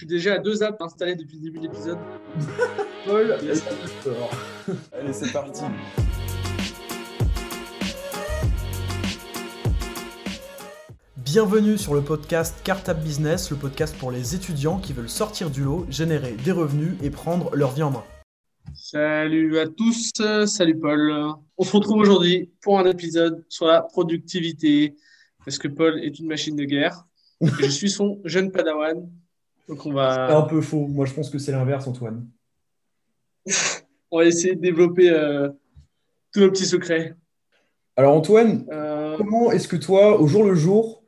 suis 0.00 0.06
déjà 0.06 0.36
à 0.36 0.38
deux 0.38 0.62
apps 0.62 0.80
installées 0.80 1.14
depuis 1.14 1.36
le 1.36 1.42
début 1.42 1.58
de 1.58 1.64
l'épisode. 1.64 1.98
Paul, 3.04 3.36
Yes. 3.42 3.62
Allez, 4.92 5.12
c'est 5.12 5.30
parti. 5.30 5.64
Bienvenue 11.18 11.76
sur 11.76 11.92
le 11.92 12.00
podcast 12.00 12.62
Cartable 12.64 13.02
Business, 13.02 13.50
le 13.50 13.58
podcast 13.58 13.94
pour 13.98 14.10
les 14.10 14.34
étudiants 14.34 14.78
qui 14.78 14.94
veulent 14.94 15.10
sortir 15.10 15.50
du 15.50 15.64
lot, 15.64 15.84
générer 15.90 16.32
des 16.32 16.52
revenus 16.52 16.94
et 17.02 17.10
prendre 17.10 17.54
leur 17.54 17.72
vie 17.72 17.82
en 17.82 17.90
main. 17.90 18.04
salut 18.72 19.58
à 19.58 19.66
tous, 19.68 20.12
salut 20.46 20.78
Paul. 20.78 21.12
On 21.58 21.62
se 21.62 21.76
retrouve 21.76 21.98
aujourd'hui 21.98 22.50
pour 22.62 22.78
un 22.78 22.86
épisode 22.86 23.44
sur 23.50 23.66
la 23.66 23.82
productivité, 23.82 24.96
parce 25.44 25.58
que 25.58 25.68
Paul 25.68 26.02
est 26.02 26.18
une 26.18 26.26
machine 26.26 26.56
de 26.56 26.64
guerre. 26.64 27.04
Et 27.42 27.64
je 27.64 27.70
suis 27.70 27.90
son 27.90 28.18
jeune 28.24 28.50
padawan. 28.50 29.06
Donc 29.70 29.86
on 29.86 29.92
C'est 29.92 30.34
un 30.34 30.42
peu 30.42 30.60
faux. 30.60 30.88
Moi, 30.88 31.06
je 31.06 31.14
pense 31.14 31.30
que 31.30 31.38
c'est 31.38 31.52
l'inverse, 31.52 31.86
Antoine. 31.86 32.26
on 34.10 34.18
va 34.18 34.24
essayer 34.24 34.56
de 34.56 34.60
développer 34.60 35.10
euh, 35.10 35.48
tous 36.32 36.40
nos 36.40 36.50
petits 36.50 36.66
secrets. 36.66 37.14
Alors, 37.94 38.14
Antoine, 38.16 38.66
Euh, 38.72 39.16
comment 39.16 39.52
est-ce 39.52 39.68
que 39.68 39.76
toi, 39.76 40.20
au 40.20 40.26
jour 40.26 40.42
le 40.42 40.56
jour, 40.56 41.04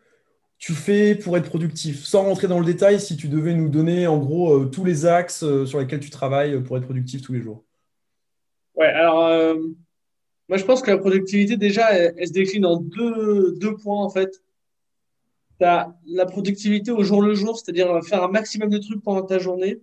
tu 0.59 0.75
fais 0.75 1.17
pour 1.17 1.37
être 1.37 1.49
productif? 1.49 2.05
Sans 2.05 2.23
rentrer 2.23 2.47
dans 2.47 2.61
le 2.61 2.65
détail, 2.65 3.01
si 3.01 3.17
tu 3.17 3.27
devais 3.27 3.55
nous 3.55 3.69
donner 3.69 4.07
en 4.07 4.19
gros 4.19 4.61
euh, 4.61 4.67
tous 4.67 4.85
les 4.85 5.07
axes 5.07 5.45
sur 5.65 5.81
lesquels 5.81 5.99
tu 5.99 6.11
travailles 6.11 6.63
pour 6.63 6.77
être 6.77 6.85
productif 6.85 7.21
tous 7.21 7.33
les 7.33 7.43
jours. 7.43 7.65
Ouais, 8.77 8.87
alors 8.87 9.55
moi 10.49 10.57
je 10.57 10.65
pense 10.65 10.81
que 10.81 10.91
la 10.91 10.97
productivité 10.97 11.59
déjà 11.59 11.93
elle, 11.93 12.15
elle 12.17 12.27
se 12.27 12.33
décline 12.33 12.65
en 12.65 12.77
deux, 12.77 13.55
deux 13.59 13.77
points 13.77 14.03
en 14.03 14.09
fait. 14.09 14.42
As 15.63 15.95
la 16.07 16.27
productivité 16.27 16.91
au 16.91 17.03
jour 17.03 17.23
le 17.23 17.35
jour, 17.35 17.59
c'est-à-dire 17.59 17.91
euh, 17.91 18.01
faire 18.03 18.23
un 18.23 18.29
maximum 18.29 18.69
de 18.71 18.79
trucs 18.79 19.03
pendant 19.03 19.23
ta 19.23 19.39
journée. 19.39 19.81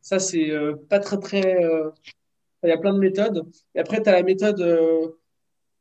Ça, 0.00 0.18
c'est 0.18 0.50
euh, 0.50 0.74
pas 0.88 1.00
très 1.00 1.18
très. 1.18 1.64
euh, 1.64 1.90
Il 2.62 2.68
y 2.68 2.72
a 2.72 2.78
plein 2.78 2.92
de 2.94 2.98
méthodes. 2.98 3.46
Et 3.74 3.78
après, 3.80 4.02
tu 4.02 4.08
as 4.08 4.12
la 4.12 4.22
méthode 4.22 4.60
euh, 4.60 5.08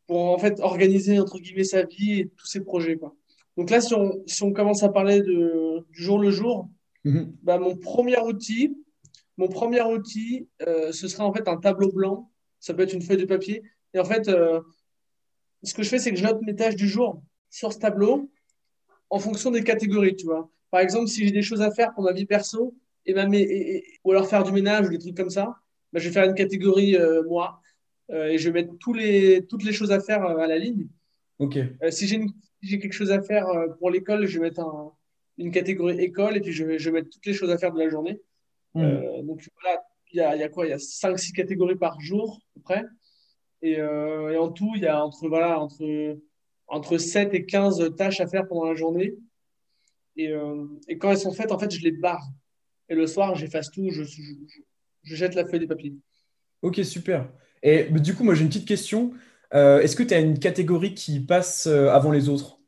pour 0.07 0.19
en 0.19 0.37
fait 0.37 0.59
organiser 0.59 1.19
entre 1.19 1.39
guillemets 1.39 1.63
sa 1.63 1.83
vie 1.83 2.19
et 2.19 2.29
tous 2.35 2.45
ses 2.47 2.61
projets, 2.61 2.97
quoi. 2.97 3.15
Donc 3.57 3.69
là, 3.71 3.81
si 3.81 3.93
on, 3.95 4.21
si 4.27 4.43
on 4.43 4.53
commence 4.53 4.83
à 4.83 4.89
parler 4.89 5.21
de, 5.21 5.83
du 5.91 6.01
jour 6.03 6.19
le 6.19 6.31
jour, 6.31 6.69
Mhm. 7.03 7.33
bah, 7.41 7.57
mon 7.57 7.75
premier 7.77 8.19
outil, 8.19 8.75
mon 9.37 9.47
premier 9.47 9.81
outil, 9.81 10.47
ce 10.91 11.07
sera 11.07 11.25
en 11.25 11.31
fait 11.31 11.47
un 11.47 11.57
tableau 11.57 11.89
blanc. 11.91 12.29
Ça 12.59 12.73
peut 12.73 12.81
être 12.83 12.93
une 12.93 13.01
feuille 13.01 13.17
de 13.17 13.25
papier. 13.25 13.63
Et 13.93 13.99
en 13.99 14.03
fait, 14.03 14.25
ce 15.63 15.73
que 15.73 15.83
je 15.83 15.89
fais, 15.89 15.99
c'est 15.99 16.11
que 16.11 16.17
je 16.17 16.23
note 16.23 16.41
mes 16.41 16.55
tâches 16.55 16.75
du 16.75 16.87
jour 16.89 17.21
sur 17.49 17.71
ce 17.71 17.79
tableau 17.79 18.29
en 19.09 19.19
fonction 19.19 19.51
des 19.51 19.63
catégories, 19.63 20.15
tu 20.15 20.25
vois. 20.25 20.49
Par 20.71 20.81
exemple, 20.81 21.07
si 21.07 21.25
j'ai 21.25 21.31
des 21.31 21.41
choses 21.41 21.61
à 21.61 21.71
faire 21.71 21.93
pour 21.93 22.03
ma 22.03 22.11
vie 22.13 22.25
perso, 22.25 22.75
et 23.05 23.13
ma, 23.13 23.25
mé- 23.25 23.37
et- 23.39 23.77
et- 23.77 23.83
ou 24.03 24.11
alors 24.11 24.27
faire 24.27 24.43
du 24.43 24.51
ménage 24.51 24.87
ou 24.87 24.89
des 24.89 24.97
trucs 24.99 25.15
comme 25.15 25.29
ça, 25.29 25.55
bah, 25.93 25.99
je 25.99 26.07
vais 26.07 26.13
faire 26.13 26.25
une 26.25 26.35
catégorie 26.35 26.97
euh, 26.97 27.23
moi 27.23 27.61
euh, 28.11 28.27
et 28.27 28.37
je 28.37 28.49
vais 28.49 28.61
mettre 28.63 28.73
tous 28.79 28.93
les, 28.93 29.45
toutes 29.47 29.63
les 29.63 29.71
choses 29.73 29.91
à 29.91 29.99
faire 30.01 30.25
euh, 30.25 30.37
à 30.39 30.47
la 30.47 30.57
ligne. 30.57 30.87
Ok. 31.39 31.57
Si 31.91 32.07
j'ai 32.07 32.17
une- 32.17 32.29
si 32.61 32.69
j'ai 32.69 32.79
quelque 32.79 32.93
chose 32.93 33.11
à 33.11 33.21
faire 33.21 33.47
pour 33.79 33.91
l'école, 33.91 34.25
je 34.25 34.39
vais 34.39 34.45
mettre 34.47 34.59
un- 34.61 34.91
une 35.37 35.51
catégorie 35.51 35.99
école 36.01 36.35
et 36.37 36.41
puis 36.41 36.51
je 36.51 36.65
vais, 36.65 36.79
je 36.79 36.89
vais 36.89 36.99
mettre 36.99 37.09
toutes 37.11 37.25
les 37.25 37.33
choses 37.33 37.51
à 37.51 37.57
faire 37.57 37.71
de 37.71 37.79
la 37.79 37.87
journée. 37.89 38.19
Euh, 38.83 39.21
donc 39.23 39.47
voilà, 39.61 39.81
il 40.11 40.17
y 40.17 40.21
a, 40.21 40.35
y 40.35 40.43
a 40.43 40.49
quoi? 40.49 40.65
Il 40.65 40.69
y 40.69 40.73
a 40.73 40.79
5-6 40.79 41.31
catégories 41.33 41.75
par 41.77 41.99
jour, 42.01 42.39
à 42.41 42.53
peu 42.55 42.61
près. 42.61 42.85
Et, 43.61 43.73
et 43.73 44.37
en 44.37 44.51
tout, 44.51 44.71
il 44.75 44.81
y 44.83 44.87
a 44.87 45.03
entre, 45.03 45.27
voilà, 45.29 45.59
entre, 45.59 46.17
entre 46.67 46.97
7 46.97 47.33
et 47.33 47.45
15 47.45 47.95
tâches 47.95 48.19
à 48.21 48.27
faire 48.27 48.47
pendant 48.47 48.65
la 48.65 48.75
journée. 48.75 49.15
Et, 50.15 50.29
euh, 50.31 50.65
et 50.87 50.97
quand 50.97 51.11
elles 51.11 51.17
sont 51.17 51.33
faites, 51.33 51.51
en 51.51 51.59
fait, 51.59 51.71
je 51.71 51.81
les 51.81 51.91
barre. 51.91 52.23
Et 52.89 52.95
le 52.95 53.05
soir, 53.07 53.35
j'efface 53.35 53.69
tout, 53.71 53.89
je, 53.91 54.03
je, 54.03 54.21
je- 54.21 54.61
je 55.03 55.15
jette 55.15 55.35
la 55.35 55.45
feuille 55.45 55.59
de 55.61 55.65
papier. 55.65 55.95
Ok, 56.61 56.79
super. 56.83 57.29
Et 57.63 57.85
du 57.85 58.13
coup, 58.15 58.23
moi, 58.23 58.33
j'ai 58.33 58.41
une 58.43 58.49
petite 58.49 58.67
question. 58.67 59.13
Euh, 59.53 59.79
est-ce 59.79 59.95
que 59.95 60.03
tu 60.03 60.13
as 60.13 60.19
une 60.19 60.39
catégorie 60.39 60.93
qui 60.93 61.19
passe 61.19 61.67
euh, 61.67 61.89
avant 61.89 62.11
les 62.11 62.29
autres? 62.29 62.59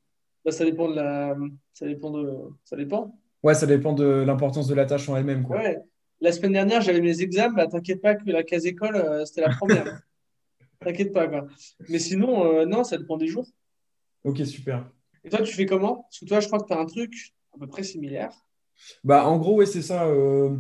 Bah, 0.45 0.51
ça 0.51 0.63
dépend 0.63 0.89
de 0.89 0.95
la, 0.95 1.35
ça 1.73 1.85
dépend 1.85 2.11
de, 2.11 2.33
ça 2.63 2.75
dépend. 2.77 3.19
Ouais, 3.43 3.53
ça 3.55 3.65
dépend 3.65 3.93
de 3.93 4.05
l'importance 4.05 4.67
de 4.67 4.73
la 4.75 4.85
tâche 4.85 5.09
en 5.09 5.17
elle-même. 5.17 5.45
Ouais. 5.47 5.79
La 6.21 6.31
semaine 6.31 6.53
dernière, 6.53 6.81
j'avais 6.81 7.01
mes 7.01 7.21
examens. 7.21 7.53
Bah, 7.55 7.67
t'inquiète 7.67 8.01
pas 8.01 8.15
que 8.15 8.29
la 8.29 8.43
case 8.43 8.65
école, 8.65 8.95
euh, 8.95 9.25
c'était 9.25 9.41
la 9.41 9.49
première. 9.55 10.01
T'inquiète 10.81 11.11
pas, 11.11 11.27
quoi. 11.27 11.45
Mais 11.89 11.99
sinon, 11.99 12.65
non, 12.65 12.83
ça 12.85 12.97
dépend 12.97 13.17
des 13.17 13.27
jours. 13.27 13.47
Ok, 14.23 14.45
super. 14.45 14.89
Et 15.23 15.29
toi, 15.29 15.41
tu 15.41 15.53
fais 15.53 15.65
comment? 15.65 16.03
Parce 16.03 16.19
que 16.19 16.25
toi, 16.25 16.39
je 16.39 16.47
crois 16.47 16.59
que 16.59 16.67
tu 16.67 16.73
as 16.73 16.79
un 16.79 16.85
truc 16.85 17.13
à 17.53 17.57
peu 17.59 17.67
près 17.67 17.83
similaire. 17.83 18.31
Bah, 19.03 19.27
en 19.27 19.37
gros, 19.37 19.55
ouais, 19.57 19.65
c'est 19.65 19.81
ça. 19.81 20.05
euh, 20.07 20.55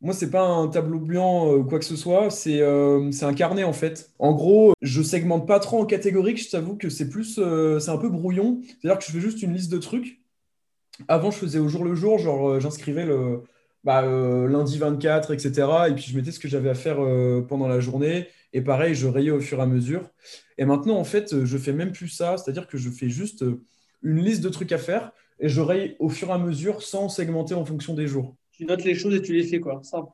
moi, 0.00 0.14
c'est 0.14 0.30
pas 0.30 0.42
un 0.42 0.68
tableau 0.68 1.00
blanc 1.00 1.52
euh, 1.52 1.58
ou 1.58 1.64
quoi 1.64 1.78
que 1.78 1.84
ce 1.84 1.96
soit. 1.96 2.30
C'est 2.30 2.60
euh, 2.60 3.10
c'est 3.12 3.24
un 3.24 3.34
carnet, 3.34 3.64
en 3.64 3.72
fait. 3.72 4.12
En 4.18 4.32
gros, 4.34 4.74
je 4.82 5.02
segmente 5.02 5.46
pas 5.46 5.60
trop 5.60 5.80
en 5.80 5.86
catégories. 5.86 6.36
Je 6.36 6.50
t'avoue 6.50 6.76
que 6.76 6.88
c'est 6.90 7.08
plus, 7.10 7.38
euh, 7.38 7.78
c'est 7.80 7.90
un 7.90 7.98
peu 7.98 8.08
brouillon. 8.10 8.60
C'est-à-dire 8.80 8.98
que 8.98 9.04
je 9.06 9.12
fais 9.12 9.20
juste 9.20 9.42
une 9.42 9.54
liste 9.54 9.72
de 9.72 9.78
trucs. 9.78 10.20
Avant, 11.08 11.30
je 11.30 11.38
faisais 11.38 11.58
au 11.58 11.68
jour 11.68 11.84
le 11.84 11.94
jour. 11.94 12.18
Genre, 12.18 12.60
j'inscrivais 12.60 13.06
le 13.06 13.42
bah, 13.84 14.02
lundi 14.02 14.78
24, 14.78 15.34
etc. 15.34 15.88
Et 15.90 15.94
puis, 15.94 16.04
je 16.04 16.16
mettais 16.16 16.32
ce 16.32 16.40
que 16.40 16.48
j'avais 16.48 16.70
à 16.70 16.74
faire 16.74 16.98
pendant 17.48 17.68
la 17.68 17.80
journée. 17.80 18.28
Et 18.56 18.62
pareil, 18.62 18.94
je 18.94 19.06
rayais 19.06 19.30
au 19.30 19.40
fur 19.40 19.58
et 19.58 19.62
à 19.62 19.66
mesure. 19.66 20.10
Et 20.58 20.64
maintenant, 20.64 20.96
en 20.96 21.04
fait, 21.04 21.44
je 21.44 21.58
fais 21.58 21.72
même 21.72 21.92
plus 21.92 22.08
ça. 22.08 22.36
C'est-à-dire 22.38 22.66
que 22.66 22.78
je 22.78 22.90
fais 22.90 23.08
juste 23.10 23.42
euh, 23.42 23.62
une 24.02 24.18
liste 24.22 24.42
de 24.42 24.48
trucs 24.48 24.72
à 24.72 24.78
faire 24.78 25.12
et 25.38 25.48
je 25.48 25.60
raye 25.60 25.96
au 25.98 26.08
fur 26.08 26.28
et 26.28 26.32
à 26.32 26.38
mesure 26.38 26.82
sans 26.82 27.08
segmenter 27.10 27.54
en 27.54 27.64
fonction 27.64 27.92
des 27.94 28.06
jours. 28.06 28.34
Tu 28.52 28.64
notes 28.64 28.84
les 28.84 28.94
choses 28.94 29.14
et 29.14 29.20
tu 29.20 29.34
les 29.34 29.44
fais, 29.44 29.60
quoi. 29.60 29.80
Simple. 29.82 30.08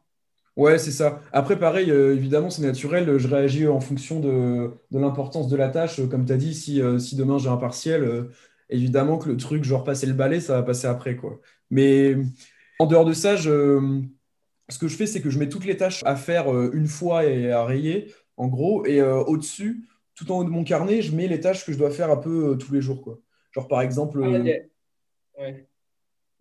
Ouais, 0.56 0.78
c'est 0.78 0.91
ça. 0.91 1.20
Après, 1.32 1.58
pareil, 1.58 1.91
euh, 1.91 2.14
évidemment, 2.14 2.50
c'est 2.50 2.62
naturel. 2.62 3.16
Je 3.19 3.28
réagis 3.28 3.66
en 3.69 3.81
fonction 3.81 4.20
de, 4.20 4.70
de 4.91 4.98
l'importance 4.98 5.48
de 5.48 5.56
la 5.56 5.69
tâche. 5.69 6.00
Euh, 6.00 6.06
Comme 6.06 6.26
tu 6.26 6.32
as 6.32 6.36
dit, 6.36 6.54
si, 6.54 6.82
euh, 6.82 6.98
si 6.98 7.16
demain 7.16 7.38
j'ai 7.38 7.48
un 7.48 7.56
partiel, 7.56 8.02
euh, 8.02 8.25
évidemment 8.69 9.16
que 9.19 9.28
le 9.31 9.36
truc, 9.36 9.64
genre 9.64 9.84
passer 9.84 10.06
le 10.06 10.12
balai, 10.14 10.41
ça 10.41 10.54
va 10.56 10.62
passer 10.62 10.86
après, 10.88 11.16
quoi. 11.16 11.41
Mais 11.70 12.16
en 12.78 12.86
dehors 12.86 13.04
de 13.04 13.12
ça, 13.14 13.36
je- 13.36 14.02
ce 14.69 14.78
que 14.78 14.88
je 14.88 14.97
fais, 14.97 15.06
c'est 15.06 15.20
que 15.20 15.31
je 15.31 15.38
mets 15.38 15.48
toutes 15.48 15.64
les 15.64 15.76
tâches 15.76 16.02
à 16.04 16.16
faire 16.16 16.48
une 16.72 16.86
fois 16.86 17.25
et 17.26 17.50
à 17.50 17.64
rayer, 17.64 18.12
en 18.37 18.48
gros. 18.48 18.84
Et 18.87 19.00
euh, 19.00 19.22
au-dessus, 19.25 19.84
tout 20.15 20.31
en 20.32 20.38
haut 20.38 20.44
de 20.44 20.50
mon 20.50 20.65
carnet, 20.65 21.03
je 21.03 21.15
mets 21.15 21.28
les 21.28 21.41
tâches 21.41 21.65
que 21.65 21.72
je 21.72 21.78
dois 21.78 21.91
faire 21.91 22.10
un 22.10 22.16
peu 22.16 22.50
euh, 22.50 22.54
tous 22.56 22.72
les 22.72 22.81
jours, 22.81 23.03
quoi. 23.03 23.19
Genre, 23.53 23.69
par 23.69 23.81
exemple, 23.82 24.20
Ah, 24.22 24.28
euh, 24.28 24.41
ok. 24.41 24.62
Ouais. 25.38 25.69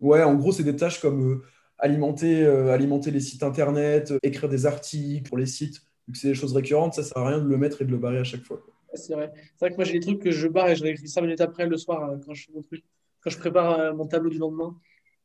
Ouais, 0.00 0.22
en 0.22 0.34
gros, 0.34 0.52
c'est 0.52 0.64
des 0.64 0.76
tâches 0.76 1.00
comme 1.00 1.42
alimenter, 1.78 2.44
alimenter 2.44 3.10
les 3.10 3.20
sites 3.20 3.42
internet, 3.42 4.12
écrire 4.22 4.48
des 4.48 4.66
articles 4.66 5.28
pour 5.28 5.38
les 5.38 5.46
sites. 5.46 5.80
Vu 6.06 6.12
que 6.12 6.18
c'est 6.18 6.28
des 6.28 6.34
choses 6.34 6.52
récurrentes, 6.54 6.94
ça 6.94 7.02
sert 7.04 7.18
à 7.18 7.28
rien 7.28 7.38
de 7.38 7.48
le 7.48 7.56
mettre 7.56 7.82
et 7.82 7.84
de 7.84 7.90
le 7.90 7.98
barrer 7.98 8.18
à 8.18 8.24
chaque 8.24 8.42
fois. 8.42 8.56
Ouais, 8.56 8.96
C'est 8.96 9.14
vrai. 9.14 9.32
C'est 9.34 9.60
vrai 9.60 9.70
que 9.70 9.76
moi, 9.76 9.84
j'ai 9.84 9.92
des 9.94 10.00
trucs 10.00 10.20
que 10.20 10.30
je 10.32 10.48
barre 10.48 10.68
et 10.70 10.76
je 10.76 10.82
réécris 10.82 11.08
5 11.08 11.22
minutes 11.22 11.40
après 11.40 11.66
le 11.66 11.76
soir 11.76 12.18
quand 12.24 12.34
je 12.34 12.46
fais 12.46 12.52
mon 12.52 12.62
truc. 12.62 12.84
Quand 13.20 13.30
je 13.30 13.38
prépare 13.38 13.94
mon 13.94 14.06
tableau 14.06 14.30
du 14.30 14.38
lendemain. 14.38 14.76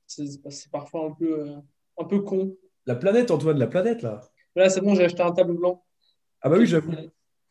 C'est 0.06 0.72
parfois 0.72 1.06
un 1.06 1.12
peu, 1.12 1.48
un 1.98 2.04
peu 2.06 2.20
con. 2.22 2.56
La 2.86 2.96
planète, 2.96 3.32
Antoine, 3.32 3.58
la 3.58 3.68
planète, 3.68 4.02
là. 4.02 4.22
Là, 4.56 4.70
c'est 4.70 4.82
bon, 4.82 4.96
j'ai 4.96 5.04
acheté 5.06 5.22
un 5.22 5.32
tableau 5.32 5.56
blanc. 5.56 5.84
Ah 6.42 6.50
bah 6.50 6.58
oui, 6.58 6.66
j'avoue. 6.66 6.94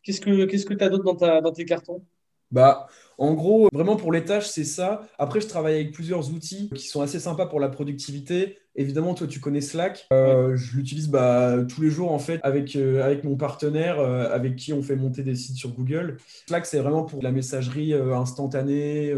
Qu'est-ce 0.03 0.21
que 0.21 0.73
tu 0.73 0.83
as 0.83 0.89
d'autre 0.89 1.03
dans, 1.03 1.15
ta, 1.15 1.41
dans 1.41 1.51
tes 1.51 1.65
cartons? 1.65 2.03
Bah, 2.49 2.87
en 3.17 3.33
gros, 3.33 3.67
vraiment 3.73 3.97
pour 3.97 4.13
les 4.13 4.23
tâches, 4.23 4.47
c'est 4.47 4.63
ça. 4.63 5.07
Après, 5.17 5.41
je 5.41 5.47
travaille 5.47 5.75
avec 5.75 5.91
plusieurs 5.91 6.31
outils 6.31 6.69
qui 6.73 6.87
sont 6.87 7.01
assez 7.01 7.19
sympas 7.19 7.45
pour 7.45 7.59
la 7.59 7.67
productivité. 7.67 8.57
Évidemment, 8.75 9.15
toi, 9.15 9.27
tu 9.27 9.41
connais 9.41 9.59
Slack. 9.59 10.07
Euh, 10.13 10.55
je 10.55 10.77
l'utilise 10.77 11.09
bah, 11.09 11.57
tous 11.67 11.81
les 11.81 11.89
jours, 11.89 12.11
en 12.11 12.19
fait, 12.19 12.39
avec, 12.43 12.75
euh, 12.77 13.03
avec 13.03 13.25
mon 13.25 13.35
partenaire, 13.35 13.99
euh, 13.99 14.29
avec 14.31 14.55
qui 14.55 14.71
on 14.71 14.81
fait 14.81 14.95
monter 14.95 15.23
des 15.23 15.35
sites 15.35 15.57
sur 15.57 15.71
Google. 15.71 16.17
Slack, 16.47 16.65
c'est 16.65 16.79
vraiment 16.79 17.03
pour 17.03 17.21
la 17.21 17.31
messagerie 17.31 17.93
instantanée. 17.93 19.13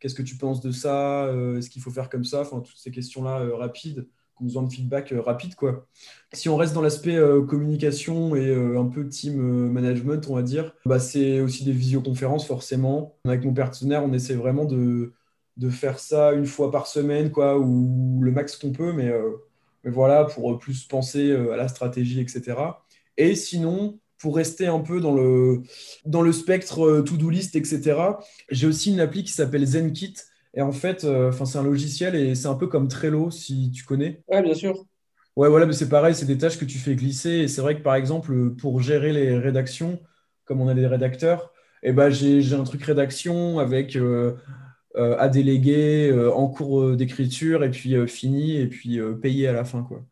Qu'est-ce 0.00 0.14
que 0.14 0.22
tu 0.22 0.36
penses 0.36 0.60
de 0.60 0.72
ça? 0.72 1.32
Est-ce 1.56 1.70
qu'il 1.70 1.82
faut 1.82 1.90
faire 1.90 2.08
comme 2.08 2.24
ça? 2.24 2.40
Enfin, 2.40 2.60
toutes 2.60 2.78
ces 2.78 2.90
questions-là 2.90 3.48
rapides, 3.54 4.08
besoin 4.42 4.62
de 4.62 4.72
feedback 4.72 5.12
euh, 5.12 5.20
rapide, 5.20 5.54
quoi. 5.54 5.86
Si 6.32 6.48
on 6.48 6.56
reste 6.56 6.74
dans 6.74 6.82
l'aspect 6.82 7.16
euh, 7.16 7.42
communication 7.42 8.34
et 8.36 8.48
euh, 8.48 8.80
un 8.80 8.86
peu 8.86 9.08
team 9.08 9.36
management, 9.70 10.26
on 10.28 10.34
va 10.34 10.42
dire, 10.42 10.74
bah, 10.86 10.98
c'est 10.98 11.40
aussi 11.40 11.64
des 11.64 11.72
visioconférences, 11.72 12.46
forcément. 12.46 13.16
Avec 13.24 13.44
mon 13.44 13.54
partenaire, 13.54 14.04
on 14.04 14.12
essaie 14.12 14.34
vraiment 14.34 14.64
de, 14.64 15.12
faire 15.70 15.98
ça 15.98 16.32
une 16.32 16.46
fois 16.46 16.70
par 16.70 16.86
semaine, 16.86 17.30
quoi, 17.30 17.58
ou 17.58 18.20
le 18.22 18.32
max 18.32 18.56
qu'on 18.56 18.72
peut, 18.72 18.92
mais, 18.92 19.12
mais 19.84 19.90
voilà, 19.90 20.24
pour 20.24 20.58
plus 20.58 20.84
penser 20.84 21.32
à 21.32 21.56
la 21.56 21.68
stratégie, 21.68 22.20
etc. 22.20 22.56
Et 23.16 23.36
sinon, 23.36 23.98
pour 24.18 24.36
rester 24.36 24.66
un 24.66 24.80
peu 24.80 25.00
dans 25.00 25.14
le, 25.14 25.62
dans 26.04 26.22
le 26.22 26.32
spectre 26.32 27.02
to-do 27.02 27.30
list, 27.30 27.54
etc., 27.54 27.96
j'ai 28.50 28.66
aussi 28.66 28.90
une 28.90 29.00
appli 29.00 29.22
qui 29.22 29.32
s'appelle 29.32 29.66
ZenKit. 29.66 30.14
Et 30.54 30.62
en 30.62 30.72
fait, 30.72 31.04
euh, 31.04 31.30
enfin, 31.30 31.44
c'est 31.44 31.58
un 31.58 31.62
logiciel 31.62 32.14
et 32.14 32.34
c'est 32.34 32.48
un 32.48 32.54
peu 32.54 32.66
comme 32.66 32.88
Trello, 32.88 33.30
si 33.30 33.70
tu 33.70 33.84
connais. 33.84 34.22
Ouais, 34.28 34.42
bien 34.42 34.54
sûr. 34.54 34.84
Ouais, 35.34 35.48
voilà, 35.48 35.64
mais 35.64 35.72
c'est 35.72 35.88
pareil, 35.88 36.14
c'est 36.14 36.26
des 36.26 36.36
tâches 36.36 36.58
que 36.58 36.64
tu 36.66 36.78
fais 36.78 36.94
glisser. 36.94 37.30
Et 37.30 37.48
c'est 37.48 37.62
vrai 37.62 37.76
que 37.76 37.82
par 37.82 37.94
exemple, 37.94 38.50
pour 38.56 38.80
gérer 38.80 39.12
les 39.12 39.38
rédactions, 39.38 39.98
comme 40.44 40.60
on 40.60 40.68
a 40.68 40.74
des 40.74 40.86
rédacteurs, 40.86 41.52
eh 41.82 41.92
ben, 41.92 42.10
j'ai, 42.10 42.54
un 42.54 42.64
truc 42.64 42.82
rédaction 42.84 43.58
avec 43.58 43.96
euh, 43.96 44.34
euh, 44.96 45.16
à 45.18 45.28
déléguer, 45.28 46.10
euh, 46.10 46.32
en 46.32 46.48
cours 46.48 46.96
d'écriture, 46.96 47.64
et 47.64 47.70
puis 47.70 47.94
fini, 48.06 48.56
et 48.56 48.66
puis 48.66 49.00
payer 49.20 49.48
à 49.48 49.52
la 49.52 49.64
fin. 49.64 49.82
Quoi. 49.82 50.02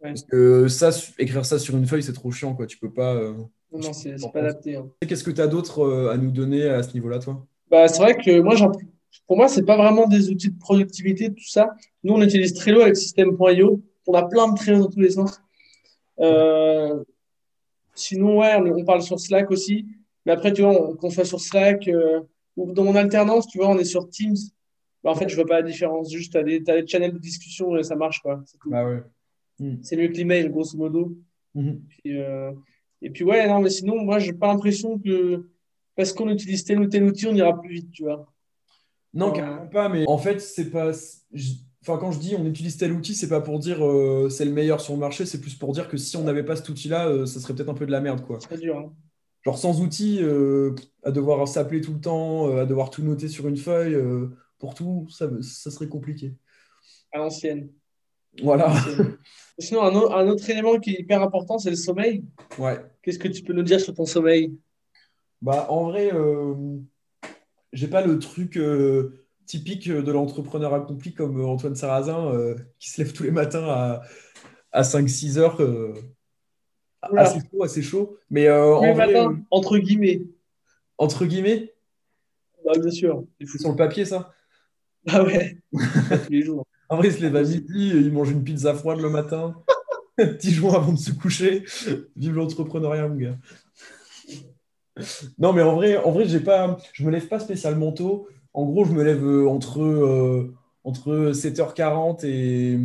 Parce 0.00 0.22
que 0.22 0.68
ça, 0.68 0.90
écrire 1.18 1.44
ça 1.44 1.58
sur 1.58 1.76
une 1.76 1.86
feuille, 1.86 2.02
c'est 2.02 2.12
trop 2.12 2.30
chiant. 2.30 2.54
Quoi. 2.54 2.66
Tu 2.66 2.78
peux 2.78 2.92
pas. 2.92 3.14
non, 3.14 3.50
non 3.72 3.92
c'est 3.92 4.14
pas 4.32 4.40
adapté. 4.40 4.76
Hein. 4.76 4.88
Qu'est-ce 5.06 5.24
que 5.24 5.30
tu 5.30 5.40
as 5.40 5.48
d'autre 5.48 6.10
à 6.12 6.16
nous 6.16 6.30
donner 6.30 6.68
à 6.68 6.82
ce 6.82 6.94
niveau-là, 6.94 7.18
toi? 7.18 7.44
Bah, 7.70 7.88
C'est 7.88 8.02
vrai 8.02 8.16
que 8.16 8.40
moi, 8.40 8.54
pour 9.26 9.36
moi, 9.36 9.48
c'est 9.48 9.64
pas 9.64 9.76
vraiment 9.76 10.06
des 10.06 10.30
outils 10.30 10.50
de 10.50 10.58
productivité, 10.58 11.32
tout 11.32 11.48
ça. 11.48 11.74
Nous, 12.02 12.14
on 12.14 12.22
utilise 12.22 12.54
Trello 12.54 12.80
avec 12.80 12.96
System.io. 12.96 13.82
On 14.06 14.14
a 14.14 14.24
plein 14.24 14.52
de 14.52 14.56
Trello 14.56 14.80
dans 14.80 14.90
tous 14.90 15.00
les 15.00 15.10
sens. 15.10 15.40
sinon, 17.94 18.38
ouais, 18.38 18.56
on, 18.56 18.84
parle 18.84 19.02
sur 19.02 19.18
Slack 19.20 19.50
aussi. 19.50 19.86
Mais 20.24 20.32
après, 20.32 20.52
tu 20.52 20.62
vois, 20.62 20.96
qu'on 20.96 21.10
soit 21.10 21.24
sur 21.24 21.40
Slack 21.40 21.88
ou 22.56 22.72
dans 22.72 22.84
mon 22.84 22.96
alternance, 22.96 23.46
tu 23.46 23.58
vois, 23.58 23.68
on 23.68 23.78
est 23.78 23.84
sur 23.84 24.08
Teams. 24.08 24.36
Bah, 25.02 25.10
en 25.10 25.14
fait, 25.14 25.28
je 25.28 25.34
vois 25.34 25.46
pas 25.46 25.60
la 25.60 25.62
différence. 25.62 26.12
Juste, 26.12 26.32
tu 26.32 26.38
as, 26.38 26.42
des 26.42 26.86
channels 26.86 27.12
de 27.12 27.18
discussion 27.18 27.76
et 27.76 27.82
ça 27.82 27.96
marche. 27.96 28.20
Quoi. 28.20 28.42
Bah 28.66 28.84
ouais. 28.84 29.02
C'est 29.82 29.96
mieux 29.96 30.08
que 30.08 30.14
l'email, 30.14 30.48
grosso 30.48 30.76
modo. 30.76 31.16
Hmm. 31.54 31.74
Euh, 32.06 32.52
et 33.00 33.10
puis, 33.10 33.24
ouais, 33.24 33.46
non, 33.46 33.60
mais 33.60 33.70
sinon, 33.70 34.02
moi, 34.04 34.18
j'ai 34.18 34.32
pas 34.32 34.48
l'impression 34.48 34.98
que 34.98 35.48
parce 35.94 36.12
qu'on 36.12 36.28
utilise 36.30 36.64
tel 36.64 36.80
ou 36.80 36.86
tel 36.86 37.04
outil, 37.04 37.26
on 37.26 37.34
ira 37.34 37.60
plus 37.60 37.74
vite, 37.74 37.90
tu 37.92 38.04
vois. 38.04 38.31
Non, 39.14 39.32
carrément 39.32 39.66
pas, 39.66 39.88
mais 39.88 40.04
en 40.06 40.18
fait, 40.18 40.40
c'est 40.40 40.70
pas. 40.70 40.92
Enfin, 41.82 41.98
quand 41.98 42.12
je 42.12 42.18
dis 42.18 42.36
on 42.38 42.46
utilise 42.46 42.76
tel 42.76 42.92
outil, 42.92 43.14
c'est 43.14 43.28
pas 43.28 43.40
pour 43.40 43.58
dire 43.58 43.84
euh, 43.84 44.28
c'est 44.28 44.44
le 44.44 44.52
meilleur 44.52 44.80
sur 44.80 44.94
le 44.94 45.00
marché, 45.00 45.26
c'est 45.26 45.40
plus 45.40 45.54
pour 45.54 45.72
dire 45.72 45.88
que 45.88 45.96
si 45.96 46.16
on 46.16 46.22
n'avait 46.22 46.44
pas 46.44 46.56
cet 46.56 46.68
outil-là, 46.68 47.08
euh, 47.08 47.26
ça 47.26 47.40
serait 47.40 47.54
peut-être 47.54 47.68
un 47.68 47.74
peu 47.74 47.86
de 47.86 47.90
la 47.90 48.00
merde, 48.00 48.24
quoi. 48.24 48.38
C'est 48.48 48.60
dur, 48.60 48.78
hein. 48.78 48.92
Genre 49.44 49.58
sans 49.58 49.80
outils, 49.80 50.20
à 51.02 51.10
devoir 51.10 51.48
s'appeler 51.48 51.80
tout 51.80 51.94
le 51.94 52.00
temps, 52.00 52.56
à 52.56 52.64
devoir 52.64 52.90
tout 52.90 53.02
noter 53.02 53.26
sur 53.26 53.48
une 53.48 53.56
feuille, 53.56 54.00
pour 54.60 54.74
tout, 54.74 55.08
ça, 55.10 55.28
ça 55.40 55.72
serait 55.72 55.88
compliqué. 55.88 56.36
À 57.10 57.18
l'ancienne. 57.18 57.68
Voilà. 58.40 58.72
Sinon, 59.58 59.82
un, 59.82 60.28
autre 60.28 60.48
élément 60.48 60.78
qui 60.78 60.90
est 60.90 61.00
hyper 61.00 61.22
important, 61.22 61.58
c'est 61.58 61.70
le 61.70 61.76
sommeil. 61.76 62.24
Ouais. 62.58 62.78
Qu'est-ce 63.02 63.18
que 63.18 63.28
tu 63.28 63.42
peux 63.42 63.52
nous 63.52 63.62
dire 63.62 63.80
sur 63.80 63.94
ton 63.94 64.06
sommeil? 64.06 64.56
Bah, 65.42 65.66
en 65.68 65.84
vrai, 65.84 66.12
euh, 66.12 66.54
j'ai 67.72 67.88
pas 67.88 68.04
le 68.04 68.18
truc 68.18 68.56
euh, 68.56 69.24
typique 69.46 69.88
de 69.90 70.12
l'entrepreneur 70.12 70.74
accompli 70.74 71.14
comme 71.14 71.44
Antoine 71.44 71.74
Sarrazin 71.74 72.26
euh, 72.32 72.54
qui 72.78 72.90
se 72.90 73.02
lève 73.02 73.12
tous 73.12 73.22
les 73.22 73.30
matins 73.30 73.64
à, 73.64 74.02
à 74.72 74.82
5-6 74.82 75.38
heures. 75.38 75.60
Euh, 75.60 75.94
assez 77.16 77.40
chaud, 77.40 77.62
assez 77.62 77.82
chaud. 77.82 78.16
Mais 78.30 78.50
en 78.50 78.92
vrai, 78.92 79.14
entre 79.50 79.78
guillemets. 79.78 80.22
Entre 80.98 81.26
guillemets? 81.26 81.74
Bah, 82.64 82.72
Bien 82.78 82.90
sûr. 82.90 83.24
C'est 83.40 83.58
sur 83.58 83.70
le 83.70 83.76
papier, 83.76 84.04
ça? 84.04 84.32
Ah 85.08 85.24
ouais. 85.24 85.58
Tous 85.72 86.30
les 86.30 86.42
jours. 86.42 86.64
En 86.88 86.96
vrai, 86.96 87.08
il 87.08 87.14
se 87.14 87.20
lève 87.20 87.34
à 87.36 87.42
midi, 87.42 87.88
il 87.88 88.12
mange 88.12 88.30
une 88.30 88.44
pizza 88.44 88.74
froide 88.74 89.00
le 89.00 89.08
matin, 89.08 89.56
petit 90.16 90.52
joint 90.52 90.74
avant 90.74 90.92
de 90.92 90.98
se 90.98 91.10
coucher. 91.10 91.64
Vive 92.16 92.34
l'entrepreneuriat, 92.34 93.08
mon 93.08 93.16
gars. 93.16 93.38
Non, 95.38 95.52
mais 95.52 95.62
en 95.62 95.74
vrai, 95.74 95.96
en 95.96 96.10
vrai 96.10 96.26
j'ai 96.26 96.40
pas, 96.40 96.76
je 96.92 97.04
me 97.04 97.10
lève 97.10 97.26
pas 97.26 97.40
spécialement 97.40 97.92
tôt. 97.92 98.28
En 98.54 98.66
gros, 98.66 98.84
je 98.84 98.92
me 98.92 99.02
lève 99.02 99.24
euh, 99.24 99.48
entre, 99.48 99.82
euh, 99.82 100.54
entre 100.84 101.32
7h40 101.32 102.26
et, 102.26 102.78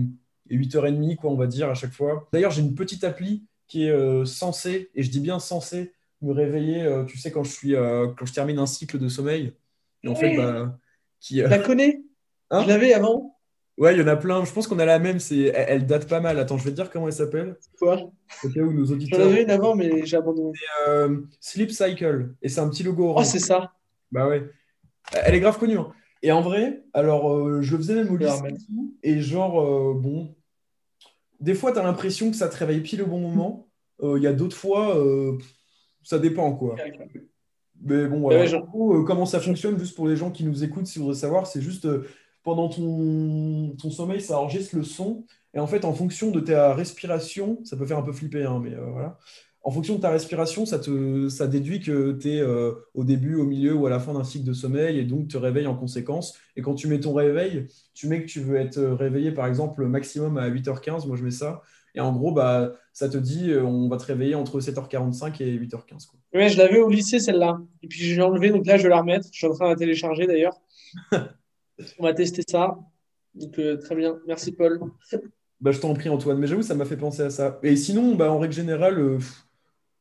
8h30, 0.49 1.17
quoi, 1.17 1.29
on 1.29 1.35
va 1.35 1.47
dire, 1.47 1.69
à 1.69 1.73
chaque 1.73 1.91
fois. 1.91 2.27
D'ailleurs, 2.31 2.51
j'ai 2.51 2.61
une 2.61 2.73
petite 2.73 3.03
appli 3.03 3.43
qui 3.67 3.85
est 3.85 3.91
euh, 3.91 4.23
censée, 4.23 4.89
et 4.95 5.03
je 5.03 5.11
dis 5.11 5.19
bien 5.19 5.39
censée, 5.39 5.93
me 6.21 6.31
réveiller, 6.31 6.89
tu 7.07 7.17
sais, 7.17 7.31
quand 7.31 7.43
je, 7.43 7.51
suis, 7.51 7.73
quand 7.73 8.25
je 8.25 8.33
termine 8.33 8.57
un 8.57 8.65
cycle 8.65 8.97
de 8.97 9.07
sommeil. 9.07 9.53
Et 10.03 10.07
en 10.07 10.15
fait, 10.15 10.35
bah, 10.35 10.79
qui, 11.19 11.35
la 11.41 11.59
connais? 11.59 12.01
Hein? 12.49 12.63
Je 12.63 12.69
l'avais 12.69 12.93
avant? 12.93 13.36
Ouais, 13.77 13.93
il 13.93 13.99
y 13.99 14.03
en 14.03 14.07
a 14.07 14.15
plein. 14.15 14.43
Je 14.43 14.51
pense 14.51 14.65
qu'on 14.67 14.79
a 14.79 14.85
la 14.85 14.97
même. 14.97 15.19
C'est... 15.19 15.53
Elle, 15.53 15.85
date 15.85 16.07
pas 16.07 16.19
mal. 16.19 16.39
Attends, 16.39 16.57
je 16.57 16.63
vais 16.63 16.71
te 16.71 16.75
dire 16.75 16.89
comment 16.89 17.07
elle 17.07 17.13
s'appelle. 17.13 17.57
Quoi? 17.77 17.99
Au 18.43 18.49
cas 18.49 18.61
où 18.61 18.73
nos 18.73 18.85
auditeurs. 18.91 19.19
J'en 19.19 19.27
avais 19.27 19.43
une 19.43 19.51
avant, 19.51 19.75
mais 19.75 20.05
j'ai 20.05 20.17
abandonné. 20.17 20.51
C'est 20.55 20.89
euh, 20.89 21.21
Sleep 21.39 21.71
Cycle. 21.71 22.33
Et 22.41 22.49
c'est 22.49 22.59
un 22.59 22.69
petit 22.69 22.81
logo 22.81 23.09
orange. 23.09 23.25
Oh, 23.27 23.29
c'est 23.31 23.39
ça. 23.39 23.73
Bah 24.11 24.27
ouais. 24.27 24.49
Elle 25.23 25.35
est 25.35 25.39
grave 25.39 25.59
connue. 25.59 25.77
Hein. 25.77 25.93
Et 26.23 26.31
en 26.31 26.41
vrai, 26.41 26.83
alors, 26.93 27.31
euh, 27.31 27.61
je 27.61 27.71
le 27.73 27.77
faisais 27.77 27.93
même 27.93 28.11
au 28.11 28.17
lycée. 28.17 28.55
Et 29.03 29.21
genre, 29.21 29.61
euh, 29.61 29.93
bon. 29.93 30.35
Des 31.39 31.53
fois, 31.53 31.71
tu 31.71 31.77
as 31.77 31.83
l'impression 31.83 32.31
que 32.31 32.35
ça 32.35 32.49
te 32.49 32.57
réveille 32.57 32.81
pile 32.81 33.03
au 33.03 33.07
bon 33.07 33.19
moment. 33.19 33.67
Il 34.01 34.21
y 34.21 34.27
a 34.27 34.33
d'autres 34.33 34.57
fois, 34.57 34.97
ça 36.01 36.17
dépend, 36.17 36.51
quoi. 36.53 36.75
Mais 37.79 38.07
bon, 38.07 38.21
voilà. 38.21 38.47
comment 39.05 39.27
ça 39.27 39.39
fonctionne, 39.39 39.77
juste 39.77 39.95
pour 39.95 40.07
les 40.07 40.15
gens 40.15 40.31
qui 40.31 40.43
nous 40.43 40.63
écoutent, 40.63 40.87
si 40.87 40.97
vous 40.97 41.05
voulez 41.05 41.17
savoir, 41.17 41.45
c'est 41.45 41.61
juste 41.61 41.87
pendant 42.47 42.69
ton, 42.69 43.75
ton, 43.77 43.91
sommeil, 43.91 44.21
ça 44.21 44.39
enregistre 44.39 44.77
le 44.77 44.83
son. 44.83 45.25
Et 45.53 45.59
en 45.59 45.67
fait, 45.67 45.83
en 45.83 45.91
fonction 45.91 46.31
de 46.31 46.39
ta 46.39 46.73
respiration, 46.73 47.59
ça 47.65 47.75
peut 47.75 47.85
faire 47.85 47.97
un 47.97 48.03
peu 48.03 48.13
flipper, 48.13 48.45
hein, 48.45 48.61
mais 48.63 48.73
euh, 48.73 48.85
voilà. 48.89 49.19
En 49.63 49.71
fonction 49.71 49.95
de 49.95 49.99
ta 49.99 50.11
respiration, 50.11 50.65
ça, 50.65 50.79
te, 50.79 51.27
ça 51.27 51.45
déduit 51.47 51.81
que 51.81 52.13
tu 52.13 52.29
es 52.29 52.39
euh, 52.39 52.71
au 52.93 53.03
début, 53.03 53.35
au 53.35 53.43
milieu 53.43 53.73
ou 53.73 53.85
à 53.85 53.89
la 53.89 53.99
fin 53.99 54.13
d'un 54.13 54.23
cycle 54.23 54.45
de 54.45 54.53
sommeil 54.53 54.97
et 54.97 55.03
donc 55.03 55.27
te 55.27 55.35
réveilles 55.35 55.67
en 55.67 55.75
conséquence. 55.75 56.37
Et 56.55 56.61
quand 56.61 56.73
tu 56.73 56.87
mets 56.87 57.01
ton 57.01 57.13
réveil, 57.13 57.67
tu 57.93 58.07
mets 58.07 58.21
que 58.21 58.27
tu 58.27 58.39
veux 58.39 58.55
être 58.55 58.81
réveillé 58.81 59.33
par 59.33 59.45
exemple 59.45 59.85
maximum 59.85 60.37
à 60.37 60.49
8h15, 60.49 61.05
moi 61.05 61.17
je 61.17 61.25
mets 61.25 61.31
ça. 61.31 61.63
Et 61.95 61.99
en 61.99 62.13
gros, 62.13 62.31
bah, 62.31 62.75
ça 62.93 63.09
te 63.09 63.17
dit 63.17 63.51
euh, 63.51 63.65
on 63.65 63.89
va 63.89 63.97
te 63.97 64.05
réveiller 64.05 64.35
entre 64.35 64.61
7h45 64.61 65.43
et 65.43 65.59
8h15. 65.59 66.07
Quoi. 66.07 66.19
Ouais, 66.33 66.47
je 66.47 66.57
l'avais 66.57 66.79
au 66.79 66.89
lycée 66.89 67.19
celle-là. 67.19 67.59
Et 67.83 67.89
puis 67.89 67.99
je 68.05 68.15
l'ai 68.15 68.21
enlevé, 68.21 68.51
donc 68.51 68.65
là 68.65 68.77
je 68.77 68.83
vais 68.83 68.89
la 68.89 69.01
remettre. 69.01 69.27
Je 69.33 69.37
suis 69.37 69.47
en 69.47 69.53
train 69.53 69.65
de 69.65 69.71
la 69.71 69.75
télécharger 69.75 70.27
d'ailleurs. 70.27 70.57
On 71.99 72.03
va 72.03 72.13
tester 72.13 72.43
ça. 72.47 72.77
Donc, 73.33 73.57
euh, 73.59 73.77
très 73.77 73.95
bien. 73.95 74.19
Merci, 74.27 74.51
Paul. 74.51 74.79
Bah, 75.59 75.71
je 75.71 75.79
t'en 75.79 75.93
prie, 75.93 76.09
Antoine. 76.09 76.37
Mais 76.37 76.47
j'avoue, 76.47 76.61
ça 76.61 76.75
m'a 76.75 76.85
fait 76.85 76.97
penser 76.97 77.21
à 77.21 77.29
ça. 77.29 77.59
Et 77.63 77.75
sinon, 77.75 78.15
bah, 78.15 78.31
en 78.31 78.39
règle 78.39 78.53
générale, 78.53 78.99
euh, 78.99 79.19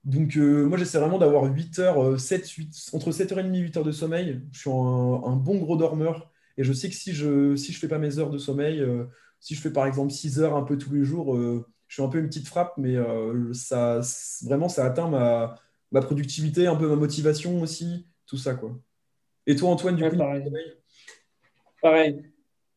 donc, 0.04 0.36
euh, 0.36 0.66
moi, 0.66 0.78
j'essaie 0.78 0.98
vraiment 0.98 1.18
d'avoir 1.18 1.44
8 1.44 1.78
heures, 1.80 2.18
7, 2.18 2.48
8, 2.48 2.90
entre 2.92 3.10
7h30 3.12 3.54
et 3.54 3.58
8 3.58 3.76
heures 3.76 3.84
de 3.84 3.92
sommeil. 3.92 4.42
Je 4.52 4.60
suis 4.60 4.70
un, 4.70 4.74
un, 4.74 5.36
bon 5.36 5.58
gros 5.58 5.76
dormeur. 5.76 6.30
Et 6.56 6.64
je 6.64 6.72
sais 6.72 6.88
que 6.88 6.94
si 6.94 7.12
je 7.12 7.50
ne 7.50 7.56
si 7.56 7.72
je 7.72 7.78
fais 7.78 7.88
pas 7.88 7.98
mes 7.98 8.18
heures 8.18 8.30
de 8.30 8.38
sommeil, 8.38 8.82
si 9.40 9.54
je 9.54 9.60
fais 9.60 9.70
par 9.70 9.86
exemple 9.86 10.10
6 10.10 10.40
heures 10.40 10.56
un 10.56 10.62
peu 10.62 10.78
tous 10.78 10.90
les 10.94 11.04
jours, 11.04 11.36
je 11.36 11.94
suis 11.94 12.02
un 12.02 12.08
peu 12.08 12.18
une 12.18 12.28
petite 12.28 12.48
frappe, 12.48 12.72
mais 12.78 12.96
ça, 13.52 14.00
vraiment, 14.42 14.70
ça 14.70 14.86
atteint 14.86 15.10
ma, 15.10 15.56
ma, 15.92 16.00
productivité, 16.00 16.66
un 16.66 16.76
peu 16.76 16.88
ma 16.88 16.96
motivation 16.96 17.60
aussi, 17.60 18.06
tout 18.24 18.38
ça. 18.38 18.54
quoi. 18.54 18.74
Et 19.46 19.54
toi, 19.54 19.68
Antoine, 19.68 19.96
du 19.96 20.08
coup, 20.08 20.16
pareil. 20.16 20.50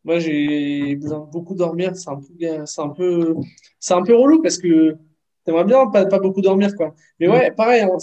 Moi, 0.03 0.19
j'ai 0.19 0.95
besoin 0.95 1.19
de 1.19 1.31
beaucoup 1.31 1.55
dormir. 1.55 1.95
C'est 1.95 2.09
un 2.09 2.15
peu, 2.15 2.65
c'est 2.65 2.81
un 2.81 2.89
peu, 2.89 3.35
c'est 3.79 3.93
un 3.93 4.03
peu 4.03 4.15
relou 4.15 4.41
parce 4.41 4.57
que 4.57 4.95
t'aimerais 5.43 5.65
bien 5.65 5.87
pas, 5.87 6.05
pas 6.05 6.19
beaucoup 6.19 6.41
dormir, 6.41 6.75
quoi. 6.75 6.95
Mais 7.19 7.27
ouais, 7.27 7.51
pareil, 7.51 7.81
hein, 7.81 7.97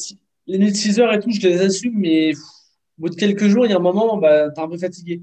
les 0.46 0.58
nuits 0.58 0.72
de 0.72 0.76
6 0.76 1.00
heures 1.00 1.12
et 1.12 1.20
tout, 1.20 1.30
je 1.30 1.40
les 1.40 1.60
assume, 1.60 1.94
mais 1.96 2.34
au 2.34 2.38
bout 3.02 3.08
de 3.08 3.16
quelques 3.16 3.48
jours, 3.48 3.66
il 3.66 3.70
y 3.70 3.72
a 3.72 3.76
un 3.76 3.80
moment, 3.80 4.16
bah, 4.18 4.50
t'es 4.50 4.60
un 4.60 4.68
peu 4.68 4.78
fatigué. 4.78 5.22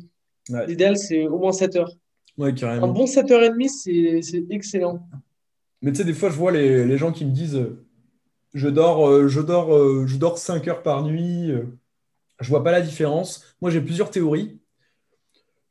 L'idéal, 0.68 0.98
c'est 0.98 1.26
au 1.28 1.38
moins 1.38 1.52
7 1.52 1.76
heures. 1.78 1.92
Ouais, 2.38 2.54
carrément. 2.54 2.88
Un 2.88 2.92
bon 2.92 3.06
7h30, 3.06 3.68
c'est, 3.70 4.22
c'est 4.22 4.44
excellent. 4.50 5.08
Mais 5.82 5.92
tu 5.92 5.98
sais, 5.98 6.04
des 6.04 6.14
fois, 6.14 6.30
je 6.30 6.36
vois 6.36 6.52
les, 6.52 6.86
les 6.86 6.98
gens 6.98 7.12
qui 7.12 7.26
me 7.26 7.32
disent 7.32 7.68
je 8.54 8.68
dors, 8.68 9.08
euh, 9.08 9.28
je 9.28 9.42
dors, 9.42 9.74
euh, 9.76 10.06
je 10.08 10.18
dors 10.18 10.38
5 10.38 10.68
heures 10.68 10.84
par 10.84 11.04
nuit. 11.04 11.52
Je 12.40 12.50
vois 12.50 12.64
pas 12.64 12.72
la 12.72 12.82
différence. 12.82 13.56
Moi, 13.62 13.72
j'ai 13.72 13.82
plusieurs 13.82 14.10
théories 14.10 14.60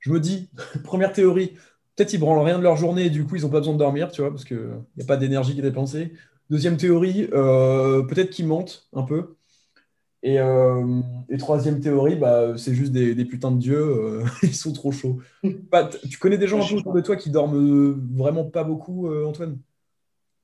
je 0.02 0.10
me 0.12 0.20
dis, 0.20 0.50
première 0.84 1.12
théorie, 1.12 1.54
peut-être 1.96 2.12
ils 2.12 2.18
branlent 2.18 2.44
rien 2.44 2.58
de 2.58 2.62
leur 2.62 2.76
journée 2.76 3.06
et 3.06 3.10
du 3.10 3.24
coup 3.24 3.36
ils 3.36 3.42
n'ont 3.42 3.48
pas 3.48 3.58
besoin 3.58 3.74
de 3.74 3.78
dormir, 3.78 4.10
tu 4.12 4.20
vois, 4.20 4.30
parce 4.30 4.44
qu'il 4.44 4.70
n'y 4.96 5.02
a 5.02 5.06
pas 5.06 5.16
d'énergie 5.16 5.54
qui 5.54 5.60
est 5.60 5.62
dépensée. 5.62 6.12
Deuxième 6.50 6.76
théorie, 6.76 7.28
euh, 7.32 8.02
peut-être 8.02 8.30
qu'ils 8.30 8.46
mentent 8.46 8.88
un 8.92 9.02
peu. 9.02 9.36
Et, 10.24 10.38
euh, 10.38 11.00
troisième 11.38 11.80
théorie, 11.80 12.14
bah, 12.14 12.56
c'est 12.56 12.74
juste 12.74 12.92
des, 12.92 13.24
putains 13.24 13.50
de 13.52 13.58
dieux, 13.58 13.80
euh, 13.80 14.24
ils 14.42 14.54
sont 14.54 14.72
trop 14.72 14.92
chauds. 14.92 15.20
Bah, 15.70 15.88
tu 16.08 16.18
connais 16.18 16.38
des 16.38 16.46
gens 16.46 16.60
un 16.60 16.68
peu 16.68 16.74
autour 16.76 16.92
de 16.92 17.00
toi 17.00 17.16
qui 17.16 17.30
dorment 17.30 17.92
vraiment 18.14 18.44
pas 18.44 18.64
beaucoup, 18.64 19.08
Antoine? 19.24 19.58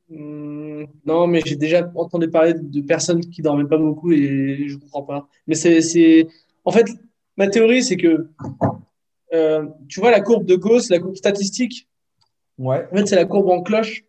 Mmh, 0.08 0.84
Non, 1.04 1.26
mais 1.26 1.42
j'ai 1.44 1.56
déjà 1.56 1.90
entendu 1.94 2.30
parler 2.30 2.54
de 2.54 2.80
personnes 2.80 3.20
qui 3.20 3.42
dormaient 3.42 3.68
pas 3.68 3.76
beaucoup 3.76 4.12
et 4.12 4.68
je 4.68 4.74
ne 4.74 4.80
comprends 4.80 5.02
pas. 5.02 5.28
Mais 5.46 5.54
c'est. 5.54 6.28
En 6.64 6.70
fait, 6.72 6.86
ma 7.36 7.48
théorie, 7.48 7.82
c'est 7.82 7.96
que 7.96 8.28
euh, 9.32 9.66
tu 9.88 10.00
vois 10.00 10.10
la 10.10 10.20
courbe 10.20 10.44
de 10.44 10.56
Gauss, 10.56 10.90
la 10.90 10.98
courbe 10.98 11.16
statistique? 11.16 11.88
Ouais. 12.58 12.86
En 12.92 12.96
fait, 12.96 13.06
c'est 13.06 13.16
la 13.16 13.24
courbe 13.24 13.48
en 13.48 13.62
cloche. 13.62 14.04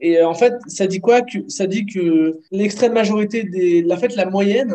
Et 0.00 0.18
euh, 0.18 0.28
en 0.28 0.34
fait, 0.34 0.54
ça 0.66 0.86
dit 0.86 1.00
quoi 1.00 1.22
que, 1.22 1.48
Ça 1.48 1.66
dit 1.66 1.86
que 1.86 2.40
l'extrême 2.50 2.92
majorité 2.92 3.44
des. 3.44 3.82
La 3.82 3.96
fait, 3.96 4.14
la 4.14 4.26
moyenne, 4.26 4.74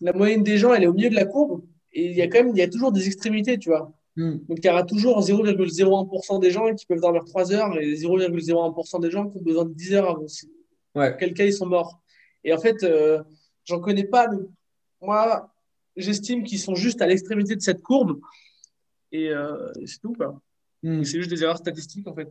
la 0.00 0.12
moyenne 0.12 0.42
des 0.42 0.58
gens, 0.58 0.74
elle 0.74 0.84
est 0.84 0.88
au 0.88 0.92
milieu 0.92 1.10
de 1.10 1.14
la 1.14 1.24
courbe. 1.24 1.62
Et 1.92 2.06
il 2.06 2.16
y 2.16 2.22
a 2.22 2.28
quand 2.28 2.38
même, 2.44 2.52
il 2.54 2.58
y 2.58 2.62
a 2.62 2.68
toujours 2.68 2.92
des 2.92 3.06
extrémités, 3.06 3.58
tu 3.58 3.70
vois. 3.70 3.92
Hmm. 4.16 4.36
Donc, 4.48 4.58
il 4.58 4.66
y 4.66 4.70
aura 4.70 4.82
toujours 4.82 5.20
0,01% 5.20 6.40
des 6.40 6.50
gens 6.50 6.74
qui 6.74 6.86
peuvent 6.86 7.00
dormir 7.00 7.24
3 7.24 7.52
heures 7.52 7.78
et 7.78 7.94
0,01% 7.94 9.00
des 9.00 9.10
gens 9.10 9.28
qui 9.28 9.38
ont 9.38 9.42
besoin 9.42 9.64
de 9.64 9.72
10 9.72 9.94
heures 9.94 10.10
avant. 10.10 10.26
Ouais. 10.94 11.16
Quel 11.18 11.32
cas 11.32 11.44
ils 11.44 11.52
sont 11.52 11.66
morts. 11.66 12.00
Et 12.44 12.52
en 12.52 12.58
fait, 12.58 12.82
euh, 12.82 13.22
j'en 13.64 13.80
connais 13.80 14.04
pas. 14.04 14.28
Moi, 15.00 15.50
j'estime 15.96 16.44
qu'ils 16.44 16.58
sont 16.58 16.74
juste 16.74 17.00
à 17.00 17.06
l'extrémité 17.06 17.56
de 17.56 17.62
cette 17.62 17.82
courbe 17.82 18.20
Et 19.12 19.28
euh, 19.30 19.70
c'est 19.86 20.00
tout, 20.00 20.14
quoi. 20.14 20.40
Hmm, 20.82 21.04
C'est 21.04 21.18
juste 21.18 21.30
des 21.30 21.42
erreurs 21.42 21.58
statistiques, 21.58 22.06
en 22.08 22.14
fait. 22.14 22.28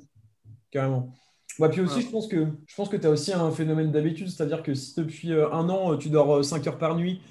carrément. 0.71 1.13
Ouais, 1.59 1.69
puis 1.69 1.81
aussi, 1.81 2.01
je 2.01 2.09
pense 2.09 2.27
que, 2.27 2.47
je 2.65 2.75
pense 2.75 2.89
que 2.89 2.95
tu 2.97 3.05
as 3.05 3.09
aussi 3.09 3.33
un 3.33 3.51
phénomène 3.51 3.91
d'habitude, 3.91 4.29
c'est-à-dire 4.29 4.63
que 4.63 4.73
si 4.73 4.95
depuis 4.95 5.31
euh, 5.33 5.51
un 5.51 5.69
an, 5.69 5.93
euh, 5.93 5.97
tu 5.97 6.09
dors 6.09 6.37
euh, 6.37 6.43
5 6.43 6.65
heures 6.67 6.77
par 6.77 6.95
nuit, 6.95 7.21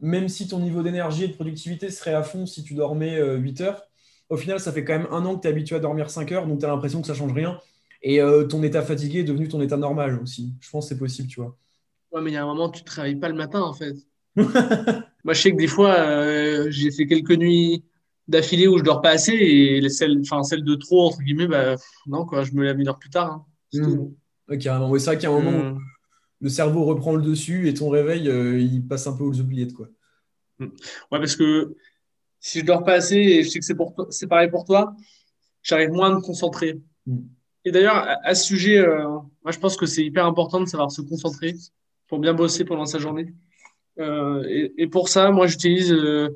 même 0.00 0.28
si 0.28 0.48
ton 0.48 0.58
niveau 0.60 0.82
d'énergie 0.82 1.24
et 1.24 1.28
de 1.28 1.34
productivité 1.34 1.90
serait 1.90 2.14
à 2.14 2.22
fond 2.24 2.44
si 2.46 2.64
tu 2.64 2.74
dormais 2.74 3.18
euh, 3.18 3.36
8 3.36 3.60
heures, 3.60 3.82
au 4.30 4.36
final, 4.36 4.60
ça 4.60 4.72
fait 4.72 4.84
quand 4.84 4.98
même 4.98 5.08
un 5.12 5.24
an 5.24 5.36
que 5.36 5.42
tu 5.42 5.48
es 5.48 5.50
habitué 5.50 5.76
à 5.76 5.80
dormir 5.80 6.10
5 6.10 6.32
heures, 6.32 6.46
donc 6.46 6.58
tu 6.60 6.64
as 6.66 6.68
l'impression 6.68 7.00
que 7.00 7.06
ça 7.06 7.14
change 7.14 7.32
rien. 7.32 7.58
Et 8.02 8.20
euh, 8.20 8.44
ton 8.46 8.62
état 8.62 8.82
fatigué 8.82 9.20
est 9.20 9.24
devenu 9.24 9.48
ton 9.48 9.60
état 9.60 9.76
normal 9.76 10.20
aussi. 10.22 10.54
Je 10.60 10.70
pense 10.70 10.86
que 10.86 10.94
c'est 10.94 10.98
possible, 10.98 11.28
tu 11.28 11.40
vois. 11.40 11.56
Ouais, 12.12 12.20
mais 12.22 12.30
il 12.30 12.34
y 12.34 12.36
a 12.36 12.42
un 12.42 12.46
moment, 12.46 12.70
tu 12.70 12.82
ne 12.82 12.86
travailles 12.86 13.16
pas 13.16 13.28
le 13.28 13.34
matin, 13.34 13.60
en 13.62 13.74
fait. 13.74 13.94
Moi, 14.36 15.34
je 15.34 15.40
sais 15.40 15.52
que 15.52 15.56
des 15.56 15.66
fois, 15.66 15.94
euh, 15.94 16.66
j'ai 16.70 16.90
fait 16.90 17.06
quelques 17.06 17.32
nuits 17.36 17.84
d'affilée 18.28 18.68
où 18.68 18.78
je 18.78 18.84
dors 18.84 19.00
pas 19.02 19.10
assez 19.10 19.32
et 19.32 19.80
les 19.80 19.88
celles, 19.88 20.18
enfin, 20.20 20.42
celles 20.42 20.64
de 20.64 20.74
trop, 20.74 21.06
entre 21.06 21.20
guillemets, 21.22 21.46
bah, 21.48 21.76
non, 22.06 22.24
quoi, 22.26 22.44
je 22.44 22.52
me 22.52 22.62
lève 22.62 22.78
une 22.78 22.88
heure 22.88 22.98
plus 22.98 23.10
tard. 23.10 23.32
hein. 23.32 23.44
C'est 23.72 23.80
Hmm. 23.80 23.94
tout. 23.96 24.16
Ouais, 24.48 24.58
carrément. 24.58 24.88
Ouais, 24.90 24.98
c'est 24.98 25.06
vrai 25.06 25.16
qu'il 25.18 25.28
y 25.28 25.32
a 25.32 25.34
un 25.34 25.40
moment 25.40 25.58
où 25.58 25.76
Euh, 25.76 25.78
le 26.40 26.48
cerveau 26.48 26.84
reprend 26.84 27.14
le 27.16 27.22
dessus 27.22 27.68
et 27.68 27.74
ton 27.74 27.88
réveil, 27.88 28.28
euh, 28.28 28.58
il 28.60 28.86
passe 28.86 29.06
un 29.06 29.12
peu 29.16 29.24
aux 29.24 29.40
oubliettes, 29.40 29.72
quoi. 29.74 29.88
Ouais, 30.60 30.68
parce 31.10 31.36
que 31.36 31.74
si 32.40 32.60
je 32.60 32.64
dors 32.64 32.84
pas 32.84 32.94
assez, 32.94 33.16
et 33.16 33.42
je 33.42 33.48
sais 33.48 33.58
que 33.58 33.64
c'est 33.64 33.74
pour 33.74 33.94
toi, 33.94 34.06
c'est 34.10 34.26
pareil 34.28 34.48
pour 34.50 34.64
toi, 34.64 34.94
j'arrive 35.62 35.90
moins 35.90 36.10
à 36.12 36.14
me 36.14 36.20
concentrer. 36.20 36.80
Hmm. 37.06 37.18
Et 37.64 37.70
d'ailleurs, 37.72 37.96
à, 37.96 38.18
à 38.24 38.34
ce 38.34 38.44
sujet, 38.44 38.78
euh, 38.78 39.02
moi, 39.42 39.50
je 39.50 39.58
pense 39.58 39.76
que 39.76 39.84
c'est 39.86 40.04
hyper 40.04 40.24
important 40.26 40.60
de 40.60 40.66
savoir 40.66 40.90
se 40.90 41.02
concentrer 41.02 41.54
pour 42.06 42.18
bien 42.20 42.34
bosser 42.34 42.64
pendant 42.64 42.86
sa 42.86 42.98
journée. 42.98 43.34
Euh, 43.98 44.44
et, 44.48 44.72
et 44.78 44.86
pour 44.86 45.08
ça, 45.08 45.30
moi, 45.30 45.46
j'utilise, 45.48 45.92
euh, 45.92 46.28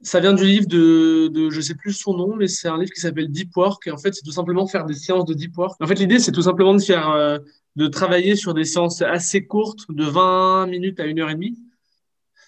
ça 0.00 0.20
vient 0.20 0.32
du 0.32 0.44
livre 0.44 0.66
de, 0.66 1.28
de, 1.28 1.50
je 1.50 1.60
sais 1.60 1.74
plus 1.74 1.92
son 1.92 2.16
nom, 2.16 2.36
mais 2.36 2.46
c'est 2.46 2.68
un 2.68 2.78
livre 2.78 2.92
qui 2.92 3.00
s'appelle 3.00 3.28
Deep 3.30 3.56
Work. 3.56 3.86
Et 3.86 3.90
en 3.90 3.98
fait, 3.98 4.14
c'est 4.14 4.22
tout 4.22 4.32
simplement 4.32 4.66
faire 4.66 4.84
des 4.84 4.94
séances 4.94 5.24
de 5.24 5.34
Deep 5.34 5.56
Work. 5.56 5.80
En 5.80 5.86
fait, 5.86 5.94
l'idée, 5.96 6.18
c'est 6.18 6.32
tout 6.32 6.42
simplement 6.42 6.74
de 6.74 6.80
faire, 6.80 7.10
euh, 7.10 7.38
de 7.76 7.86
travailler 7.88 8.36
sur 8.36 8.54
des 8.54 8.64
séances 8.64 9.02
assez 9.02 9.46
courtes, 9.46 9.86
de 9.88 10.04
20 10.04 10.66
minutes 10.66 11.00
à 11.00 11.06
une 11.06 11.20
heure 11.20 11.30
et 11.30 11.34
demie, 11.34 11.58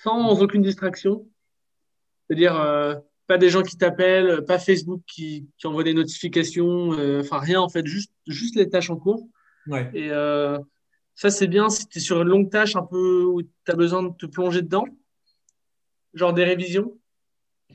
sans 0.03 0.41
aucune 0.41 0.63
distraction. 0.63 1.27
C'est-à-dire, 2.27 2.61
euh, 2.61 2.95
pas 3.31 3.39
des 3.39 3.49
gens 3.49 3.63
qui 3.63 3.79
t'appellent, 3.79 4.45
pas 4.45 4.59
Facebook 4.59 5.03
qui, 5.07 5.49
qui 5.57 5.67
envoie 5.69 5.85
des 5.85 5.95
notifications, 5.95 6.95
euh, 6.95 7.21
enfin 7.21 7.39
rien 7.39 7.61
en 7.61 7.69
fait, 7.69 7.87
juste, 7.87 8.13
juste 8.27 8.57
les 8.57 8.69
tâches 8.69 8.91
en 8.91 8.97
cours. 8.97 9.29
Ouais. 9.69 9.89
Et 9.95 10.11
euh, 10.11 10.59
ça, 11.15 11.31
c'est 11.31 11.47
bien 11.47 11.69
si 11.69 11.87
tu 11.87 11.99
es 11.99 12.01
sur 12.01 12.21
une 12.21 12.29
longue 12.29 12.51
tâche 12.51 12.75
un 12.75 12.83
peu 12.83 13.23
où 13.23 13.43
tu 13.43 13.49
as 13.69 13.77
besoin 13.77 14.03
de 14.03 14.09
te 14.17 14.27
plonger 14.27 14.63
dedans, 14.63 14.85
genre 16.13 16.33
des 16.33 16.43
révisions, 16.43 16.99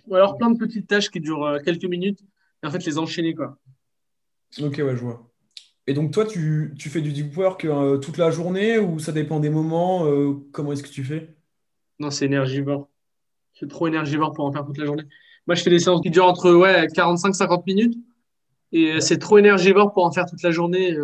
ou 0.07 0.15
alors 0.15 0.37
plein 0.37 0.51
de 0.51 0.57
petites 0.57 0.87
tâches 0.87 1.09
qui 1.09 1.19
durent 1.19 1.45
euh, 1.45 1.59
quelques 1.59 1.85
minutes, 1.85 2.19
et 2.63 2.67
en 2.67 2.71
fait 2.71 2.85
les 2.85 2.97
enchaîner 2.97 3.33
quoi. 3.33 3.57
Ok, 4.61 4.77
ouais, 4.77 4.95
je 4.95 5.01
vois. 5.01 5.29
Et 5.87 5.93
donc, 5.93 6.11
toi, 6.11 6.25
tu, 6.25 6.73
tu 6.79 6.89
fais 6.89 7.01
du 7.01 7.11
deep 7.11 7.35
work 7.37 7.65
euh, 7.65 7.97
toute 7.97 8.17
la 8.17 8.31
journée 8.31 8.79
ou 8.79 8.97
ça 8.99 9.11
dépend 9.11 9.39
des 9.39 9.49
moments? 9.51 10.05
euh, 10.05 10.33
comment 10.51 10.71
est-ce 10.71 10.81
que 10.81 10.89
tu 10.89 11.03
fais? 11.03 11.35
Non, 11.99 12.09
c'est 12.09 12.25
énergivore. 12.25 12.89
C'est 13.53 13.69
trop 13.69 13.87
énergivore 13.87 14.33
pour 14.33 14.45
en 14.45 14.51
faire 14.51 14.65
toute 14.65 14.77
la 14.77 14.85
journée. 14.85 15.03
Moi, 15.45 15.55
je 15.55 15.61
fais 15.61 15.69
des 15.69 15.79
séances 15.79 16.01
qui 16.01 16.09
durent 16.09 16.25
entre 16.25 16.51
ouais, 16.53 16.87
45-50 16.87 17.63
minutes, 17.67 17.97
et 18.71 18.93
euh, 18.93 18.99
c'est 18.99 19.19
trop 19.19 19.37
énergivore 19.37 19.93
pour 19.93 20.05
en 20.05 20.11
faire 20.11 20.25
toute 20.25 20.41
la 20.41 20.51
journée, 20.51 20.97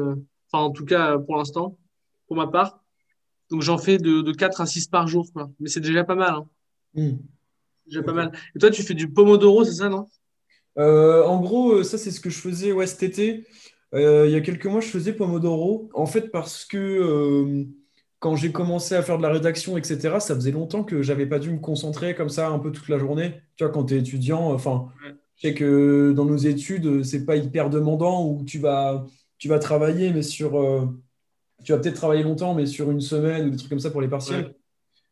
enfin 0.52 0.64
en 0.64 0.72
tout 0.72 0.84
cas 0.84 1.20
pour 1.20 1.38
l'instant, 1.38 1.78
pour 2.28 2.36
ma 2.36 2.48
part. 2.48 2.84
Donc 3.52 3.62
j'en 3.62 3.78
fais 3.78 3.98
de, 3.98 4.22
de 4.22 4.32
4 4.32 4.62
à 4.62 4.66
6 4.66 4.88
par 4.88 5.08
jour, 5.08 5.28
quoi. 5.32 5.52
Mais 5.60 5.70
c'est 5.70 5.80
déjà 5.82 6.04
pas 6.04 6.16
mal, 6.16 6.34
hein. 6.34 6.48
Hmm. 6.96 7.18
Déjà 7.88 8.04
pas 8.04 8.14
mal. 8.14 8.32
Et 8.56 8.60
toi, 8.60 8.70
tu 8.70 8.84
fais 8.84 8.94
du 8.94 9.12
Pomodoro, 9.12 9.64
c'est 9.64 9.74
ça, 9.74 9.90
non? 9.90 10.08
Euh, 10.78 11.24
en 11.26 11.42
gros, 11.42 11.74
euh, 11.74 11.84
ça, 11.84 11.98
c'est 11.98 12.12
ce 12.12 12.20
que 12.22 12.30
je 12.30 12.38
faisais 12.38 12.72
ouais, 12.72 12.88
cet 12.88 13.04
été. 13.04 13.46
Euh, 13.94 14.26
il 14.28 14.32
y 14.32 14.36
a 14.36 14.42
quelques 14.42 14.68
mois, 14.68 14.80
je 14.82 14.88
faisais 14.88 15.14
Pomodoro. 15.14 15.90
En 15.94 16.06
fait, 16.06 16.32
parce 16.32 16.64
que 16.64 16.78
euh, 16.78 17.66
quand 18.20 18.36
j'ai 18.36 18.52
commencé 18.52 18.96
à 18.96 19.02
faire 19.04 19.18
de 19.18 19.24
la 19.24 19.30
rédaction, 19.30 19.78
etc., 19.78 20.20
ça 20.20 20.36
faisait 20.36 20.52
longtemps 20.52 20.84
que 20.84 21.02
j'avais 21.02 21.26
pas 21.26 21.40
dû 21.40 21.52
me 21.52 21.60
concentrer 21.60 22.16
comme 22.16 22.30
ça 22.30 22.48
un 22.50 22.60
peu 22.60 22.72
toute 22.72 22.88
la 22.88 22.98
journée. 22.98 23.42
Tu 23.58 23.64
vois, 23.66 23.74
quand 23.74 23.86
tu 23.86 23.96
es 23.96 24.00
étudiant, 24.00 24.52
enfin, 24.54 24.90
Ouais. 25.06 25.14
je 25.36 25.48
sais 25.50 25.54
que 25.54 26.14
dans 26.16 26.26
nos 26.26 26.38
études, 26.38 27.04
c'est 27.04 27.26
pas 27.26 27.36
hyper 27.36 27.70
demandant 27.70 28.26
où 28.26 28.44
tu 28.46 28.60
vas, 28.60 29.06
tu 29.38 29.50
vas 29.50 29.60
travailler, 29.60 30.14
mais 30.14 30.22
sur, 30.22 30.52
tu 31.64 31.72
vas 31.74 31.80
peut-être 31.80 31.96
travailler 31.96 32.24
longtemps, 32.24 32.54
mais 32.54 32.66
sur 32.68 32.92
une 32.92 33.02
semaine 33.02 33.48
ou 33.48 33.50
des 33.50 33.58
trucs 33.58 33.70
comme 33.70 33.80
ça 33.80 33.92
pour 33.92 34.02
les 34.02 34.08
partiels. 34.08 34.46
Ouais. 34.46 34.56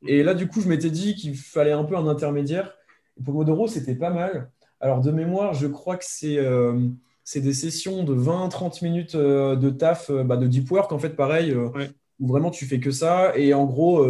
Et 0.08 0.24
là, 0.24 0.34
du 0.34 0.48
coup, 0.48 0.62
je 0.62 0.68
m'étais 0.70 0.89
dit 0.89 1.15
qu'il 1.15 1.36
fallait 1.36 1.72
un 1.72 1.84
peu 1.84 1.96
un 1.98 2.08
intermédiaire. 2.08 2.74
Et 3.20 3.24
Pomodoro, 3.24 3.68
c'était 3.68 3.96
pas 3.96 4.10
mal. 4.10 4.51
Alors, 4.79 5.01
de 5.01 5.12
mémoire, 5.12 5.53
je 5.53 5.68
crois 5.68 5.98
que 5.98 6.06
c'est 6.08 6.38
euh, 6.38 6.88
des 7.36 7.53
sessions 7.53 8.03
de 8.03 8.13
20-30 8.15 8.84
minutes 8.84 9.15
euh, 9.15 9.56
de 9.56 9.70
taf, 9.70 10.10
euh, 10.10 10.24
bah, 10.24 10.38
de 10.38 10.48
deep 10.48 10.72
work, 10.72 10.91
en 10.91 11.00
fait, 11.00 11.12
pareil, 11.12 11.51
euh, 11.51 11.70
Ouais. 11.70 11.89
où 12.20 12.27
vraiment 12.27 12.50
tu 12.50 12.65
fais 12.65 12.79
que 12.79 12.91
ça. 12.91 13.38
Et 13.38 13.53
en 13.53 13.65
gros, 13.65 14.06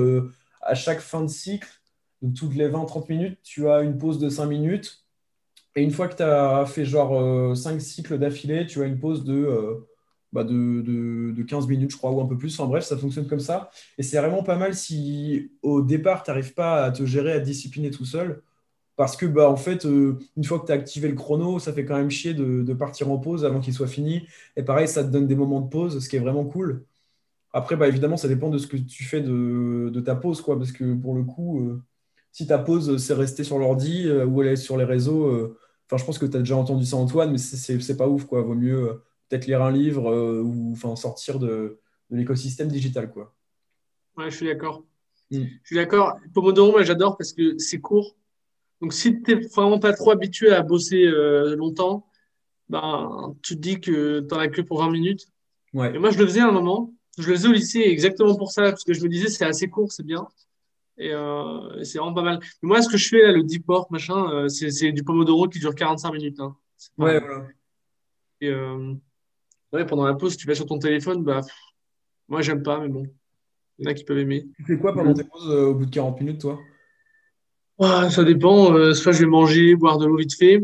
à 0.61 0.75
chaque 0.75 0.99
fin 0.99 1.21
de 1.21 1.27
cycle, 1.27 1.67
donc 2.21 2.33
toutes 2.35 2.55
les 2.55 2.67
20-30 2.67 3.09
minutes, 3.09 3.39
tu 3.43 3.67
as 3.69 3.81
une 3.81 3.97
pause 3.97 4.19
de 4.19 4.29
5 4.29 4.45
minutes. 4.45 5.05
Et 5.75 5.83
une 5.83 5.91
fois 5.91 6.07
que 6.07 6.15
tu 6.15 6.23
as 6.23 6.65
fait 6.65 6.85
genre 6.85 7.55
5 7.55 7.79
cycles 7.79 8.17
d'affilée, 8.17 8.65
tu 8.65 8.81
as 8.81 8.85
une 8.85 8.99
pause 8.99 9.23
de, 9.23 9.87
bah, 10.33 10.43
de, 10.43 10.81
de, 10.81 11.31
de 11.31 11.43
15 11.43 11.67
minutes, 11.67 11.91
je 11.91 11.97
crois, 11.97 12.11
ou 12.11 12.21
un 12.21 12.27
peu 12.27 12.37
plus. 12.37 12.59
Enfin 12.59 12.69
bref, 12.69 12.83
ça 12.85 12.97
fonctionne 12.97 13.27
comme 13.27 13.39
ça. 13.39 13.71
Et 13.97 14.03
c'est 14.03 14.17
vraiment 14.19 14.43
pas 14.43 14.57
mal 14.57 14.75
si 14.75 15.51
au 15.61 15.81
départ, 15.81 16.23
tu 16.23 16.31
n'arrives 16.31 16.53
pas 16.53 16.83
à 16.83 16.91
te 16.91 17.05
gérer, 17.05 17.33
à 17.33 17.39
te 17.39 17.45
discipliner 17.45 17.91
tout 17.91 18.05
seul. 18.05 18.41
Parce 18.95 19.15
que, 19.15 19.25
bah, 19.25 19.49
en 19.49 19.55
fait, 19.55 19.85
euh, 19.85 20.19
une 20.35 20.43
fois 20.43 20.59
que 20.59 20.65
tu 20.65 20.71
as 20.73 20.75
activé 20.75 21.07
le 21.07 21.15
chrono, 21.15 21.57
ça 21.59 21.71
fait 21.73 21.85
quand 21.85 21.95
même 21.95 22.09
chier 22.09 22.33
de, 22.33 22.73
partir 22.73 23.09
en 23.09 23.17
pause 23.17 23.45
avant 23.45 23.61
qu'il 23.61 23.73
soit 23.73 23.87
fini. 23.87 24.27
Et 24.57 24.63
pareil, 24.63 24.87
ça 24.89 25.03
te 25.03 25.09
donne 25.09 25.27
des 25.27 25.35
moments 25.35 25.61
de 25.61 25.69
pause, 25.69 26.03
ce 26.03 26.09
qui 26.09 26.17
est 26.17 26.19
vraiment 26.19 26.43
cool. 26.45 26.85
Après, 27.53 27.75
bah, 27.75 27.87
évidemment, 27.87 28.17
ça 28.17 28.27
dépend 28.27 28.49
de 28.49 28.57
ce 28.57 28.67
que 28.67 28.77
tu 28.77 29.03
fais 29.03 29.21
de, 29.21 29.99
ta 30.05 30.15
pause, 30.15 30.41
quoi. 30.41 30.57
Parce 30.57 30.71
que 30.71 30.93
pour 30.95 31.15
le 31.15 31.23
coup, 31.23 31.61
euh, 31.61 31.81
si 32.31 32.47
ta 32.47 32.59
pause, 32.59 32.97
c'est 32.97 33.13
rester 33.13 33.43
sur 33.43 33.57
l'ordi 33.59 34.07
euh, 34.07 34.25
ou 34.25 34.41
aller 34.41 34.55
sur 34.55 34.77
les 34.77 34.85
réseaux, 34.85 35.27
euh, 35.27 35.57
enfin, 35.87 35.97
je 35.97 36.05
pense 36.05 36.19
que 36.19 36.25
tu 36.25 36.37
as 36.37 36.39
déjà 36.39 36.55
entendu 36.57 36.85
ça, 36.85 36.97
Antoine, 36.97 37.31
mais 37.31 37.37
c'est 37.37 37.97
pas 37.97 38.07
ouf, 38.07 38.25
quoi. 38.25 38.41
Vaut 38.41 38.55
mieux 38.55 39.01
peut-être 39.29 39.45
lire 39.47 39.61
un 39.61 39.71
livre 39.71 40.09
euh, 40.11 40.41
ou 40.41 40.71
enfin, 40.73 40.95
sortir 40.95 41.39
de, 41.39 41.79
de 42.09 42.17
l'écosystème 42.17 42.67
digital, 42.67 43.09
quoi. 43.11 43.35
Ouais, 44.17 44.29
je 44.31 44.35
suis 44.35 44.47
d'accord. 44.47 44.83
Mm. 45.31 45.43
Je 45.63 45.67
suis 45.67 45.75
d'accord. 45.75 46.17
Pomodoro, 46.33 46.71
moi, 46.71 46.83
j'adore 46.83 47.17
parce 47.17 47.33
que 47.33 47.57
c'est 47.57 47.79
court. 47.79 48.15
Donc, 48.81 48.93
si 48.93 49.21
tu 49.21 49.35
n'es 49.35 49.41
vraiment 49.47 49.79
pas 49.79 49.93
trop 49.93 50.11
habitué 50.11 50.51
à 50.51 50.61
bosser 50.61 51.05
euh, 51.05 51.55
longtemps, 51.55 52.07
ben, 52.69 53.35
tu 53.43 53.55
te 53.55 53.59
dis 53.61 53.79
que 53.79 54.19
tu 54.21 54.27
n'en 54.33 54.39
as 54.39 54.47
que 54.47 54.61
pour 54.61 54.79
20 54.79 54.89
minutes. 54.91 55.27
Ouais. 55.73 55.95
Et 55.95 55.99
moi, 55.99 56.11
je 56.11 56.17
le 56.17 56.25
faisais 56.25 56.39
à 56.41 56.47
un 56.47 56.51
moment. 56.51 56.93
Je 57.17 57.27
le 57.29 57.35
faisais 57.35 57.47
au 57.49 57.51
lycée 57.51 57.81
exactement 57.81 58.35
pour 58.35 58.51
ça, 58.51 58.63
parce 58.63 58.83
que 58.83 58.93
je 58.93 59.01
me 59.03 59.09
disais, 59.09 59.27
c'est 59.27 59.45
assez 59.45 59.67
court, 59.69 59.91
c'est 59.91 60.05
bien. 60.05 60.27
Et, 60.97 61.11
euh, 61.13 61.83
c'est 61.83 61.97
vraiment 61.99 62.13
pas 62.13 62.21
mal. 62.23 62.39
Mais 62.61 62.67
moi, 62.67 62.81
ce 62.81 62.89
que 62.89 62.97
je 62.97 63.07
fais 63.09 63.21
là, 63.21 63.31
le 63.31 63.43
deep 63.43 63.67
work, 63.67 63.91
machin, 63.91 64.47
c'est 64.49 64.91
du 64.91 65.03
Pomodoro 65.03 65.47
qui 65.47 65.59
dure 65.59 65.75
45 65.75 66.11
minutes. 66.13 66.39
hein. 66.39 66.55
Pas- 66.97 67.03
Ouais, 67.05 67.19
voilà. 67.19 67.47
Et, 68.41 68.49
euh, 69.73 69.77
ouais, 69.77 69.85
pendant 69.85 70.05
la 70.05 70.13
pause, 70.15 70.37
tu 70.37 70.47
vas 70.47 70.55
sur 70.55 70.65
ton 70.65 70.79
téléphone, 70.79 71.23
bah, 71.23 71.41
pff, 71.41 71.53
moi, 72.27 72.41
j'aime 72.41 72.63
pas, 72.63 72.79
mais 72.79 72.89
bon, 72.89 73.05
il 73.77 73.85
y 73.85 73.87
en 73.87 73.91
a 73.91 73.93
qui 73.93 74.03
peuvent 74.03 74.17
aimer. 74.19 74.45
Tu 74.57 74.65
fais 74.65 74.77
quoi 74.77 74.93
pendant 74.93 75.13
tes 75.13 75.23
pauses 75.23 75.49
euh, 75.49 75.67
au 75.67 75.75
bout 75.75 75.85
de 75.85 75.91
40 75.91 76.19
minutes, 76.21 76.41
toi? 76.41 76.59
Ouais, 77.79 78.09
ça 78.09 78.23
dépend. 78.23 78.73
euh, 78.73 78.93
soit 78.93 79.11
je 79.13 79.19
vais 79.19 79.25
manger, 79.25 79.75
boire 79.75 79.97
de 79.97 80.05
l'eau 80.05 80.17
vite 80.17 80.35
fait, 80.35 80.61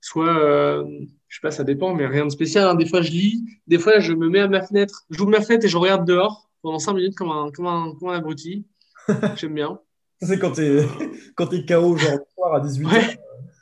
soit, 0.00 0.38
euh, 0.38 0.84
je 1.28 1.36
sais 1.36 1.40
pas, 1.40 1.50
ça 1.50 1.64
dépend, 1.64 1.94
mais 1.94 2.06
rien 2.06 2.26
de 2.26 2.30
spécial. 2.30 2.68
hein. 2.68 2.74
Des 2.74 2.86
fois, 2.86 3.00
je 3.02 3.10
lis, 3.10 3.44
des 3.66 3.78
fois, 3.78 3.98
je 4.00 4.12
me 4.12 4.28
mets 4.28 4.40
à 4.40 4.48
ma 4.48 4.62
fenêtre, 4.62 5.04
j'ouvre 5.10 5.30
ma 5.30 5.40
fenêtre 5.40 5.64
et 5.64 5.68
je 5.68 5.76
regarde 5.78 6.06
dehors 6.06 6.50
pendant 6.62 6.78
5 6.78 6.92
minutes 6.94 7.14
comme 7.16 7.30
un, 7.30 7.50
comme 7.50 7.66
un, 7.66 7.94
comme 7.98 8.10
un 8.10 8.18
abruti. 8.18 8.66
J'aime 9.36 9.54
bien. 9.54 9.78
C'est 10.20 10.38
quand 10.38 10.52
t'es 10.52 10.84
quand 11.34 11.46
t'es 11.46 11.64
KO, 11.64 11.96
genre 11.96 12.18
soir 12.34 12.54
à 12.54 12.60
18h. 12.60 13.16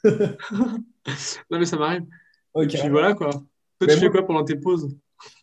Ouais. 0.04 0.37
Non, 1.50 1.59
mais 1.59 1.64
ça 1.64 1.76
m'arrive. 1.76 2.02
Et 2.02 2.07
Ok. 2.64 2.68
puis 2.68 2.88
voilà, 2.90 3.14
quoi. 3.14 3.30
Toi, 3.79 3.89
Mais 3.89 3.95
tu 3.95 3.99
fais 3.99 4.07
moi- 4.07 4.11
quoi 4.11 4.27
pendant 4.27 4.45
tes 4.45 4.57
pauses? 4.57 4.89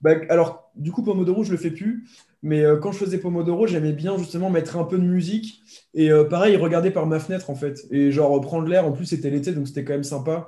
Bah, 0.02 0.12
alors, 0.30 0.72
du 0.76 0.92
coup, 0.92 1.04
Pomodoro, 1.04 1.44
je 1.44 1.52
le 1.52 1.58
fais 1.58 1.72
plus. 1.72 2.06
Mais 2.44 2.64
euh, 2.64 2.78
quand 2.78 2.92
je 2.92 2.98
faisais 3.00 3.18
Pomodoro, 3.18 3.66
j'aimais 3.68 3.94
bien 3.94 4.18
justement 4.18 4.50
mettre 4.50 4.78
un 4.78 4.84
peu 4.84 4.98
de 4.98 5.04
musique. 5.04 5.62
Et 5.94 6.12
euh, 6.12 6.26
pareil, 6.26 6.56
regarder 6.58 6.92
par 6.92 7.06
ma 7.08 7.20
fenêtre, 7.20 7.50
en 7.50 7.56
fait. 7.56 7.80
Et 7.92 8.12
genre 8.12 8.40
prendre 8.42 8.68
l'air. 8.68 8.86
En 8.86 8.92
plus, 8.92 9.06
c'était 9.06 9.30
l'été, 9.30 9.52
donc 9.54 9.68
c'était 9.68 9.84
quand 9.84 9.94
même 9.94 10.04
sympa. 10.04 10.48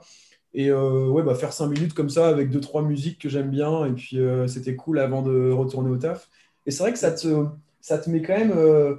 Et 0.53 0.69
euh, 0.71 1.07
ouais, 1.09 1.23
bah, 1.23 1.35
faire 1.35 1.53
5 1.53 1.67
minutes 1.67 1.93
comme 1.93 2.09
ça 2.09 2.29
avec 2.29 2.49
deux 2.49 2.61
trois 2.61 2.81
musiques 2.83 3.19
que 3.21 3.29
j'aime 3.29 3.49
bien. 3.49 3.85
Et 3.85 3.93
puis, 3.93 4.19
euh, 4.19 4.47
c'était 4.47 4.75
cool 4.75 4.99
avant 4.99 5.21
de 5.21 5.51
retourner 5.51 5.89
au 5.89 5.97
taf. 5.97 6.29
Et 6.65 6.71
c'est 6.71 6.83
vrai 6.83 6.93
que 6.93 6.99
ça 6.99 7.11
te, 7.11 7.45
ça 7.81 7.97
te 7.99 8.09
met 8.09 8.21
quand 8.21 8.37
même 8.37 8.53
euh, 8.55 8.95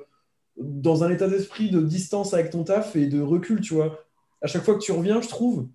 dans 0.56 1.04
un 1.04 1.10
état 1.10 1.28
d'esprit 1.28 1.70
de 1.70 1.80
distance 1.80 2.34
avec 2.34 2.50
ton 2.50 2.64
taf 2.64 2.96
et 2.96 3.06
de 3.06 3.20
recul, 3.20 3.60
tu 3.60 3.74
vois. 3.74 4.04
À 4.42 4.46
chaque 4.46 4.64
fois 4.64 4.74
que 4.74 4.80
tu 4.80 4.92
reviens, 4.92 5.20
je 5.20 5.28
trouve, 5.28 5.68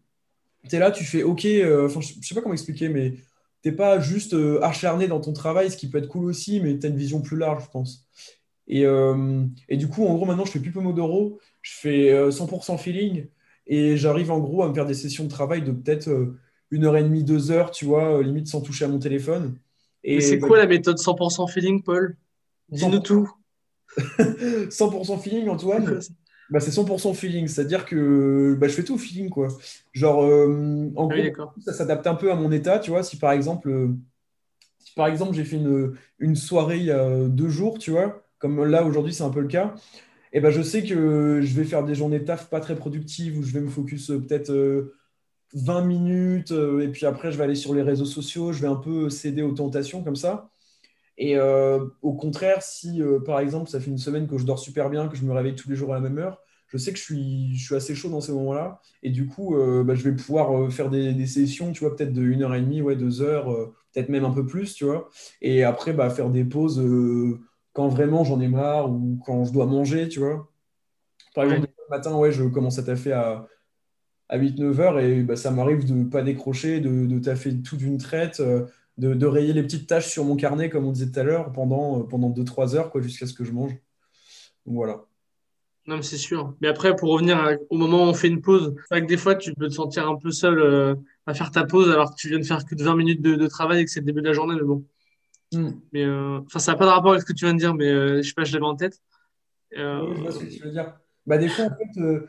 tu 0.70 0.76
es 0.76 0.80
là, 0.80 0.92
tu 0.92 1.04
fais 1.04 1.24
OK. 1.24 1.46
euh, 1.46 1.86
Enfin, 1.86 2.00
je 2.02 2.26
sais 2.28 2.36
pas 2.36 2.42
comment 2.42 2.54
expliquer, 2.54 2.90
mais 2.90 3.16
t'es 3.62 3.72
pas 3.72 4.00
juste 4.00 4.34
euh, 4.34 4.62
acharné 4.62 5.08
dans 5.08 5.20
ton 5.20 5.34
travail, 5.34 5.72
ce 5.72 5.78
qui 5.78 5.90
peut 5.90 5.98
être 5.98 6.08
cool 6.08 6.26
aussi, 6.26 6.60
mais 6.60 6.78
tu 6.78 6.86
as 6.86 6.90
une 6.90 6.98
vision 6.98 7.22
plus 7.22 7.38
large, 7.38 7.64
je 7.66 7.70
pense. 7.70 8.06
Et, 8.68 8.86
euh, 8.86 9.46
et 9.70 9.78
du 9.78 9.88
coup, 9.88 10.06
en 10.06 10.14
gros, 10.16 10.26
maintenant, 10.26 10.46
je 10.46 10.52
fais 10.52 10.60
plus 10.60 10.72
Pomodoro, 10.72 11.40
je 11.62 11.74
fais 11.74 12.12
euh, 12.12 12.30
100% 12.30 12.78
feeling. 12.78 13.28
Et 13.66 13.96
j'arrive 13.96 14.32
en 14.32 14.40
gros 14.40 14.64
à 14.64 14.70
me 14.70 14.74
faire 14.74 14.86
des 14.86 14.94
sessions 14.94 15.24
de 15.24 15.30
travail 15.30 15.62
de 15.62 15.72
peut-être 15.72 16.10
une 16.70 16.84
heure 16.84 16.98
et 16.98 17.04
demie, 17.04 17.24
deux 17.24 17.50
heures, 17.50 17.72
tu 17.72 17.86
vois, 17.86 18.22
limite 18.22 18.48
sans 18.48 18.60
toucher 18.60 18.84
à 18.84 18.90
mon 18.90 19.00
téléphone. 19.00 19.58
Et 20.04 20.20
c'est 20.20 20.38
bah, 20.38 20.48
quoi 20.48 20.58
la 20.58 20.68
méthode 20.68 20.98
100% 20.98 21.50
feeling, 21.50 21.82
Paul? 21.82 22.18
Dis-nous 22.68 23.00
tout. 23.00 23.32
100% 23.98 25.20
feeling, 25.20 25.48
Antoine? 25.48 26.00
bah, 26.50 26.60
C'est 26.60 26.72
100% 26.72 27.14
feeling, 27.14 27.48
c'est-à-dire 27.48 27.86
que 27.86 28.56
bah, 28.60 28.68
je 28.68 28.74
fais 28.74 28.84
tout 28.84 28.96
au 28.96 28.98
feeling, 28.98 29.30
quoi. 29.30 29.48
Genre, 29.92 30.24
euh, 30.24 30.92
en 30.96 31.10
ah 31.10 31.30
gros, 31.30 31.50
ça 31.62 31.74
s'adapte 31.74 32.08
un 32.08 32.16
peu 32.16 32.32
à 32.32 32.36
mon 32.36 32.52
état, 32.52 32.80
tu 32.80 32.92
vois. 32.92 33.04
Si 33.04 33.18
par 33.18 33.32
exemple, 33.32 33.90
si 34.80 34.94
par 34.94 35.08
exemple 35.08 35.34
j'ai 35.34 35.44
fait 35.44 35.58
une, 35.58 35.96
une 36.20 36.36
soirée 36.36 36.78
il 36.78 36.86
y 36.86 36.92
a 36.92 37.28
deux 37.28 37.50
jours, 37.50 37.80
tu 37.80 37.92
vois, 37.92 38.24
comme 38.40 38.64
là 38.66 38.84
aujourd'hui 38.84 39.14
c'est 39.14 39.24
un 39.24 39.30
peu 39.30 39.42
le 39.42 39.48
cas, 39.48 39.76
et 40.34 40.40
ben, 40.40 40.50
je 40.50 40.64
sais 40.64 40.84
que 40.84 41.42
je 41.42 41.56
vais 41.56 41.64
faire 41.64 41.84
des 41.86 41.94
journées 41.94 42.20
de 42.20 42.26
taf 42.26 42.50
pas 42.50 42.60
très 42.60 42.76
productives 42.76 43.38
où 43.38 43.44
je 43.44 43.54
vais 43.54 43.62
me 43.62 43.70
focus 43.70 44.10
euh, 44.10 44.20
peut-être 44.20 44.52
20 45.54 45.82
euh, 45.82 45.86
minutes 45.86 46.52
euh, 46.52 46.82
et 46.82 46.88
puis 46.88 47.06
après 47.06 47.32
je 47.32 47.38
vais 47.38 47.44
aller 47.44 47.56
sur 47.56 47.74
les 47.76 47.84
réseaux 47.84 48.06
sociaux, 48.06 48.52
je 48.52 48.62
vais 48.62 48.68
un 48.68 48.76
peu 48.76 49.12
céder 49.12 49.44
aux 49.44 49.54
tentations 49.54 50.04
comme 50.04 50.16
ça. 50.16 50.50
Et 51.18 51.40
au 51.40 52.14
contraire, 52.14 52.64
si 52.64 53.02
par 53.26 53.40
exemple 53.40 53.70
ça 53.70 53.80
fait 53.80 53.92
une 53.92 54.00
semaine 54.00 54.28
que 54.28 54.38
je 54.38 54.46
dors 54.46 54.60
super 54.60 54.90
bien, 54.90 55.08
que 55.08 55.16
je 55.16 55.24
me 55.24 55.34
réveille 55.34 55.56
tous 55.56 55.70
les 55.70 55.76
jours 55.76 55.92
à 55.94 55.96
la 55.96 56.02
même 56.02 56.18
heure, 56.18 56.42
je 56.68 56.78
sais 56.78 56.92
que 56.92 56.98
je 56.98 57.04
suis, 57.04 57.56
je 57.56 57.66
suis 57.66 57.76
assez 57.76 57.94
chaud 57.94 58.10
dans 58.10 58.20
ces 58.20 58.32
moments-là. 58.32 58.82
Et 59.04 59.12
du 59.12 59.28
coup, 59.28 59.56
bah, 59.86 59.94
je 59.94 60.04
vais 60.04 60.16
pouvoir 60.16 60.72
faire 60.72 60.90
des, 60.90 61.26
sessions, 61.28 61.72
tu 61.72 61.82
vois, 61.82 61.96
peut-être 61.96 62.14
de 62.14 62.24
1h30, 62.24 62.82
ouais, 62.82 62.96
2 62.96 63.22
heures, 63.22 63.46
peut-être 63.94 64.10
même 64.10 64.26
un 64.26 64.32
peu 64.32 64.46
plus, 64.46 64.74
tu 64.74 64.86
vois. 64.86 65.10
Et 65.42 65.64
après, 65.64 65.94
bah, 65.94 66.10
faire 66.10 66.32
des 66.32 66.44
pauses 66.44 66.82
quand 67.74 67.88
vraiment 67.90 68.24
j'en 68.24 68.40
ai 68.40 68.48
marre 68.48 68.90
ou 68.90 69.20
quand 69.26 69.46
je 69.46 69.52
dois 69.52 69.66
manger, 69.66 70.08
tu 70.08 70.20
vois. 70.20 70.50
Par 71.36 71.46
exemple, 71.46 71.68
le 71.68 71.96
matin, 71.96 72.16
ouais, 72.16 72.32
je 72.32 72.44
commence 72.44 72.78
à 72.78 72.84
taffer 72.84 73.12
à, 73.12 73.48
à 74.30 74.38
8-9 74.38 74.80
heures 74.80 75.00
et 75.00 75.24
bah, 75.24 75.36
ça 75.36 75.52
m'arrive 75.52 75.86
de 75.86 75.94
ne 75.94 76.06
pas 76.06 76.22
décrocher, 76.22 76.80
de, 76.80 77.06
de 77.06 77.20
taffer 77.20 77.62
tout 77.62 77.76
d'une 77.76 77.98
traite, 77.98 78.40
euh, 78.40 78.66
de, 78.98 79.14
de, 79.14 79.26
rayer 79.26 79.54
les 79.54 79.64
petites 79.64 79.88
tâches 79.88 80.08
sur 80.08 80.24
mon 80.24 80.36
carnet, 80.36 80.70
comme 80.70 80.86
on 80.86 80.92
disait 80.92 81.12
tout 81.12 81.20
à 81.20 81.24
l'heure, 81.24 81.52
pendant, 81.52 82.00
euh, 82.00 82.04
pendant 82.04 82.30
2-3 82.30 82.76
heures, 82.76 82.92
quoi, 82.92 83.02
jusqu'à 83.02 83.26
ce 83.26 83.34
que 83.34 83.44
je 83.44 83.52
mange. 83.52 83.72
Donc 84.66 84.76
voilà. 84.76 85.06
Non, 85.86 85.98
mais 85.98 86.04
c'est 86.04 86.18
sûr. 86.18 86.56
Mais 86.62 86.68
après, 86.68 86.96
pour 86.96 87.10
revenir 87.10 87.58
au 87.70 87.78
moment 87.78 88.06
où 88.06 88.08
on 88.08 88.14
fait 88.14 88.30
une 88.30 88.42
pause, 88.42 88.74
c'est 88.78 88.96
vrai 88.96 89.02
que 89.02 89.08
des 89.08 89.18
fois, 89.18 89.36
tu 89.36 89.54
peux 89.54 89.68
te 89.68 89.74
sentir 89.74 90.08
un 90.08 90.16
peu 90.16 90.32
seul 90.32 90.60
euh, 90.60 90.96
à 91.26 91.34
faire 91.34 91.52
ta 91.52 91.66
pause 91.66 91.90
alors 91.90 92.12
que 92.12 92.16
tu 92.16 92.30
viens 92.30 92.40
de 92.40 92.46
faire 92.46 92.64
que 92.64 92.82
20 92.82 92.96
minutes 92.96 93.22
de, 93.22 93.36
de 93.36 93.48
travail 93.48 93.82
et 93.82 93.86
que 93.86 93.92
c'est 93.92 94.00
le 94.00 94.06
début 94.06 94.22
de 94.22 94.28
la 94.28 94.34
journée. 94.34 94.56
Mais 94.56 94.64
bon, 94.64 94.86
Hmm. 95.54 95.72
Mais 95.92 96.04
euh, 96.04 96.40
enfin, 96.46 96.60
ça 96.60 96.72
n'a 96.72 96.78
pas 96.78 96.86
de 96.86 96.90
rapport 96.90 97.12
avec 97.12 97.22
ce 97.22 97.28
que 97.28 97.34
tu 97.34 97.46
viens 97.46 97.54
de 97.54 97.60
dire, 97.60 97.74
mais 97.74 98.22
je 98.22 98.28
sais 98.28 98.34
pas, 98.34 98.44
je 98.44 98.54
l'avais 98.54 98.66
en 98.66 98.76
tête. 98.76 99.02
Oui, 99.72 99.80
je 99.80 100.22
vois 100.22 100.32
ce 100.32 100.40
que 100.40 100.46
tu 100.46 100.64
veux 100.64 100.72
dire. 100.72 100.98
Bah, 101.26 101.38
des 101.38 101.48
fois, 101.48 101.66
en 101.66 101.70
fait, 101.70 102.28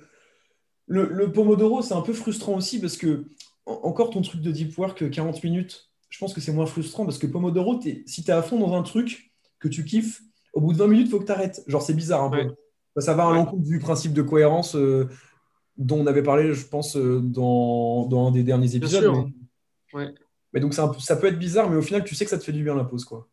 le, 0.87 1.09
le, 1.09 1.33
Pomodoro, 1.33 1.83
c'est 1.83 1.95
un 1.95 2.03
peu 2.03 2.13
frustrant 2.13 2.55
aussi 2.55 2.81
parce 2.81 2.97
que, 2.97 3.25
encore 3.67 4.11
ton 4.11 4.23
truc 4.23 4.41
de 4.41 4.51
deep 4.51 4.77
work 4.77 5.11
40 5.11 5.43
minutes, 5.43 5.91
je 6.15 6.19
pense 6.21 6.33
que 6.33 6.41
c'est 6.41 6.53
moins 6.53 6.67
frustrant 6.67 7.05
parce 7.05 7.19
que 7.19 7.27
Pomodoro, 7.27 7.81
si 7.83 8.23
tu 8.23 8.31
es 8.31 8.33
à 8.33 8.41
fond 8.41 8.61
dans 8.61 8.75
un 8.75 8.85
truc 8.85 9.33
que 9.59 9.67
tu 9.67 9.85
kiffes, 9.85 10.23
au 10.53 10.61
bout 10.61 10.73
de 10.73 10.79
20 10.79 10.87
minutes, 10.87 11.07
il 11.09 11.11
faut 11.11 11.19
que 11.19 11.25
tu 11.27 11.33
arrêtes. 11.33 11.65
Genre, 11.67 11.83
c'est 11.83 11.93
bizarre 11.93 12.23
un 12.23 12.31
peu. 12.31 12.55
Bah, 12.95 13.03
ça 13.03 13.15
va 13.15 13.27
à 13.27 13.33
l'encontre 13.33 13.65
du 13.65 13.81
principe 13.81 14.13
de 14.13 14.23
cohérence 14.23 14.77
dont 14.77 15.99
on 15.99 16.07
avait 16.07 16.23
parlé, 16.23 16.55
je 16.55 16.65
pense, 16.69 16.97
dans, 16.97 18.07
dans 18.07 18.29
un 18.29 18.31
des 18.31 18.45
derniers 18.45 18.77
épisodes. 18.77 19.03
Bien 19.03 19.13
sûr. 19.13 19.29
Ouais. 19.93 20.15
Mais 20.53 20.61
donc 20.61 20.73
ça 20.73 20.87
peut 20.89 21.27
être 21.27 21.39
bizarre, 21.39 21.69
mais 21.69 21.77
au 21.77 21.83
final, 21.83 22.05
tu 22.05 22.15
sais 22.15 22.25
que 22.25 22.31
ça 22.31 22.39
te 22.39 22.45
fait 22.45 22.53
du 22.53 22.63
bien 22.63 22.77
la 22.77 22.85
pause, 22.85 23.05
quoi. 23.05 23.29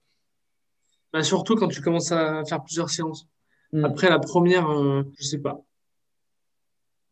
Bah, 1.14 1.22
surtout 1.22 1.56
quand 1.56 1.68
tu 1.68 1.82
commences 1.82 2.12
à 2.12 2.44
faire 2.46 2.64
plusieurs 2.64 2.90
séances. 2.90 3.28
Hmm. 3.72 3.86
Après 3.86 4.10
la 4.10 4.20
première, 4.20 4.68
je 4.72 4.80
euh, 4.80 5.04
je 5.20 5.24
sais 5.24 5.38
pas. 5.38 5.62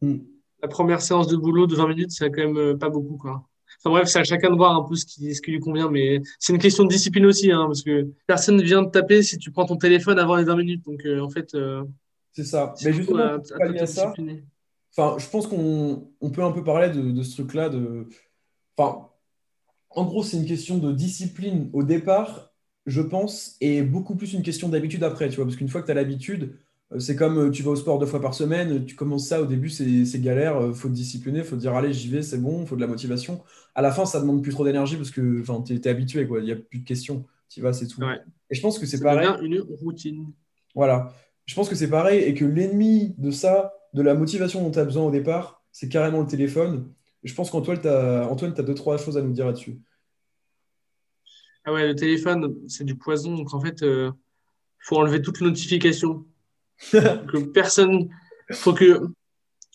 Hmm. 0.01 0.19
La 0.61 0.67
première 0.67 1.01
séance 1.01 1.27
de 1.27 1.37
boulot 1.37 1.67
de 1.67 1.75
20 1.75 1.87
minutes, 1.87 2.11
c'est 2.11 2.31
quand 2.31 2.41
même 2.41 2.57
euh, 2.57 2.77
pas 2.77 2.89
beaucoup, 2.89 3.17
quoi. 3.17 3.48
Enfin 3.79 3.91
bref, 3.91 4.07
c'est 4.07 4.19
à 4.19 4.23
chacun 4.23 4.49
de 4.49 4.55
voir 4.55 4.75
un 4.75 4.87
peu 4.87 4.95
ce 4.95 5.05
qui, 5.05 5.33
ce 5.33 5.41
qui 5.41 5.51
lui 5.51 5.59
convient, 5.59 5.89
mais 5.89 6.21
c'est 6.37 6.53
une 6.53 6.59
question 6.59 6.83
de 6.83 6.89
discipline 6.89 7.25
aussi, 7.25 7.51
hein, 7.51 7.65
parce 7.65 7.81
que 7.81 8.07
personne 8.27 8.57
ne 8.57 8.63
vient 8.63 8.83
te 8.83 8.91
taper 8.91 9.23
si 9.23 9.37
tu 9.37 9.51
prends 9.51 9.65
ton 9.65 9.77
téléphone 9.77 10.19
avant 10.19 10.35
les 10.35 10.43
20 10.43 10.55
minutes. 10.57 10.85
Donc 10.85 11.05
euh, 11.05 11.21
en 11.21 11.29
fait. 11.29 11.55
c'est 12.33 12.43
ça. 12.43 12.73
Mais 12.83 12.93
justement, 12.93 13.19
à, 13.19 13.81
à, 13.81 13.85
ça, 13.85 14.13
enfin, 14.97 15.17
je 15.17 15.29
pense 15.29 15.47
qu'on 15.47 16.09
on 16.19 16.29
peut 16.29 16.43
un 16.43 16.51
peu 16.51 16.63
parler 16.63 16.89
de, 16.89 17.11
de 17.11 17.23
ce 17.23 17.41
truc-là. 17.41 17.69
De... 17.69 18.07
Enfin, 18.77 19.09
en 19.91 20.05
gros, 20.05 20.23
c'est 20.23 20.37
une 20.37 20.45
question 20.45 20.77
de 20.77 20.91
discipline 20.91 21.69
au 21.73 21.83
départ, 21.83 22.51
je 22.85 23.01
pense, 23.01 23.55
et 23.61 23.81
beaucoup 23.81 24.15
plus 24.15 24.33
une 24.33 24.43
question 24.43 24.69
d'habitude 24.69 25.03
après, 25.03 25.29
tu 25.29 25.37
vois, 25.37 25.45
parce 25.45 25.55
qu'une 25.55 25.69
fois 25.69 25.81
que 25.81 25.87
tu 25.87 25.91
as 25.91 25.95
l'habitude, 25.95 26.43
euh, 26.43 26.55
c'est 26.97 27.15
comme 27.15 27.37
euh, 27.37 27.51
tu 27.51 27.61
vas 27.61 27.71
au 27.71 27.75
sport 27.75 27.99
deux 27.99 28.05
fois 28.07 28.19
par 28.19 28.33
semaine, 28.33 28.85
tu 28.85 28.95
commences 28.95 29.27
ça, 29.27 29.41
au 29.41 29.45
début 29.45 29.69
c'est 29.69 30.21
galère, 30.21 30.57
il 30.59 30.69
euh, 30.69 30.73
faut 30.73 30.87
te 30.87 30.93
discipliner, 30.93 31.39
il 31.39 31.45
faut 31.45 31.55
te 31.55 31.61
dire 31.61 31.75
allez 31.75 31.93
j'y 31.93 32.09
vais, 32.09 32.23
c'est 32.23 32.39
bon, 32.39 32.61
il 32.61 32.67
faut 32.67 32.75
de 32.75 32.81
la 32.81 32.87
motivation. 32.87 33.43
À 33.75 33.81
la 33.81 33.91
fin, 33.91 34.05
ça 34.05 34.19
demande 34.19 34.41
plus 34.41 34.51
trop 34.51 34.65
d'énergie 34.65 34.97
parce 34.97 35.11
que 35.11 35.43
tu 35.65 35.73
es, 35.73 35.87
habitué, 35.87 36.27
quoi. 36.27 36.39
il 36.39 36.45
n'y 36.45 36.51
a 36.51 36.55
plus 36.55 36.79
de 36.79 36.85
questions, 36.85 37.25
tu 37.49 37.61
vas, 37.61 37.73
c'est 37.73 37.87
tout. 37.87 38.01
Et 38.49 38.55
je 38.55 38.61
pense 38.61 38.79
que 38.79 38.85
c'est 38.85 39.01
pareil. 39.01 39.29
une 39.43 39.61
routine. 39.81 40.31
Voilà. 40.73 41.13
Je 41.45 41.55
pense 41.55 41.69
que 41.69 41.75
c'est 41.75 41.89
pareil 41.89 42.23
et 42.23 42.33
que 42.33 42.45
l'ennemi 42.45 43.15
de 43.17 43.31
ça, 43.31 43.73
de 43.93 44.01
la 44.01 44.13
motivation 44.13 44.61
dont 44.61 44.71
tu 44.71 44.79
as 44.79 44.85
besoin 44.85 45.03
au 45.03 45.11
départ, 45.11 45.63
c'est 45.71 45.89
carrément 45.89 46.21
le 46.21 46.27
téléphone 46.27 46.85
je 47.23 47.33
pense 47.33 47.49
qu'Antoine, 47.49 47.81
tu 47.81 47.87
as, 47.87 48.27
Antoine, 48.29 48.53
as 48.57 48.63
deux, 48.63 48.73
trois 48.73 48.97
choses 48.97 49.17
à 49.17 49.21
nous 49.21 49.33
dire 49.33 49.45
là-dessus. 49.45 49.79
Ah 51.65 51.73
ouais, 51.73 51.87
le 51.87 51.95
téléphone, 51.95 52.55
c'est 52.67 52.85
du 52.85 52.95
poison. 52.95 53.35
Donc 53.35 53.53
en 53.53 53.59
fait, 53.59 53.81
il 53.81 53.87
euh, 53.87 54.11
faut 54.79 54.97
enlever 54.97 55.21
toutes 55.21 55.41
les 55.41 55.47
notifications. 55.47 56.25
que 56.91 57.37
personne. 57.45 58.09
Faut 58.51 58.73
que, 58.73 58.99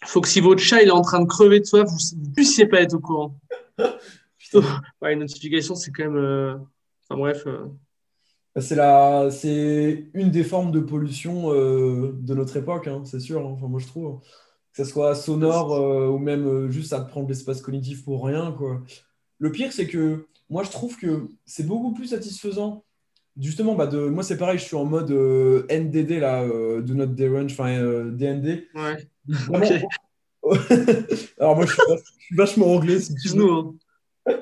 faut 0.04 0.20
que 0.20 0.28
si 0.28 0.40
votre 0.40 0.60
chat 0.60 0.82
il 0.82 0.88
est 0.88 0.92
en 0.92 1.02
train 1.02 1.20
de 1.20 1.26
crever 1.26 1.60
de 1.60 1.64
soif, 1.64 1.88
vous 1.88 2.18
ne 2.20 2.34
puissiez 2.34 2.66
pas 2.66 2.80
être 2.80 2.94
au 2.94 3.00
courant. 3.00 3.38
ouais, 3.78 5.12
une 5.12 5.20
notification, 5.20 5.74
c'est 5.74 5.92
quand 5.92 6.04
même. 6.04 6.16
Euh, 6.16 6.54
enfin 7.08 7.18
bref. 7.18 7.42
Euh. 7.46 7.66
C'est 8.60 8.76
la... 8.76 9.30
c'est 9.32 10.10
une 10.14 10.30
des 10.30 10.44
formes 10.44 10.70
de 10.70 10.78
pollution 10.78 11.50
de 11.50 12.34
notre 12.34 12.56
époque, 12.56 12.86
hein, 12.86 13.02
c'est 13.04 13.18
sûr. 13.18 13.40
Hein. 13.40 13.50
Enfin, 13.56 13.66
moi, 13.66 13.80
je 13.80 13.86
trouve 13.86 14.20
que 14.74 14.84
ce 14.84 14.90
soit 14.90 15.14
sonore 15.14 15.72
euh, 15.72 16.08
ou 16.08 16.18
même 16.18 16.46
euh, 16.46 16.68
juste 16.68 16.92
à 16.92 17.00
prendre 17.00 17.28
l'espace 17.28 17.62
cognitif 17.62 18.04
pour 18.04 18.24
rien. 18.24 18.50
Quoi. 18.52 18.82
Le 19.38 19.52
pire, 19.52 19.72
c'est 19.72 19.86
que 19.86 20.26
moi, 20.50 20.64
je 20.64 20.70
trouve 20.70 20.96
que 20.96 21.28
c'est 21.46 21.66
beaucoup 21.66 21.92
plus 21.92 22.08
satisfaisant. 22.08 22.84
Justement, 23.40 23.74
bah 23.74 23.86
de, 23.86 23.98
moi, 23.98 24.22
c'est 24.22 24.36
pareil, 24.36 24.58
je 24.58 24.64
suis 24.64 24.76
en 24.76 24.84
mode 24.84 25.10
euh, 25.10 25.66
NDD, 25.68 26.20
là, 26.20 26.46
Do 26.46 26.94
Not 26.94 27.06
Derange, 27.06 27.52
enfin 27.52 27.78
DND. 28.10 28.64
Ouais. 28.74 29.08
Alors, 31.40 31.56
moi, 31.56 31.66
je 31.66 31.72
suis, 31.72 32.36
vachement 32.36 32.72
anglais. 32.74 33.00
Si 33.00 33.14
tu 33.14 33.36
nous, 33.36 33.50
hein. 34.26 34.34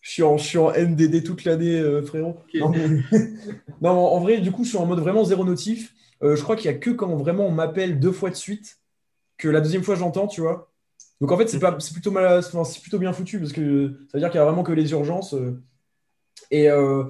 je 0.00 0.10
suis, 0.10 0.22
en, 0.22 0.36
je 0.36 0.44
suis 0.44 0.58
en 0.58 0.72
NDD 0.72 1.22
toute 1.22 1.44
l'année, 1.44 1.80
frérot. 2.06 2.36
Non, 3.80 3.90
en 3.90 4.20
vrai, 4.20 4.40
du 4.40 4.50
coup, 4.50 4.64
je 4.64 4.70
suis 4.70 4.78
en 4.78 4.86
mode 4.86 5.00
vraiment 5.00 5.24
zéro 5.24 5.44
notif. 5.44 5.94
je 6.22 6.40
crois 6.42 6.56
qu'il 6.56 6.70
n'y 6.70 6.76
a 6.76 6.80
que 6.80 6.90
quand 6.90 7.14
vraiment 7.16 7.46
on 7.46 7.52
m'appelle 7.52 8.00
deux 8.00 8.12
fois 8.12 8.30
de 8.30 8.36
suite 8.36 8.78
que 9.42 9.48
la 9.48 9.60
deuxième 9.60 9.82
fois 9.82 9.96
j'entends, 9.96 10.28
tu 10.28 10.40
vois. 10.40 10.72
Donc 11.20 11.32
en 11.32 11.36
fait, 11.36 11.48
c'est 11.48 11.58
plutôt 11.92 12.10
mal, 12.10 12.42
c'est 12.42 12.80
plutôt 12.80 12.98
bien 12.98 13.12
foutu 13.12 13.38
parce 13.38 13.52
que 13.52 13.92
ça 14.08 14.18
veut 14.18 14.20
dire 14.20 14.30
qu'il 14.30 14.38
y 14.38 14.40
a 14.42 14.44
vraiment 14.44 14.62
que 14.62 14.72
les 14.72 14.90
urgences. 14.92 15.34
Euh. 15.34 15.60
et, 16.50 16.70
euh, 16.70 17.04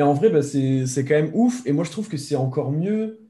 et, 0.00 0.02
en 0.02 0.14
vrai, 0.14 0.30
bah, 0.30 0.42
c'est, 0.42 1.04
quand 1.04 1.14
même 1.14 1.30
ouf. 1.34 1.62
Et 1.66 1.72
moi, 1.72 1.84
je 1.84 1.90
trouve 1.90 2.08
que 2.08 2.16
c'est 2.16 2.36
encore 2.36 2.72
mieux 2.72 3.20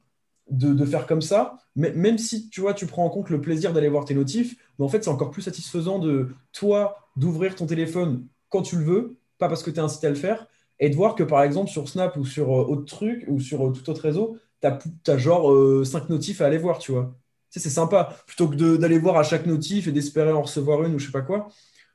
de, 0.50 0.84
faire 0.84 1.06
comme 1.06 1.22
ça. 1.22 1.58
Mais, 1.76 1.92
même 1.92 2.18
si 2.18 2.48
tu 2.48 2.60
vois, 2.60 2.74
tu 2.74 2.86
prends 2.86 3.04
en 3.04 3.10
compte 3.10 3.30
le 3.30 3.40
plaisir 3.40 3.72
d'aller 3.72 3.88
voir 3.88 4.04
tes 4.04 4.14
notifs, 4.14 4.56
mais 4.78 4.84
en 4.84 4.88
fait, 4.88 5.04
c'est 5.04 5.10
encore 5.10 5.30
plus 5.30 5.42
satisfaisant 5.42 5.98
de 5.98 6.30
toi 6.52 7.08
d'ouvrir 7.16 7.54
ton 7.54 7.66
téléphone 7.66 8.26
quand 8.48 8.62
tu 8.62 8.76
le 8.76 8.84
veux, 8.84 9.16
pas 9.38 9.48
parce 9.48 9.62
que 9.62 9.70
tu 9.70 9.76
es 9.76 9.80
incité 9.80 10.06
à 10.06 10.10
le 10.10 10.16
faire, 10.16 10.46
et 10.78 10.90
de 10.90 10.96
voir 10.96 11.14
que 11.14 11.22
par 11.22 11.42
exemple 11.42 11.70
sur 11.70 11.88
Snap 11.88 12.16
ou 12.16 12.24
sur 12.24 12.48
euh, 12.48 12.64
autre 12.64 12.84
truc 12.86 13.24
ou 13.28 13.38
sur 13.38 13.72
tout 13.72 13.88
autre 13.90 14.02
réseau, 14.02 14.38
tu 14.62 15.10
as, 15.10 15.18
genre 15.18 15.86
5 15.86 16.08
notifs 16.08 16.40
à 16.40 16.46
aller 16.46 16.58
voir, 16.58 16.78
tu 16.78 16.92
vois 16.92 17.14
c'est 17.58 17.70
sympa. 17.70 18.16
Plutôt 18.26 18.48
que 18.48 18.76
d'aller 18.76 18.98
voir 18.98 19.16
à 19.16 19.22
chaque 19.22 19.46
notif 19.46 19.88
et 19.88 19.92
d'espérer 19.92 20.32
en 20.32 20.42
recevoir 20.42 20.84
une 20.84 20.94
ou 20.94 20.98
je 20.98 21.06
sais 21.06 21.12
pas 21.12 21.22
quoi, 21.22 21.48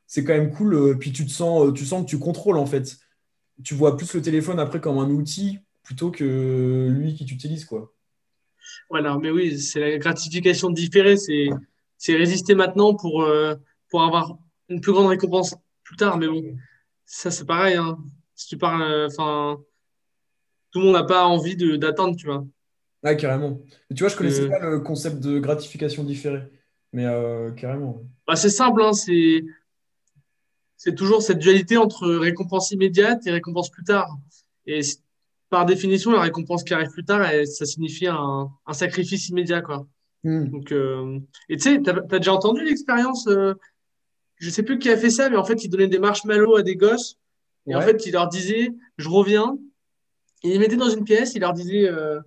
c'est 0.08 0.24
quand 0.24 0.34
même 0.34 0.52
cool. 0.52 0.74
Euh, 0.76 0.96
puis 0.96 1.12
tu 1.12 1.28
sens, 1.30 1.68
euh, 1.68 1.72
tu 1.72 1.86
sens 1.86 2.04
que 2.04 2.10
tu 2.10 2.20
contrôles 2.20 2.58
en 2.58 2.66
fait. 2.66 2.98
Tu 3.64 3.74
vois 3.74 3.98
plus 3.98 4.14
le 4.14 4.22
téléphone 4.22 4.60
après 4.60 4.82
comme 4.82 4.98
un 4.98 5.10
outil 5.10 5.60
plutôt 5.84 6.12
que 6.12 6.90
lui 6.90 7.14
qui 7.14 7.26
t'utilise 7.26 7.66
quoi. 7.66 7.94
Voilà, 8.90 9.18
mais 9.18 9.30
oui, 9.30 9.60
c'est 9.60 9.80
la 9.80 9.98
gratification 9.98 10.70
différée, 10.70 11.18
c'est 11.18 11.50
résister 12.16 12.56
maintenant 12.56 12.96
pour, 12.96 13.24
euh, 13.24 13.56
pour 13.90 14.04
avoir 14.04 14.38
une 14.70 14.82
plus 14.82 14.92
grande 14.92 15.08
récompense 15.08 15.56
plus 15.84 15.96
tard. 15.96 16.18
Mais 16.18 16.28
bon, 16.28 16.56
ça 17.06 17.32
c'est 17.32 17.46
pareil. 17.46 17.76
Hein. 17.76 17.98
Si 18.36 18.48
tu 18.48 18.58
parles, 18.58 19.08
enfin, 19.10 19.60
tout 20.72 20.80
le 20.80 20.86
monde 20.86 20.96
n'a 20.96 21.04
pas 21.04 21.26
envie 21.26 21.56
d'attendre, 21.78 22.16
tu 22.18 22.26
vois. 22.26 22.46
Ah, 23.04 23.14
carrément. 23.14 23.62
tu 23.96 24.02
vois, 24.02 24.10
je 24.10 24.16
connaissais 24.16 24.42
euh. 24.42 24.50
pas 24.50 24.60
le 24.60 24.80
concept 24.80 25.20
de 25.20 25.40
gratification 25.40 26.04
différée. 26.04 26.42
Mais 26.92 27.06
euh, 27.06 27.52
carrément. 27.52 28.02
Bah, 28.28 28.36
c'est 28.36 28.50
simple, 28.50 28.82
hein, 28.82 28.94
c'est... 28.94 29.44
c'est 30.86 30.94
toujours 30.94 31.24
cette 31.24 31.40
dualité 31.40 31.78
entre 31.78 32.08
récompense 32.08 32.70
immédiate 32.70 33.26
et 33.26 33.32
récompense 33.32 33.72
plus 33.72 33.84
tard. 33.84 34.20
Et 34.68 34.82
par 35.50 35.66
définition, 35.66 36.12
la 36.12 36.22
récompense 36.22 36.64
qui 36.64 36.76
arrive 36.76 36.92
plus 36.92 37.04
tard, 37.04 37.28
ça 37.46 37.66
signifie 37.66 38.06
un, 38.06 38.52
sacrifice 38.72 39.30
immédiat. 39.30 39.64
Quoi. 39.64 39.88
Hmm. 40.24 40.46
Donc, 40.46 40.72
euh, 40.72 41.18
et 41.50 41.58
tu 41.58 41.64
sais, 41.64 41.82
t'as, 41.82 42.02
t'as 42.02 42.20
déjà 42.20 42.34
entendu 42.34 42.64
l'expérience, 42.64 43.26
euh, 43.28 43.56
je 44.36 44.48
sais 44.52 44.62
plus 44.62 44.78
qui 44.78 44.92
a 44.92 44.98
fait 44.98 45.10
ça, 45.10 45.28
mais 45.28 45.38
en 45.38 45.44
fait, 45.44 45.64
il 45.64 45.70
donnait 45.70 45.88
des 45.88 45.98
marshmallows 45.98 46.56
à 46.56 46.62
des 46.62 46.76
gosses. 46.76 47.18
Et 47.66 47.74
en 47.74 47.82
fait, 47.82 48.06
il 48.06 48.12
leur 48.12 48.28
disait, 48.28 48.70
je 48.98 49.10
reviens. 49.10 49.58
Et 50.44 50.50
il 50.50 50.52
les 50.52 50.60
mettait 50.60 50.76
dans 50.76 50.90
une 50.90 51.04
pièce, 51.04 51.34
il 51.34 51.40
leur 51.40 51.54
disait, 51.54 51.90
euh, 51.90 52.20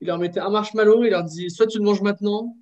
il 0.00 0.06
leur 0.06 0.16
mettait 0.16 0.40
un 0.40 0.48
marshmallow, 0.48 1.04
il 1.04 1.10
leur 1.10 1.24
disait, 1.24 1.50
soit 1.50 1.66
tu 1.66 1.76
le 1.76 1.84
manges 1.84 2.00
maintenant, 2.00 2.56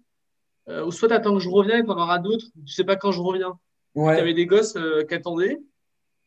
euh, 0.69 0.85
ou 0.85 0.91
soit 0.91 1.09
t'attends 1.09 1.35
que 1.35 1.41
je 1.41 1.49
revienne, 1.49 1.87
t'en 1.87 1.97
auras 1.97 2.19
d'autres, 2.19 2.47
tu 2.67 2.73
sais 2.73 2.83
pas 2.83 2.97
quand 2.97 3.13
je 3.13 3.21
reviens. 3.21 3.57
Tu 3.97 4.03
Ouais. 4.03 4.21
avais 4.21 4.35
des 4.35 4.45
gosses 4.47 4.77
euh, 4.77 5.05
qui 5.05 5.15
attendaient, 5.15 5.59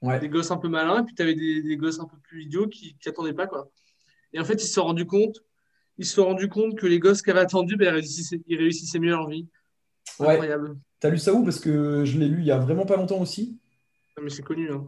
Ouais. 0.01 0.19
des 0.19 0.27
gosses 0.29 0.49
un 0.51 0.57
peu 0.57 0.69
malins, 0.69 1.01
et 1.01 1.05
puis 1.05 1.13
tu 1.13 1.21
avais 1.21 1.35
des, 1.35 1.61
des 1.61 1.77
gosses 1.77 1.99
un 1.99 2.05
peu 2.05 2.17
plus 2.17 2.43
idiots 2.43 2.67
qui 2.67 2.95
qui 2.99 3.09
attendaient 3.09 3.33
pas, 3.33 3.47
quoi. 3.47 3.69
Et 4.33 4.39
en 4.39 4.43
fait, 4.45 4.55
ils 4.55 4.67
se 4.67 4.73
sont 4.73 4.83
rendus 4.85 5.05
compte, 5.05 5.37
ils 5.99 6.05
se 6.05 6.15
sont 6.15 6.25
rendus 6.25 6.49
compte 6.49 6.75
que 6.77 6.87
les 6.87 6.99
gosses 6.99 7.21
qui 7.21 7.29
avaient 7.31 7.39
attendu, 7.41 7.75
ben, 7.77 7.85
ils 7.85 7.89
réussissaient, 7.95 8.41
ils 8.47 8.57
réussissaient 8.57 8.99
mieux 8.99 9.09
leur 9.11 9.27
vie. 9.29 9.47
Ouais. 10.19 10.29
Incroyable. 10.31 10.77
T'as 10.99 11.09
lu 11.09 11.17
ça 11.19 11.33
où? 11.33 11.43
Parce 11.43 11.59
que 11.59 12.03
je 12.05 12.17
l'ai 12.17 12.27
lu 12.27 12.39
il 12.39 12.45
y 12.47 12.51
a 12.51 12.57
vraiment 12.57 12.85
pas 12.85 12.97
longtemps 12.97 13.21
aussi. 13.21 13.57
Non, 14.17 14.23
mais 14.23 14.29
c'est 14.29 14.41
connu, 14.43 14.71
hein. 14.71 14.87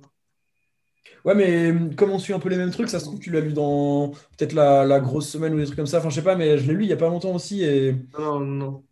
Ouais, 1.23 1.35
mais 1.35 1.69
hum, 1.71 1.95
comme 1.95 2.09
on 2.11 2.19
suit 2.19 2.33
un 2.33 2.39
peu 2.39 2.49
les 2.49 2.57
mêmes 2.57 2.71
trucs, 2.71 2.89
ça 2.89 2.99
se 2.99 3.05
trouve 3.05 3.19
que 3.19 3.23
tu 3.23 3.31
l'as 3.31 3.41
lu 3.41 3.53
dans 3.53 4.09
peut-être 4.37 4.53
la, 4.53 4.85
la 4.85 4.99
grosse 4.99 5.29
semaine 5.29 5.53
ou 5.53 5.57
des 5.59 5.65
trucs 5.65 5.77
comme 5.77 5.85
ça. 5.87 5.99
Enfin, 5.99 6.09
je 6.09 6.15
sais 6.15 6.23
pas, 6.23 6.35
mais 6.35 6.57
je 6.57 6.67
l'ai 6.67 6.73
lu 6.73 6.83
il 6.83 6.89
y 6.89 6.93
a 6.93 6.97
pas 6.97 7.09
longtemps 7.09 7.35
aussi. 7.35 7.63
Et 7.63 7.93
Non, 8.17 8.39
non, 8.39 8.45
non. 8.45 8.83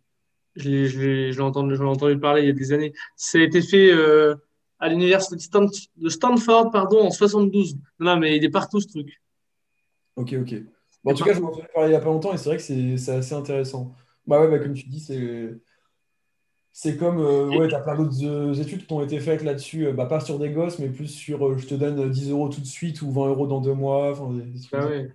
Je 0.60 1.30
l'ai, 1.30 1.40
entendu, 1.40 1.76
parler 2.18 2.42
il 2.42 2.46
y 2.46 2.50
a 2.50 2.52
des 2.52 2.72
années. 2.72 2.92
Ça 3.16 3.38
a 3.38 3.42
été 3.42 3.62
fait 3.62 3.92
euh, 3.92 4.34
à 4.78 4.88
l'université 4.88 5.36
de 5.36 5.40
Stan- 5.40 5.66
de 5.96 6.08
Stanford, 6.08 6.70
pardon, 6.70 7.06
en 7.06 7.10
72. 7.10 7.76
Non, 7.98 8.16
mais 8.16 8.36
il 8.36 8.44
est 8.44 8.50
partout, 8.50 8.80
ce 8.80 8.88
truc. 8.88 9.20
ok, 10.16 10.34
ok. 10.40 10.54
Bon, 11.02 11.12
en 11.12 11.14
tout 11.14 11.24
cas, 11.24 11.32
je 11.32 11.40
m'en 11.40 11.48
entendu 11.48 11.66
parler 11.74 11.90
il 11.90 11.92
y 11.92 11.96
a 11.96 12.00
pas 12.00 12.06
longtemps 12.06 12.32
et 12.32 12.36
c'est 12.36 12.50
vrai 12.50 12.56
que 12.58 12.62
c'est 12.62 13.12
assez 13.12 13.34
intéressant. 13.34 13.94
Bah 14.26 14.40
ouais, 14.40 14.48
bah, 14.48 14.58
comme 14.58 14.74
tu 14.74 14.86
dis, 14.88 15.00
c'est 15.00 15.54
c'est 16.72 16.96
comme 16.96 17.18
euh, 17.18 17.46
ouais, 17.58 17.68
t'as 17.68 17.80
plein 17.80 17.96
d'autres 17.96 18.24
euh, 18.24 18.54
études 18.54 18.86
qui 18.86 18.92
ont 18.92 19.02
été 19.02 19.18
faites 19.20 19.42
là-dessus, 19.42 19.86
euh, 19.86 19.92
bah, 19.92 20.06
pas 20.06 20.20
sur 20.20 20.38
des 20.38 20.50
gosses, 20.50 20.78
mais 20.78 20.88
plus 20.88 21.08
sur 21.08 21.58
je 21.58 21.66
te 21.66 21.74
donne 21.74 22.10
10 22.10 22.30
euros 22.30 22.48
tout 22.48 22.60
de 22.60 22.66
suite 22.66 23.02
ou 23.02 23.10
20 23.10 23.28
euros 23.28 23.46
dans 23.46 23.60
deux 23.60 23.74
mois. 23.74 24.14
Des, 24.32 24.42
des 24.42 24.58
ça. 24.58 24.86
ouais. 24.86 25.10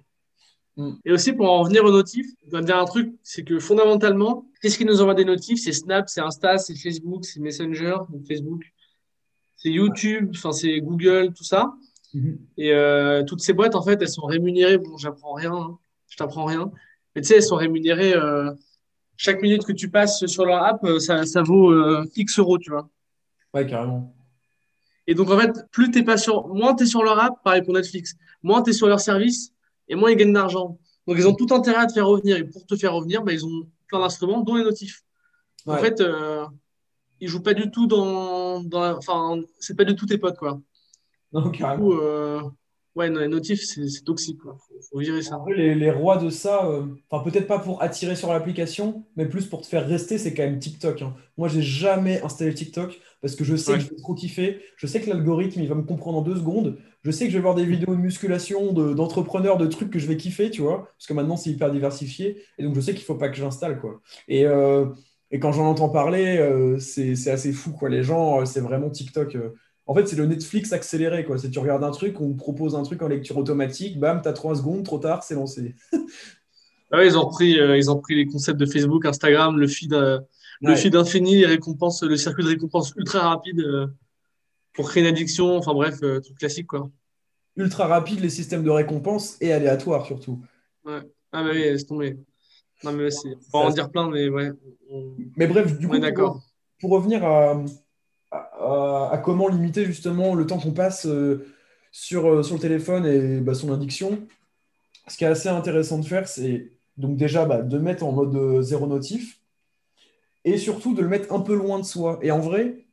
Mm. 0.77 0.91
Et 1.05 1.11
aussi, 1.11 1.33
pour 1.33 1.49
en 1.49 1.59
revenir 1.59 1.83
aux 1.85 1.91
notifs, 1.91 2.27
je 2.51 2.57
dire 2.59 2.77
un 2.77 2.85
truc, 2.85 3.13
c'est 3.23 3.43
que 3.43 3.59
fondamentalement, 3.59 4.47
qu'est-ce 4.61 4.77
qui 4.77 4.85
nous 4.85 5.01
envoie 5.01 5.13
des 5.13 5.25
notifs? 5.25 5.59
C'est 5.63 5.71
Snap, 5.71 6.09
c'est 6.09 6.21
Insta, 6.21 6.57
c'est 6.57 6.75
Facebook, 6.75 7.25
c'est 7.25 7.39
Messenger, 7.39 7.97
donc 8.09 8.25
Facebook, 8.27 8.63
c'est 9.55 9.69
YouTube, 9.71 10.31
enfin, 10.35 10.51
c'est 10.51 10.79
Google, 10.81 11.33
tout 11.33 11.43
ça. 11.43 11.73
Mhm. 12.13 12.37
Et 12.57 12.73
euh, 12.73 13.23
toutes 13.23 13.41
ces 13.41 13.53
boîtes, 13.53 13.75
en 13.75 13.81
fait, 13.81 14.01
elles 14.01 14.09
sont 14.09 14.25
rémunérées. 14.25 14.77
Bon, 14.77 14.97
j'apprends 14.97 15.33
rien, 15.33 15.53
hein. 15.53 15.77
Je 16.09 16.17
t'apprends 16.17 16.45
rien. 16.45 16.71
Mais 17.15 17.21
tu 17.21 17.29
sais, 17.29 17.35
elles 17.35 17.43
sont 17.43 17.55
rémunérées. 17.55 18.13
euh, 18.13 18.51
chaque 19.17 19.41
minute 19.41 19.65
que 19.65 19.71
tu 19.71 19.89
passes 19.89 20.25
sur 20.25 20.45
leur 20.45 20.63
app, 20.63 20.83
euh, 20.83 20.99
ça, 20.99 21.25
ça 21.25 21.41
vaut 21.41 21.71
euh, 21.71 22.05
X 22.15 22.39
euros, 22.39 22.57
tu 22.57 22.71
vois. 22.71 22.89
Ouais, 23.53 23.65
carrément. 23.65 24.13
Et 25.07 25.13
donc, 25.13 25.29
en 25.29 25.39
fait, 25.39 25.51
plus 25.71 25.91
t'es 25.91 26.03
pas 26.03 26.17
sur, 26.17 26.47
moins 26.49 26.73
t'es 26.73 26.85
sur 26.85 27.03
leur 27.03 27.19
app, 27.19 27.41
pareil 27.43 27.61
pour 27.61 27.73
Netflix, 27.73 28.15
moins 28.43 28.61
t'es 28.61 28.73
sur 28.73 28.87
leur 28.87 28.99
service, 28.99 29.53
et 29.87 29.95
moins 29.95 30.11
ils 30.11 30.17
gagnent 30.17 30.33
d'argent. 30.33 30.77
Donc, 31.07 31.17
ils 31.17 31.27
ont 31.27 31.35
tout 31.35 31.47
intérêt 31.53 31.77
à 31.83 31.85
te 31.87 31.93
faire 31.93 32.07
revenir. 32.07 32.37
Et 32.37 32.43
pour 32.43 32.65
te 32.65 32.75
faire 32.75 32.93
revenir, 32.93 33.23
bah, 33.23 33.33
ils 33.33 33.45
ont 33.45 33.67
plein 33.87 33.99
d'instruments, 33.99 34.41
dont 34.41 34.55
les 34.55 34.63
notifs. 34.63 35.03
En 35.67 35.77
fait, 35.77 36.01
euh, 36.01 36.45
ils 37.19 37.27
jouent 37.27 37.41
pas 37.43 37.53
du 37.53 37.71
tout 37.71 37.87
dans, 37.87 38.61
dans 38.63 38.97
enfin, 38.97 39.39
c'est 39.59 39.75
pas 39.75 39.83
du 39.85 39.95
tout 39.95 40.05
tes 40.05 40.17
potes, 40.17 40.37
quoi. 40.37 40.59
Non, 41.33 41.49
Du 41.49 41.57
carrément. 41.57 41.83
coup, 41.83 41.93
euh, 41.93 42.41
ouais, 42.95 43.09
non, 43.09 43.19
les 43.19 43.27
notifs, 43.27 43.63
c'est 43.63 44.03
toxique, 44.03 44.39
quoi. 44.39 44.57
Faut, 44.67 44.75
faut 44.91 44.99
virer 44.99 45.21
ça. 45.21 45.39
Les, 45.55 45.75
les 45.75 45.91
rois 45.91 46.17
de 46.17 46.29
ça, 46.29 46.65
euh, 46.65 46.85
enfin 47.09 47.23
peut-être 47.29 47.47
pas 47.47 47.59
pour 47.59 47.81
attirer 47.81 48.15
sur 48.15 48.31
l'application, 48.31 49.05
mais 49.15 49.27
plus 49.27 49.47
pour 49.47 49.61
te 49.61 49.67
faire 49.67 49.87
rester, 49.87 50.17
c'est 50.17 50.33
quand 50.33 50.43
même 50.43 50.59
TikTok. 50.59 51.01
hein. 51.01 51.15
Moi, 51.37 51.47
j'ai 51.47 51.61
jamais 51.61 52.21
installé 52.21 52.53
TikTok 52.53 52.99
parce 53.21 53.35
que 53.35 53.43
je 53.43 53.55
sais 53.55 53.71
Ouais. 53.73 53.77
que 53.79 53.83
je 53.85 53.89
vais 53.89 53.95
trop 53.97 54.13
kiffer. 54.13 54.61
Je 54.77 54.87
sais 54.87 55.01
que 55.01 55.09
l'algorithme, 55.09 55.59
il 55.61 55.67
va 55.67 55.75
me 55.75 55.83
comprendre 55.83 56.19
en 56.19 56.21
deux 56.21 56.35
secondes. 56.37 56.77
Je 57.05 57.11
sais 57.11 57.25
que 57.25 57.31
je 57.31 57.37
vais 57.37 57.41
voir 57.41 57.55
des 57.55 57.65
vidéos 57.65 57.95
de 57.95 58.01
musculation, 58.01 58.73
de- 58.73 58.93
d'entrepreneurs, 58.93 59.57
de 59.57 59.67
trucs 59.67 59.91
que 59.91 59.99
je 59.99 60.07
vais 60.07 60.17
kiffer, 60.17 60.49
tu 60.49 60.61
vois, 60.61 60.89
parce 60.97 61.05
que 61.07 61.13
maintenant, 61.13 61.37
c'est 61.37 61.51
hyper 61.51 61.71
diversifié. 61.71 62.41
Et 62.57 62.63
donc, 62.63 62.75
je 62.75 62.81
sais 62.81 62.93
qu'il 62.95 63.03
faut 63.05 63.15
pas 63.15 63.29
que 63.29 63.35
j'installe, 63.37 63.79
quoi. 63.79 64.01
Et, 64.27 64.45
euh, 64.47 64.87
et 65.31 65.39
quand 65.39 65.51
j'en 65.51 65.65
entends 65.67 65.89
parler, 65.89 66.37
euh, 66.39 66.79
c'est 66.79 67.13
assez 67.29 67.53
fou, 67.53 67.71
quoi. 67.73 67.89
Les 67.89 68.03
gens, 68.03 68.41
euh, 68.41 68.45
c'est 68.45 68.59
vraiment 68.59 68.89
TikTok. 68.89 69.37
En 69.85 69.93
fait, 69.93 70.07
c'est 70.07 70.15
le 70.15 70.25
Netflix 70.25 70.73
accéléré, 70.73 71.25
quoi. 71.25 71.37
C'est 71.37 71.51
tu 71.51 71.59
regardes 71.59 71.83
un 71.83 71.91
truc, 71.91 72.19
on 72.19 72.33
te 72.33 72.37
propose 72.37 72.75
un 72.75 72.81
truc 72.83 73.01
en 73.03 73.07
lecture 73.07 73.37
automatique, 73.37 73.99
bam, 73.99 74.21
t'as 74.23 74.33
trois 74.33 74.55
secondes, 74.55 74.83
trop 74.83 74.97
tard, 74.97 75.23
c'est 75.23 75.35
lancé. 75.35 75.75
Ah 76.91 76.97
ouais, 76.97 77.07
ils 77.07 77.17
ont 77.17 77.29
euh, 77.41 77.77
ils 77.77 77.89
ont 77.89 77.95
repris 77.95 78.15
les 78.15 78.27
concepts 78.27 78.59
de 78.59 78.65
Facebook, 78.65 79.05
Instagram, 79.05 79.57
le 79.57 79.67
feed, 79.67 79.93
euh, 79.93 80.19
le 80.61 80.75
feed 80.75 80.95
infini, 80.95 81.37
les 81.37 81.45
récompenses, 81.47 82.03
le 82.03 82.15
circuit 82.15 82.43
de 82.43 82.49
récompense 82.49 82.93
ultra 82.95 83.29
rapide 83.29 83.59
euh, 83.59 83.87
pour 84.75 84.89
créer 84.89 85.03
une 85.03 85.09
addiction. 85.09 85.57
Enfin 85.57 85.73
bref, 85.73 85.95
euh, 86.03 86.19
truc 86.19 86.37
classique 86.37 86.67
quoi. 86.67 86.89
ultra 87.57 87.87
rapide 87.87 88.19
les 88.19 88.29
systèmes 88.29 88.63
de 88.63 88.69
récompense 88.69 89.37
et 89.41 89.51
aléatoires 89.53 90.05
surtout. 90.05 90.39
Ouais. 90.85 90.99
Ah 91.31 91.43
bah 91.43 91.49
oui, 91.51 91.59
laisse 91.59 91.85
tomber. 91.85 92.17
Non 92.83 92.91
mais 92.91 93.09
c'est, 93.11 93.29
on 93.53 93.59
va 93.61 93.65
en 93.67 93.69
dire 93.71 93.89
plein, 93.89 94.09
mais 94.09 94.27
ouais. 94.29 94.51
on- 94.91 95.15
Mais 95.37 95.47
bref, 95.47 95.77
du 95.77 95.85
On 95.85 95.89
coup, 95.89 95.95
pour, 95.95 96.01
d'accord. 96.01 96.41
pour 96.79 96.91
revenir 96.91 97.23
à, 97.25 97.63
à- 98.31 99.09
à 99.11 99.17
comment 99.17 99.47
limiter 99.47 99.85
justement 99.85 100.35
le 100.35 100.45
temps 100.45 100.59
qu'on 100.59 100.73
passe 100.73 101.05
euh, 101.05 101.45
sur, 101.91 102.27
euh, 102.29 102.43
sur 102.43 102.55
le 102.55 102.61
téléphone 102.61 103.05
et 103.05 103.39
bah, 103.39 103.53
son 103.53 103.71
addiction, 103.73 104.27
ce 105.07 105.17
qui 105.17 105.23
est 105.23 105.27
assez 105.27 105.47
intéressant 105.49 105.99
de 105.99 106.05
faire, 106.05 106.27
c'est 106.27 106.71
donc 106.97 107.15
déjà 107.17 107.45
bah, 107.45 107.61
de 107.61 107.77
mettre 107.77 108.03
en 108.03 108.11
mode 108.11 108.35
euh, 108.35 108.61
zéro 108.61 108.87
notif 108.87 109.39
et 110.43 110.57
surtout 110.57 110.93
de 110.93 111.01
le 111.01 111.07
mettre 111.07 111.33
un 111.33 111.39
peu 111.39 111.55
loin 111.55 111.79
de 111.79 111.85
soi. 111.85 112.19
Et 112.21 112.31
en 112.31 112.39
vrai, 112.39 112.85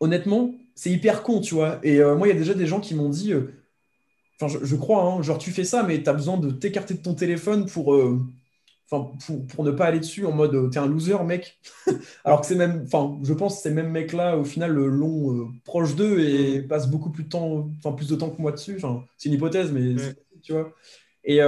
honnêtement, 0.00 0.54
c'est 0.74 0.90
hyper 0.90 1.22
con, 1.22 1.40
tu 1.40 1.54
vois. 1.54 1.78
Et 1.82 1.98
euh, 2.00 2.16
moi, 2.16 2.28
il 2.28 2.32
y 2.32 2.34
a 2.34 2.38
déjà 2.38 2.54
des 2.54 2.66
gens 2.66 2.80
qui 2.80 2.94
m'ont 2.94 3.08
dit, 3.08 3.32
euh, 3.32 3.52
je, 4.46 4.58
je 4.64 4.76
crois, 4.76 5.04
hein, 5.04 5.22
genre 5.22 5.38
tu 5.38 5.50
fais 5.50 5.64
ça, 5.64 5.82
mais 5.82 6.02
tu 6.02 6.08
as 6.10 6.14
besoin 6.14 6.38
de 6.38 6.50
t'écarter 6.50 6.94
de 6.94 7.00
ton 7.02 7.14
téléphone 7.14 7.66
pour, 7.66 7.94
euh, 7.94 8.20
enfin, 8.90 9.12
pour, 9.26 9.46
pour 9.46 9.64
ne 9.64 9.70
pas 9.72 9.86
aller 9.86 10.00
dessus 10.00 10.26
en 10.26 10.32
mode 10.32 10.70
t'es 10.72 10.78
un 10.78 10.86
loser, 10.86 11.22
mec. 11.24 11.60
Alors 12.24 12.40
que 12.42 12.46
c'est 12.46 12.56
même, 12.56 12.84
enfin, 12.86 13.18
je 13.22 13.34
pense 13.34 13.56
que 13.56 13.62
ces 13.62 13.70
mêmes 13.70 13.90
mecs-là, 13.90 14.36
au 14.38 14.44
final, 14.44 14.72
l'ont 14.74 15.52
proche 15.64 15.96
d'eux 15.96 16.20
et 16.20 16.62
passent 16.62 16.90
beaucoup 16.90 17.10
plus 17.10 17.24
de 17.24 17.28
temps, 17.30 17.70
enfin, 17.78 17.92
plus 17.96 18.08
de 18.08 18.16
temps 18.16 18.30
que 18.30 18.40
moi 18.42 18.52
dessus. 18.52 18.76
Enfin, 18.76 19.04
c'est 19.18 19.28
une 19.28 19.36
hypothèse, 19.36 19.72
mais 19.72 19.98
c'est- 19.98 20.16
tu 20.42 20.52
vois. 20.52 20.72
Et, 21.24 21.40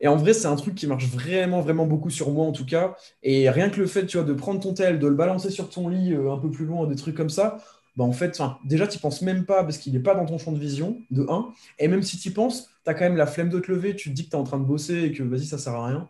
et 0.00 0.08
en 0.08 0.16
vrai, 0.16 0.32
c'est 0.34 0.46
un 0.48 0.56
truc 0.56 0.74
qui 0.74 0.86
marche 0.88 1.06
vraiment, 1.06 1.60
vraiment 1.60 1.86
beaucoup 1.86 2.10
sur 2.10 2.30
moi, 2.32 2.44
en 2.44 2.52
tout 2.52 2.66
cas. 2.66 2.96
Et 3.22 3.48
rien 3.48 3.70
que 3.70 3.80
le 3.80 3.86
fait, 3.86 4.04
tu 4.06 4.16
vois, 4.16 4.26
de 4.26 4.32
prendre 4.34 4.60
ton 4.60 4.74
tel, 4.74 4.98
de 4.98 5.06
le 5.06 5.14
balancer 5.14 5.50
sur 5.50 5.70
ton 5.70 5.88
lit 5.88 6.12
euh, 6.12 6.32
un 6.32 6.38
peu 6.38 6.50
plus 6.50 6.66
loin, 6.66 6.86
des 6.88 6.96
trucs 6.96 7.16
comme 7.16 7.30
ça, 7.30 7.58
bah, 7.96 8.04
en 8.04 8.12
fait, 8.12 8.40
déjà, 8.64 8.86
tu 8.86 8.98
penses 8.98 9.22
même 9.22 9.44
pas 9.44 9.62
parce 9.64 9.78
qu'il 9.78 9.92
n'est 9.92 10.00
pas 10.00 10.14
dans 10.14 10.24
ton 10.24 10.38
champ 10.38 10.52
de 10.52 10.58
vision, 10.58 10.98
de 11.10 11.26
1. 11.28 11.52
Et 11.78 11.88
même 11.88 12.02
si 12.02 12.18
tu 12.18 12.28
y 12.28 12.32
penses, 12.32 12.70
tu 12.84 12.90
as 12.90 12.94
quand 12.94 13.04
même 13.04 13.16
la 13.16 13.26
flemme 13.26 13.50
de 13.50 13.60
te 13.60 13.70
lever, 13.70 13.94
tu 13.94 14.10
te 14.10 14.14
dis 14.14 14.24
que 14.24 14.30
tu 14.30 14.36
es 14.36 14.38
en 14.38 14.44
train 14.44 14.58
de 14.58 14.64
bosser 14.64 15.04
et 15.04 15.12
que 15.12 15.22
vas-y, 15.22 15.44
ça 15.44 15.58
sert 15.58 15.74
à 15.74 15.86
rien. 15.86 16.08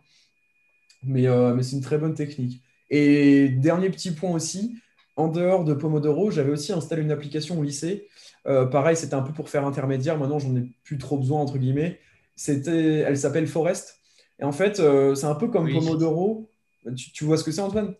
Mais, 1.02 1.26
euh, 1.26 1.54
mais 1.54 1.62
c'est 1.62 1.76
une 1.76 1.82
très 1.82 1.98
bonne 1.98 2.14
technique. 2.14 2.62
Et 2.90 3.48
dernier 3.48 3.90
petit 3.90 4.12
point 4.12 4.30
aussi, 4.30 4.76
en 5.16 5.28
dehors 5.28 5.64
de 5.64 5.74
Pomodoro, 5.74 6.30
j'avais 6.30 6.52
aussi 6.52 6.72
installé 6.72 7.02
une 7.02 7.10
application 7.10 7.58
au 7.58 7.62
lycée. 7.62 8.06
Euh, 8.46 8.66
pareil, 8.66 8.96
c'était 8.96 9.14
un 9.14 9.22
peu 9.22 9.32
pour 9.32 9.48
faire 9.48 9.66
intermédiaire. 9.66 10.18
Maintenant, 10.18 10.38
j'en 10.38 10.54
ai 10.56 10.70
plus 10.84 10.98
trop 10.98 11.18
besoin, 11.18 11.40
entre 11.40 11.58
guillemets. 11.58 11.98
C'était, 12.36 12.98
elle 12.98 13.18
s'appelle 13.18 13.46
Forest. 13.48 13.98
Et 14.38 14.44
en 14.44 14.52
fait, 14.52 14.78
euh, 14.78 15.14
c'est 15.14 15.26
un 15.26 15.34
peu 15.34 15.48
comme 15.48 15.64
Oui. 15.64 15.74
Pomodoro. 15.74 16.48
Tu, 16.96 17.12
tu 17.12 17.24
vois 17.24 17.36
ce 17.36 17.44
que 17.44 17.50
c'est, 17.50 17.60
Antoine? 17.60 17.94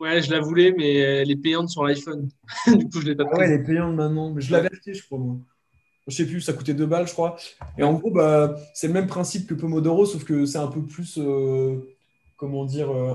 Ouais, 0.00 0.22
je 0.22 0.30
la 0.30 0.40
voulais, 0.40 0.72
mais 0.76 0.94
elle 0.94 1.30
est 1.30 1.36
payante 1.36 1.70
sur 1.70 1.84
l'iPhone. 1.84 2.28
du 2.66 2.88
coup, 2.88 3.00
je 3.00 3.06
l'ai 3.06 3.16
pas 3.16 3.24
Ah 3.32 3.38
ouais, 3.38 3.46
elle 3.46 3.60
est 3.60 3.64
payante 3.64 3.94
maintenant. 3.94 4.32
Mais 4.32 4.40
je 4.40 4.52
l'avais 4.52 4.70
acheté, 4.72 4.94
je 4.94 5.04
crois, 5.04 5.18
moi. 5.18 5.36
Je 6.06 6.14
sais 6.14 6.26
plus, 6.26 6.40
ça 6.40 6.54
coûtait 6.54 6.72
2 6.72 6.86
balles, 6.86 7.06
je 7.06 7.12
crois. 7.12 7.36
Et 7.76 7.82
en 7.82 7.92
gros, 7.94 8.10
bah, 8.10 8.56
c'est 8.74 8.86
le 8.86 8.94
même 8.94 9.06
principe 9.06 9.46
que 9.46 9.54
Pomodoro, 9.54 10.06
sauf 10.06 10.24
que 10.24 10.46
c'est 10.46 10.58
un 10.58 10.68
peu 10.68 10.82
plus, 10.82 11.18
euh, 11.18 11.76
comment 12.36 12.64
dire, 12.64 12.90
euh, 12.90 13.14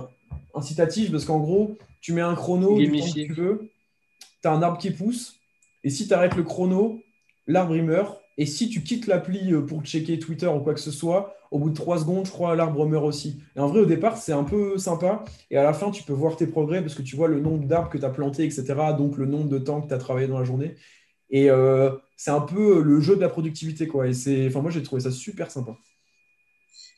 incitatif, 0.54 1.12
parce 1.12 1.26
qu'en 1.26 1.39
gros, 1.39 1.76
tu 2.02 2.13
mets 2.13 2.22
un 2.22 2.36
chrono 2.36 2.78
du 2.78 2.91
temps 2.91 3.06
que 3.06 3.26
tu 3.26 3.34
veux, 3.34 3.69
tu 4.41 4.48
as 4.48 4.52
un 4.52 4.62
arbre 4.62 4.78
qui 4.78 4.91
pousse, 4.91 5.39
et 5.84 5.89
si 5.89 6.08
tu 6.08 6.13
arrêtes 6.13 6.36
le 6.36 6.43
chrono, 6.43 7.00
l'arbre 7.48 7.76
il 7.76 7.84
meurt. 7.84 8.22
Et 8.38 8.46
si 8.46 8.69
tu 8.69 8.82
quittes 8.84 9.08
l'appli 9.08 9.54
euh, 9.54 9.62
pour 9.62 9.84
checker 9.84 10.17
Twitter 10.19 10.48
ou 10.48 10.60
quoi 10.60 10.74
que 10.74 10.80
ce 10.80 10.91
soit, 10.91 11.36
au 11.52 11.60
bout 11.60 11.69
de 11.69 11.76
3 11.76 12.00
secondes, 12.00 12.26
je 12.26 12.32
crois, 12.32 12.56
l'arbre 12.56 12.86
meurt 12.88 13.06
aussi. 13.06 13.39
Et 13.56 13.60
en 13.60 13.67
vrai, 13.67 13.80
au 13.82 13.86
départ, 13.86 14.17
c'est 14.17 14.34
un 14.34 14.43
peu 14.43 14.78
sympa. 14.78 15.24
Et 15.52 15.58
à 15.58 15.63
la 15.63 15.74
fin, 15.74 15.91
tu 15.91 16.04
peux 16.04 16.13
voir 16.13 16.36
tes 16.36 16.48
progrès 16.48 16.82
parce 16.82 16.96
que 16.96 17.04
tu 17.04 17.15
vois 17.15 17.28
le 17.28 17.39
nombre 17.39 17.65
d'arbres 17.67 17.89
que 17.89 17.98
tu 17.98 18.06
as 18.06 18.10
plantés, 18.10 18.43
etc. 18.46 18.93
Donc 18.98 19.17
le 19.17 19.26
nombre 19.26 19.50
de 19.50 19.60
temps 19.60 19.82
que 19.82 19.88
tu 19.88 19.93
as 19.93 19.98
travaillé 20.00 20.28
dans 20.28 20.39
la 20.39 20.46
journée. 20.46 20.76
Et 21.30 21.50
euh, 21.52 21.91
c'est 22.17 22.32
un 22.32 22.41
peu 22.41 22.82
le 22.82 23.00
jeu 23.02 23.15
de 23.15 23.22
la 23.22 23.30
productivité, 23.30 23.88
quoi. 23.88 24.08
Et 24.08 24.13
c'est, 24.13 24.48
enfin, 24.48 24.62
moi, 24.62 24.72
j'ai 24.72 24.82
trouvé 24.84 25.02
ça 25.02 25.12
super 25.12 25.52
sympa. 25.52 25.76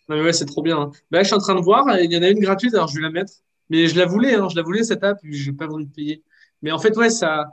Non, 0.07 0.21
ouais, 0.21 0.33
c'est 0.33 0.45
trop 0.45 0.61
bien. 0.61 0.79
hein. 0.79 0.91
Bah, 1.11 1.19
je 1.21 1.27
suis 1.27 1.35
en 1.35 1.39
train 1.39 1.55
de 1.55 1.61
voir, 1.61 1.85
il 1.99 2.11
y 2.11 2.17
en 2.17 2.21
a 2.21 2.29
une 2.29 2.39
gratuite, 2.39 2.73
alors 2.75 2.87
je 2.87 2.95
vais 2.95 3.01
la 3.01 3.09
mettre. 3.11 3.33
Mais 3.69 3.87
je 3.87 3.97
la 3.97 4.05
voulais, 4.05 4.35
hein, 4.35 4.47
je 4.49 4.55
la 4.55 4.61
voulais 4.61 4.83
cette 4.83 5.03
app, 5.03 5.17
je 5.23 5.49
n'ai 5.49 5.57
pas 5.57 5.65
voulu 5.67 5.87
payer. 5.87 6.23
Mais 6.61 6.71
en 6.71 6.77
fait, 6.79 6.95
ouais, 6.97 7.09
ça, 7.09 7.47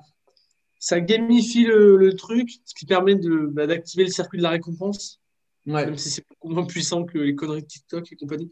ça 0.85 1.01
gamifie 1.01 1.62
le, 1.64 1.97
le 1.97 2.12
truc, 2.14 2.51
ce 2.64 2.75
qui 2.75 2.87
permet 2.87 3.14
de, 3.14 3.47
bah, 3.47 3.68
d'activer 3.68 4.03
le 4.03 4.11
circuit 4.11 4.38
de 4.38 4.42
la 4.42 4.51
récompense, 4.51 5.21
Ouais. 5.64 5.85
même 5.87 5.97
si 5.97 6.11
c'est 6.11 6.25
beaucoup 6.29 6.53
moins 6.53 6.66
puissant 6.66 7.05
que 7.05 7.18
les 7.18 7.37
conneries 7.37 7.62
de 7.62 7.68
TikTok 7.68 8.11
et 8.11 8.16
compagnie. 8.16 8.51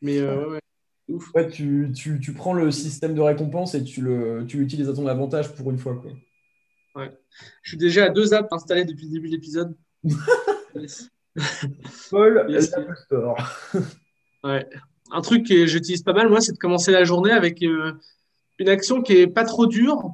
Mais 0.00 0.18
euh, 0.18 0.36
ouais, 0.46 0.52
ouais. 0.52 0.60
Ouf. 1.08 1.34
Ouais, 1.34 1.50
tu, 1.50 1.90
tu, 1.96 2.20
tu 2.20 2.32
prends 2.32 2.52
le 2.52 2.70
système 2.70 3.12
de 3.16 3.20
récompense 3.20 3.74
et 3.74 3.82
tu 3.82 4.02
le, 4.02 4.44
tu 4.46 4.58
l'utilises 4.58 4.88
à 4.88 4.92
ton 4.94 5.08
avantage 5.08 5.52
pour 5.56 5.68
une 5.72 5.78
fois. 5.78 5.96
Quoi. 5.96 6.12
Je 7.62 7.68
suis 7.70 7.76
déjà 7.76 8.04
à 8.04 8.10
deux 8.10 8.34
apps 8.34 8.52
installées 8.52 8.84
depuis 8.84 9.06
le 9.06 9.12
début 9.14 9.26
de 9.28 9.32
l'épisode. 9.34 9.76
Paul, 12.10 12.46
Yes. 12.48 12.72
Ouais. 14.44 14.64
Un 15.10 15.20
truc 15.22 15.44
que 15.48 15.66
j'utilise 15.66 16.04
pas 16.04 16.12
mal, 16.12 16.28
moi, 16.28 16.40
c'est 16.40 16.52
de 16.52 16.58
commencer 16.58 16.92
la 16.92 17.02
journée 17.02 17.32
avec 17.32 17.60
euh, 17.64 17.94
une 18.60 18.68
action 18.68 19.02
qui 19.02 19.14
est 19.14 19.26
pas 19.26 19.44
trop 19.44 19.66
dure 19.66 20.12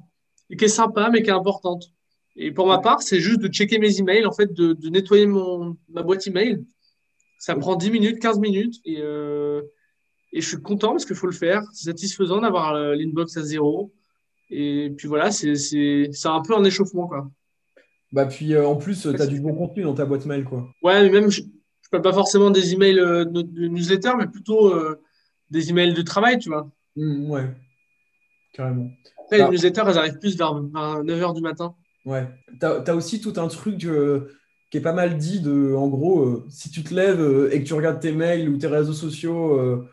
qui 0.50 0.64
est 0.64 0.68
sympa, 0.68 1.10
mais 1.10 1.22
qui 1.22 1.30
est 1.30 1.34
importante. 1.34 1.90
Et 2.36 2.50
pour 2.50 2.66
ma 2.66 2.78
part, 2.78 3.02
c'est 3.02 3.20
juste 3.20 3.40
de 3.40 3.48
checker 3.48 3.78
mes 3.78 3.98
emails, 3.98 4.26
en 4.26 4.32
fait, 4.32 4.52
de, 4.52 4.72
de 4.72 4.88
nettoyer 4.88 5.26
mon, 5.26 5.76
ma 5.88 6.02
boîte 6.02 6.26
email. 6.26 6.64
Ça 7.38 7.54
prend 7.54 7.76
10 7.76 7.90
minutes, 7.90 8.18
15 8.20 8.38
minutes, 8.40 8.76
et, 8.84 8.98
euh, 9.00 9.62
et 10.32 10.40
je 10.40 10.48
suis 10.48 10.60
content 10.60 10.90
parce 10.90 11.06
qu'il 11.06 11.16
faut 11.16 11.26
le 11.26 11.32
faire. 11.32 11.62
C'est 11.72 11.84
satisfaisant 11.84 12.40
d'avoir 12.40 12.74
euh, 12.74 12.94
l'inbox 12.94 13.36
à 13.36 13.42
zéro. 13.42 13.92
Et 14.50 14.92
puis 14.96 15.08
voilà, 15.08 15.30
c'est 15.30 15.54
un 16.24 16.42
peu 16.42 16.56
un 16.56 16.64
échauffement, 16.64 17.06
quoi. 17.06 17.30
Bah, 18.12 18.26
puis 18.26 18.54
euh, 18.54 18.66
en 18.66 18.76
plus, 18.76 19.02
tu 19.02 19.08
as 19.08 19.26
du 19.26 19.40
bon 19.40 19.54
contenu 19.54 19.84
dans 19.84 19.94
ta 19.94 20.04
boîte 20.04 20.26
mail. 20.26 20.44
Quoi. 20.44 20.68
Ouais, 20.82 21.02
mais 21.02 21.10
même, 21.10 21.30
je 21.30 21.42
ne 21.42 21.46
parle 21.90 22.02
pas 22.02 22.12
forcément 22.12 22.50
des 22.50 22.72
emails 22.72 22.98
euh, 22.98 23.24
de, 23.24 23.42
de 23.42 23.68
newsletter, 23.68 24.12
mais 24.18 24.26
plutôt 24.26 24.74
des 25.50 25.70
emails 25.70 25.94
de 25.94 26.02
travail, 26.02 26.38
tu 26.38 26.48
vois. 26.48 26.68
Mm, 26.96 27.30
ouais, 27.30 27.46
carrément. 28.52 28.90
Après, 29.24 29.40
Ah. 29.40 29.44
les 29.46 29.50
newsletters, 29.52 29.82
elles 29.88 29.98
arrivent 29.98 30.18
plus 30.18 30.36
vers 30.36 30.54
9h 30.54 31.34
du 31.34 31.40
matin. 31.40 31.74
Ouais. 32.04 32.26
Tu 32.60 32.66
as, 32.66 32.94
aussi 32.94 33.20
tout 33.20 33.32
un 33.36 33.48
truc 33.48 33.84
euh, 33.84 34.28
qui 34.70 34.76
est 34.78 34.82
pas 34.82 34.92
mal 34.92 35.16
dit 35.16 35.40
de, 35.40 35.74
en 35.74 35.88
gros, 35.88 36.22
euh, 36.22 36.44
si 36.50 36.70
tu 36.70 36.82
te 36.82 36.92
lèves 36.94 37.20
euh, 37.20 37.48
et 37.52 37.62
que 37.62 37.66
tu 37.66 37.74
regardes 37.74 38.00
tes 38.00 38.12
mails 38.12 38.48
ou 38.48 38.58
tes 38.58 38.66
réseaux 38.66 38.92
sociaux, 38.92 39.58
euh, 39.58 39.88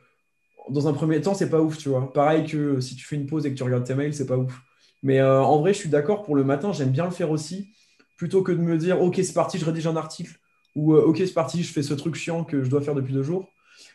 dans 0.69 0.87
un 0.87 0.93
premier 0.93 1.21
temps, 1.21 1.33
c'est 1.33 1.49
pas 1.49 1.61
ouf, 1.61 1.77
tu 1.77 1.89
vois. 1.89 2.11
Pareil 2.13 2.45
que 2.45 2.79
si 2.79 2.95
tu 2.95 3.05
fais 3.05 3.15
une 3.15 3.25
pause 3.25 3.45
et 3.45 3.51
que 3.51 3.55
tu 3.57 3.63
regardes 3.63 3.85
tes 3.85 3.95
mails, 3.95 4.13
c'est 4.13 4.25
pas 4.25 4.37
ouf. 4.37 4.59
Mais 5.03 5.19
euh, 5.19 5.41
en 5.41 5.59
vrai, 5.59 5.73
je 5.73 5.79
suis 5.79 5.89
d'accord 5.89 6.23
pour 6.23 6.35
le 6.35 6.43
matin, 6.43 6.71
j'aime 6.73 6.91
bien 6.91 7.05
le 7.05 7.11
faire 7.11 7.31
aussi, 7.31 7.69
plutôt 8.17 8.43
que 8.43 8.51
de 8.51 8.57
me 8.59 8.77
dire, 8.77 9.01
ok, 9.01 9.15
c'est 9.23 9.33
parti, 9.33 9.57
je 9.57 9.65
rédige 9.65 9.87
un 9.87 9.95
article, 9.95 10.37
ou 10.75 10.93
ok, 10.95 11.17
c'est 11.17 11.33
parti, 11.33 11.63
je 11.63 11.71
fais 11.73 11.81
ce 11.81 11.93
truc 11.93 12.15
chiant 12.15 12.43
que 12.43 12.63
je 12.63 12.69
dois 12.69 12.81
faire 12.81 12.93
depuis 12.95 13.13
deux 13.13 13.23
jours. 13.23 13.47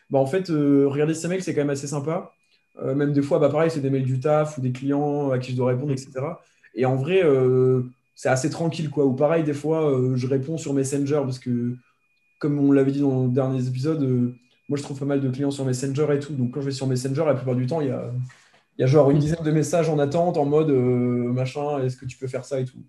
Bah, 0.09 0.19
en 0.19 0.25
fait, 0.25 0.49
regarder 0.49 1.13
ces 1.13 1.27
mails, 1.27 1.43
c'est 1.43 1.53
quand 1.53 1.61
même 1.61 1.69
assez 1.69 1.87
sympa. 1.87 2.33
Euh, 2.79 2.95
même 2.95 3.13
des 3.13 3.21
fois, 3.21 3.39
bah, 3.39 3.49
pareil, 3.49 3.71
c'est 3.71 3.81
des 3.81 3.89
mails 3.89 4.05
du 4.05 4.19
taf 4.19 4.57
ou 4.57 4.61
des 4.61 4.71
clients 4.71 5.31
à 5.31 5.39
qui 5.39 5.51
je 5.51 5.57
dois 5.57 5.69
répondre, 5.69 5.91
etc. 5.91 6.11
Et 6.77 6.85
en 6.85 6.95
vrai, 6.95 7.21
euh, 7.23 7.81
c'est 8.15 8.29
assez 8.29 8.49
tranquille, 8.49 8.89
quoi. 8.89 9.05
Ou 9.05 9.13
pareil, 9.13 9.43
des 9.43 9.53
fois, 9.53 9.91
euh, 9.91 10.15
je 10.15 10.27
réponds 10.27 10.57
sur 10.57 10.73
Messenger 10.73 11.21
parce 11.25 11.39
que, 11.39 11.75
comme 12.39 12.59
on 12.59 12.71
l'avait 12.71 12.91
dit 12.91 13.01
dans 13.01 13.23
le 13.25 13.31
dernier 13.31 13.67
épisode, 13.67 14.03
euh, 14.03 14.35
moi, 14.69 14.77
je 14.77 14.83
trouve 14.83 14.99
pas 14.99 15.05
mal 15.05 15.19
de 15.19 15.29
clients 15.29 15.51
sur 15.51 15.65
Messenger 15.65 16.07
et 16.13 16.19
tout. 16.19 16.33
Donc, 16.33 16.53
quand 16.53 16.61
je 16.61 16.67
vais 16.67 16.71
sur 16.71 16.87
Messenger, 16.87 17.23
la 17.25 17.33
plupart 17.33 17.55
du 17.55 17.65
temps, 17.65 17.81
il 17.81 17.87
y 17.87 18.83
a, 18.83 18.85
genre 18.85 19.09
une 19.09 19.17
dizaine 19.17 19.43
de 19.43 19.51
messages 19.51 19.89
en 19.89 19.97
attente 19.97 20.37
en 20.37 20.45
mode 20.45 20.69
machin, 20.69 21.83
est-ce 21.83 21.97
que 21.97 22.05
tu 22.05 22.17
peux 22.17 22.27
faire 22.27 22.45
ça 22.45 22.59
et 22.59 22.65
tout. 22.65 22.83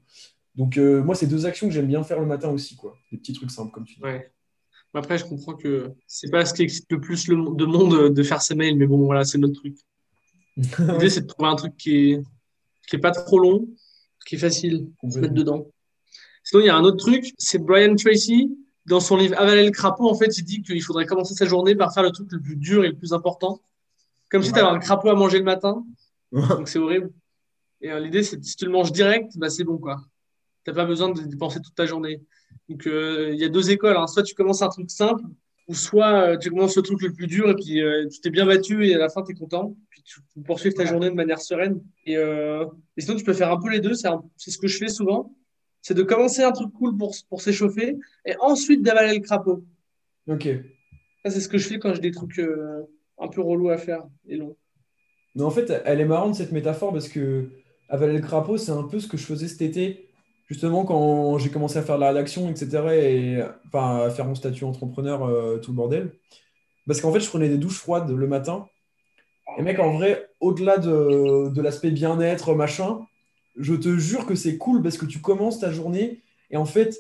Donc, 0.55 0.77
moi, 0.77 1.15
c'est 1.15 1.27
deux 1.27 1.47
actions 1.47 1.67
que 1.67 1.73
j'aime 1.73 1.87
bien 1.87 2.03
faire 2.03 2.21
le 2.21 2.27
matin 2.27 2.51
aussi, 2.51 2.77
quoi. 2.77 2.95
Des 3.11 3.17
petits 3.17 3.33
trucs 3.33 3.51
simples, 3.51 3.71
comme 3.71 3.85
tu 3.85 3.95
dis. 3.95 4.01
Après, 4.95 5.19
je 5.19 5.25
comprends 5.25 5.55
que 5.55 5.93
c'est 6.07 6.31
pas 6.31 6.45
ce 6.45 6.55
qui 6.55 6.63
excite 6.63 6.91
le 6.91 7.01
plus 7.01 7.29
le, 7.29 7.37
de 7.55 7.65
monde 7.65 7.95
euh, 7.95 8.11
de 8.11 8.23
faire 8.23 8.43
ses 8.43 8.55
mails, 8.55 8.77
mais 8.77 8.87
bon, 8.87 9.05
voilà, 9.05 9.25
c'est 9.25 9.39
notre 9.39 9.55
truc. 9.55 9.77
L'idée, 10.57 11.11
c'est 11.11 11.23
de 11.23 11.27
trouver 11.27 11.49
un 11.49 11.57
truc 11.57 11.77
qui 11.77 12.13
est, 12.13 12.23
qui 12.89 12.97
est 12.97 13.01
pas 13.01 13.11
trop 13.11 13.39
long, 13.39 13.69
qui 14.27 14.35
est 14.35 14.39
facile 14.39 14.89
de 15.03 15.13
se 15.13 15.19
mettre 15.19 15.35
dedans. 15.35 15.67
Sinon, 16.43 16.63
il 16.63 16.67
y 16.67 16.71
a 16.71 16.77
un 16.77 16.85
autre 16.85 16.97
truc, 16.97 17.33
c'est 17.39 17.59
Brian 17.59 17.95
Tracy. 17.95 18.57
Dans 18.87 19.01
son 19.01 19.19
livre 19.19 19.39
Avaler 19.39 19.67
le 19.67 19.71
crapaud, 19.71 20.09
en 20.09 20.15
fait, 20.15 20.39
il 20.39 20.45
dit 20.45 20.63
qu'il 20.63 20.83
faudrait 20.83 21.05
commencer 21.05 21.35
sa 21.35 21.45
journée 21.45 21.77
par 21.77 21.93
faire 21.93 22.03
le 22.03 22.11
truc 22.11 22.33
le 22.33 22.41
plus 22.41 22.57
dur 22.57 22.85
et 22.85 22.89
le 22.89 22.97
plus 22.97 23.13
important. 23.13 23.61
Comme 24.31 24.43
si 24.43 24.51
tu 24.51 24.59
avais 24.59 24.69
un 24.69 24.79
crapaud 24.79 25.11
à 25.11 25.15
manger 25.15 25.39
le 25.39 25.45
matin. 25.45 25.85
Donc, 26.33 26.69
c'est 26.69 26.79
horrible. 26.79 27.11
Et 27.83 27.93
euh, 27.93 28.01
l'idée, 28.01 28.23
c'est 28.23 28.39
que 28.39 28.47
si 28.47 28.57
tu 28.57 28.65
le 28.65 28.71
manges 28.71 28.93
direct, 28.93 29.37
bah, 29.37 29.51
c'est 29.51 29.65
bon, 29.65 29.77
quoi. 29.77 30.01
T'as 30.65 30.73
pas 30.73 30.85
besoin 30.85 31.11
de 31.11 31.21
dépenser 31.23 31.61
toute 31.61 31.75
ta 31.75 31.87
journée. 31.87 32.21
Donc, 32.69 32.87
euh, 32.87 33.31
il 33.33 33.39
y 33.39 33.45
a 33.45 33.49
deux 33.49 33.71
écoles. 33.71 33.97
hein. 33.97 34.07
Soit 34.07 34.23
tu 34.23 34.35
commences 34.35 34.61
un 34.63 34.69
truc 34.69 34.91
simple, 34.91 35.23
ou 35.69 35.75
soit 35.75 36.23
euh, 36.33 36.37
tu 36.37 36.51
commences 36.51 36.77
le 36.77 36.83
truc 36.83 37.01
le 37.03 37.13
plus 37.13 37.27
dur 37.27 37.49
et 37.51 37.55
puis 37.55 37.81
euh, 37.83 38.07
tu 38.09 38.21
t'es 38.21 38.31
bien 38.31 38.45
battu 38.47 38.87
et 38.87 38.95
à 38.95 38.99
la 38.99 39.09
fin, 39.09 39.23
tu 39.23 39.33
es 39.33 39.35
content. 39.35 39.77
Puis 39.91 40.03
tu 40.03 40.21
tu 40.35 40.41
poursuis 40.43 40.73
ta 40.75 40.85
journée 40.85 41.09
de 41.11 41.15
manière 41.15 41.41
sereine. 41.41 41.81
Et, 42.07 42.15
et 42.15 43.01
sinon, 43.01 43.17
tu 43.17 43.25
peux 43.25 43.33
faire 43.35 43.51
un 43.51 43.59
peu 43.61 43.71
les 43.71 43.81
deux. 43.81 43.95
C'est 43.95 44.09
un- 44.09 44.23
c'est 44.37 44.51
ce 44.51 44.59
que 44.59 44.67
je 44.67 44.77
fais 44.79 44.89
souvent. 44.89 45.35
C'est 45.81 45.95
de 45.95 46.03
commencer 46.03 46.43
un 46.43 46.53
truc 46.53 46.73
cool 46.73 46.97
pour, 46.97 47.15
pour 47.29 47.41
s'échauffer 47.41 47.97
et 48.27 48.35
ensuite 48.41 48.83
d'avaler 48.83 49.15
le 49.19 49.21
crapaud. 49.23 49.65
Ok. 50.27 50.49
Ça, 51.25 51.31
c'est 51.31 51.41
ce 51.41 51.49
que 51.49 51.57
je 51.59 51.69
fais 51.69 51.79
quand 51.79 51.95
j'ai 51.95 52.01
des 52.01 52.11
trucs 52.11 52.41
un 53.19 53.29
peu 53.29 53.41
relous 53.41 53.71
à 53.71 53.79
faire 53.79 54.03
et 54.27 54.37
longs. 54.37 54.57
Mais 55.35 55.43
en 55.43 55.51
fait, 55.51 55.73
elle 55.85 56.01
est 56.01 56.05
marrante 56.05 56.35
cette 56.35 56.53
métaphore 56.53 56.93
parce 56.93 57.09
que 57.09 57.49
avaler 57.89 58.15
le 58.15 58.21
crapaud, 58.21 58.57
c'est 58.59 58.73
un 58.73 58.83
peu 58.85 58.99
ce 59.01 59.07
que 59.07 59.17
je 59.17 59.25
faisais 59.25 59.49
cet 59.49 59.63
été. 59.63 60.08
Justement, 60.49 60.85
quand 60.85 61.39
j'ai 61.39 61.51
commencé 61.51 61.79
à 61.79 61.83
faire 61.83 61.97
de 61.97 62.01
la 62.01 62.09
rédaction, 62.09 62.49
etc., 62.51 62.69
et 62.95 63.43
enfin, 63.67 64.07
à 64.07 64.11
faire 64.11 64.25
mon 64.25 64.35
statut 64.35 64.65
entrepreneur, 64.65 65.23
euh, 65.25 65.59
tout 65.59 65.71
le 65.73 65.77
bordel. 65.77 66.13
Parce 66.87 67.01
qu'en 67.01 67.13
fait, 67.13 67.21
je 67.21 67.29
prenais 67.29 67.49
des 67.49 67.59
douches 67.59 67.79
froides 67.79 68.11
le 68.11 68.27
matin. 68.27 68.67
Et 69.59 69.63
mec, 69.63 69.79
en 69.79 69.93
vrai, 69.93 70.31
au-delà 70.41 70.79
de, 70.79 71.51
de 71.51 71.63
l'aspect 71.63 71.91
bien-être, 71.91 72.55
machin, 72.55 73.01
je 73.57 73.75
te 73.75 73.97
jure 73.99 74.27
que 74.27 74.35
c'est 74.35 74.57
cool 74.59 74.83
parce 74.83 74.97
que 74.99 75.07
tu 75.07 75.21
commences 75.21 75.61
ta 75.61 75.71
journée 75.73 76.23
et 76.51 76.57
en 76.57 76.65
fait, 76.65 76.97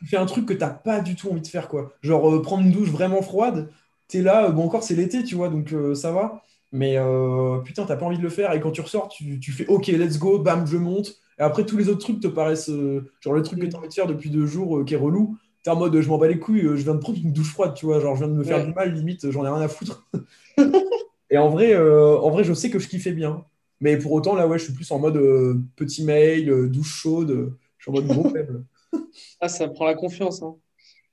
tu 0.00 0.06
fais 0.06 0.16
un 0.16 0.26
truc 0.26 0.46
que 0.46 0.52
t'as 0.52 0.70
pas 0.70 1.00
du 1.00 1.14
tout 1.16 1.30
envie 1.30 1.40
de 1.40 1.46
faire, 1.46 1.68
quoi. 1.68 1.94
Genre, 2.02 2.34
euh, 2.34 2.42
prendre 2.42 2.64
une 2.64 2.72
douche 2.72 2.90
vraiment 2.90 3.22
froide, 3.22 3.70
t'es 4.08 4.22
là, 4.22 4.46
euh, 4.46 4.50
bon, 4.52 4.64
encore 4.64 4.82
c'est 4.82 4.94
l'été, 4.94 5.24
tu 5.24 5.34
vois, 5.34 5.48
donc 5.48 5.72
euh, 5.72 5.94
ça 5.94 6.12
va. 6.12 6.42
Mais 6.72 6.96
euh, 6.98 7.58
putain, 7.60 7.84
t'as 7.86 7.96
pas 7.96 8.06
envie 8.06 8.18
de 8.18 8.22
le 8.22 8.28
faire. 8.28 8.52
Et 8.52 8.60
quand 8.60 8.72
tu 8.72 8.80
ressors, 8.80 9.08
tu, 9.08 9.40
tu 9.40 9.52
fais 9.52 9.66
OK, 9.68 9.86
let's 9.88 10.18
go, 10.18 10.38
bam, 10.38 10.66
je 10.66 10.76
monte. 10.76 11.14
Et 11.38 11.42
après, 11.42 11.66
tous 11.66 11.76
les 11.76 11.88
autres 11.88 12.00
trucs 12.00 12.20
te 12.20 12.28
paraissent, 12.28 12.70
euh, 12.70 13.10
genre 13.20 13.34
le 13.34 13.42
truc 13.42 13.60
que 13.60 13.66
t'as 13.66 13.78
envie 13.78 13.88
de 13.88 13.92
faire 13.94 14.06
depuis 14.06 14.30
deux 14.30 14.46
jours 14.46 14.78
euh, 14.78 14.84
qui 14.84 14.94
est 14.94 14.98
relou. 14.98 15.36
T'es 15.62 15.70
en 15.70 15.76
mode, 15.76 16.00
je 16.00 16.08
m'en 16.08 16.16
bats 16.18 16.28
les 16.28 16.38
couilles, 16.38 16.64
euh, 16.66 16.76
je 16.76 16.82
viens 16.84 16.94
de 16.94 17.00
prendre 17.00 17.18
une 17.22 17.32
douche 17.32 17.50
froide, 17.52 17.74
tu 17.74 17.86
vois. 17.86 18.00
Genre, 18.00 18.14
je 18.16 18.24
viens 18.24 18.32
de 18.32 18.38
me 18.38 18.44
faire 18.44 18.58
Ouais. 18.58 18.66
du 18.66 18.72
mal, 18.72 18.94
limite, 18.94 19.30
j'en 19.30 19.44
ai 19.44 19.48
rien 19.48 19.60
à 19.60 19.68
foutre. 19.68 20.08
Et 21.30 21.38
en 21.38 21.48
vrai, 21.48 21.72
euh, 21.74 22.16
en 22.18 22.30
vrai, 22.30 22.44
je 22.44 22.52
sais 22.54 22.70
que 22.70 22.78
je 22.78 22.88
kiffais 22.88 23.12
bien. 23.12 23.44
Mais 23.80 23.98
pour 23.98 24.12
autant, 24.12 24.34
là, 24.34 24.46
ouais, 24.46 24.58
je 24.58 24.64
suis 24.64 24.72
plus 24.72 24.90
en 24.92 24.98
mode 24.98 25.16
euh, 25.16 25.60
petit 25.74 26.04
mail, 26.04 26.48
euh, 26.48 26.68
douche 26.68 26.94
chaude. 26.94 27.52
je 27.78 27.82
suis 27.84 27.90
en 27.90 27.94
mode 27.94 28.06
gros 28.06 28.28
faible. 28.30 28.64
Ah, 29.40 29.48
ça 29.48 29.68
prend 29.68 29.84
la 29.86 29.94
confiance. 29.94 30.42
Hein. 30.42 30.54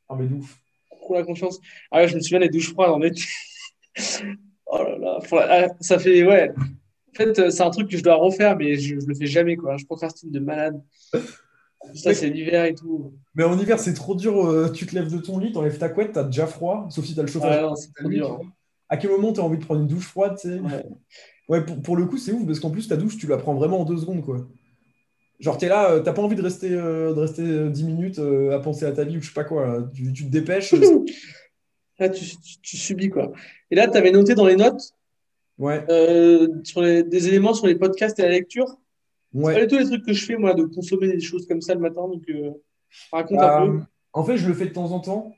Ah, 0.07 0.15
mais 0.17 0.27
de 0.27 0.35
ouf. 0.35 0.57
Trop 1.01 1.15
la 1.15 1.23
confiance. 1.23 1.59
Ah 1.91 1.97
ouais, 1.97 2.07
je 2.07 2.15
me 2.15 2.21
souviens 2.21 2.39
des 2.39 2.47
douches 2.49 2.71
froides 2.71 2.91
en 2.91 3.01
été. 3.01 3.21
oh 4.67 4.77
là 4.83 4.97
là. 4.97 5.19
Ah, 5.33 5.67
ça 5.81 5.99
fait, 5.99 6.25
ouais. 6.25 6.51
En 7.13 7.15
fait, 7.15 7.39
euh, 7.39 7.49
c'est 7.49 7.63
un 7.63 7.69
truc 7.69 7.89
que 7.89 7.97
je 7.97 8.03
dois 8.03 8.15
refaire, 8.15 8.57
mais 8.57 8.75
je, 8.75 8.99
je 8.99 9.05
le 9.05 9.13
fais 9.15 9.25
jamais, 9.27 9.55
quoi. 9.55 9.77
Je 9.77 9.85
procrastine 9.85 10.31
de 10.31 10.39
malade. 10.39 10.81
Ça, 11.93 12.13
c'est 12.13 12.29
l'hiver 12.29 12.65
et 12.65 12.73
tout. 12.73 13.13
Mais 13.35 13.43
en 13.43 13.57
hiver, 13.59 13.77
c'est 13.79 13.93
trop 13.93 14.15
dur. 14.15 14.45
euh, 14.45 14.69
tu 14.71 14.85
te 14.85 14.95
lèves 14.95 15.11
de 15.11 15.17
ton 15.17 15.37
lit, 15.37 15.51
t'enlèves 15.51 15.77
ta 15.77 15.89
couette, 15.89 16.13
t'as 16.13 16.23
déjà 16.23 16.47
froid, 16.47 16.87
sauf 16.89 17.05
si 17.05 17.13
t'as 17.15 17.21
le 17.21 17.27
chauffage. 17.27 17.57
Ah 17.59 17.61
non, 17.61 17.75
c'est 17.75 17.93
trop 17.93 18.09
dur. 18.09 18.39
À 18.89 18.97
quel 18.97 19.11
moment 19.11 19.33
t'as 19.33 19.41
envie 19.41 19.57
de 19.57 19.65
prendre 19.65 19.81
une 19.81 19.87
douche 19.87 20.07
froide, 20.07 20.35
tu 20.39 20.47
sais? 20.49 20.59
Ouais. 20.59 20.85
Ouais, 21.49 21.65
pour, 21.65 21.81
pour 21.81 21.97
le 21.97 22.05
coup, 22.05 22.17
c'est 22.17 22.31
ouf 22.31 22.45
parce 22.45 22.59
qu'en 22.59 22.69
plus, 22.71 22.87
ta 22.87 22.95
douche, 22.95 23.17
tu 23.17 23.27
la 23.27 23.37
prends 23.37 23.53
vraiment 23.53 23.81
en 23.81 23.85
deux 23.85 23.97
secondes, 23.97 24.23
quoi. 24.23 24.47
Genre, 25.39 25.57
t'es 25.57 25.67
là, 25.67 25.91
euh, 25.91 25.99
t'as 25.99 26.13
pas 26.13 26.21
envie 26.21 26.37
de 26.37 26.41
rester, 26.41 26.71
euh, 26.71 27.13
de 27.13 27.19
rester 27.19 27.41
euh, 27.41 27.69
10 27.69 27.83
minutes 27.83 28.19
euh, 28.19 28.55
à 28.55 28.59
penser 28.59 28.85
à 28.85 28.93
ta 28.93 29.03
vie 29.03 29.17
ou 29.17 29.21
je 29.21 29.27
sais 29.27 29.33
pas 29.33 29.43
quoi. 29.43 29.67
là. 29.67 29.89
Tu, 29.93 30.13
tu 30.13 30.25
te 30.25 30.29
dépêches. 30.31 30.73
Là, 31.99 32.09
tu, 32.09 32.25
tu- 32.25 32.59
tu 32.61 32.77
subis, 32.77 33.09
quoi. 33.09 33.31
Et 33.69 33.75
là, 33.75 33.87
tu 33.87 33.97
avais 33.97 34.11
noté 34.11 34.33
dans 34.35 34.47
les 34.47 34.55
notes 34.55 34.93
ouais, 35.63 35.85
euh, 35.89 36.47
sur 36.63 36.81
les- 36.81 37.03
des 37.03 37.27
éléments 37.27 37.53
sur 37.53 37.67
les 37.67 37.75
podcasts 37.75 38.19
et 38.19 38.23
la 38.23 38.29
lecture. 38.29 38.67
C'est 39.45 39.53
pas 39.53 39.59
ouais. 39.59 39.61
du 39.61 39.67
tout 39.67 39.77
les 39.79 39.85
trucs 39.85 40.05
que 40.05 40.13
je 40.13 40.25
fais, 40.25 40.37
moi, 40.37 40.53
de 40.53 40.65
consommer 40.65 41.07
des 41.07 41.19
choses 41.19 41.47
comme 41.47 41.61
ça 41.61 41.73
le 41.73 41.79
matin. 41.81 42.07
Donc, 42.07 42.23
euh, 42.29 42.51
raconte 43.11 43.41
Euh, 43.41 43.45
un 43.45 43.67
peu. 43.79 43.79
en 44.13 44.23
fait, 44.23 44.37
je 44.37 44.47
le 44.47 44.53
fais 44.53 44.65
de 44.67 44.73
temps 44.73 44.91
en 44.91 44.99
temps. 44.99 45.33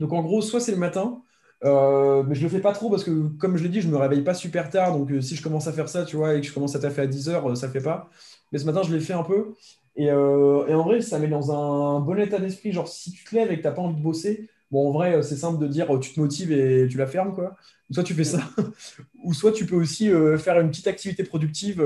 Donc, 0.00 0.12
en 0.12 0.22
gros, 0.22 0.42
soit 0.42 0.60
c'est 0.60 0.72
le 0.72 0.78
matin, 0.78 1.22
euh, 1.64 2.22
mais 2.24 2.34
je 2.34 2.42
le 2.42 2.48
fais 2.48 2.60
pas 2.60 2.72
trop 2.72 2.90
parce 2.90 3.04
que, 3.04 3.28
comme 3.38 3.56
je 3.56 3.62
l'ai 3.64 3.68
dit, 3.70 3.80
je 3.80 3.88
me 3.88 3.96
réveille 3.96 4.22
pas 4.22 4.34
super 4.34 4.70
tard. 4.70 4.96
Donc, 4.98 5.10
euh, 5.10 5.20
si 5.20 5.36
je 5.36 5.42
commence 5.42 5.66
à 5.68 5.72
faire 5.72 5.88
ça, 5.88 6.04
tu 6.04 6.16
vois, 6.16 6.34
et 6.34 6.40
que 6.40 6.46
je 6.46 6.52
commence 6.54 6.76
à 6.76 6.80
taffer 6.80 7.02
à 7.02 7.06
10 7.06 7.28
heures, 7.28 7.50
euh, 7.50 7.54
ça 7.54 7.68
fait 7.68 7.82
pas. 7.82 8.10
Mais 8.52 8.58
ce 8.58 8.66
matin, 8.66 8.82
je 8.82 8.94
l'ai 8.94 9.00
fait 9.00 9.14
un 9.14 9.22
peu. 9.24 9.54
Et, 9.96 10.04
et 10.06 10.12
en 10.12 10.82
vrai, 10.84 11.00
ça 11.00 11.18
met 11.18 11.28
dans 11.28 11.50
un 11.52 12.00
bon 12.00 12.18
état 12.18 12.38
d'esprit. 12.38 12.72
Genre, 12.72 12.86
si 12.88 13.12
tu 13.12 13.24
te 13.24 13.34
lèves 13.34 13.50
et 13.52 13.58
que 13.58 13.62
t'as 13.62 13.72
pas 13.72 13.82
envie 13.82 13.96
de 13.96 14.02
bosser, 14.02 14.48
bon, 14.70 14.88
en 14.88 14.92
vrai, 14.92 15.14
euh, 15.16 15.22
c'est 15.22 15.36
simple 15.36 15.60
de 15.62 15.68
dire, 15.68 15.94
euh, 15.94 15.98
tu 15.98 16.12
te 16.12 16.20
motives 16.20 16.52
et 16.52 16.86
tu 16.88 16.96
la 16.98 17.06
fermes, 17.06 17.34
quoi. 17.34 17.56
Soit 17.90 18.04
tu 18.04 18.14
fais 18.14 18.24
ça, 18.24 18.40
ou 19.24 19.32
soit 19.34 19.52
tu 19.52 19.66
peux 19.66 19.76
aussi 19.76 20.10
euh, 20.10 20.38
faire 20.38 20.60
une 20.60 20.70
petite 20.70 20.88
activité 20.88 21.24
productive. 21.24 21.82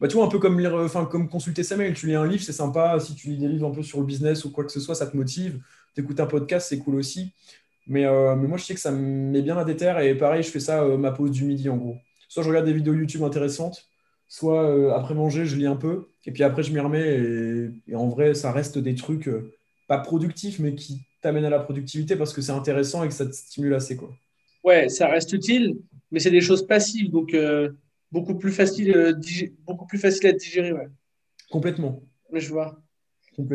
bah, 0.00 0.08
tu 0.08 0.16
vois, 0.16 0.26
un 0.26 0.28
peu 0.28 0.38
comme, 0.38 0.58
lire, 0.60 0.88
comme 1.10 1.28
consulter 1.28 1.62
sa 1.62 1.76
mail. 1.76 1.94
Tu 1.94 2.06
lis 2.06 2.14
un 2.14 2.26
livre, 2.26 2.42
c'est 2.42 2.52
sympa. 2.52 2.98
Si 3.00 3.14
tu 3.14 3.28
lis 3.28 3.38
des 3.38 3.48
livres 3.48 3.68
un 3.68 3.74
peu 3.74 3.82
sur 3.82 4.00
le 4.00 4.06
business 4.06 4.44
ou 4.44 4.52
quoi 4.52 4.64
que 4.64 4.72
ce 4.72 4.80
soit, 4.80 4.94
ça 4.94 5.06
te 5.06 5.16
motive. 5.16 5.60
Tu 5.94 6.02
écoutes 6.02 6.20
un 6.20 6.26
podcast, 6.26 6.68
c'est 6.68 6.78
cool 6.78 6.96
aussi. 6.96 7.32
Mais, 7.86 8.04
moi, 8.36 8.58
je 8.58 8.64
sais 8.64 8.74
que 8.74 8.80
ça 8.80 8.92
me 8.92 8.98
met 8.98 9.42
bien 9.42 9.56
à 9.58 9.64
déterre. 9.64 9.98
Et 10.00 10.14
pareil, 10.16 10.42
je 10.42 10.50
fais 10.50 10.60
ça 10.60 10.84
ma 10.96 11.12
pause 11.12 11.30
du 11.32 11.44
midi, 11.44 11.68
en 11.68 11.76
gros. 11.76 11.96
Soit 12.28 12.42
je 12.42 12.48
regarde 12.48 12.66
des 12.66 12.74
vidéos 12.74 12.94
YouTube 12.94 13.22
intéressantes, 13.22 13.86
soit 14.28 14.94
après 14.94 15.14
manger, 15.14 15.46
je 15.46 15.56
lis 15.56 15.66
un 15.66 15.76
peu. 15.76 16.08
Et 16.26 16.32
puis 16.32 16.42
après, 16.42 16.62
je 16.62 16.72
m'y 16.72 16.80
remets. 16.80 17.16
Et, 17.16 17.70
et 17.88 17.94
en 17.96 18.08
vrai, 18.08 18.34
ça 18.34 18.52
reste 18.52 18.78
des 18.78 18.94
trucs 18.94 19.30
pas 19.88 19.98
productifs, 19.98 20.58
mais 20.58 20.74
qui 20.74 21.07
t'amènent 21.20 21.44
à 21.44 21.50
la 21.50 21.60
productivité 21.60 22.16
parce 22.16 22.32
que 22.32 22.40
c'est 22.42 22.52
intéressant 22.52 23.04
et 23.04 23.08
que 23.08 23.14
ça 23.14 23.26
te 23.26 23.32
stimule 23.32 23.74
assez, 23.74 23.96
quoi. 23.96 24.10
ouais, 24.64 24.88
ça 24.88 25.08
reste 25.08 25.32
utile, 25.32 25.76
mais 26.10 26.20
c'est 26.20 26.30
des 26.30 26.40
choses 26.40 26.66
passives, 26.66 27.10
donc 27.10 27.34
euh, 27.34 27.70
beaucoup, 28.12 28.34
plus 28.36 28.52
facile, 28.52 28.94
euh, 28.96 29.12
beaucoup 29.66 29.86
plus 29.86 29.98
facile 29.98 30.26
à 30.28 30.32
digérer. 30.32 30.72
Ouais. 30.72 30.88
Complètement. 31.50 32.02
Mais 32.32 32.40
je 32.40 32.50
vois, 32.50 32.82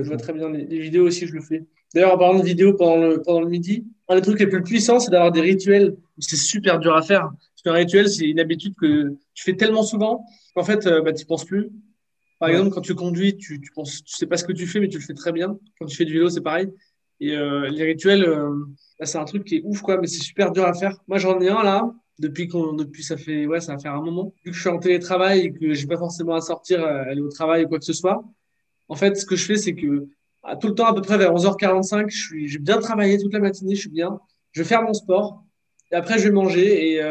je 0.02 0.08
vois 0.08 0.18
Complètement. 0.18 0.18
très 0.18 0.34
bien. 0.34 0.50
Les, 0.52 0.66
les 0.66 0.80
vidéos 0.80 1.08
aussi, 1.08 1.28
je 1.28 1.34
le 1.34 1.42
fais. 1.42 1.66
D'ailleurs, 1.94 2.14
en 2.16 2.18
parlant 2.18 2.40
de 2.40 2.46
vidéos 2.46 2.74
pendant 2.74 2.98
le, 2.98 3.22
pendant 3.22 3.42
le 3.42 3.50
midi, 3.50 3.86
un 4.10 4.16
des 4.16 4.22
trucs 4.22 4.40
les 4.40 4.48
plus 4.48 4.64
puissants, 4.64 5.00
c'est 5.00 5.12
d'avoir 5.12 5.32
des 5.32 5.42
rituels. 5.42 5.96
C'est 6.20 6.36
super 6.38 6.80
dur 6.80 6.96
à 6.96 7.02
faire. 7.04 7.30
Parce 7.32 7.62
qu'un 7.64 7.74
rituel, 7.74 8.10
c'est 8.10 8.26
une 8.28 8.40
habitude 8.40 8.76
que 8.76 9.16
tu 9.34 9.44
fais 9.44 9.56
tellement 9.56 9.84
souvent 9.84 10.26
qu'en 10.56 10.64
fait, 10.64 10.88
euh, 10.88 11.02
bah, 11.02 11.14
tu 11.14 11.26
penses 11.26 11.46
plus. 11.46 11.70
Par 12.40 12.50
Ouais. 12.50 12.56
exemple, 12.56 12.72
quand 12.76 12.82
tu 12.82 12.96
conduis, 12.96 13.38
tu, 13.38 13.62
tu 13.62 13.72
penses, 13.72 14.04
tu 14.04 14.16
sais 14.16 14.26
pas 14.28 14.38
ce 14.38 14.44
que 14.44 14.54
tu 14.54 14.68
fais, 14.68 14.80
mais 14.80 14.90
tu 14.90 14.98
le 14.98 15.04
fais 15.04 15.14
très 15.14 15.32
bien. 15.32 15.58
Quand 15.80 15.86
tu 15.86 15.96
fais 15.96 16.06
du 16.06 16.14
vélo, 16.14 16.30
c'est 16.30 16.42
pareil. 16.42 16.68
Et 17.24 17.38
euh, 17.38 17.70
les 17.70 17.86
rituels, 17.86 18.26
euh, 18.26 18.54
bah, 19.00 19.06
c'est 19.06 19.18
un 19.18 19.24
truc 19.24 19.46
qui 19.46 19.56
est 19.56 19.62
ouf, 19.64 19.82
quoi, 19.82 19.98
mais 19.98 20.08
c'est 20.08 20.22
super 20.22 20.52
dur 20.52 20.66
à 20.66 20.74
faire. 20.74 20.98
Moi, 21.08 21.20
j'en 21.20 21.40
ai 21.40 21.48
un 21.48 21.64
là, 21.64 21.90
depuis 22.20 22.50
qu'on, 22.50 22.74
depuis 22.74 23.02
ça 23.02 23.16
fait, 23.16 23.46
ouais, 23.46 23.62
ça 23.62 23.78
va 23.78 23.92
un 23.92 24.02
moment. 24.02 24.34
Vu 24.44 24.52
que 24.52 24.58
je 24.58 24.60
suis 24.60 24.70
en 24.70 24.78
télétravail 24.78 25.40
et 25.40 25.54
que 25.54 25.74
j'ai 25.74 25.88
pas 25.88 25.98
forcément 25.98 26.36
à 26.36 26.42
sortir, 26.42 26.84
euh, 26.84 27.04
aller 27.04 27.22
au 27.22 27.30
travail 27.30 27.64
ou 27.64 27.70
quoi 27.70 27.80
que 27.80 27.86
ce 27.86 27.94
soit. 27.94 28.26
En 28.90 28.96
fait, 28.96 29.16
ce 29.16 29.26
que 29.26 29.38
je 29.38 29.46
fais, 29.46 29.56
c'est 29.56 29.74
que 29.74 30.10
à 30.44 30.58
tout 30.58 30.68
le 30.68 30.76
temps, 30.76 30.86
à 30.86 30.94
peu 30.94 31.02
près 31.02 31.18
vers 31.18 31.34
11h45, 31.34 32.10
je 32.10 32.46
j'ai 32.46 32.60
bien 32.60 32.80
travaillé 32.80 33.18
toute 33.18 33.32
la 33.32 33.40
matinée, 33.40 33.76
je 33.76 33.82
suis 33.82 33.90
bien. 33.90 34.20
Je 34.52 34.62
vais 34.62 34.68
faire 34.68 34.84
mon 34.84 34.94
sport. 34.94 35.46
Et 35.94 35.96
après, 35.96 36.20
je 36.20 36.26
vais 36.26 36.32
manger 36.32 36.92
et, 36.92 36.96
et 36.98 37.02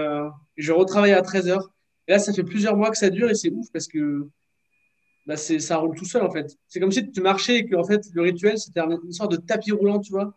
je 0.59 0.73
retravaille 0.73 1.13
à 1.13 1.23
13h. 1.23 1.59
Et 2.07 2.13
là, 2.13 2.19
ça 2.19 2.35
fait 2.35 2.45
plusieurs 2.45 2.77
mois 2.77 2.91
que 2.91 2.99
ça 2.99 3.09
dure 3.09 3.31
et 3.31 3.35
c'est 3.35 3.51
ouf 3.51 3.67
parce 3.73 3.89
que 3.89 4.29
bah, 5.27 5.37
c'est, 5.37 5.59
ça 5.61 5.77
roule 5.77 5.97
tout 5.97 6.05
seul 6.05 6.23
en 6.23 6.31
fait. 6.31 6.57
C'est 6.69 6.81
comme 6.81 6.93
si 6.93 7.11
tu 7.11 7.21
marchais 7.21 7.59
et 7.59 7.67
que 7.67 7.77
en 7.77 7.85
fait, 7.85 8.03
le 8.13 8.23
rituel, 8.23 8.59
c'était 8.59 8.81
un- 8.81 8.99
une 9.05 9.13
sorte 9.13 9.33
de 9.33 9.37
tapis 9.37 9.73
roulant, 9.73 10.01
tu 10.01 10.13
vois, 10.13 10.37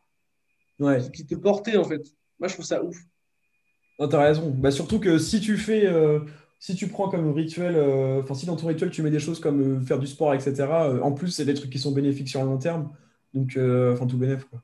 Ouais. 0.80 1.00
qui, 1.12 1.26
te 1.26 1.36
portait 1.36 1.78
en 1.78 1.84
fait. 1.84 2.02
Moi, 2.40 2.48
je 2.50 2.54
trouve 2.54 2.66
ça 2.66 2.84
ouf. 2.84 2.98
Non, 4.00 4.08
t'as 4.10 4.22
raison. 4.24 4.50
Bah, 4.52 4.72
surtout 4.72 5.00
que 5.00 5.18
si 5.18 5.40
tu 5.40 5.58
fais, 5.58 5.86
euh, 5.88 6.20
si 6.60 6.76
tu 6.76 6.88
prends 6.88 7.10
comme 7.10 7.32
rituel, 7.32 7.76
euh, 7.76 8.22
enfin, 8.22 8.34
si 8.34 8.46
dans 8.46 8.56
ton 8.58 8.68
rituel 8.68 8.90
tu 8.92 9.02
mets 9.02 9.10
des 9.12 9.20
choses 9.20 9.40
comme 9.40 9.78
euh, 9.80 9.82
faire 9.86 10.00
du 10.00 10.08
sport, 10.08 10.34
etc., 10.34 10.66
en 11.02 11.12
plus, 11.14 11.30
c'est 11.30 11.46
des 11.46 11.54
trucs 11.54 11.72
qui 11.72 11.80
sont 11.80 11.92
bénéfiques 11.94 12.28
sur 12.30 12.42
le 12.42 12.48
long 12.48 12.58
terme. 12.58 12.92
Donc, 13.34 13.58
enfin, 13.58 14.06
tout 14.08 14.18
bénéf, 14.18 14.44
quoi. 14.46 14.62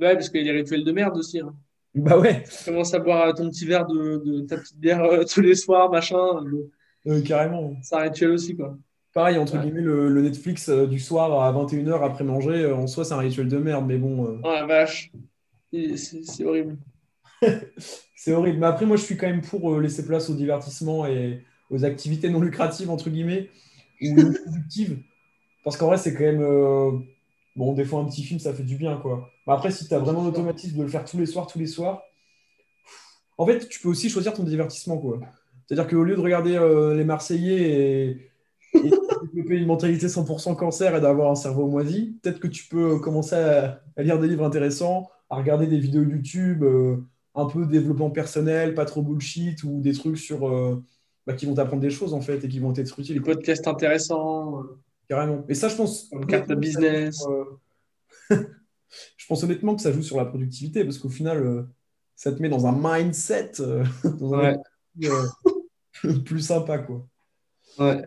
Ouais, 0.00 0.14
parce 0.14 0.28
qu'il 0.28 0.40
y 0.46 0.48
a 0.48 0.52
des 0.52 0.58
rituels 0.60 0.84
de 0.84 0.92
merde 0.92 1.16
aussi. 1.16 1.40
Hein. 1.40 1.54
Bah 1.94 2.16
ouais, 2.18 2.44
Tu 2.44 2.64
commences 2.66 2.94
à 2.94 3.00
boire 3.00 3.34
ton 3.34 3.48
petit 3.50 3.66
verre 3.66 3.86
de, 3.86 4.22
de 4.24 4.40
ta 4.42 4.56
petite 4.58 4.78
bière 4.78 5.02
tous 5.28 5.40
les 5.40 5.54
soirs, 5.56 5.90
machin. 5.90 6.18
carrément. 7.26 7.74
C'est 7.82 7.96
un 7.96 8.00
rituel 8.00 8.30
aussi, 8.30 8.54
quoi. 8.54 8.76
Pareil, 9.18 9.36
entre 9.36 9.56
Ouais. 9.56 9.62
guillemets, 9.64 9.80
le, 9.80 10.08
le 10.08 10.22
Netflix 10.22 10.68
euh, 10.68 10.86
du 10.86 11.00
soir 11.00 11.42
à 11.42 11.52
21h 11.52 12.04
après 12.04 12.22
manger, 12.22 12.62
euh, 12.62 12.76
en 12.76 12.86
soi, 12.86 13.04
c'est 13.04 13.14
un 13.14 13.18
rituel 13.18 13.48
de 13.48 13.58
merde, 13.58 13.84
mais 13.84 13.96
bon, 13.98 14.24
euh, 14.26 14.38
Oh 14.44 14.52
la 14.52 14.64
vache. 14.64 15.10
C'est 15.72 16.44
horrible. 16.44 16.76
c'est 18.14 18.30
horrible. 18.30 18.58
Mais 18.58 18.66
après, 18.68 18.86
moi, 18.86 18.96
je 18.96 19.02
suis 19.02 19.16
quand 19.16 19.26
même 19.26 19.40
pour 19.40 19.80
laisser 19.80 20.06
place 20.06 20.30
au 20.30 20.34
divertissement 20.34 21.04
et 21.04 21.42
aux 21.68 21.84
activités 21.84 22.30
non 22.30 22.40
lucratives, 22.40 22.90
entre 22.90 23.10
guillemets, 23.10 23.50
ou 24.02 24.14
non 24.22 24.32
productives. 24.32 25.00
Parce 25.64 25.76
qu'en 25.76 25.88
vrai, 25.88 25.98
c'est 25.98 26.14
quand 26.14 26.22
même. 26.22 27.02
Bon, 27.56 27.72
des 27.72 27.84
fois, 27.84 27.98
un 27.98 28.04
petit 28.04 28.22
film, 28.22 28.38
ça 28.38 28.54
fait 28.54 28.62
du 28.62 28.76
bien, 28.76 28.98
quoi. 28.98 29.32
Mais 29.48 29.52
après, 29.52 29.72
si 29.72 29.88
tu 29.88 29.94
as 29.94 29.98
vraiment 29.98 30.22
l'automatisme 30.22 30.78
de 30.78 30.84
le 30.84 30.88
faire 30.88 31.04
tous 31.04 31.18
les 31.18 31.26
soirs, 31.26 31.48
tous 31.48 31.58
les 31.58 31.66
soirs, 31.66 32.04
en 33.36 33.44
fait, 33.46 33.68
tu 33.68 33.80
peux 33.80 33.88
aussi 33.88 34.10
choisir 34.10 34.32
ton 34.32 34.44
divertissement, 34.44 34.96
quoi. 34.96 35.18
C'est-à-dire 35.66 35.88
qu'au 35.88 36.04
lieu 36.04 36.14
de 36.14 36.20
regarder 36.20 36.56
les 36.96 37.04
Marseillais 37.04 37.72
et, 37.72 38.28
et 38.74 38.90
de 38.90 39.26
développer 39.32 39.56
une 39.56 39.66
mentalité 39.66 40.06
100% 40.08 40.56
cancer 40.56 40.94
et 40.96 41.00
d'avoir 41.00 41.30
un 41.30 41.34
cerveau 41.34 41.66
moisi, 41.66 42.18
peut-être 42.22 42.40
que 42.40 42.48
tu 42.48 42.66
peux 42.68 42.98
commencer 43.00 43.34
à, 43.36 43.80
à 43.96 44.02
lire 44.02 44.18
des 44.18 44.28
livres 44.28 44.44
intéressants, 44.44 45.10
à 45.30 45.36
regarder 45.36 45.66
des 45.66 45.78
vidéos 45.78 46.02
YouTube, 46.02 46.62
euh, 46.62 46.96
un 47.34 47.46
peu 47.46 47.66
développement 47.66 48.10
personnel, 48.10 48.74
pas 48.74 48.84
trop 48.84 49.02
bullshit, 49.02 49.62
ou 49.64 49.80
des 49.80 49.92
trucs 49.92 50.18
sur, 50.18 50.48
euh, 50.48 50.82
bah, 51.26 51.34
qui 51.34 51.46
vont 51.46 51.54
t'apprendre 51.54 51.82
des 51.82 51.90
choses, 51.90 52.14
en 52.14 52.20
fait, 52.20 52.44
et 52.44 52.48
qui 52.48 52.58
vont 52.58 52.72
être 52.74 52.98
utiles. 52.98 53.14
Les 53.16 53.20
podcasts 53.22 53.66
intéressants, 53.68 54.60
euh, 54.62 54.78
Carrément. 55.08 55.44
Et 55.48 55.54
ça, 55.54 55.68
je 55.68 55.76
pense. 55.76 56.08
Comme 56.10 56.26
carte 56.26 56.48
de 56.48 56.54
business. 56.54 57.24
euh, 57.28 57.44
je 59.16 59.26
pense 59.26 59.42
honnêtement 59.42 59.74
que 59.74 59.80
ça 59.82 59.92
joue 59.92 60.02
sur 60.02 60.16
la 60.18 60.24
productivité 60.26 60.84
parce 60.84 60.98
qu'au 60.98 61.08
final, 61.08 61.38
euh, 61.46 61.62
ça 62.14 62.32
te 62.32 62.42
met 62.42 62.48
dans 62.48 62.66
un 62.66 62.72
mindset, 62.78 63.52
euh, 63.60 63.84
dans 64.20 64.34
un 64.34 64.38
Ouais. 65.00 65.08
euh, 66.04 66.18
plus 66.24 66.40
sympa, 66.40 66.78
quoi. 66.78 67.06
Ouais. 67.78 68.06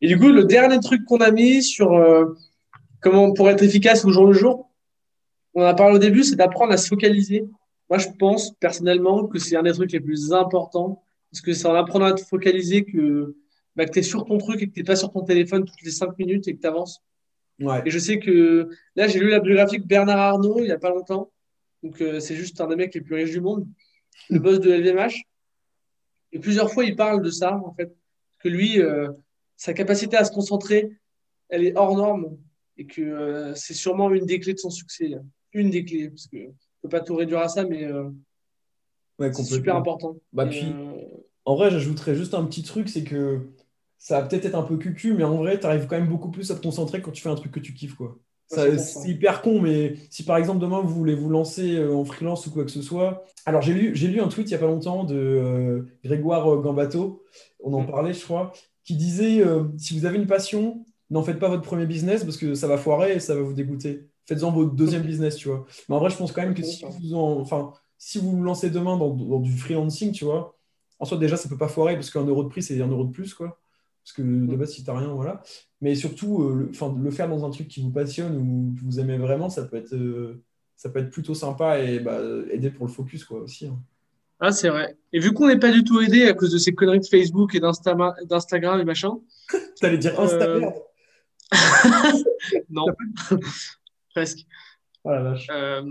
Et 0.00 0.08
du 0.08 0.18
coup, 0.18 0.28
le 0.28 0.44
dernier 0.44 0.78
truc 0.80 1.04
qu'on 1.04 1.18
a 1.18 1.30
mis 1.30 1.62
sur 1.62 1.92
euh, 1.92 2.34
comment 3.00 3.32
pour 3.32 3.50
être 3.50 3.62
efficace 3.62 4.04
au 4.04 4.10
jour 4.10 4.26
le 4.26 4.32
jour, 4.32 4.70
on 5.54 5.62
en 5.62 5.66
a 5.66 5.74
parlé 5.74 5.96
au 5.96 5.98
début, 5.98 6.22
c'est 6.22 6.36
d'apprendre 6.36 6.72
à 6.72 6.76
se 6.76 6.88
focaliser. 6.88 7.44
Moi, 7.90 7.98
je 7.98 8.08
pense 8.18 8.52
personnellement 8.60 9.26
que 9.26 9.38
c'est 9.38 9.56
un 9.56 9.62
des 9.62 9.72
trucs 9.72 9.92
les 9.92 10.00
plus 10.00 10.32
importants 10.32 11.02
parce 11.30 11.40
que 11.40 11.52
c'est 11.52 11.66
en 11.66 11.74
apprenant 11.74 12.06
à 12.06 12.12
te 12.12 12.22
focaliser 12.22 12.84
que, 12.84 13.36
bah, 13.76 13.86
que 13.86 13.92
tu 13.92 13.98
es 13.98 14.02
sur 14.02 14.24
ton 14.24 14.38
truc 14.38 14.62
et 14.62 14.68
que 14.68 14.72
tu 14.72 14.80
n'es 14.80 14.84
pas 14.84 14.96
sur 14.96 15.10
ton 15.10 15.22
téléphone 15.22 15.64
toutes 15.64 15.82
les 15.82 15.90
cinq 15.90 16.16
minutes 16.18 16.46
et 16.48 16.54
que 16.54 16.60
tu 16.60 16.66
avances. 16.66 17.02
Ouais. 17.60 17.82
Et 17.84 17.90
je 17.90 17.98
sais 17.98 18.18
que 18.18 18.70
là, 18.94 19.08
j'ai 19.08 19.18
lu 19.18 19.30
la 19.30 19.40
biographie 19.40 19.78
de 19.78 19.86
Bernard 19.86 20.18
Arnault 20.18 20.58
il 20.60 20.66
n'y 20.66 20.70
a 20.70 20.78
pas 20.78 20.90
longtemps. 20.90 21.32
Donc, 21.82 22.00
euh, 22.00 22.20
c'est 22.20 22.36
juste 22.36 22.60
un 22.60 22.68
des 22.68 22.76
mecs 22.76 22.94
les 22.94 23.00
plus 23.00 23.14
riches 23.14 23.30
du 23.30 23.40
monde, 23.40 23.66
le 24.30 24.38
boss 24.38 24.60
de 24.60 24.70
LVMH. 24.70 25.22
Et 26.32 26.38
plusieurs 26.38 26.70
fois, 26.70 26.84
il 26.84 26.94
parle 26.96 27.22
de 27.22 27.30
ça, 27.30 27.56
en 27.56 27.72
fait. 27.74 27.94
Que 28.38 28.48
lui, 28.48 28.80
euh, 28.80 29.08
sa 29.58 29.74
capacité 29.74 30.16
à 30.16 30.24
se 30.24 30.30
concentrer, 30.32 30.88
elle 31.50 31.64
est 31.66 31.76
hors 31.76 31.94
norme. 31.94 32.38
Et 32.78 32.86
que 32.86 33.02
euh, 33.02 33.54
c'est 33.56 33.74
sûrement 33.74 34.08
une 34.10 34.24
des 34.24 34.38
clés 34.38 34.54
de 34.54 34.58
son 34.58 34.70
succès. 34.70 35.10
Une 35.52 35.68
des 35.68 35.84
clés. 35.84 36.08
Parce 36.08 36.28
que 36.28 36.36
ne 36.36 36.52
peux 36.82 36.88
pas 36.88 37.00
tout 37.00 37.16
réduire 37.16 37.40
à 37.40 37.48
ça, 37.48 37.64
mais 37.64 37.84
euh, 37.84 38.08
Ouais, 39.18 39.32
c'est 39.32 39.42
super 39.42 39.74
important. 39.74 40.16
Bah, 40.32 40.46
Et, 40.46 40.50
puis, 40.50 40.60
euh, 40.62 40.92
En 41.44 41.56
vrai, 41.56 41.72
j'ajouterais 41.72 42.14
juste 42.14 42.34
un 42.34 42.44
petit 42.44 42.62
truc, 42.62 42.88
c'est 42.88 43.02
que 43.02 43.40
ça 43.98 44.20
va 44.20 44.28
peut-être 44.28 44.44
être 44.44 44.54
un 44.54 44.62
peu 44.62 44.76
cucu, 44.76 45.12
mais 45.12 45.24
en 45.24 45.36
vrai, 45.38 45.58
tu 45.58 45.66
arrives 45.66 45.88
quand 45.88 45.96
même 45.98 46.08
beaucoup 46.08 46.30
plus 46.30 46.52
à 46.52 46.54
te 46.54 46.62
concentrer 46.62 47.02
quand 47.02 47.10
tu 47.10 47.20
fais 47.20 47.28
un 47.28 47.34
truc 47.34 47.50
que 47.50 47.58
tu 47.58 47.74
kiffes, 47.74 47.96
quoi. 47.96 48.16
Ouais, 48.52 48.78
c'est 48.78 49.08
hyper 49.08 49.42
con, 49.42 49.60
mais 49.60 49.96
si 50.08 50.24
par 50.24 50.38
exemple 50.38 50.60
demain 50.60 50.80
vous 50.80 50.94
voulez 50.94 51.14
vous 51.14 51.28
lancer 51.28 51.84
en 51.84 52.02
freelance 52.06 52.46
ou 52.46 52.50
quoi 52.50 52.64
que 52.64 52.70
ce 52.70 52.80
soit. 52.80 53.26
Alors 53.44 53.60
j'ai 53.60 53.74
lu, 53.74 53.94
j'ai 53.94 54.08
lu 54.08 54.22
un 54.22 54.28
tweet 54.28 54.46
il 54.48 54.52
n'y 54.52 54.54
a 54.54 54.58
pas 54.58 54.66
longtemps 54.66 55.04
de 55.04 55.86
Grégoire 56.02 56.56
Gambato, 56.62 57.22
on 57.60 57.74
en 57.74 57.82
Mm. 57.82 57.86
parlait 57.90 58.14
je 58.14 58.24
crois, 58.24 58.54
qui 58.88 58.96
disait 58.96 59.42
euh, 59.46 59.64
si 59.76 59.98
vous 59.98 60.06
avez 60.06 60.16
une 60.18 60.26
passion, 60.26 60.84
n'en 61.10 61.22
faites 61.22 61.38
pas 61.38 61.48
votre 61.48 61.62
premier 61.62 61.86
business 61.86 62.24
parce 62.24 62.36
que 62.38 62.54
ça 62.54 62.66
va 62.66 62.78
foirer 62.78 63.14
et 63.16 63.20
ça 63.20 63.34
va 63.34 63.42
vous 63.42 63.52
dégoûter. 63.52 64.08
Faites-en 64.26 64.50
votre 64.50 64.72
deuxième 64.74 65.02
business, 65.02 65.36
tu 65.36 65.48
vois. 65.48 65.66
Mais 65.88 65.94
en 65.94 65.98
vrai, 66.00 66.10
je 66.10 66.16
pense 66.16 66.32
quand 66.32 66.42
même 66.42 66.54
que 66.54 66.62
si 66.62 66.84
vous, 67.00 67.14
en- 67.14 67.40
enfin, 67.40 67.72
si 67.98 68.18
vous 68.18 68.30
vous 68.32 68.42
lancez 68.42 68.70
demain 68.70 68.96
dans, 68.96 69.14
dans 69.14 69.40
du 69.40 69.52
freelancing, 69.56 70.12
tu 70.12 70.24
vois, 70.24 70.56
en 70.98 71.04
soi 71.04 71.18
déjà 71.18 71.36
ça 71.36 71.48
peut 71.48 71.56
pas 71.58 71.68
foirer 71.68 71.94
parce 71.94 72.10
qu'un 72.10 72.24
euro 72.24 72.42
de 72.44 72.48
prix 72.48 72.62
c'est 72.62 72.80
un 72.80 72.88
euro 72.88 73.04
de 73.04 73.12
plus, 73.12 73.34
quoi. 73.34 73.58
Parce 74.04 74.12
que 74.14 74.22
de 74.22 74.56
base, 74.56 74.72
si 74.72 74.84
t'as 74.84 74.96
rien, 74.98 75.08
voilà. 75.08 75.42
Mais 75.82 75.94
surtout, 75.94 76.42
euh, 76.44 76.54
le, 76.54 76.68
enfin, 76.70 76.94
le 76.98 77.10
faire 77.10 77.28
dans 77.28 77.44
un 77.44 77.50
truc 77.50 77.68
qui 77.68 77.82
vous 77.82 77.90
passionne 77.90 78.36
ou 78.38 78.74
que 78.74 78.80
vous 78.84 79.00
aimez 79.00 79.18
vraiment, 79.18 79.50
ça 79.50 79.64
peut 79.64 79.76
être, 79.76 79.92
euh, 79.94 80.42
ça 80.76 80.88
peut 80.88 81.00
être 81.00 81.10
plutôt 81.10 81.34
sympa 81.34 81.78
et 81.80 82.00
bah, 82.00 82.18
aider 82.50 82.70
pour 82.70 82.86
le 82.86 82.92
focus, 82.92 83.24
quoi, 83.24 83.40
aussi. 83.40 83.66
hein. 83.66 83.78
Ah, 84.40 84.52
c'est 84.52 84.68
vrai. 84.68 84.96
Et 85.12 85.18
vu 85.18 85.32
qu'on 85.32 85.48
n'est 85.48 85.58
pas 85.58 85.72
du 85.72 85.82
tout 85.82 86.00
aidé 86.00 86.26
à 86.26 86.34
cause 86.34 86.52
de 86.52 86.58
ces 86.58 86.72
conneries 86.72 87.00
de 87.00 87.06
Facebook 87.06 87.54
et 87.54 87.60
d'Instagram 87.60 88.80
et 88.80 88.84
machin, 88.84 89.18
T'allais 89.80 89.98
dire 89.98 90.18
Insta 90.18 90.46
Euh, 90.46 90.70
non, 92.70 92.84
presque. 94.14 94.46
Oh 95.04 95.10
la 95.10 95.22
vache. 95.22 95.46
Euh, 95.50 95.82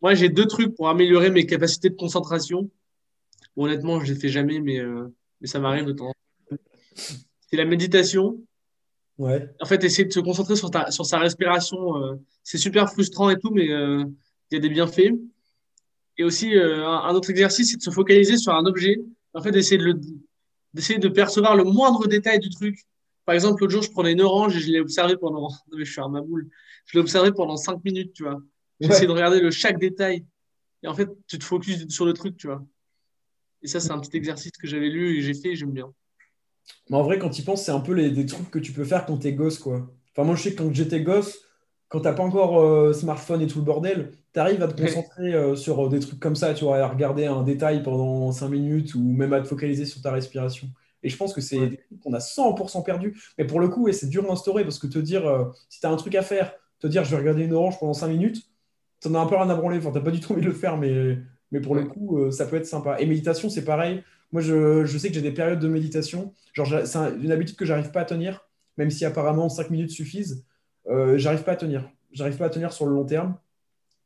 moi, 0.00 0.14
j'ai 0.14 0.28
deux 0.28 0.46
trucs 0.46 0.74
pour 0.74 0.88
améliorer 0.88 1.30
mes 1.30 1.46
capacités 1.46 1.90
de 1.90 1.96
concentration. 1.96 2.70
Bon, 3.56 3.64
honnêtement, 3.64 4.00
je 4.00 4.12
les 4.12 4.18
fais 4.18 4.28
jamais, 4.28 4.60
mais, 4.60 4.78
euh, 4.78 5.08
mais 5.40 5.46
ça 5.46 5.58
m'arrive 5.58 5.84
de 5.84 5.92
temps. 5.92 6.12
C'est 7.50 7.56
la 7.56 7.64
méditation. 7.64 8.40
Ouais. 9.18 9.48
En 9.60 9.66
fait, 9.66 9.82
essayer 9.84 10.04
de 10.04 10.12
se 10.12 10.20
concentrer 10.20 10.56
sur, 10.56 10.70
ta, 10.70 10.90
sur 10.90 11.06
sa 11.06 11.18
respiration, 11.18 12.18
c'est 12.42 12.58
super 12.58 12.90
frustrant 12.90 13.30
et 13.30 13.38
tout, 13.38 13.50
mais 13.50 13.66
il 13.66 14.08
y 14.52 14.56
a 14.56 14.58
des 14.58 14.68
bienfaits. 14.68 15.12
Et 16.18 16.24
aussi, 16.24 16.56
euh, 16.56 16.86
un, 16.86 17.04
un 17.08 17.14
autre 17.14 17.30
exercice, 17.30 17.70
c'est 17.70 17.76
de 17.78 17.82
se 17.82 17.90
focaliser 17.90 18.36
sur 18.36 18.54
un 18.54 18.66
objet. 18.66 18.98
En 19.34 19.42
fait, 19.42 19.50
d'essayer 19.50 19.78
de, 19.78 19.84
le- 19.84 20.00
d'essayer 20.74 20.98
de 20.98 21.08
percevoir 21.08 21.56
le 21.56 21.64
moindre 21.64 22.06
détail 22.06 22.38
du 22.40 22.50
truc. 22.50 22.78
Par 23.24 23.34
exemple, 23.34 23.62
l'autre 23.62 23.72
jour, 23.72 23.82
je 23.82 23.90
prenais 23.90 24.12
une 24.12 24.20
orange 24.20 24.56
et 24.56 24.60
je 24.60 24.70
l'ai 24.70 24.80
observé 24.80 25.16
pendant. 25.16 25.48
Non, 25.70 25.78
mais 25.78 25.84
je 25.84 25.92
suis 25.92 26.00
un 26.00 26.08
maboule. 26.08 26.48
Je 26.86 26.98
l'ai 26.98 27.00
observé 27.00 27.32
pendant 27.32 27.56
cinq 27.56 27.82
minutes, 27.84 28.12
tu 28.14 28.24
vois. 28.24 28.40
J'ai 28.80 28.88
Ouais. 28.88 28.94
essayé 28.94 29.06
de 29.06 29.12
regarder 29.12 29.40
le 29.40 29.50
chaque 29.50 29.78
détail. 29.78 30.24
Et 30.82 30.88
en 30.88 30.94
fait, 30.94 31.08
tu 31.28 31.38
te 31.38 31.44
focuses 31.44 31.88
sur 31.88 32.06
le 32.06 32.12
truc, 32.14 32.36
tu 32.36 32.46
vois. 32.48 32.64
Et 33.62 33.68
ça, 33.68 33.80
c'est 33.80 33.90
un 33.90 33.98
petit 33.98 34.16
exercice 34.16 34.52
que 34.52 34.66
j'avais 34.68 34.88
lu 34.90 35.18
et 35.18 35.22
j'ai 35.22 35.34
fait 35.34 35.50
et 35.50 35.56
j'aime 35.56 35.72
bien. 35.72 35.92
Mais 36.90 36.96
en 36.96 37.02
vrai, 37.02 37.18
quand 37.18 37.30
tu 37.30 37.42
penses, 37.42 37.64
c'est 37.64 37.72
un 37.72 37.80
peu 37.80 37.92
les, 37.92 38.10
des 38.10 38.26
trucs 38.26 38.50
que 38.50 38.58
tu 38.58 38.72
peux 38.72 38.84
faire 38.84 39.06
quand 39.06 39.18
t'es 39.18 39.32
gosse, 39.32 39.58
quoi. 39.58 39.90
Enfin, 40.12 40.24
moi, 40.24 40.34
je 40.36 40.42
sais 40.42 40.54
que 40.54 40.62
quand 40.62 40.72
j'étais 40.72 41.02
gosse, 41.02 41.38
quand 41.88 42.00
t'as 42.00 42.12
pas 42.12 42.22
encore 42.22 42.60
euh, 42.60 42.92
smartphone 42.92 43.40
et 43.42 43.46
tout 43.46 43.58
le 43.58 43.64
bordel, 43.64 44.12
t'arrives 44.34 44.62
à 44.62 44.68
te 44.68 44.74
concentrer 44.76 45.34
euh, 45.34 45.56
sur 45.56 45.88
des 45.88 46.00
trucs 46.00 46.20
comme 46.20 46.36
ça, 46.36 46.54
tu 46.54 46.64
vois, 46.64 46.78
à 46.78 46.88
regarder 46.88 47.26
un 47.26 47.42
détail 47.42 47.82
pendant 47.82 48.32
5 48.32 48.50
minutes 48.50 48.94
ou 48.96 49.02
même 49.02 49.32
à 49.34 49.40
te 49.40 49.46
focaliser 49.48 49.86
sur 49.86 50.02
ta 50.02 50.12
respiration. 50.12 50.68
Et 51.02 51.10
je 51.10 51.16
pense 51.16 51.34
que 51.34 51.40
c'est 51.42 51.68
des 51.68 51.78
trucs 51.78 52.00
qu'on 52.00 52.14
a 52.14 52.20
100% 52.20 52.82
perdu. 52.82 53.18
Mais 53.38 53.46
pour 53.46 53.60
le 53.60 53.68
coup, 53.68 53.84
ouais, 53.84 53.92
c'est 53.94 54.08
dur 54.08 54.24
d'instaurer 54.26 54.64
parce 54.64 54.78
que 54.78 54.86
te 54.88 54.98
dire, 55.00 55.26
euh, 55.26 55.46
si 55.70 55.80
t'as 55.80 55.90
un 55.90 55.96
truc 55.96 56.14
à 56.16 56.22
faire, 56.22 56.54
te 56.80 56.86
dire, 56.88 57.04
je 57.04 57.10
vais 57.12 57.18
regarder 57.18 57.44
une 57.44 57.54
orange 57.54 57.78
pendant 57.80 57.94
5 57.94 58.08
minutes, 58.08 58.42
t'en 59.00 59.14
as 59.14 59.18
un 59.20 59.26
peu 59.26 59.36
rien 59.36 59.48
à 59.50 59.54
branler. 59.54 59.78
Enfin, 59.78 59.90
t'as 59.92 60.00
pas 60.00 60.10
du 60.10 60.20
tout 60.20 60.32
envie 60.32 60.42
de 60.42 60.46
le 60.46 60.52
faire, 60.52 60.76
mais 60.76 61.18
mais 61.52 61.60
pour 61.60 61.74
le 61.76 61.84
coup, 61.84 62.18
euh, 62.18 62.30
ça 62.32 62.46
peut 62.46 62.56
être 62.56 62.66
sympa. 62.66 62.96
Et 63.00 63.06
méditation, 63.06 63.48
c'est 63.48 63.64
pareil. 63.64 64.02
Moi, 64.32 64.42
je, 64.42 64.84
je 64.84 64.98
sais 64.98 65.08
que 65.08 65.14
j'ai 65.14 65.22
des 65.22 65.30
périodes 65.32 65.60
de 65.60 65.68
méditation. 65.68 66.34
Genre, 66.52 66.66
c'est 66.84 66.96
un- 66.98 67.16
une 67.20 67.30
habitude 67.30 67.56
que 67.56 67.64
j'arrive 67.64 67.92
pas 67.92 68.00
à 68.00 68.04
tenir, 68.04 68.48
même 68.76 68.90
si 68.90 69.04
apparemment 69.04 69.48
5 69.48 69.70
minutes 69.70 69.90
suffisent. 69.90 70.44
Euh, 70.88 71.16
j'arrive 71.18 71.44
pas 71.44 71.52
à 71.52 71.56
tenir. 71.56 71.88
J'arrive 72.12 72.36
pas 72.38 72.46
à 72.46 72.50
tenir 72.50 72.72
sur 72.72 72.86
le 72.86 72.92
long 72.94 73.04
terme. 73.04 73.36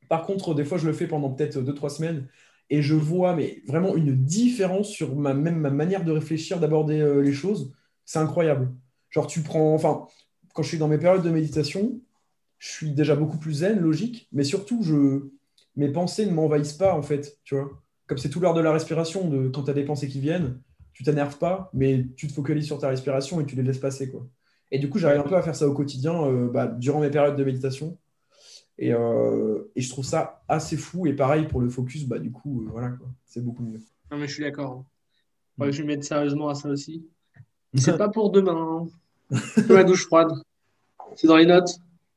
Par 0.09 0.25
contre, 0.25 0.55
des 0.55 0.65
fois, 0.65 0.79
je 0.79 0.87
le 0.87 0.93
fais 0.93 1.07
pendant 1.07 1.31
peut-être 1.31 1.61
deux 1.61 1.75
trois 1.75 1.91
semaines 1.91 2.27
et 2.71 2.83
je 2.83 2.95
vois 2.95 3.37
vraiment 3.67 3.97
une 3.97 4.15
différence 4.15 4.89
sur 4.89 5.17
ma, 5.17 5.35
même 5.35 5.59
ma 5.59 5.71
manière 5.71 6.05
de 6.05 6.13
réfléchir, 6.13 6.61
d'aborder 6.61 7.01
euh, 7.01 7.21
les 7.21 7.33
choses. 7.33 7.73
C'est 8.05 8.19
incroyable. 8.19 8.73
Genre, 9.11 9.27
tu 9.27 9.43
prends, 9.43 9.75
enfin, 9.75 10.07
quand 10.55 10.63
je 10.63 10.69
suis 10.69 10.79
dans 10.79 10.89
mes 10.89 10.99
périodes 10.99 11.23
de 11.23 11.31
méditation, 11.31 12.01
je 12.59 12.69
suis 12.69 12.91
déjà 12.93 13.15
beaucoup 13.17 13.39
plus 13.39 13.55
zen, 13.55 13.79
logique, 13.81 14.29
mais 14.33 14.45
surtout, 14.45 14.83
mes 15.77 15.89
pensées 15.89 16.27
ne 16.27 16.33
m'envahissent 16.33 16.73
pas, 16.75 16.95
en 16.95 17.03
fait. 17.03 17.39
Comme 18.07 18.19
c'est 18.19 18.31
tout 18.31 18.41
l'art 18.41 18.55
de 18.55 18.61
la 18.61 18.73
respiration, 18.73 19.29
de, 19.29 19.49
quand 19.49 19.65
tu 19.65 19.71
as 19.71 19.75
des 19.75 19.85
pensées 19.85 20.09
qui 20.09 20.21
viennent, 20.21 20.61
tu 20.93 21.05
t'énerves 21.05 21.39
pas, 21.39 21.71
mais 21.73 22.07
tu 22.17 22.27
te 22.27 22.33
focalises 22.33 22.67
sur 22.67 22.79
ta 22.79 22.89
respiration 22.89 23.41
et 23.41 23.47
tu 23.47 23.55
les 23.57 23.63
laisses 23.63 23.79
passer, 23.79 24.11
quoi. 24.11 24.27
Et 24.71 24.79
du 24.79 24.91
coup, 24.91 24.99
j'arrive 24.99 25.21
un 25.21 25.29
peu 25.29 25.37
à 25.37 25.43
faire 25.43 25.57
ça 25.57 25.67
au 25.67 25.73
quotidien, 25.73 26.25
euh, 26.25 26.51
bah, 26.51 26.67
durant 26.67 27.01
mes 27.01 27.11
périodes 27.11 27.37
de 27.37 27.45
méditation. 27.45 27.97
Et, 28.79 28.93
euh, 28.93 29.65
et 29.75 29.81
je 29.81 29.89
trouve 29.91 30.05
ça 30.05 30.43
assez 30.49 30.77
fou. 30.77 31.07
Et 31.07 31.13
pareil 31.13 31.47
pour 31.49 31.61
le 31.61 31.69
focus, 31.69 32.05
bah, 32.07 32.19
du 32.19 32.31
coup, 32.31 32.63
euh, 32.63 32.69
voilà, 32.71 32.91
quoi. 32.91 33.09
C'est 33.25 33.45
beaucoup 33.45 33.63
mieux. 33.63 33.81
Non, 34.11 34.19
mais 34.19 34.29
je 34.29 34.35
suis 34.35 34.43
d'accord. 34.45 34.85
Faudrait 35.57 35.71
que 35.71 35.77
je 35.77 35.83
me 35.83 35.89
mette 35.89 36.05
sérieusement 36.05 36.49
à 36.49 36.55
ça 36.55 36.69
aussi. 36.69 37.05
C'est 37.75 37.99
pas 37.99 38.09
pour 38.09 38.31
demain. 38.31 38.87
hein. 39.31 39.37
La 39.69 39.85
douche 39.85 40.07
froide. 40.07 40.29
C'est 41.17 41.27
dans 41.27 41.37
les 41.37 41.47
notes. 41.47 41.71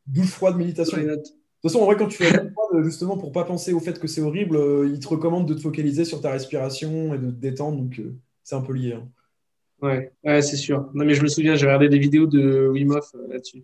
Douche 0.07 0.30
froide, 0.30 0.53
Dans 0.53 0.59
méditation. 0.59 0.97
les 0.97 1.03
De 1.03 1.09
notes. 1.09 1.26
toute 1.26 1.72
façon, 1.72 1.80
en 1.82 1.86
vrai, 1.86 1.95
quand 1.97 2.07
tu 2.07 2.18
fais 2.18 2.32
la 2.32 2.43
douche 2.43 2.53
froide, 2.53 2.84
justement, 2.84 3.18
pour 3.18 3.32
pas 3.32 3.43
penser 3.43 3.74
au 3.74 3.80
fait 3.80 3.99
que 3.99 4.07
c'est 4.07 4.22
horrible, 4.22 4.55
euh, 4.55 4.88
il 4.91 4.99
te 4.99 5.07
recommande 5.07 5.47
de 5.47 5.53
te 5.55 5.62
focaliser 5.62 6.05
sur 6.05 6.22
ta 6.22 6.32
respiration 6.32 7.14
et 7.14 7.18
de 7.18 7.28
te 7.32 7.36
détendre. 7.36 7.78
Donc, 7.78 7.99
euh, 7.99 8.14
c'est 8.43 8.55
un 8.55 8.62
peu 8.62 8.74
lié. 8.74 8.93
hein. 8.93 9.07
Ouais, 9.82 10.12
ouais, 10.24 10.41
c'est 10.43 10.57
sûr. 10.57 10.89
Non, 10.93 11.03
mais 11.05 11.16
je 11.16 11.24
me 11.24 11.28
souviens, 11.28 11.55
j'ai 11.55 11.66
regardé 11.66 11.89
des 11.89 11.97
vidéos 11.99 12.28
de 12.28 12.68
Wim 12.72 12.91
Hof 12.91 13.16
euh, 13.16 13.28
là-dessus. 13.30 13.64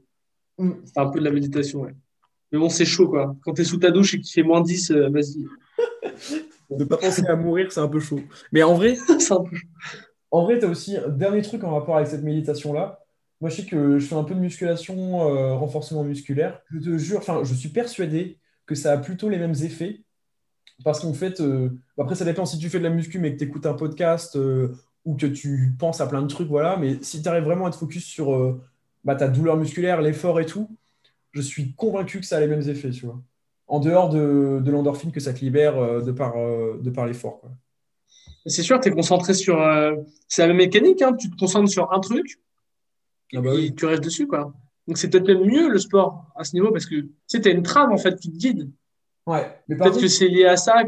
Mm. 0.58 0.72
C'était 0.86 1.00
un 1.00 1.10
peu 1.10 1.20
de 1.20 1.24
la 1.26 1.32
méditation, 1.32 1.82
ouais. 1.82 1.94
Mais 2.52 2.60
bon, 2.60 2.70
c'est 2.70 2.86
chaud, 2.86 3.10
quoi. 3.10 3.36
Quand 3.44 3.54
t'es 3.54 3.64
sous 3.64 3.78
ta 3.78 3.92
douche 3.92 4.14
et 4.14 4.22
qu'il 4.22 4.32
fait 4.32 4.44
moins 4.48 4.62
10, 4.62 4.92
euh, 4.92 5.10
vas-y. 5.10 5.46
De 6.70 6.84
pas 6.84 6.98
penser 6.98 7.26
à 7.26 7.36
mourir, 7.36 7.72
c'est 7.72 7.80
un 7.80 7.88
peu 7.88 8.00
chaud. 8.00 8.20
Mais 8.52 8.62
en 8.64 8.76
vrai, 8.76 8.96
C'est 9.20 9.32
un 9.32 9.44
peu 9.44 9.56
chaud. 9.56 9.68
En 10.32 10.44
vrai, 10.44 10.60
tu 10.60 10.66
as 10.66 10.70
aussi 10.70 10.98
un 10.98 11.08
dernier 11.08 11.42
truc 11.42 11.64
en 11.64 11.74
rapport 11.74 11.96
avec 11.96 12.08
cette 12.08 12.24
méditation-là. 12.24 13.00
Moi, 13.40 13.50
je 13.50 13.58
sais 13.58 13.66
que 13.66 14.00
je 14.00 14.06
fais 14.06 14.16
un 14.16 14.24
peu 14.24 14.36
de 14.36 14.40
musculation, 14.40 15.34
euh, 15.34 15.54
renforcement 15.56 16.04
musculaire. 16.04 16.62
Je 16.72 16.80
te 16.80 16.98
jure, 16.98 17.20
enfin, 17.20 17.44
je 17.44 17.54
suis 17.54 17.70
persuadé 17.70 18.38
que 18.66 18.76
ça 18.76 18.94
a 18.94 18.98
plutôt 18.98 19.30
les 19.30 19.38
mêmes 19.38 19.56
effets. 19.62 20.02
Parce 20.84 21.00
qu'en 21.00 21.14
fait, 21.14 21.40
euh, 21.40 21.70
après, 21.98 22.16
ça 22.16 22.26
dépend 22.26 22.46
si 22.46 22.58
tu 22.58 22.70
fais 22.70 22.80
de 22.80 22.84
la 22.84 22.90
muscu, 22.90 23.20
mais 23.20 23.34
que 23.34 23.40
tu 23.40 23.46
écoutes 23.46 23.66
un 23.66 23.74
podcast 23.74 24.38
ou 25.06 25.16
que 25.16 25.26
tu 25.26 25.74
penses 25.80 26.02
à 26.02 26.08
plein 26.08 26.22
de 26.22 26.28
trucs, 26.28 26.50
voilà. 26.50 26.76
Mais 26.78 26.98
si 27.02 27.22
tu 27.22 27.30
arrives 27.30 27.46
vraiment 27.46 27.66
à 27.66 27.72
te 27.72 27.78
focus 27.78 28.04
sur 28.04 28.60
bah, 29.06 29.16
ta 29.16 29.30
douleur 29.30 29.56
musculaire, 29.56 30.02
l'effort 30.02 30.40
et 30.42 30.46
tout, 30.46 30.70
je 31.38 31.42
suis 31.42 31.74
convaincu 31.74 32.20
que 32.20 32.26
ça 32.26 32.38
a 32.38 32.40
les 32.40 32.48
mêmes 32.48 32.68
effets, 32.68 32.90
tu 32.92 33.06
vois. 33.06 33.22
En 33.68 33.80
dehors 33.80 34.10
de, 34.10 34.60
de 34.64 34.72
l'endorphine 34.72 35.12
que 35.12 35.20
ça 35.20 35.34
te 35.34 35.40
libère 35.42 35.78
euh, 35.78 36.02
de 36.02 36.12
par, 36.12 36.38
euh, 36.38 36.80
de 36.82 36.90
par 36.90 37.06
l'effort. 37.06 37.42
C'est 38.46 38.64
sûr, 38.64 38.80
t'es 38.80 38.92
concentré 38.92 39.34
sur. 39.34 39.62
euh, 39.62 39.94
C'est 40.28 40.42
la 40.42 40.48
même 40.50 40.58
mécanique, 40.58 41.02
hein. 41.02 41.14
Tu 41.16 41.30
te 41.30 41.36
concentres 41.36 41.70
sur 41.70 41.92
un 41.94 42.00
truc 42.00 42.40
et 43.34 43.38
Ah 43.38 43.42
bah 43.42 43.52
puis 43.54 43.64
oui. 43.68 43.76
tu 43.76 43.86
restes 43.86 44.04
dessus, 44.04 44.26
quoi. 44.28 44.54
Donc 44.88 44.98
c'est 44.98 45.10
peut-être 45.10 45.28
même 45.28 45.46
mieux 45.46 45.70
le 45.70 45.80
sport 45.80 46.26
à 46.36 46.46
ce 46.46 46.54
niveau 46.56 46.72
parce 46.72 46.86
que 46.86 46.96
tu 47.02 47.10
sais, 47.28 47.42
t'as 47.42 47.52
une 47.52 47.62
trame 47.64 47.92
en 47.92 47.98
fait 47.98 48.18
qui 48.20 48.32
te 48.32 48.38
guide. 48.38 48.72
Ouais, 49.26 49.46
mais 49.68 49.76
Peut-être 49.76 50.00
que 50.00 50.08
c'est 50.08 50.30
lié 50.30 50.46
à 50.46 50.56
ça, 50.56 50.84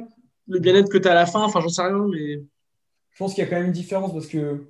le 0.47 0.59
bien-être 0.59 0.89
que 0.89 0.97
tu 0.97 1.07
as 1.07 1.11
à 1.11 1.15
la 1.15 1.25
fin, 1.25 1.41
enfin 1.43 1.59
j'en 1.59 1.67
sais 1.67 1.81
rien, 1.81 2.07
mais 2.09 2.35
Je 3.11 3.17
pense 3.17 3.33
qu'il 3.33 3.43
y 3.43 3.47
a 3.47 3.49
quand 3.49 3.57
même 3.57 3.65
une 3.67 3.73
différence 3.73 4.13
parce 4.13 4.27
que, 4.27 4.67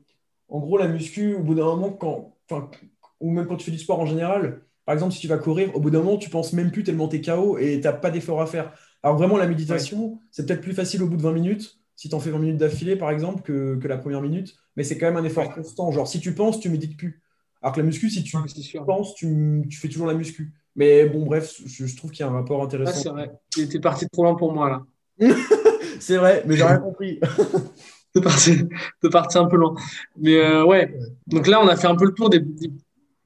en 0.47 0.59
gros, 0.59 0.79
la 0.79 0.87
muscu, 0.87 1.35
au 1.35 1.43
bout 1.43 1.53
d'un 1.53 1.65
moment, 1.65 1.91
quand, 1.91 2.35
enfin, 2.49 2.71
ou 3.19 3.29
même 3.31 3.45
quand 3.45 3.57
tu 3.57 3.65
fais 3.65 3.71
du 3.71 3.77
sport 3.77 3.99
en 3.99 4.07
général, 4.07 4.61
par 4.89 4.95
exemple, 4.95 5.13
si 5.13 5.19
tu 5.19 5.27
vas 5.27 5.37
courir, 5.37 5.75
au 5.75 5.79
bout 5.79 5.91
d'un 5.91 5.99
moment, 5.99 6.17
tu 6.17 6.31
penses 6.31 6.51
même 6.53 6.71
plus 6.71 6.83
tellement 6.83 7.07
t'es 7.07 7.21
KO 7.21 7.59
et 7.59 7.79
t'as 7.79 7.93
pas 7.93 8.09
d'effort 8.09 8.41
à 8.41 8.47
faire. 8.47 8.71
Alors 9.03 9.17
vraiment, 9.17 9.37
la 9.37 9.45
méditation, 9.45 10.19
c'est 10.31 10.47
peut-être 10.47 10.61
plus 10.61 10.73
facile 10.73 11.03
au 11.03 11.07
bout 11.07 11.15
de 11.15 11.21
20 11.21 11.31
minutes, 11.31 11.77
si 11.95 12.09
tu 12.09 12.15
en 12.15 12.19
fais 12.19 12.31
20 12.31 12.39
minutes 12.39 12.57
d'affilée, 12.57 12.95
par 12.95 13.11
exemple, 13.11 13.43
que, 13.43 13.75
que 13.75 13.87
la 13.87 13.97
première 13.97 14.21
minute, 14.21 14.55
mais 14.75 14.83
c'est 14.83 14.97
quand 14.97 15.05
même 15.05 15.17
un 15.17 15.23
effort 15.23 15.47
Ouais. 15.47 15.53
constant. 15.53 15.91
Genre, 15.91 16.07
si 16.07 16.19
tu 16.19 16.33
penses, 16.33 16.59
tu 16.59 16.69
médites 16.69 16.97
plus. 16.97 17.21
Alors 17.61 17.75
que 17.75 17.81
la 17.81 17.85
muscu, 17.85 18.09
si 18.09 18.23
tu 18.23 18.35
Ouais, 18.35 18.43
penses, 18.83 19.13
tu, 19.13 19.61
tu 19.69 19.77
fais 19.77 19.89
toujours 19.89 20.07
la 20.07 20.15
muscu. 20.15 20.53
Mais 20.75 21.05
bon, 21.05 21.23
bref, 21.23 21.53
je, 21.67 21.85
je 21.85 21.95
trouve 21.95 22.09
qu'il 22.09 22.25
y 22.25 22.27
a 22.27 22.31
un 22.31 22.33
rapport 22.33 22.63
intéressant. 22.63 22.99
c'est 22.99 23.09
vrai. 23.09 23.31
T'es 23.51 23.67
t'es 23.67 23.79
parti 23.79 24.07
trop 24.09 24.23
loin 24.23 24.33
pour 24.33 24.53
moi 24.53 24.69
là. 24.69 24.85
c'est 25.99 26.17
vrai, 26.17 26.43
mais 26.47 26.55
j'ai 26.57 26.63
rien 26.63 26.79
compris. 26.79 27.19
T'es 28.11 28.21
parti, 28.21 28.63
t'es 29.01 29.09
parti 29.09 29.37
un 29.37 29.45
peu 29.45 29.55
loin. 29.55 29.75
Mais 30.17 30.35
euh, 30.37 30.65
ouais. 30.65 30.97
Donc 31.27 31.45
là, 31.45 31.61
on 31.61 31.67
a 31.67 31.75
fait 31.75 31.85
un 31.85 31.95
peu 31.95 32.05
le 32.05 32.13
tour 32.13 32.29
des, 32.31 32.39
des, 32.39 32.71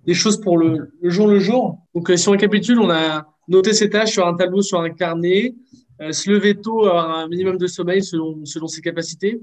des 0.06 0.14
choses 0.14 0.40
pour 0.40 0.58
le, 0.58 0.92
le 1.02 1.10
jour 1.10 1.28
le 1.28 1.40
jour. 1.40 1.78
Donc 1.96 2.10
euh, 2.10 2.18
si 2.18 2.28
on 2.28 2.32
récapitule, 2.32 2.80
on 2.80 2.90
a 2.90 3.26
noté 3.48 3.74
ses 3.74 3.90
tâches 3.90 4.12
sur 4.12 4.26
un 4.28 4.36
tableau, 4.36 4.62
sur 4.62 4.80
un 4.80 4.90
carnet, 4.90 5.56
euh, 6.02 6.12
se 6.12 6.30
lever 6.30 6.56
tôt, 6.56 6.86
avoir 6.86 7.10
un 7.20 7.28
minimum 7.28 7.58
de 7.58 7.68
sommeil 7.68 8.04
selon, 8.04 8.44
selon 8.46 8.68
ses 8.68 8.82
capacités, 8.82 9.42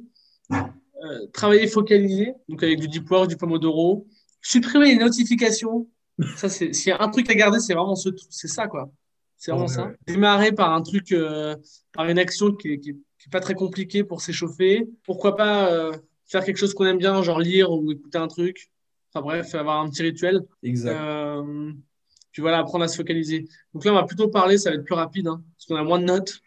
Euh, 1.03 1.27
travailler 1.33 1.67
focalisé, 1.67 2.35
donc 2.47 2.63
avec 2.63 2.79
du 2.79 2.87
deep 2.87 3.11
work, 3.11 3.27
du 3.27 3.37
pomodoro, 3.39 4.07
supprimer 4.43 4.89
les 4.93 4.99
notifications. 4.99 5.89
Ça, 6.37 6.51
c'est 6.51 6.75
s'il 6.75 6.91
y 6.91 6.93
a 6.93 7.01
un 7.03 7.09
truc 7.09 7.31
à 7.31 7.35
garder, 7.35 7.59
c'est 7.59 7.73
vraiment 7.73 7.97
ce, 7.97 8.11
c'est 8.29 8.49
ça 8.49 8.67
quoi. 8.67 8.91
C'est 9.39 9.51
vraiment 9.51 9.67
Ouais, 9.67 9.73
ça. 9.73 9.87
ouais. 9.87 9.95
Démarrer 10.07 10.53
par 10.53 10.75
un 10.75 10.83
truc, 10.83 11.13
euh, 11.13 11.57
par 11.95 12.05
une 12.11 12.19
action 12.19 12.53
qui 12.53 12.73
est, 12.73 12.79
qui 12.81 12.91
qui 13.19 13.25
est 13.29 13.31
pas 13.33 13.41
très 13.41 13.55
compliquée 13.55 14.05
pour 14.05 14.21
s'échauffer. 14.21 14.91
Pourquoi 15.07 15.37
pas 15.37 15.91
faire 16.27 16.45
quelque 16.45 16.59
chose 16.63 16.75
qu'on 16.75 16.85
aime 16.87 16.99
bien, 16.99 17.23
genre 17.23 17.41
lire 17.41 17.71
ou 17.73 17.91
écouter 17.93 18.19
un 18.19 18.29
truc. 18.29 18.57
Enfin 19.13 19.25
bref, 19.25 19.55
avoir 19.55 19.81
un 19.81 19.91
petit 19.91 20.03
rituel. 20.03 20.43
Exact. 20.63 20.97
Euh, 20.97 21.73
puis 22.33 22.43
voilà, 22.43 22.59
apprendre 22.59 22.85
à 22.85 22.89
se 22.89 22.97
focaliser. 22.97 23.49
Donc 23.75 23.85
là, 23.85 23.93
on 23.93 23.97
va 23.97 24.05
plutôt 24.05 24.29
parler, 24.29 24.57
ça 24.57 24.71
va 24.71 24.77
être 24.77 24.85
plus 24.85 24.95
rapide, 24.95 25.27
hein, 25.27 25.43
parce 25.57 25.67
qu'on 25.67 25.77
a 25.77 25.83
moins 25.83 25.99
de 25.99 26.05
notes, 26.05 26.41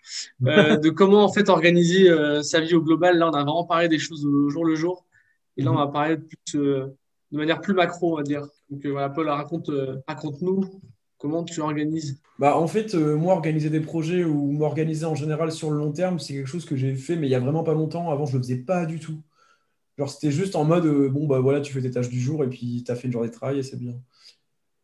euh, 0.45 0.77
de 0.77 0.89
comment 0.89 1.23
en 1.23 1.31
fait 1.31 1.49
organiser 1.49 2.09
euh, 2.09 2.41
sa 2.41 2.61
vie 2.61 2.73
au 2.73 2.81
global. 2.81 3.17
Là, 3.17 3.29
on 3.29 3.33
a 3.33 3.43
vraiment 3.43 3.65
parlé 3.65 3.87
des 3.89 3.99
choses 3.99 4.25
au 4.25 4.49
jour 4.49 4.65
le 4.65 4.75
jour. 4.75 5.05
Et 5.57 5.63
là, 5.63 5.71
on 5.71 5.75
va 5.75 5.87
parler 5.87 6.17
plus, 6.17 6.59
euh, 6.59 6.87
de 7.31 7.37
manière 7.37 7.61
plus 7.61 7.73
macro, 7.73 8.13
on 8.13 8.17
va 8.17 8.23
dire. 8.23 8.47
Donc 8.69 8.85
voilà, 8.85 9.09
Paul, 9.09 9.29
raconte, 9.29 9.69
raconte-nous 10.07 10.81
comment 11.17 11.43
tu 11.43 11.61
organises. 11.61 12.19
Bah, 12.39 12.57
en 12.57 12.67
fait, 12.67 12.95
moi, 12.95 13.33
organiser 13.33 13.69
des 13.69 13.79
projets 13.79 14.23
ou 14.23 14.51
m'organiser 14.51 15.05
en 15.05 15.15
général 15.15 15.51
sur 15.51 15.69
le 15.69 15.77
long 15.77 15.91
terme, 15.91 16.17
c'est 16.17 16.33
quelque 16.33 16.47
chose 16.47 16.65
que 16.65 16.75
j'ai 16.75 16.95
fait, 16.95 17.15
mais 17.15 17.27
il 17.27 17.29
y 17.29 17.35
a 17.35 17.39
vraiment 17.39 17.63
pas 17.63 17.73
longtemps. 17.73 18.09
Avant, 18.09 18.25
je 18.25 18.37
le 18.37 18.43
faisais 18.43 18.57
pas 18.57 18.85
du 18.85 18.99
tout. 18.99 19.21
Genre, 19.97 20.09
c'était 20.09 20.31
juste 20.31 20.55
en 20.55 20.65
mode, 20.65 20.85
euh, 20.85 21.09
bon, 21.09 21.27
bah 21.27 21.39
voilà, 21.39 21.61
tu 21.61 21.71
fais 21.71 21.81
tes 21.81 21.91
tâches 21.91 22.09
du 22.09 22.19
jour 22.19 22.43
et 22.43 22.49
puis 22.49 22.83
tu 22.85 22.91
as 22.91 22.95
fait 22.95 23.07
une 23.07 23.13
journée 23.13 23.27
de 23.27 23.33
travail 23.33 23.59
et 23.59 23.63
c'est 23.63 23.77
bien. 23.77 23.93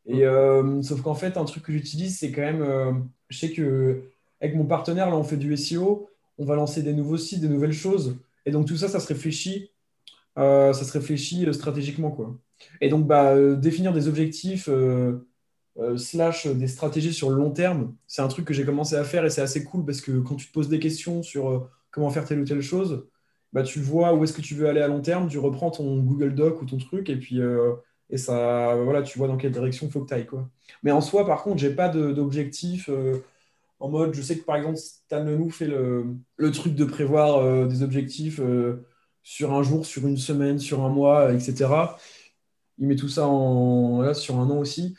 Et, 0.05 0.25
euh, 0.25 0.81
sauf 0.81 1.01
qu'en 1.01 1.15
fait, 1.15 1.37
un 1.37 1.45
truc 1.45 1.63
que 1.63 1.73
j'utilise, 1.73 2.17
c'est 2.19 2.31
quand 2.31 2.41
même, 2.41 2.61
euh, 2.61 2.93
je 3.29 3.37
sais 3.37 3.51
que 3.51 4.03
avec 4.41 4.55
mon 4.55 4.65
partenaire, 4.65 5.09
là, 5.09 5.17
on 5.17 5.23
fait 5.23 5.37
du 5.37 5.55
SEO, 5.57 6.09
on 6.37 6.45
va 6.45 6.55
lancer 6.55 6.83
des 6.83 6.93
nouveaux 6.93 7.17
sites, 7.17 7.41
des 7.41 7.49
nouvelles 7.49 7.73
choses. 7.73 8.17
Et 8.45 8.51
donc, 8.51 8.67
tout 8.67 8.77
ça, 8.77 8.87
ça 8.87 8.99
se 8.99 9.07
réfléchit, 9.07 9.71
ça 10.37 10.73
se 10.73 10.93
réfléchit 10.93 11.53
stratégiquement, 11.53 12.11
quoi. 12.11 12.37
Et 12.81 12.89
donc, 12.89 13.05
bah, 13.07 13.35
définir 13.55 13.93
des 13.93 14.07
objectifs. 14.07 14.69
slash 15.97 16.47
des 16.47 16.67
stratégies 16.67 17.13
sur 17.13 17.29
le 17.29 17.37
long 17.37 17.51
terme, 17.51 17.95
c'est 18.07 18.21
un 18.21 18.27
truc 18.27 18.45
que 18.45 18.53
j'ai 18.53 18.65
commencé 18.65 18.95
à 18.95 19.03
faire 19.03 19.25
et 19.25 19.29
c'est 19.29 19.41
assez 19.41 19.63
cool 19.63 19.85
parce 19.85 20.01
que 20.01 20.19
quand 20.19 20.35
tu 20.35 20.47
te 20.47 20.53
poses 20.53 20.69
des 20.69 20.79
questions 20.79 21.23
sur 21.23 21.69
comment 21.91 22.09
faire 22.09 22.25
telle 22.25 22.39
ou 22.41 22.45
telle 22.45 22.61
chose, 22.61 23.05
bah, 23.53 23.63
tu 23.63 23.79
vois 23.79 24.13
où 24.13 24.23
est-ce 24.23 24.33
que 24.33 24.41
tu 24.41 24.55
veux 24.55 24.67
aller 24.69 24.81
à 24.81 24.87
long 24.87 25.01
terme, 25.01 25.27
tu 25.27 25.39
reprends 25.39 25.71
ton 25.71 25.97
Google 25.99 26.35
Doc 26.35 26.61
ou 26.61 26.65
ton 26.65 26.77
truc 26.77 27.09
et 27.09 27.15
puis 27.17 27.41
euh, 27.41 27.73
et 28.09 28.17
ça, 28.17 28.75
voilà, 28.75 29.03
tu 29.03 29.17
vois 29.19 29.27
dans 29.27 29.37
quelle 29.37 29.51
direction 29.51 29.87
il 29.87 29.91
faut 29.91 30.01
que 30.01 30.07
tu 30.07 30.13
ailles. 30.15 30.25
Quoi. 30.25 30.49
Mais 30.83 30.91
en 30.91 31.01
soi, 31.01 31.25
par 31.25 31.43
contre, 31.43 31.59
j'ai 31.59 31.73
pas 31.75 31.89
d'objectif 31.89 32.89
euh, 32.89 33.23
en 33.79 33.89
mode, 33.89 34.13
je 34.13 34.21
sais 34.21 34.37
que 34.37 34.43
par 34.45 34.55
exemple, 34.57 34.77
Stan 34.77 35.23
Lenou 35.23 35.49
fait 35.49 35.67
le, 35.67 36.05
le 36.37 36.51
truc 36.51 36.75
de 36.75 36.85
prévoir 36.85 37.37
euh, 37.37 37.67
des 37.67 37.83
objectifs 37.83 38.41
sur 39.23 39.53
un 39.53 39.63
jour, 39.63 39.85
sur 39.85 40.07
une 40.07 40.17
semaine, 40.17 40.59
sur 40.59 40.83
un 40.83 40.89
mois, 40.89 41.33
etc. 41.33 41.67
Il 42.77 42.87
met 42.87 42.95
tout 42.95 43.09
ça 43.09 43.27
en, 43.27 44.01
là, 44.01 44.13
sur 44.13 44.37
un 44.39 44.49
an 44.49 44.57
aussi. 44.57 44.95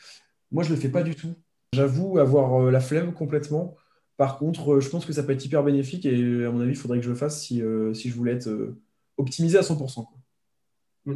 Moi, 0.51 0.63
je 0.63 0.69
le 0.69 0.75
fais 0.77 0.89
pas 0.89 1.03
du 1.03 1.15
tout. 1.15 1.35
J'avoue 1.73 2.19
avoir 2.19 2.71
la 2.71 2.79
flemme 2.79 3.13
complètement. 3.13 3.75
Par 4.17 4.37
contre, 4.37 4.73
euh, 4.75 4.79
je 4.79 4.89
pense 4.89 5.05
que 5.05 5.13
ça 5.13 5.23
peut 5.23 5.31
être 5.33 5.43
hyper 5.45 5.63
bénéfique 5.63 6.05
et 6.05 6.45
à 6.45 6.51
mon 6.51 6.59
avis, 6.61 6.71
il 6.71 6.75
faudrait 6.75 6.99
que 6.99 7.03
je 7.05 7.09
le 7.09 7.15
fasse 7.15 7.41
si, 7.41 7.61
euh, 7.61 7.93
si 7.93 8.09
je 8.09 8.15
voulais 8.15 8.33
être 8.33 8.47
euh, 8.47 8.77
optimisé 9.17 9.57
à 9.57 9.61
100%. 9.63 10.03
quoi. 10.05 11.15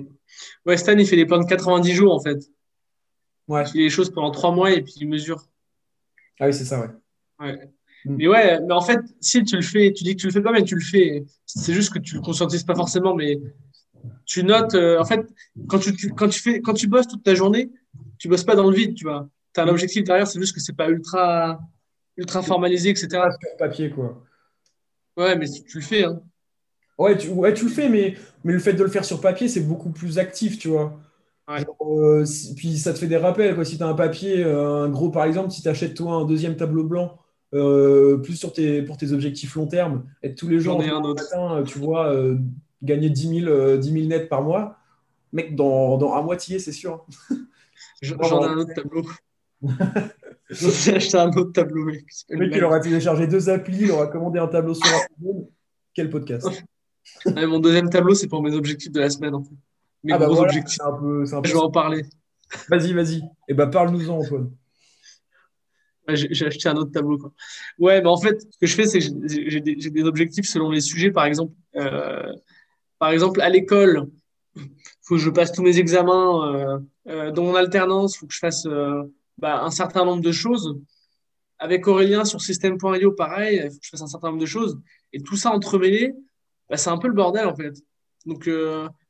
Ouais, 0.65 0.77
Stan, 0.77 0.97
il 0.97 1.05
fait 1.05 1.15
des 1.15 1.25
plans 1.25 1.39
de 1.39 1.45
90 1.47 1.93
jours 1.93 2.13
en 2.13 2.19
fait. 2.19 2.39
Ouais. 3.47 3.63
Il 3.67 3.71
fait 3.71 3.77
les 3.79 3.89
choses 3.89 4.09
pendant 4.09 4.31
trois 4.31 4.51
mois 4.51 4.71
et 4.71 4.81
puis 4.81 4.93
il 4.97 5.07
mesure. 5.07 5.43
Ah 6.39 6.47
oui, 6.47 6.53
c'est 6.53 6.65
ça, 6.65 6.81
ouais. 6.81 6.87
Ouais. 7.39 7.69
Mm. 8.05 8.15
Mais 8.17 8.27
ouais, 8.27 8.59
mais 8.61 8.73
en 8.73 8.81
fait, 8.81 8.99
si 9.21 9.43
tu 9.43 9.55
le 9.55 9.61
fais, 9.61 9.93
tu 9.93 10.03
dis 10.03 10.15
que 10.15 10.21
tu 10.21 10.27
le 10.27 10.33
fais 10.33 10.41
pas, 10.41 10.51
mais 10.51 10.63
tu 10.63 10.73
le 10.75 10.81
fais. 10.81 11.25
C'est 11.45 11.73
juste 11.73 11.93
que 11.93 11.99
tu 11.99 12.15
le 12.15 12.21
conscientises 12.21 12.63
pas 12.63 12.75
forcément, 12.75 13.13
mais 13.15 13.39
tu 14.25 14.43
notes. 14.43 14.73
euh, 14.73 14.99
en 14.99 15.05
fait, 15.05 15.21
quand 15.67 15.77
tu, 15.79 15.95
tu- 15.95 16.09
quand 16.13 16.27
tu 16.29 16.39
fais, 16.39 16.61
quand 16.61 16.73
tu 16.73 16.87
bosses 16.87 17.07
toute 17.07 17.23
ta 17.23 17.35
journée, 17.35 17.69
tu 18.17 18.27
bosses 18.27 18.43
pas 18.43 18.55
dans 18.55 18.69
le 18.69 18.75
vide, 18.75 18.95
tu 18.95 19.03
vois. 19.05 19.29
Tu 19.53 19.59
as 19.59 19.63
un 19.63 19.67
Mm. 19.67 19.69
objectif 19.69 20.03
derrière, 20.03 20.27
c'est 20.27 20.39
juste 20.39 20.55
que 20.55 20.59
c'est 20.61 20.75
pas 20.75 20.89
ultra, 20.89 21.59
ultra 22.17 22.41
formalisé, 22.41 22.89
etc. 22.89 23.07
Sur 23.09 23.57
papier, 23.57 23.89
quoi. 23.89 24.23
Ouais, 25.17 25.35
mais 25.35 25.47
tu 25.47 25.77
le 25.77 25.83
fais. 25.83 26.03
Hein. 26.03 26.21
Ouais, 26.97 27.17
tu, 27.17 27.29
ouais, 27.29 27.53
tu 27.53 27.65
le 27.65 27.71
fais, 27.71 27.89
mais, 27.89 28.15
mais 28.43 28.53
le 28.53 28.59
fait 28.59 28.73
de 28.73 28.83
le 28.83 28.89
faire 28.89 29.05
sur 29.05 29.21
papier, 29.21 29.47
c'est 29.47 29.61
beaucoup 29.61 29.91
plus 29.91 30.17
actif, 30.17 30.57
tu 30.57 30.69
vois. 30.69 30.99
Euh, 31.49 32.25
puis 32.55 32.77
ça 32.77 32.93
te 32.93 32.97
fait 32.97 33.07
des 33.07 33.17
rappels, 33.17 33.53
quoi. 33.55 33.65
Si 33.65 33.77
tu 33.77 33.83
as 33.83 33.87
un 33.87 33.93
papier, 33.93 34.43
euh, 34.43 34.85
un 34.85 34.89
gros 34.89 35.09
par 35.09 35.25
exemple, 35.25 35.51
si 35.51 35.61
tu 35.61 35.69
achètes 35.69 35.93
toi 35.93 36.13
un 36.13 36.25
deuxième 36.25 36.55
tableau 36.55 36.83
blanc, 36.83 37.19
euh, 37.53 38.17
plus 38.17 38.35
sur 38.35 38.51
tes, 38.51 38.81
pour 38.81 38.97
tes 38.97 39.11
objectifs 39.11 39.55
long 39.55 39.67
terme, 39.67 40.05
être 40.23 40.35
tous 40.35 40.47
les 40.47 40.59
jours 40.59 40.81
un 40.81 41.03
autre. 41.03 41.23
matin, 41.23 41.63
tu 41.63 41.79
vois, 41.79 42.13
gagner 42.81 43.09
10 43.09 43.41
000, 43.41 43.77
10 43.77 43.91
000 43.91 44.05
nets 44.07 44.29
par 44.29 44.41
mois, 44.41 44.77
mec, 45.33 45.55
dans, 45.55 45.97
dans 45.97 46.13
un 46.13 46.21
moitié, 46.21 46.59
c'est 46.59 46.71
sûr. 46.71 47.05
J'en 48.01 48.41
ai 48.41 48.45
un 48.45 48.57
autre 48.57 48.73
tableau. 48.73 49.05
J'ai 50.59 50.93
acheté 50.95 51.17
un 51.17 51.29
autre 51.29 51.51
tableau, 51.51 51.85
mec. 51.85 52.05
Le 52.29 52.37
mec, 52.37 52.53
il 52.55 52.63
aura 52.63 52.79
téléchargé 52.79 53.27
deux 53.27 53.49
applis, 53.49 53.81
il 53.81 53.91
aura 53.91 54.07
commandé 54.07 54.39
un 54.39 54.47
tableau 54.47 54.73
sur 54.73 54.87
Amazon. 54.87 55.49
Quel 55.93 56.09
podcast. 56.09 56.47
mon 57.25 57.59
deuxième 57.59 57.89
tableau, 57.89 58.13
c'est 58.13 58.27
pour 58.27 58.41
mes 58.41 58.53
objectifs 58.53 58.91
de 58.91 58.99
la 58.99 59.09
semaine, 59.09 59.35
en 59.35 59.43
fait 59.43 59.55
ah 60.13 60.17
bah 60.17 60.29
objectifs. 60.29 60.79
Un 60.81 60.93
peu, 60.93 61.25
Je 61.25 61.51
vais 61.51 61.57
en 61.57 61.71
parler. 61.71 62.03
Vas-y, 62.69 62.93
vas-y. 62.93 63.17
Et 63.17 63.21
eh 63.49 63.53
bah, 63.53 63.67
parle-nous-en, 63.67 64.19
Antoine. 64.19 64.51
j'ai 66.09 66.45
acheté 66.45 66.69
un 66.69 66.75
autre 66.75 66.91
tableau. 66.91 67.17
Quoi. 67.17 67.33
Ouais, 67.79 68.01
mais 68.01 68.07
en 68.07 68.17
fait, 68.17 68.41
ce 68.41 68.57
que 68.59 68.67
je 68.67 68.75
fais, 68.75 68.85
c'est 68.85 68.99
que 68.99 69.05
j'ai 69.27 69.61
des, 69.61 70.03
objectifs 70.03 70.47
selon 70.47 70.69
les 70.69 70.81
sujets. 70.81 71.11
Par 71.11 71.25
exemple, 71.25 71.53
euh, 71.75 72.31
par 72.99 73.09
exemple 73.09 73.41
à 73.41 73.49
l'école, 73.49 74.07
il 74.55 74.69
faut 75.01 75.15
que 75.15 75.21
je 75.21 75.29
passe 75.29 75.51
tous 75.51 75.63
mes 75.63 75.79
examens. 75.79 76.53
Euh, 76.53 76.79
euh, 77.07 77.31
dans 77.31 77.43
mon 77.43 77.55
alternance, 77.55 78.15
il 78.15 78.19
faut 78.19 78.27
que 78.27 78.33
je 78.33 78.39
fasse 78.39 78.67
bah, 79.37 79.61
un 79.63 79.71
certain 79.71 80.05
nombre 80.05 80.21
de 80.21 80.31
choses. 80.31 80.79
Avec 81.57 81.87
Aurélien 81.87 82.25
sur 82.25 82.41
System.io, 82.41 83.11
pareil, 83.13 83.61
il 83.63 83.71
faut 83.71 83.77
que 83.77 83.85
je 83.85 83.89
fasse 83.89 84.01
un 84.01 84.07
certain 84.07 84.27
nombre 84.27 84.41
de 84.41 84.45
choses. 84.45 84.79
Et 85.13 85.21
tout 85.21 85.37
ça 85.37 85.51
entremêlé, 85.51 86.13
bah, 86.69 86.77
c'est 86.77 86.89
un 86.89 86.97
peu 86.97 87.07
le 87.07 87.13
bordel, 87.13 87.47
en 87.47 87.55
fait. 87.55 87.73
Donc, 88.25 88.47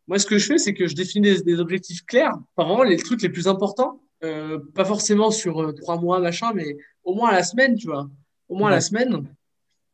moi, 0.08 0.20
ce 0.20 0.26
que 0.26 0.38
je 0.38 0.46
fais, 0.46 0.58
c'est 0.58 0.74
que 0.74 0.88
je 0.88 0.96
définis 0.96 1.42
des, 1.42 1.60
objectifs 1.60 2.06
clairs, 2.06 2.34
pas 2.56 2.64
vraiment 2.64 2.84
les 2.84 2.98
trucs 2.98 3.22
les 3.22 3.30
plus 3.30 3.48
importants, 3.48 4.02
euh, 4.24 4.60
pas 4.76 4.86
forcément 4.86 5.32
sur 5.32 5.62
euh, 5.62 5.72
trois 5.74 6.00
mois, 6.00 6.20
machin, 6.20 6.52
mais 6.54 6.78
au 7.04 7.16
moins 7.16 7.30
à 7.30 7.34
la 7.34 7.44
semaine, 7.44 7.76
tu 7.76 7.88
vois. 7.88 8.08
Au 8.48 8.56
moins 8.56 8.70
à 8.70 8.76
la 8.76 8.82
semaine. 8.82 9.28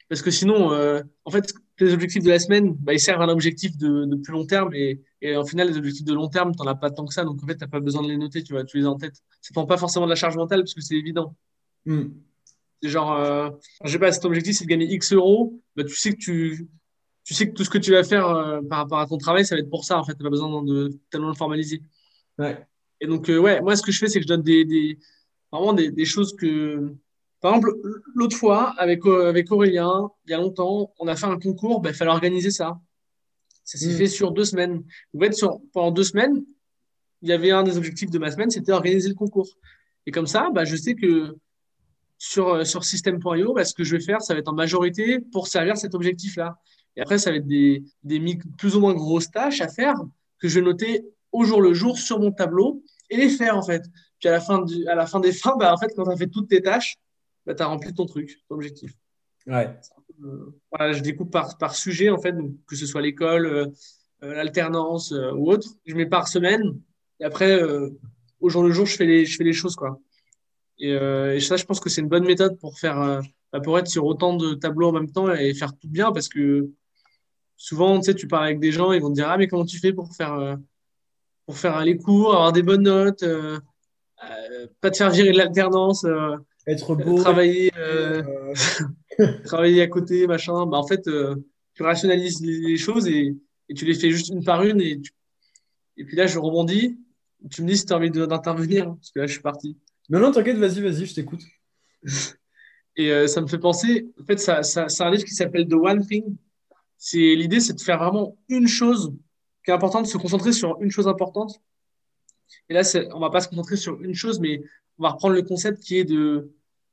Parce 0.10 0.22
que 0.22 0.32
sinon, 0.32 0.74
euh, 0.74 1.02
en 1.24 1.32
fait, 1.32 1.54
les 1.86 1.94
objectifs 1.94 2.24
de 2.24 2.30
la 2.30 2.40
semaine, 2.40 2.74
bah, 2.80 2.94
ils 2.94 3.00
servent 3.00 3.22
à 3.22 3.26
un 3.26 3.30
objectif 3.30 3.78
de, 3.78 4.06
de 4.06 4.16
plus 4.16 4.34
long 4.34 4.46
terme. 4.46 4.74
Et, 4.74 5.02
et 5.22 5.36
au 5.36 5.46
final, 5.46 5.68
les 5.68 5.78
objectifs 5.78 6.06
de 6.06 6.14
long 6.14 6.28
terme, 6.28 6.54
tu 6.56 6.64
n'en 6.64 6.70
as 6.70 6.76
pas 6.76 6.92
tant 6.92 7.06
que 7.06 7.14
ça. 7.14 7.24
Donc, 7.24 7.44
en 7.44 7.48
fait, 7.48 7.56
tu 7.56 7.62
n'as 7.62 7.68
pas 7.68 7.80
besoin 7.80 8.04
de 8.04 8.08
les 8.08 8.18
noter, 8.18 8.44
tu 8.44 8.54
vois, 8.54 8.64
tu 8.64 8.78
les 8.78 8.86
as 8.86 8.90
en 8.90 8.98
tête. 8.98 9.16
Ça 9.42 9.54
prend 9.54 9.66
pas 9.66 9.78
forcément 9.78 10.06
de 10.06 10.10
la 10.10 10.16
charge 10.16 10.36
mentale 10.38 10.62
parce 10.62 10.74
que 10.74 10.82
c'est 10.82 10.96
évident. 10.96 11.36
Hmm. 11.86 12.10
C'est 12.82 12.90
genre, 12.90 13.14
euh, 13.14 13.50
je 13.84 13.92
sais 13.92 14.00
pas, 14.00 14.12
cet 14.12 14.26
objectif, 14.26 14.58
c'est 14.58 14.66
de 14.66 14.70
gagner 14.70 14.92
X 14.94 15.14
euros. 15.14 15.60
Bah, 15.76 15.84
tu 15.84 15.96
sais 15.96 16.12
que 16.12 16.18
tu, 16.18 16.68
tu 17.24 17.34
sais 17.34 17.48
que 17.48 17.54
tout 17.54 17.64
ce 17.64 17.70
que 17.70 17.78
tu 17.78 17.92
vas 17.92 18.04
faire 18.04 18.28
euh, 18.28 18.62
par 18.62 18.80
rapport 18.80 19.00
à 19.00 19.08
ton 19.08 19.18
travail, 19.18 19.46
ça 19.46 19.56
va 19.56 19.62
être 19.62 19.70
pour 19.70 19.86
ça, 19.86 19.98
en 19.98 20.04
fait. 20.04 20.14
Tu 20.14 20.20
n'as 20.20 20.26
pas 20.26 20.32
besoin 20.32 20.64
de 20.64 20.90
tellement 21.10 21.30
le 21.30 21.36
formaliser. 21.36 21.82
Ouais. 22.38 22.66
Et 23.00 23.08
donc, 23.08 23.30
euh, 23.30 23.38
ouais, 23.38 23.62
moi, 23.62 23.76
ce 23.76 23.82
que 23.82 23.92
je 23.92 24.00
fais, 24.00 24.08
c'est 24.08 24.20
que 24.20 24.24
je 24.24 24.28
donne 24.28 24.44
des, 24.44 24.66
des 24.66 25.00
vraiment 25.52 25.74
des, 25.74 25.92
des, 25.92 26.06
choses 26.06 26.36
que. 26.36 26.94
Par 27.42 27.56
exemple, 27.56 27.74
l'autre 28.14 28.38
fois, 28.38 28.74
avec, 28.78 29.06
euh, 29.06 29.28
avec 29.28 29.52
Aurélien, 29.52 30.10
il 30.26 30.32
y 30.32 30.34
a 30.34 30.38
longtemps, 30.38 30.94
on 31.00 31.08
a 31.08 31.16
fait 31.16 31.26
un 31.26 31.40
concours, 31.40 31.82
ben, 31.82 31.90
il 31.90 31.96
fallait 31.96 32.12
organiser 32.12 32.52
ça. 32.52 32.80
Ça 33.64 33.78
s'est 33.78 33.94
mm. 33.94 33.98
fait 33.98 34.08
sur 34.08 34.32
deux 34.32 34.46
semaines. 34.46 34.84
En 35.16 35.20
fait, 35.20 35.34
sur, 35.34 35.60
pendant 35.74 35.92
deux 35.92 36.04
semaines, 36.04 36.44
il 37.24 37.30
y 37.30 37.34
avait 37.34 37.52
un 37.52 37.64
des 37.64 37.78
objectifs 37.78 38.12
de 38.12 38.20
ma 38.20 38.32
semaine, 38.32 38.50
c'était 38.52 38.72
organiser 38.72 39.10
le 39.10 39.16
concours. 39.16 39.50
Et 40.06 40.12
comme 40.12 40.28
ça, 40.28 40.50
bah, 40.54 40.66
je 40.66 40.76
sais 40.76 40.94
que 40.94 41.36
sur, 42.18 42.66
sur 42.66 42.84
System.io, 42.84 43.54
bah, 43.54 43.66
ce 43.66 43.74
que 43.74 43.84
je 43.84 43.96
vais 43.96 44.04
faire, 44.04 44.22
ça 44.22 44.34
va 44.34 44.40
être 44.40 44.48
en 44.48 44.54
majorité 44.54 45.20
pour 45.32 45.48
servir 45.48 45.78
cet 45.78 45.96
objectif-là. 45.96 46.60
Et 46.96 47.02
après, 47.02 47.18
ça 47.18 47.32
va 47.32 47.38
être 47.38 47.48
des, 47.48 47.84
des 48.04 48.38
plus 48.58 48.76
ou 48.76 48.82
moins 48.82 48.94
grosses 48.94 49.32
tâches 49.32 49.62
à 49.62 49.68
faire 49.68 49.96
que 50.40 50.48
je 50.48 50.60
vais 50.60 50.66
noter 50.66 51.04
au 51.32 51.44
jour 51.44 51.62
le 51.62 51.74
jour 51.74 51.98
sur 51.98 52.20
mon 52.20 52.32
tableau 52.32 52.84
et 53.10 53.18
les 53.18 53.30
faire 53.30 53.58
en 53.58 53.64
fait. 53.64 53.84
Puis 54.20 54.30
à 54.30 54.34
la 54.34 54.42
fin, 54.42 54.62
du, 54.62 54.86
à 54.88 54.96
la 54.96 55.08
fin 55.08 55.20
des 55.20 55.32
fins, 55.32 55.56
bah, 55.58 55.74
en 55.74 55.78
fait, 55.78 55.92
quand 55.96 56.04
tu 56.04 56.12
as 56.12 56.18
fait 56.18 56.28
toutes 56.28 56.50
tes 56.50 56.62
tâches, 56.62 56.98
bah, 57.46 57.56
tu 57.56 57.64
as 57.64 57.68
rempli 57.68 57.94
ton 57.94 58.06
truc, 58.06 58.40
ton 58.48 58.56
objectif. 58.56 58.94
Ouais. 59.48 59.76
Euh, 60.24 60.54
voilà, 60.72 60.94
je 60.94 61.02
découpe 61.02 61.32
par, 61.32 61.58
par 61.58 61.76
sujet 61.76 62.10
en 62.10 62.20
fait, 62.20 62.34
donc, 62.34 62.54
que 62.68 62.76
ce 62.76 62.86
soit 62.86 63.02
l'école, 63.02 63.46
euh, 63.46 63.66
euh, 64.24 64.36
l'alternance 64.36 65.12
ou 65.12 65.52
autre. 65.52 65.68
Je 65.86 65.96
mets 65.96 66.06
par 66.06 66.28
semaine 66.28 66.80
et 67.20 67.24
après, 67.24 67.62
au 68.40 68.50
jour 68.50 68.64
le 68.64 68.72
jour, 68.72 68.86
je 68.86 68.96
fais 68.96 69.06
les, 69.06 69.26
je 69.26 69.38
fais 69.38 69.44
les 69.44 69.54
choses. 69.54 69.76
Quoi. 69.76 70.00
Et, 70.80 70.92
et 70.92 71.40
ça, 71.40 71.56
je 71.56 71.66
pense 71.66 71.80
que 71.80 71.90
c'est 71.90 72.02
une 72.02 72.08
bonne 72.08 72.26
méthode 72.26 72.58
pour 72.60 72.80
faire. 72.80 73.22
Bah, 73.52 73.60
pour 73.60 73.78
être 73.78 73.88
sur 73.88 74.06
autant 74.06 74.38
de 74.38 74.54
tableaux 74.54 74.88
en 74.88 74.92
même 74.94 75.12
temps 75.12 75.30
et 75.34 75.54
faire 75.54 75.78
tout 75.78 75.90
bien 75.90 76.14
parce 76.14 76.30
que 76.30 76.70
souvent, 77.58 78.00
tu 78.00 78.06
sais, 78.06 78.16
tu 78.16 78.26
parles 78.26 78.46
avec 78.46 78.60
des 78.62 78.72
gens, 78.72 78.94
ils 78.94 79.02
vont 79.02 79.10
te 79.10 79.16
dire 79.16 79.30
Ah, 79.30 79.38
mais 79.38 79.48
comment 79.48 79.66
tu 79.66 79.78
fais 79.78 79.92
pour 79.92 80.16
faire, 80.16 80.58
pour 81.46 81.58
faire 81.58 81.84
les 81.84 81.98
cours, 81.98 82.34
avoir 82.34 82.54
des 82.54 82.64
bonnes 82.64 82.84
notes, 82.84 83.26
pas 84.80 84.90
te 84.90 84.98
faire 84.98 85.12
virer 85.12 85.32
de 85.32 85.38
l'alternance, 85.38 86.06
être 86.68 86.96
beau, 86.96 87.22
travailler, 87.22 87.72
travailler 89.46 89.82
à 89.82 89.88
côté, 89.88 90.28
machin. 90.28 90.66
Bah, 90.66 90.78
en 90.78 90.88
fait, 90.88 91.10
tu 91.74 91.84
rationalises 91.84 92.42
les, 92.42 92.78
choses 92.78 93.08
et, 93.08 93.36
et, 93.70 93.74
tu 93.74 93.86
les 93.86 93.94
fais 93.94 94.12
juste 94.12 94.30
une 94.30 94.44
par 94.44 94.64
une. 94.64 94.82
Et, 94.82 95.02
et 95.98 96.06
puis 96.06 96.16
là, 96.16 96.28
je 96.28 96.40
rebondis. 96.40 96.98
Tu 97.50 97.64
me 97.64 97.68
dis 97.68 97.78
si 97.78 97.86
tu 97.86 97.94
as 97.94 97.98
envie 97.98 98.12
d'intervenir, 98.12 98.88
hein, 98.88 98.98
parce 99.00 99.12
que 99.12 99.20
là, 99.20 99.28
je 99.28 99.32
suis 99.34 99.42
parti. 99.42 99.78
Non, 100.10 100.20
non, 100.20 100.32
t'inquiète, 100.32 100.58
vas-y, 100.58 100.82
vas-y, 100.82 101.06
je 101.06 101.16
t'écoute. 101.16 101.42
et 102.96 103.28
ça 103.28 103.42
me 103.42 103.48
fait 103.48 103.58
penser, 103.58 104.08
en 104.22 104.26
fait, 104.26 104.40
ça, 104.40 104.62
ça 104.62 104.90
c'est 104.90 105.04
un 105.04 105.10
livre 105.10 105.24
qui 105.24 105.34
s'appelle 105.34 105.68
The 105.68 105.74
One 105.74 106.06
Thing 106.06 106.36
c'est 107.04 107.34
l'idée, 107.34 107.60
c'est 107.60 107.74
de 107.74 107.82
faire 107.82 107.98
vraiment 107.98 108.38
une 108.48 108.68
chose 108.68 109.12
qui 109.66 109.72
est 109.72 109.74
importante, 109.74 110.06
de 110.06 110.08
se 110.08 110.20
concentrer 110.20 110.52
sur 110.52 110.80
une 110.82 110.92
chose 110.92 111.08
importante. 111.08 111.60
Et 112.70 112.76
là, 112.76 112.84
on 113.16 113.20
va 113.20 113.32
pas 113.32 113.42
se 113.42 113.48
concentrer 113.48 113.76
sur 113.76 114.00
une 114.02 114.14
chose, 114.14 114.40
mais 114.40 114.62
on 114.98 115.04
va 115.04 115.10
reprendre 115.10 115.36
le 115.36 115.42
concept 115.42 115.80
qui 115.82 115.98
est 115.98 116.06
de, 116.06 116.52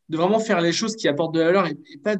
vraiment 0.08 0.40
faire 0.40 0.60
les 0.60 0.72
choses 0.72 0.96
qui 0.96 1.08
apportent 1.08 1.34
de 1.34 1.40
la 1.40 1.46
valeur 1.46 1.66
et, 1.66 1.76
pas 2.02 2.16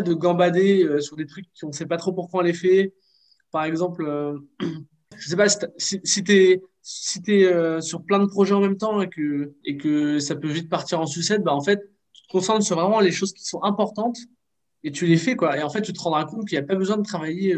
de, 0.00 0.14
gambader 0.14 0.84
euh, 0.84 1.00
sur 1.00 1.16
des 1.16 1.26
trucs 1.26 1.46
qu'on 1.60 1.68
ne 1.68 1.72
sait 1.72 1.86
pas 1.86 1.98
trop 1.98 2.12
pourquoi 2.12 2.40
on 2.40 2.44
les 2.44 2.54
fait. 2.54 2.94
Par 3.50 3.64
exemple, 3.64 4.04
euh, 4.06 4.38
je 5.16 5.28
sais 5.28 5.36
pas, 5.36 5.48
si, 5.76 6.24
tu 6.24 6.62
es, 7.28 7.44
euh, 7.44 7.80
sur 7.80 8.02
plein 8.02 8.18
de 8.18 8.26
projets 8.26 8.54
en 8.54 8.60
même 8.60 8.78
temps 8.78 9.02
et 9.02 9.08
que, 9.08 10.18
ça 10.18 10.34
peut 10.34 10.48
vite 10.48 10.70
partir 10.70 11.00
en 11.00 11.06
sucette, 11.06 11.42
bah, 11.42 11.54
en 11.54 11.60
fait, 11.60 11.80
tu 12.12 12.22
te 12.22 12.28
concentres 12.28 12.64
sur 12.64 12.76
vraiment 12.76 13.00
les 13.00 13.12
choses 13.12 13.32
qui 13.32 13.44
sont 13.44 13.62
importantes 13.62 14.18
et 14.82 14.90
tu 14.90 15.06
les 15.06 15.18
fais 15.18 15.36
quoi. 15.36 15.58
Et 15.58 15.62
en 15.62 15.70
fait, 15.70 15.82
tu 15.82 15.92
te 15.92 16.00
rendras 16.00 16.24
compte 16.24 16.48
qu'il 16.48 16.58
n'y 16.58 16.64
a 16.64 16.66
pas 16.66 16.74
besoin 16.74 16.96
de 16.96 17.02
travailler, 17.02 17.56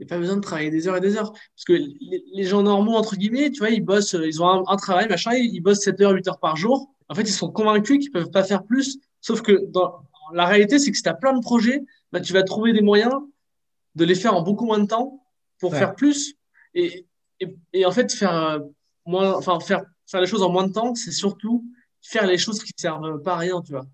il 0.00 0.04
y 0.04 0.06
a 0.06 0.08
pas 0.08 0.18
besoin 0.18 0.36
de 0.36 0.40
travailler 0.40 0.70
des 0.70 0.88
heures 0.88 0.96
et 0.96 1.00
des 1.00 1.16
heures. 1.16 1.32
Parce 1.32 1.64
que 1.66 1.74
les, 1.74 2.44
gens 2.44 2.62
normaux 2.62 2.94
entre 2.94 3.16
guillemets, 3.16 3.50
tu 3.50 3.58
vois, 3.58 3.68
ils 3.68 3.84
bossent, 3.84 4.16
ils 4.18 4.42
ont 4.42 4.66
un, 4.66 4.76
travail 4.76 5.08
machin, 5.08 5.32
ils, 5.34 5.60
bossent 5.60 5.82
7 5.82 6.00
heures, 6.00 6.12
8 6.12 6.28
heures 6.28 6.40
par 6.40 6.56
jour. 6.56 6.90
En 7.10 7.14
fait, 7.14 7.22
ils 7.22 7.32
sont 7.32 7.50
convaincus 7.50 7.98
qu'ils 7.98 8.10
peuvent 8.10 8.30
pas 8.30 8.42
faire 8.42 8.64
plus. 8.64 8.98
Sauf 9.20 9.42
que 9.42 9.66
dans 9.66 10.02
la 10.32 10.46
réalité, 10.46 10.78
c'est 10.78 10.90
que 10.90 10.96
si 10.96 11.02
tu 11.02 11.08
as 11.08 11.14
plein 11.14 11.34
de 11.34 11.40
projets, 11.40 11.84
bah, 12.12 12.20
tu 12.20 12.32
vas 12.32 12.42
trouver 12.42 12.72
des 12.72 12.80
moyens 12.80 13.12
de 13.94 14.04
les 14.04 14.14
faire 14.14 14.34
en 14.34 14.42
beaucoup 14.42 14.64
moins 14.64 14.78
de 14.78 14.86
temps 14.86 15.22
pour 15.58 15.74
faire 15.74 15.94
plus. 15.94 16.34
Et, 16.74 17.06
et, 17.40 17.54
et, 17.74 17.84
en 17.84 17.90
fait, 17.90 18.10
faire 18.10 18.34
euh, 18.34 18.58
moins, 19.04 19.34
enfin 19.34 19.60
faire 19.60 19.84
faire 20.06 20.20
les 20.20 20.26
choses 20.26 20.42
en 20.42 20.50
moins 20.50 20.66
de 20.66 20.72
temps, 20.72 20.94
c'est 20.94 21.12
surtout 21.12 21.64
faire 22.00 22.26
les 22.26 22.38
choses 22.38 22.62
qui 22.62 22.72
servent 22.76 23.22
pas 23.22 23.34
à 23.34 23.38
rien, 23.38 23.60
tu 23.60 23.72
vois. 23.72 23.86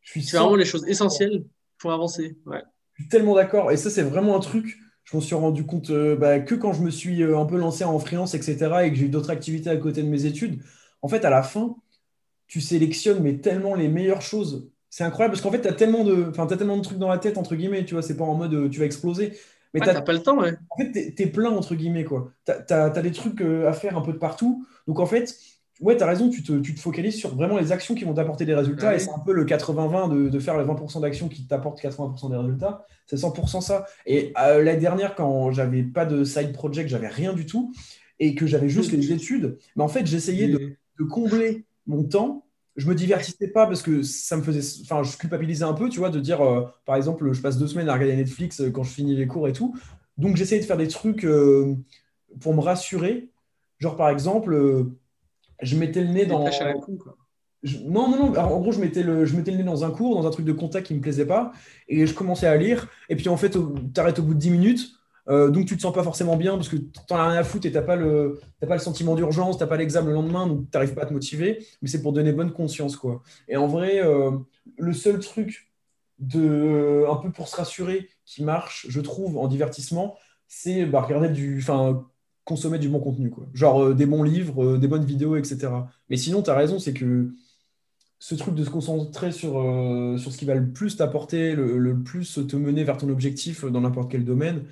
Je 0.00 0.20
suis 0.20 0.36
vraiment 0.36 0.56
les 0.56 0.64
choses 0.64 0.86
essentielles 0.88 1.44
pour 1.78 1.92
avancer. 1.92 2.36
Ouais. 2.46 2.62
Je 2.94 3.02
suis 3.02 3.08
tellement 3.08 3.34
d'accord. 3.34 3.70
Et 3.70 3.76
ça, 3.76 3.90
c'est 3.90 4.02
vraiment 4.02 4.36
un 4.36 4.40
truc. 4.40 4.76
Je 5.10 5.16
m'en 5.16 5.22
suis 5.22 5.34
rendu 5.34 5.64
compte 5.64 5.88
euh, 5.88 6.16
bah, 6.16 6.38
que 6.38 6.54
quand 6.54 6.74
je 6.74 6.82
me 6.82 6.90
suis 6.90 7.22
euh, 7.22 7.38
un 7.38 7.46
peu 7.46 7.56
lancé 7.56 7.82
en 7.82 7.98
freelance, 7.98 8.34
etc., 8.34 8.56
et 8.84 8.90
que 8.90 8.94
j'ai 8.94 9.06
eu 9.06 9.08
d'autres 9.08 9.30
activités 9.30 9.70
à 9.70 9.76
côté 9.78 10.02
de 10.02 10.08
mes 10.08 10.26
études. 10.26 10.62
En 11.00 11.08
fait, 11.08 11.24
à 11.24 11.30
la 11.30 11.42
fin, 11.42 11.76
tu 12.46 12.60
sélectionnes 12.60 13.22
mais 13.22 13.38
tellement 13.38 13.74
les 13.74 13.88
meilleures 13.88 14.20
choses. 14.20 14.70
C'est 14.90 15.04
incroyable 15.04 15.32
parce 15.32 15.42
qu'en 15.42 15.50
fait, 15.50 15.62
tu 15.62 15.68
as 15.68 15.72
tellement 15.72 16.04
de, 16.04 16.30
as 16.36 16.56
tellement 16.56 16.76
de 16.76 16.82
trucs 16.82 16.98
dans 16.98 17.08
la 17.08 17.16
tête 17.16 17.38
entre 17.38 17.56
guillemets. 17.56 17.86
Tu 17.86 17.94
vois, 17.94 18.02
c'est 18.02 18.18
pas 18.18 18.24
en 18.24 18.34
mode 18.34 18.52
euh, 18.52 18.68
tu 18.68 18.80
vas 18.80 18.84
exploser. 18.84 19.32
Mais 19.72 19.80
tu 19.80 19.86
n'as 19.86 20.02
pas 20.02 20.12
le 20.12 20.22
temps, 20.22 20.38
ouais. 20.40 20.52
En 20.68 20.76
fait, 20.76 21.14
tu 21.14 21.22
es, 21.22 21.26
plein, 21.26 21.50
entre 21.50 21.74
guillemets, 21.74 22.04
quoi. 22.04 22.30
Tu 22.44 22.52
as, 22.74 22.90
des 22.90 23.12
trucs 23.12 23.40
à 23.40 23.72
faire 23.72 23.96
un 23.96 24.02
peu 24.02 24.12
de 24.12 24.18
partout. 24.18 24.66
Donc, 24.86 24.98
en 24.98 25.06
fait, 25.06 25.34
ouais, 25.80 25.96
tu 25.96 26.02
as 26.02 26.06
raison, 26.06 26.28
tu 26.28 26.42
te, 26.42 26.58
tu 26.58 26.74
te, 26.74 26.80
focalises 26.80 27.16
sur 27.16 27.34
vraiment 27.34 27.58
les 27.58 27.72
actions 27.72 27.94
qui 27.94 28.04
vont 28.04 28.14
t'apporter 28.14 28.44
des 28.44 28.54
résultats. 28.54 28.94
Et 28.94 28.98
c'est 28.98 29.10
un 29.10 29.18
peu 29.18 29.32
le 29.32 29.44
80-20 29.44 30.10
de, 30.10 30.28
de, 30.28 30.38
faire 30.38 30.58
les 30.58 30.64
20% 30.64 31.00
d'actions 31.00 31.28
qui 31.28 31.46
t'apportent 31.46 31.80
80% 31.80 32.30
des 32.30 32.36
résultats. 32.36 32.86
C'est 33.06 33.16
100% 33.16 33.60
ça. 33.60 33.86
Et 34.06 34.32
euh, 34.40 34.62
l'année 34.62 34.80
dernière, 34.80 35.14
quand 35.14 35.52
j'avais 35.52 35.82
pas 35.82 36.04
de 36.04 36.24
side 36.24 36.52
project, 36.52 36.88
j'avais 36.88 37.08
rien 37.08 37.32
du 37.32 37.46
tout, 37.46 37.72
et 38.18 38.34
que 38.34 38.46
j'avais 38.46 38.68
juste 38.68 38.92
les 38.92 39.12
études, 39.12 39.58
mais 39.76 39.82
en 39.84 39.88
fait, 39.88 40.04
j'essayais 40.06 40.48
de, 40.48 40.76
de, 40.98 41.04
combler 41.04 41.64
mon 41.86 42.02
temps. 42.02 42.44
Je 42.74 42.88
me 42.88 42.94
divertissais 42.94 43.48
pas 43.48 43.66
parce 43.66 43.82
que 43.82 44.02
ça 44.02 44.36
me 44.36 44.42
faisait. 44.42 44.82
Enfin, 44.82 45.02
je 45.02 45.16
culpabilisais 45.16 45.64
un 45.64 45.72
peu, 45.72 45.88
tu 45.88 45.98
vois, 46.00 46.10
de 46.10 46.20
dire, 46.20 46.40
euh, 46.40 46.66
par 46.84 46.96
exemple, 46.96 47.32
je 47.32 47.40
passe 47.40 47.58
deux 47.58 47.68
semaines 47.68 47.88
à 47.88 47.94
regarder 47.94 48.16
Netflix 48.16 48.60
euh, 48.60 48.70
quand 48.70 48.82
je 48.82 48.90
finis 48.90 49.16
les 49.16 49.26
cours 49.26 49.48
et 49.48 49.52
tout. 49.52 49.76
Donc, 50.16 50.36
j'essayais 50.36 50.60
de 50.60 50.66
faire 50.66 50.76
des 50.76 50.88
trucs 50.88 51.24
pour 52.40 52.54
me 52.54 52.60
rassurer. 52.60 53.30
Genre, 53.78 53.96
par 53.96 54.10
exemple 54.10 54.90
je 55.62 55.76
mettais 55.76 56.02
le 56.02 56.08
nez 56.08 56.26
dans. 56.26 56.44
non, 57.84 58.08
non, 58.08 58.32
non. 58.32 58.38
en 58.38 58.60
gros, 58.60 58.72
je 58.72 58.80
mettais, 58.80 59.02
le, 59.02 59.24
je 59.24 59.36
mettais 59.36 59.50
le 59.50 59.58
nez 59.58 59.64
dans 59.64 59.84
un 59.84 59.90
cours, 59.90 60.20
dans 60.20 60.26
un 60.26 60.30
truc 60.30 60.46
de 60.46 60.52
contact 60.52 60.86
qui 60.86 60.94
me 60.94 61.00
plaisait 61.00 61.26
pas, 61.26 61.52
et 61.88 62.06
je 62.06 62.14
commençais 62.14 62.46
à 62.46 62.56
lire. 62.56 62.88
Et 63.08 63.16
puis, 63.16 63.28
en 63.28 63.36
fait, 63.36 63.50
tu 63.50 64.00
arrêtes 64.00 64.18
au 64.18 64.22
bout 64.22 64.34
de 64.34 64.38
10 64.38 64.50
minutes. 64.50 64.92
Euh, 65.28 65.50
donc, 65.50 65.66
tu 65.66 65.76
te 65.76 65.82
sens 65.82 65.92
pas 65.92 66.02
forcément 66.02 66.36
bien 66.36 66.54
parce 66.56 66.68
que 66.68 66.76
tu 66.76 66.90
n'en 67.10 67.16
as 67.16 67.30
rien 67.30 67.40
à 67.40 67.44
foutre 67.44 67.66
et 67.66 67.70
tu 67.70 67.76
n'as 67.76 67.82
pas, 67.82 67.96
le, 67.96 68.40
pas 68.66 68.74
le 68.74 68.80
sentiment 68.80 69.14
d'urgence, 69.14 69.58
tu 69.58 69.62
n'as 69.62 69.66
pas 69.66 69.76
l'examen 69.76 70.08
le 70.08 70.14
lendemain, 70.14 70.46
donc 70.46 70.62
tu 70.62 70.68
n'arrives 70.72 70.94
pas 70.94 71.02
à 71.02 71.06
te 71.06 71.12
motiver. 71.12 71.66
Mais 71.82 71.88
c'est 71.88 72.00
pour 72.00 72.12
donner 72.12 72.32
bonne 72.32 72.52
conscience. 72.52 72.96
quoi. 72.96 73.22
Et 73.46 73.56
en 73.56 73.66
vrai, 73.66 74.00
euh, 74.02 74.30
le 74.78 74.92
seul 74.92 75.18
truc 75.18 75.70
de, 76.18 77.04
un 77.10 77.16
peu 77.16 77.30
pour 77.30 77.48
se 77.48 77.56
rassurer 77.56 78.08
qui 78.24 78.42
marche, 78.42 78.86
je 78.88 79.00
trouve, 79.00 79.36
en 79.36 79.48
divertissement, 79.48 80.16
c'est 80.46 80.86
bah, 80.86 81.02
regarder 81.02 81.28
du. 81.28 81.58
Enfin, 81.58 82.06
consommer 82.48 82.78
du 82.78 82.88
bon 82.88 82.98
contenu. 82.98 83.28
Quoi. 83.30 83.46
Genre 83.52 83.84
euh, 83.84 83.94
des 83.94 84.06
bons 84.06 84.22
livres, 84.22 84.78
des 84.78 84.88
bonnes 84.88 85.04
vidéos, 85.04 85.36
etc. 85.36 85.68
Mais 86.08 86.16
sinon, 86.16 86.42
tu 86.42 86.50
as 86.50 86.56
raison, 86.56 86.78
c'est 86.78 86.94
que 86.94 87.30
ce 88.18 88.34
truc 88.34 88.54
de 88.54 88.64
se 88.64 88.70
concentrer 88.70 89.30
sur, 89.30 89.60
euh, 89.60 90.16
sur 90.16 90.32
ce 90.32 90.38
qui 90.38 90.44
va 90.44 90.54
le 90.54 90.72
plus 90.72 90.96
t'apporter, 90.96 91.54
le, 91.54 92.02
plus 92.02 92.40
te 92.48 92.56
mener 92.56 92.82
vers 92.84 92.96
ton 92.96 93.08
objectif 93.10 93.64
dans 93.64 93.82
n'importe 93.82 94.10
quel 94.10 94.24
domaine, 94.24 94.64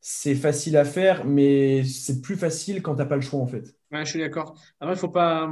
c'est 0.00 0.36
facile 0.36 0.76
à 0.76 0.84
faire, 0.84 1.24
mais 1.24 1.82
c'est 1.82 2.20
plus 2.20 2.36
facile 2.36 2.82
quand 2.82 2.94
tu 2.94 2.98
n'as 2.98 3.06
pas 3.06 3.16
le 3.16 3.22
choix, 3.22 3.40
en 3.40 3.46
fait. 3.46 3.74
Ouais, 3.90 4.04
je 4.04 4.10
suis 4.10 4.20
d'accord. 4.20 4.54
Après, 4.78 4.94
il 4.94 4.98
faut 4.98 5.08
pas, 5.08 5.50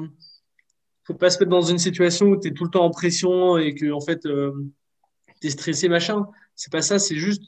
faut 1.04 1.14
pas 1.14 1.30
se 1.30 1.38
mettre 1.38 1.50
dans 1.50 1.62
une 1.62 1.78
situation 1.78 2.26
où 2.26 2.40
tu 2.40 2.48
es 2.48 2.52
tout 2.52 2.64
le 2.64 2.70
temps 2.70 2.84
en 2.84 2.90
pression 2.90 3.58
et 3.58 3.74
que, 3.74 3.90
en 3.90 4.00
fait, 4.00 4.24
euh, 4.26 4.52
tu 5.40 5.48
es 5.48 5.50
stressé, 5.50 5.88
machin. 5.88 6.26
C'est 6.54 6.70
pas 6.70 6.82
ça, 6.82 6.98
c'est 6.98 7.16
juste, 7.16 7.42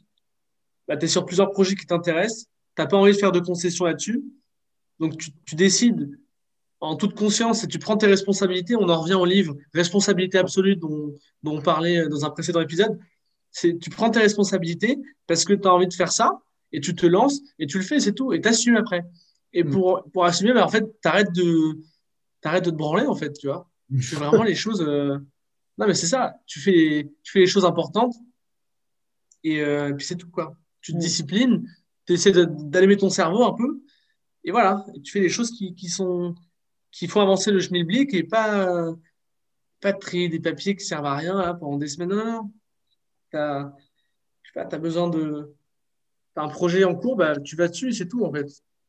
bah, 0.89 0.97
tu 0.97 1.05
es 1.05 1.09
sur 1.09 1.25
plusieurs 1.25 1.53
projets 1.53 1.77
qui 1.77 1.87
t'intéressent, 1.87 2.47
n'as 2.83 2.87
pas 2.87 2.97
envie 2.97 3.13
de 3.13 3.17
faire 3.19 3.33
de 3.33 3.41
concessions 3.41 3.85
là-dessus. 3.85 4.23
Donc, 4.99 5.17
tu, 5.17 5.31
tu 5.45 5.55
décides 5.55 6.19
en 6.81 6.97
toute 6.97 7.15
conscience 7.15 7.65
et 7.65 7.69
tu 7.69 7.79
prends 7.79 7.97
tes 7.97 8.07
responsabilités, 8.07 8.77
on 8.77 8.89
en 8.89 9.01
revient 9.01 9.15
au 9.15 9.25
livre 9.25 9.57
Responsabilité 9.75 10.39
absolue 10.39 10.77
dont, 10.77 11.15
on 11.45 11.61
parlait 11.61 12.09
dans 12.09 12.25
un 12.25 12.31
précédent 12.31 12.61
épisode. 12.61 12.99
C'est 13.51 13.79
tu 13.79 13.91
prends 13.91 14.11
tes 14.11 14.21
responsabilités 14.21 14.99
parce 15.27 15.45
que 15.45 15.55
tu 15.55 15.67
as 15.67 15.73
envie 15.73 15.89
de 15.89 15.95
faire 15.95 16.13
ça 16.13 16.43
et 16.73 16.81
tu 16.81 16.95
te 16.95 17.07
lances 17.07 17.41
et 17.59 17.67
tu 17.67 17.79
le 17.79 17.85
fais, 17.85 17.99
c'est 17.99 18.13
tout. 18.13 18.33
Et 18.33 18.41
tu 18.41 18.49
assumes 18.49 18.77
après. 18.77 19.05
Et 19.53 19.65
mm. 19.65 19.71
pour, 19.71 20.05
pour 20.13 20.25
assumer, 20.25 20.53
bah, 20.53 20.65
en 20.65 20.69
fait, 20.69 20.85
tu 21.03 21.09
arrêtes 21.09 21.33
de, 21.33 21.79
de 22.45 22.71
te 22.71 22.71
branler, 22.71 23.07
en 23.07 23.15
fait, 23.15 23.33
tu 23.33 23.47
vois. 23.47 23.69
Tu 23.91 24.03
fais 24.03 24.17
vraiment 24.17 24.43
les 24.43 24.55
choses. 24.55 24.83
Euh, 24.83 25.19
non, 25.79 25.87
mais 25.87 25.95
c'est 25.95 26.07
ça. 26.07 26.35
Tu 26.47 26.61
fais, 26.61 26.73
les, 26.73 27.13
tu 27.23 27.33
fais 27.33 27.41
les 27.41 27.47
choses 27.47 27.65
importantes 27.65 28.15
et, 29.43 29.63
euh, 29.63 29.93
puis 29.95 30.05
c'est 30.05 30.17
tout, 30.17 30.31
quoi. 30.31 30.57
Tu 30.81 30.93
te 30.93 30.99
mm. 30.99 31.01
disciplines, 31.01 31.69
tu 32.09 32.15
essaies 32.15 32.33
d'allumer 32.33 32.97
ton 32.97 33.11
cerveau 33.11 33.45
un 33.45 33.53
peu 33.53 33.83
et 34.45 34.51
voilà. 34.51 34.85
tu 35.05 35.13
fais 35.13 35.21
les 35.21 35.29
choses 35.29 35.51
qui, 35.51 35.75
qui 35.75 35.89
sont 35.89 36.35
qu'il 36.91 37.11
faut 37.11 37.21
avancer 37.21 37.51
le 37.51 37.61
schmilblick 37.61 38.15
et 38.15 38.25
pas, 38.25 38.95
pas 39.81 39.93
trier 39.93 40.31
des 40.31 40.41
papiers 40.41 40.75
qui 40.75 40.85
servent 40.85 41.05
à 41.05 41.17
rien 41.17 41.55
pendant 41.61 41.77
des 41.77 41.89
semaines. 41.89 42.09
Non, 42.09 42.17
non, 42.17 42.33
non. 42.33 42.53
Tu 43.31 43.37
as, 43.37 43.75
as 44.55 44.79
besoin 44.79 45.09
de. 45.11 45.55
Tu 46.35 46.41
as 46.41 46.45
un 46.45 46.49
projet 46.49 46.85
en 46.85 46.95
cours, 46.95 47.17
bah, 47.17 47.39
tu 47.39 47.57
vas 47.57 47.69
dessus 47.69 47.93
c'est 47.93 48.09
tout 48.09 48.25
en 48.25 48.33
fait. 48.33 48.47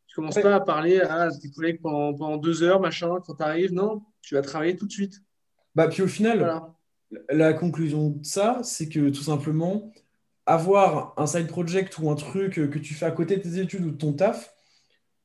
Tu 0.07 0.15
commences 0.15 0.39
pas 0.39 0.55
à 0.55 0.61
parler 0.61 1.01
à 1.01 1.29
tes 1.29 1.51
collègues 1.51 1.81
pendant, 1.81 2.15
pendant 2.15 2.37
deux 2.37 2.63
heures, 2.63 2.79
machin, 2.79 3.19
quand 3.25 3.35
tu 3.35 3.43
arrives. 3.43 3.73
Non, 3.73 4.01
tu 4.21 4.35
vas 4.35 4.41
travailler 4.41 4.75
tout 4.77 4.87
de 4.87 4.91
suite. 4.91 5.21
Bah, 5.75 5.87
puis 5.87 6.01
au 6.01 6.07
final, 6.07 6.63
la 7.29 7.53
conclusion 7.53 8.09
de 8.11 8.25
ça, 8.25 8.61
c'est 8.63 8.89
que 8.89 9.09
tout 9.09 9.21
simplement, 9.21 9.91
avoir 10.49 11.13
un 11.17 11.27
side 11.27 11.47
project 11.47 11.97
ou 11.99 12.09
un 12.09 12.15
truc 12.15 12.55
que 12.55 12.79
tu 12.79 12.93
fais 12.93 13.05
à 13.05 13.11
côté 13.11 13.37
de 13.37 13.41
tes 13.41 13.59
études 13.59 13.85
ou 13.85 13.91
de 13.91 13.97
ton 13.97 14.13
taf, 14.13 14.53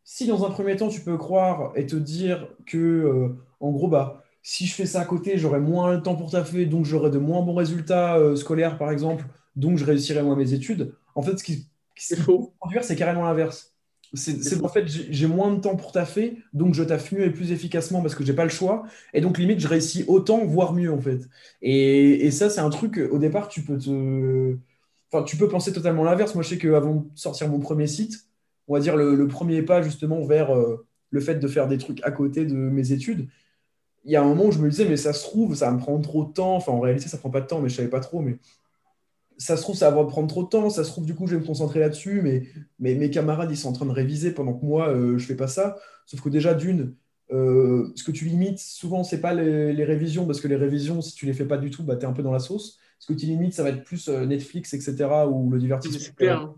si 0.05 0.27
dans 0.27 0.45
un 0.45 0.51
premier 0.51 0.77
temps, 0.77 0.89
tu 0.89 1.01
peux 1.01 1.17
croire 1.17 1.73
et 1.77 1.87
te 1.87 1.97
dire 1.97 2.49
que, 2.67 2.79
euh, 2.79 3.29
en 3.61 3.71
gros, 3.73 3.89
bah, 3.89 4.23
si 4.43 4.67
je 4.67 4.75
fais 4.75 4.87
ça 4.87 5.01
à 5.01 5.05
côté, 5.07 5.39
j'aurai 5.39 5.61
moins 5.61 5.95
le 5.95 6.03
temps 6.03 6.15
pour 6.17 6.31
taffer, 6.31 6.67
donc 6.67 6.85
j'aurai 6.85 7.11
de 7.11 7.19
moins 7.19 7.43
bons 7.43 7.55
résultats 7.55 8.17
euh, 8.19 8.37
scolaires, 8.37 8.77
par 8.79 8.91
exemple, 8.91 9.25
donc 9.57 9.79
je 9.79 9.85
réussirai 9.85 10.23
moins 10.23 10.37
mes 10.37 10.53
études. 10.53 10.95
En 11.15 11.23
fait, 11.23 11.39
ce 11.39 11.45
qui, 11.45 11.69
c'est 11.97 12.17
faux. 12.17 12.55
c'est 12.83 12.97
carrément 12.97 13.25
l'inverse. 13.25 13.75
C'est 14.13 14.63
en 14.63 14.69
fait, 14.69 14.87
j'ai 14.87 15.27
moins 15.27 15.53
de 15.53 15.61
temps 15.61 15.75
pour 15.75 15.91
taffer, 15.91 16.39
donc 16.53 16.75
je 16.75 16.85
taffe 16.85 17.11
mieux 17.11 17.25
et 17.25 17.31
plus 17.31 17.51
efficacement 17.51 18.01
parce 18.01 18.15
que 18.15 18.25
j'ai 18.25 18.35
pas 18.35 18.45
le 18.45 18.51
choix. 18.51 18.85
Et 19.13 19.21
donc, 19.21 19.39
limite, 19.39 19.59
je 19.59 19.67
réussis 19.67 20.05
autant, 20.07 20.45
voire 20.45 20.73
mieux, 20.73 20.93
en 20.93 21.01
fait. 21.01 21.21
Et, 21.63 22.27
et 22.27 22.31
ça, 22.31 22.49
c'est 22.49 22.61
un 22.61 22.71
truc, 22.71 23.01
au 23.11 23.19
départ, 23.19 23.49
tu 23.49 23.63
peux 23.63 23.77
te. 23.79 24.57
Enfin, 25.15 25.25
tu 25.25 25.37
peux 25.37 25.49
penser 25.49 25.73
totalement 25.73 26.03
l'inverse. 26.03 26.35
Moi, 26.35 26.43
je 26.43 26.49
sais 26.49 26.59
qu'avant 26.59 26.97
de 26.97 27.05
sortir 27.15 27.49
mon 27.49 27.61
premier 27.61 27.87
site, 27.87 28.27
on 28.67 28.75
va 28.75 28.81
dire, 28.81 28.97
le, 28.97 29.29
premier 29.29 29.63
pas 29.63 29.81
justement 29.81 30.25
vers 30.25 30.53
euh, 30.53 30.87
le 31.11 31.21
fait 31.21 31.37
de 31.37 31.47
faire 31.47 31.69
des 31.69 31.79
trucs 31.79 32.03
à 32.03 32.11
côté 32.11 32.45
de 32.45 32.55
mes 32.55 32.91
études. 32.91 33.29
Il 34.05 34.11
y 34.11 34.17
a 34.17 34.23
un 34.23 34.25
moment 34.25 34.47
où 34.47 34.53
je 34.53 34.59
me 34.59 34.69
disais, 34.69 34.87
mais 34.87 34.97
ça 34.97 35.13
se 35.13 35.23
trouve, 35.23 35.55
ça 35.55 35.67
va 35.67 35.73
me 35.73 35.79
prendre 35.79 36.03
trop 36.03 36.25
de 36.25 36.33
temps. 36.33 36.57
Enfin, 36.57 36.73
en 36.73 36.81
réalité, 36.81 37.09
ça 37.09 37.17
ne 37.17 37.21
prend 37.21 37.31
pas 37.31 37.41
de 37.41 37.47
temps, 37.47 37.61
mais 37.61 37.69
je 37.69 37.75
ne 37.75 37.77
savais 37.77 37.91
pas 37.91 38.01
trop. 38.01 38.23
Mais 38.23 38.39
ça 39.39 39.57
se 39.57 39.63
trouve, 39.63 39.77
ça 39.77 39.89
va 39.91 40.03
me 40.03 40.09
prendre 40.09 40.27
trop 40.27 40.43
de 40.43 40.49
temps. 40.49 40.69
Ça 40.69 40.83
se 40.83 40.91
trouve, 40.91 41.07
du 41.07 41.15
coup, 41.15 41.29
je 41.29 41.37
vais 41.37 41.41
me 41.41 41.47
concentrer 41.47 41.79
là-dessus. 41.79 42.21
Mais, 42.21 42.49
mes 42.81 43.11
camarades, 43.11 43.53
ils 43.53 43.57
sont 43.57 43.69
en 43.69 43.73
train 43.73 43.87
de 43.87 43.93
réviser 43.93 44.33
pendant 44.33 44.55
que 44.55 44.67
moi, 44.67 44.89
euh, 44.89 45.17
je 45.17 45.23
ne 45.23 45.29
fais 45.29 45.37
pas 45.37 45.49
ça. 45.49 45.77
Sauf 46.07 46.23
que 46.23 46.29
déjà, 46.29 46.55
d'une, 46.55 46.97
euh, 47.31 47.93
ce 47.95 48.03
que 48.03 48.11
tu 48.11 48.25
limites, 48.25 48.59
souvent, 48.59 49.05
ce 49.05 49.15
n'est 49.15 49.23
pas 49.23 49.33
les, 49.33 49.85
révisions, 49.85 50.27
parce 50.27 50.41
que 50.41 50.49
les 50.49 50.57
révisions, 50.57 51.01
si 51.03 51.15
tu 51.15 51.27
ne 51.27 51.31
les 51.31 51.37
fais 51.37 51.47
pas 51.47 51.59
du 51.59 51.71
tout, 51.71 51.85
bah, 51.85 51.95
tu 51.95 52.03
es 52.03 52.09
un 52.09 52.13
peu 52.13 52.25
dans 52.25 52.33
la 52.33 52.41
sauce. 52.41 52.81
Ce 53.05 53.13
que 53.13 53.19
tu 53.19 53.27
limites, 53.27 53.53
ça 53.53 53.63
va 53.63 53.69
être 53.69 53.85
plus 53.85 54.09
Netflix, 54.09 54.73
etc., 54.73 54.97
ou 55.31 55.51
le 55.51 55.59
divertissement. 55.59 56.27
Hein. 56.27 56.55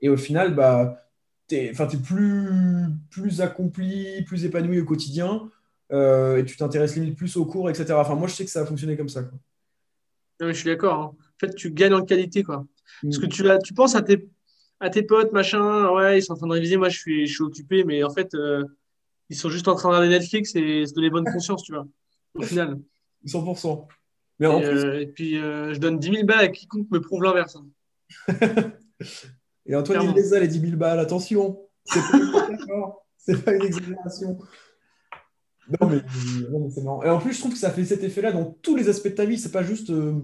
Et 0.00 0.08
au 0.08 0.16
final, 0.16 0.54
bah, 0.54 1.08
tu 1.48 1.56
es, 1.56 1.72
plus, 2.04 2.86
plus 3.10 3.40
accompli, 3.40 4.22
plus 4.22 4.44
épanoui 4.44 4.78
au 4.78 4.84
quotidien, 4.84 5.50
euh, 5.90 6.36
et 6.36 6.44
tu 6.44 6.56
t'intéresses 6.56 6.94
limite 6.94 7.16
plus 7.16 7.36
aux 7.36 7.46
cours, 7.46 7.68
etc. 7.68 7.94
Enfin, 7.94 8.14
moi, 8.14 8.28
je 8.28 8.34
sais 8.34 8.44
que 8.44 8.50
ça 8.52 8.60
a 8.60 8.64
fonctionné 8.64 8.96
comme 8.96 9.08
ça. 9.08 9.24
Quoi. 9.24 10.52
je 10.52 10.52
suis 10.52 10.70
d'accord. 10.70 10.94
Hein. 10.94 11.16
En 11.16 11.46
fait, 11.46 11.52
tu 11.56 11.72
gagnes 11.72 11.94
en 11.94 12.04
qualité. 12.04 12.44
Quoi. 12.44 12.64
Parce 13.02 13.18
que 13.18 13.26
mm. 13.26 13.30
tu, 13.30 13.50
as, 13.50 13.58
tu 13.58 13.74
penses 13.74 13.96
à 13.96 14.02
tes, 14.02 14.28
à 14.78 14.88
tes 14.88 15.02
potes, 15.02 15.32
machin, 15.32 15.90
ouais, 15.90 16.20
ils 16.20 16.22
sont 16.22 16.34
en 16.34 16.36
train 16.36 16.46
de 16.46 16.52
réviser, 16.52 16.76
moi, 16.76 16.90
je 16.90 16.98
suis, 17.00 17.26
je 17.26 17.34
suis 17.34 17.42
occupé, 17.42 17.82
mais 17.82 18.04
en 18.04 18.10
fait, 18.10 18.36
euh, 18.36 18.62
ils 19.30 19.36
sont 19.36 19.50
juste 19.50 19.66
en 19.66 19.74
train 19.74 19.88
de 19.88 19.94
regarder 19.96 20.16
Netflix 20.16 20.54
et 20.54 20.86
se 20.86 20.94
donner 20.94 21.10
bonne 21.10 21.24
conscience, 21.24 21.64
tu 21.64 21.72
vois, 21.72 21.88
au 22.34 22.42
final. 22.42 22.78
100%. 23.26 23.88
Mais 24.42 24.48
et, 24.48 24.50
en 24.50 24.60
plus... 24.60 24.84
Euh, 24.84 25.00
et 25.00 25.06
puis, 25.06 25.34
je 25.34 25.78
donne 25.78 25.98
10 25.98 26.10
000 26.10 26.26
balles 26.26 26.44
à 26.44 26.48
quiconque 26.48 26.90
me 26.90 27.00
prouve 27.00 27.22
l'inverse. 27.22 27.56
Hein. 27.56 27.66
Et 29.66 29.76
Antoine, 29.76 30.02
il 30.02 30.14
les 30.14 30.34
a, 30.34 30.40
les 30.40 30.48
10 30.48 30.60
000 30.60 30.76
balles. 30.76 30.98
Attention, 30.98 31.60
c'est 31.84 33.44
pas, 33.44 33.54
une 33.54 33.62
exagération. 33.62 34.38
Non, 35.80 35.88
mais, 35.88 36.00
c'est 36.74 36.82
marrant. 36.82 37.04
Et 37.04 37.08
en 37.08 37.20
plus, 37.20 37.34
je 37.34 37.38
trouve 37.38 37.52
que 37.52 37.58
ça 37.58 37.70
fait 37.70 37.84
cet 37.84 38.02
effet-là 38.02 38.32
dans 38.32 38.58
tous 38.62 38.74
les 38.74 38.88
aspects 38.88 39.06
de 39.06 39.14
ta 39.14 39.24
vie. 39.24 39.38
C'est 39.38 39.52
pas 39.52 39.62
juste 39.62 39.90
euh, 39.90 40.20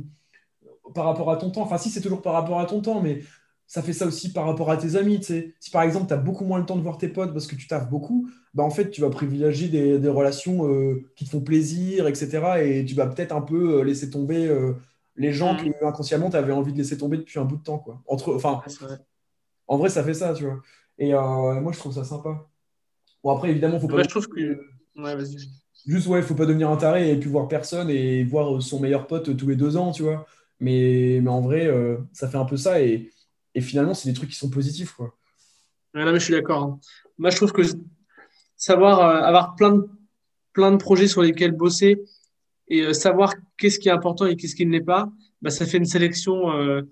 par 0.97 1.05
rapport 1.05 1.31
à 1.31 1.37
ton 1.37 1.51
temps. 1.51 1.63
Enfin, 1.63 1.79
si, 1.79 1.91
c'est 1.91 2.01
toujours 2.01 2.23
par 2.23 2.33
rapport 2.33 2.59
à 2.59 2.67
ton 2.67 2.83
temps, 2.83 3.01
mais 3.01 3.23
ça 3.69 3.83
fait 3.83 3.93
ça 3.93 4.07
aussi 4.07 4.33
par 4.33 4.47
rapport 4.47 4.71
à 4.71 4.77
tes 4.77 4.97
amis. 4.97 5.23
Si 5.23 5.71
par 5.71 5.83
exemple, 5.83 6.09
tu 6.09 6.15
as 6.15 6.17
beaucoup 6.17 6.45
moins 6.45 6.59
le 6.59 6.67
temps 6.67 6.77
de 6.77 6.83
voir 6.83 6.99
tes 6.99 7.09
potes 7.09 7.33
parce 7.33 7.47
que 7.47 7.55
tu 7.55 7.69
taffes 7.69 7.89
beaucoup, 7.89 8.29
bah, 8.55 8.65
en 8.65 8.71
fait, 8.71 8.91
tu 8.91 9.01
vas 9.01 9.11
privilégier 9.11 9.69
des, 9.69 10.09
relations 10.09 10.67
euh, 10.67 11.05
qui 11.15 11.25
te 11.25 11.31
font 11.31 11.41
plaisir, 11.41 12.09
etc. 12.09 12.41
Et 12.65 12.85
tu 12.85 12.97
vas 12.97 13.07
peut-être 13.07 13.33
un 13.33 13.43
peu 13.43 13.79
euh, 13.79 13.85
laisser 13.85 14.11
tomber 14.11 14.51
les 15.15 15.33
gens 15.33 15.55
mmh. 15.55 15.73
que 15.73 15.85
inconsciemment 15.85 16.31
tu 16.31 16.37
avais 16.37 16.53
envie 16.53 16.73
de 16.73 16.79
laisser 16.79 16.97
tomber 16.97 17.19
depuis 17.19 17.39
un 17.39 17.45
bout 17.45 17.57
de 17.57 17.63
temps. 17.63 17.79
Quoi. 17.79 18.01
Entre, 18.09 18.35
enfin, 18.35 18.63
en 19.69 19.77
vrai, 19.77 19.91
ça 19.91 20.03
fait 20.03 20.15
ça, 20.15 20.33
tu 20.33 20.45
vois. 20.45 20.61
Et 20.99 21.15
euh, 21.15 21.61
moi, 21.61 21.73
je 21.73 21.79
trouve 21.79 21.93
ça 21.93 22.05
sympa. 22.05 22.47
Bon, 23.23 23.31
après, 23.31 23.51
évidemment, 23.51 23.79
faut 23.79 23.89
pas. 23.89 24.03
je 24.03 24.09
trouve 24.09 24.29
que. 24.29 24.61
Ouais, 24.97 25.15
vas-y. 25.15 25.37
Juste, 25.87 26.07
ouais, 26.09 26.23
faut 26.23 26.35
pas 26.35 26.47
devenir 26.47 26.71
un 26.71 26.77
taré 26.77 27.13
et 27.13 27.17
puis 27.17 27.31
voir 27.31 27.47
personne 27.49 27.89
et 27.89 28.25
voir 28.25 28.61
son 28.61 28.81
meilleur 28.81 29.07
pote 29.07 29.37
tous 29.37 29.47
les 29.47 29.57
deux 29.57 29.77
ans, 29.77 29.93
tu 29.93 30.03
vois. 30.03 30.27
Mais, 30.61 31.21
mais 31.23 31.31
en 31.31 31.41
vrai, 31.41 31.67
euh, 31.67 31.99
ça 32.13 32.29
fait 32.29 32.37
un 32.37 32.45
peu 32.45 32.57
ça 32.57 32.83
et, 32.83 33.11
et 33.55 33.61
finalement, 33.61 33.95
c'est 33.95 34.09
des 34.09 34.15
trucs 34.15 34.31
qui 34.31 34.37
sont 34.37 34.51
positifs, 34.51 34.93
quoi. 34.93 35.15
Ouais, 35.95 36.05
mais 36.05 36.21
je 36.21 36.25
suis 36.25 36.35
d'accord. 36.35 36.63
Hein. 36.63 36.81
Moi, 37.17 37.31
je 37.31 37.37
trouve 37.37 37.53
que 37.53 37.63
savoir 38.57 39.01
euh, 39.01 39.23
avoir 39.23 39.55
plein 39.55 39.73
de, 39.73 39.89
plein 40.53 40.71
de 40.71 40.77
projets 40.77 41.09
sur 41.09 41.23
lesquels 41.23 41.53
bosser 41.53 42.03
et 42.69 42.93
savoir 42.93 43.35
qu'est-ce 43.57 43.79
qui 43.79 43.89
est 43.89 43.93
important 43.93 44.27
et 44.27 44.37
qu'est-ce 44.37 44.55
qui 44.55 44.67
ne 44.67 44.73
l'est 44.73 44.81
pas, 44.81 45.11
bah, 45.41 45.51
ça 45.51 45.65
fait 45.65 45.79
une 45.79 45.87
sélection 45.87 46.85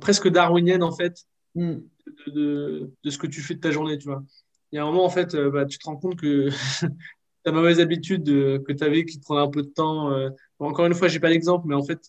presque 0.00 0.28
darwinienne, 0.28 0.82
en 0.84 0.92
fait. 0.92 1.24
Hmm 1.56 1.78
de, 2.26 2.92
ce 3.04 3.18
que 3.18 3.26
tu 3.26 3.40
fais 3.40 3.54
de 3.54 3.60
ta 3.60 3.70
journée, 3.70 3.98
tu 3.98 4.06
vois. 4.06 4.22
Il 4.72 4.76
y 4.76 4.78
a 4.78 4.82
un 4.82 4.86
moment, 4.86 5.04
en 5.04 5.10
fait, 5.10 5.34
euh, 5.34 5.50
bah, 5.50 5.64
tu 5.64 5.78
te 5.78 5.86
rends 5.86 5.96
compte 5.96 6.20
que 6.20 6.48
ta 7.44 7.52
mauvaise 7.52 7.80
habitude 7.80 8.28
euh, 8.28 8.58
que 8.60 8.72
tu 8.72 8.84
avais 8.84 9.04
qui 9.04 9.18
te 9.18 9.24
prenait 9.24 9.40
un 9.40 9.50
peu 9.50 9.62
de 9.62 9.68
temps. 9.68 10.12
Euh, 10.12 10.30
encore 10.58 10.86
une 10.86 10.94
fois, 10.94 11.08
j'ai 11.08 11.20
pas 11.20 11.30
l'exemple, 11.30 11.66
mais 11.66 11.74
en 11.74 11.84
fait, 11.84 12.00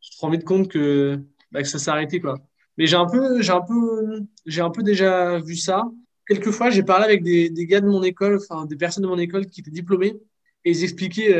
tu 0.00 0.10
te 0.10 0.20
rends 0.20 0.30
vite 0.30 0.44
compte 0.44 0.68
que, 0.68 1.20
bah, 1.52 1.62
que 1.62 1.68
ça 1.68 1.78
s'est 1.78 1.90
arrêté, 1.90 2.20
quoi. 2.20 2.38
Mais 2.80 2.86
j'ai 2.86 2.96
un 2.96 3.04
peu, 3.04 3.42
j'ai 3.42 3.52
un 3.52 3.60
peu, 3.60 4.22
j'ai 4.46 4.62
un 4.62 4.70
peu 4.70 4.82
déjà 4.82 5.38
vu 5.38 5.54
ça. 5.54 5.84
Quelquefois, 6.26 6.70
j'ai 6.70 6.82
parlé 6.82 7.04
avec 7.04 7.22
des, 7.22 7.50
des, 7.50 7.66
gars 7.66 7.82
de 7.82 7.86
mon 7.86 8.02
école, 8.02 8.38
enfin 8.38 8.64
des 8.64 8.76
personnes 8.76 9.02
de 9.02 9.08
mon 9.08 9.18
école 9.18 9.46
qui 9.48 9.60
étaient 9.60 9.70
diplômés, 9.70 10.16
et 10.64 10.70
ils 10.70 10.82
expliquaient 10.82 11.36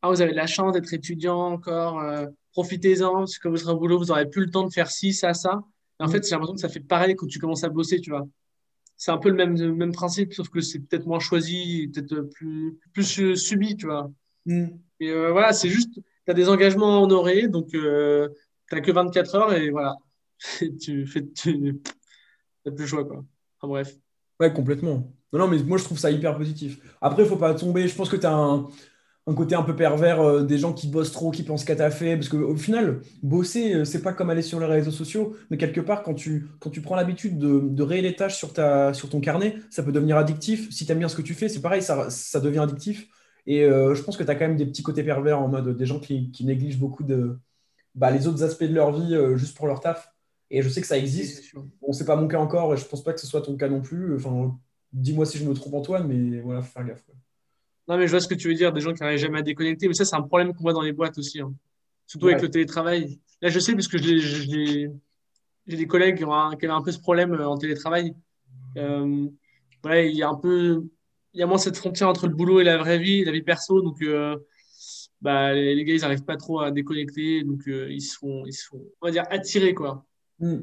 ah 0.00 0.08
vous 0.08 0.22
avez 0.22 0.30
de 0.30 0.36
la 0.36 0.46
chance 0.46 0.72
d'être 0.72 0.94
étudiant 0.94 1.52
encore, 1.52 2.02
profitez-en 2.52 3.12
parce 3.18 3.36
que 3.36 3.42
quand 3.42 3.50
vous 3.50 3.58
serez 3.58 3.72
au 3.72 3.78
boulot, 3.78 3.98
vous 3.98 4.06
n'aurez 4.06 4.30
plus 4.30 4.46
le 4.46 4.50
temps 4.50 4.64
de 4.64 4.72
faire 4.72 4.90
ci, 4.90 5.12
ça, 5.12 5.34
ça 5.34 5.62
en 5.98 6.08
fait, 6.08 6.24
j'ai 6.24 6.30
l'impression 6.30 6.54
que 6.54 6.60
ça 6.60 6.70
fait 6.70 6.80
pareil 6.80 7.14
quand 7.16 7.26
tu 7.26 7.38
commences 7.38 7.64
à 7.64 7.68
bosser, 7.68 8.00
tu 8.00 8.10
vois. 8.10 8.26
C'est 8.96 9.10
un 9.10 9.18
peu 9.18 9.28
le 9.28 9.34
même, 9.34 9.74
même 9.74 9.92
principe, 9.92 10.32
sauf 10.32 10.48
que 10.48 10.60
c'est 10.60 10.78
peut-être 10.80 11.06
moins 11.06 11.18
choisi, 11.18 11.90
peut-être 11.92 12.22
plus, 12.34 12.78
plus 12.94 13.36
subi, 13.36 13.76
tu 13.76 13.86
vois. 13.86 14.10
Mm. 14.46 14.68
Et 15.00 15.10
euh, 15.10 15.32
voilà, 15.32 15.52
c'est 15.52 15.68
juste, 15.68 15.94
tu 15.94 16.30
as 16.30 16.34
des 16.34 16.48
engagements 16.48 16.96
à 16.96 17.00
honorer, 17.00 17.48
donc 17.48 17.74
euh, 17.74 18.28
tu 18.68 18.74
n'as 18.74 18.80
que 18.80 18.90
24 18.90 19.34
heures 19.34 19.52
et 19.52 19.70
voilà, 19.70 19.96
tu 20.80 21.06
fais, 21.06 21.26
tu 21.26 21.80
n'as 22.64 22.72
plus 22.72 22.84
le 22.84 22.86
choix, 22.86 23.04
quoi. 23.04 23.24
Enfin, 23.58 23.68
bref. 23.68 23.96
Ouais, 24.40 24.52
complètement. 24.52 25.12
Non, 25.32 25.48
mais 25.48 25.58
moi, 25.62 25.78
je 25.78 25.84
trouve 25.84 25.98
ça 25.98 26.10
hyper 26.10 26.36
positif. 26.36 26.78
Après, 27.00 27.22
il 27.22 27.28
faut 27.28 27.36
pas 27.36 27.54
tomber. 27.54 27.88
Je 27.88 27.94
pense 27.94 28.08
que 28.08 28.16
tu 28.16 28.26
as 28.26 28.32
un, 28.32 28.68
un, 29.26 29.34
côté 29.34 29.54
un 29.54 29.62
peu 29.62 29.76
pervers 29.76 30.20
euh, 30.20 30.42
des 30.42 30.58
gens 30.58 30.72
qui 30.72 30.88
bossent 30.88 31.12
trop, 31.12 31.30
qui 31.30 31.42
pensent 31.42 31.64
qu'à 31.64 31.76
ta 31.76 31.90
fait. 31.90 32.16
Parce 32.16 32.28
qu'au 32.28 32.56
final, 32.56 33.00
bosser, 33.22 33.74
euh, 33.74 33.84
c'est 33.84 34.02
pas 34.02 34.12
comme 34.12 34.30
aller 34.30 34.42
sur 34.42 34.60
les 34.60 34.66
réseaux 34.66 34.90
sociaux. 34.90 35.36
Mais 35.50 35.56
quelque 35.56 35.80
part, 35.80 36.02
quand 36.02 36.14
tu, 36.14 36.48
quand 36.60 36.70
tu 36.70 36.80
prends 36.80 36.96
l'habitude 36.96 37.38
de, 37.38 37.60
de 37.62 37.82
rayer 37.82 38.02
les 38.02 38.16
tâches 38.16 38.36
sur, 38.36 38.52
ta, 38.52 38.94
sur 38.94 39.08
ton 39.10 39.20
carnet, 39.20 39.56
ça 39.70 39.82
peut 39.82 39.92
devenir 39.92 40.16
addictif. 40.16 40.70
Si 40.70 40.86
tu 40.86 40.92
aimes 40.92 40.98
bien 40.98 41.08
ce 41.08 41.16
que 41.16 41.22
tu 41.22 41.34
fais, 41.34 41.48
c'est 41.48 41.62
pareil, 41.62 41.82
ça, 41.82 42.08
ça 42.10 42.40
devient 42.40 42.60
addictif. 42.60 43.08
Et 43.46 43.64
euh, 43.64 43.94
je 43.94 44.02
pense 44.02 44.16
que 44.16 44.24
tu 44.24 44.30
as 44.30 44.34
quand 44.34 44.46
même 44.46 44.56
des 44.56 44.66
petits 44.66 44.82
côtés 44.82 45.02
pervers 45.04 45.40
en 45.40 45.48
mode 45.48 45.76
des 45.76 45.86
gens 45.86 46.00
qui, 46.00 46.30
qui 46.32 46.44
négligent 46.44 46.78
beaucoup 46.78 47.04
de, 47.04 47.38
bah, 47.94 48.10
les 48.10 48.26
autres 48.26 48.42
aspects 48.42 48.64
de 48.64 48.74
leur 48.74 48.92
vie 48.92 49.16
juste 49.36 49.56
pour 49.56 49.66
leur 49.66 49.80
taf. 49.80 50.15
Et 50.50 50.62
je 50.62 50.68
sais 50.68 50.80
que 50.80 50.86
ça 50.86 50.98
existe. 50.98 51.54
Bon, 51.80 51.92
c'est 51.92 52.04
pas 52.04 52.16
mon 52.16 52.28
cas 52.28 52.38
encore 52.38 52.72
et 52.74 52.76
je 52.76 52.84
pense 52.84 53.02
pas 53.02 53.12
que 53.12 53.20
ce 53.20 53.26
soit 53.26 53.42
ton 53.42 53.56
cas 53.56 53.68
non 53.68 53.80
plus. 53.80 54.14
Enfin, 54.14 54.56
dis-moi 54.92 55.26
si 55.26 55.38
je 55.38 55.44
me 55.44 55.54
trompe, 55.54 55.74
Antoine, 55.74 56.06
mais 56.06 56.40
voilà, 56.40 56.62
faut 56.62 56.72
faire 56.72 56.84
gaffe. 56.84 57.04
Non, 57.88 57.96
mais 57.96 58.06
je 58.06 58.10
vois 58.12 58.20
ce 58.20 58.28
que 58.28 58.34
tu 58.34 58.48
veux 58.48 58.54
dire, 58.54 58.72
des 58.72 58.80
gens 58.80 58.92
qui 58.92 59.02
n'arrivent 59.02 59.18
jamais 59.18 59.38
à 59.38 59.42
déconnecter. 59.42 59.86
Mais 59.88 59.94
ça, 59.94 60.04
c'est 60.04 60.16
un 60.16 60.22
problème 60.22 60.54
qu'on 60.54 60.62
voit 60.62 60.72
dans 60.72 60.82
les 60.82 60.92
boîtes 60.92 61.18
aussi. 61.18 61.40
Hein. 61.40 61.52
Surtout 62.06 62.28
avec 62.28 62.42
le 62.42 62.50
télétravail. 62.50 63.18
Là, 63.42 63.48
je 63.48 63.58
sais, 63.58 63.74
parce 63.74 63.88
que 63.88 63.98
j'ai 63.98 64.90
des 65.66 65.86
collègues 65.86 66.18
qui, 66.18 66.24
ont 66.24 66.34
un, 66.34 66.56
qui, 66.56 66.64
avaient 66.64 66.74
un 66.74 66.82
peu 66.82 66.92
ce 66.92 66.98
problème 66.98 67.32
euh, 67.34 67.46
en 67.46 67.58
télétravail. 67.58 68.14
Euh, 68.76 69.26
voilà, 69.82 70.02
il 70.02 70.16
y 70.16 70.22
a 70.22 70.28
un 70.28 70.34
peu. 70.34 70.84
Il 71.32 71.40
y 71.40 71.42
a 71.42 71.46
moins 71.46 71.58
cette 71.58 71.76
frontière 71.76 72.08
entre 72.08 72.26
le 72.26 72.34
boulot 72.34 72.60
et 72.60 72.64
la 72.64 72.78
vraie 72.78 72.98
vie, 72.98 73.24
la 73.24 73.32
vie 73.32 73.42
perso. 73.42 73.82
Donc, 73.82 74.00
euh, 74.02 74.36
bah, 75.20 75.52
les, 75.52 75.84
gars, 75.84 75.94
ils 75.94 76.00
n'arrivent 76.00 76.24
pas 76.24 76.36
trop 76.36 76.60
à 76.60 76.70
déconnecter. 76.70 77.44
Donc, 77.44 77.62
ils, 77.66 78.00
se 78.00 78.16
font, 78.16 78.44
ils 78.46 78.52
se 78.54 78.66
font, 78.66 78.82
on 79.00 79.06
va 79.06 79.12
dire, 79.12 79.24
attirés, 79.30 79.74
quoi. 79.74 80.06
Hmm. 80.38 80.62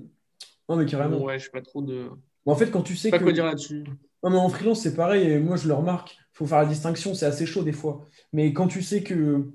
Non, 0.69 0.75
mais 0.75 0.85
carrément. 0.85 1.21
ouais, 1.21 1.39
je 1.39 1.45
sais 1.45 1.51
pas 1.51 1.61
trop 1.61 1.81
de. 1.81 2.09
en 2.45 2.55
fait, 2.55 2.71
quand 2.71 2.81
tu 2.81 2.95
sais 2.95 3.09
pas 3.09 3.19
quoi 3.19 3.31
dire 3.31 3.45
là-dessus. 3.45 3.83
Non, 4.23 4.29
mais 4.29 4.37
en 4.37 4.49
freelance, 4.49 4.81
c'est 4.81 4.95
pareil. 4.95 5.29
Et 5.29 5.39
moi, 5.39 5.57
je 5.57 5.67
le 5.67 5.73
remarque. 5.73 6.15
Il 6.15 6.37
faut 6.37 6.45
faire 6.45 6.59
la 6.59 6.65
distinction. 6.65 7.13
C'est 7.13 7.25
assez 7.25 7.45
chaud 7.45 7.63
des 7.63 7.73
fois. 7.73 8.07
Mais 8.31 8.53
quand 8.53 8.67
tu 8.67 8.81
sais 8.81 9.03
que 9.03 9.51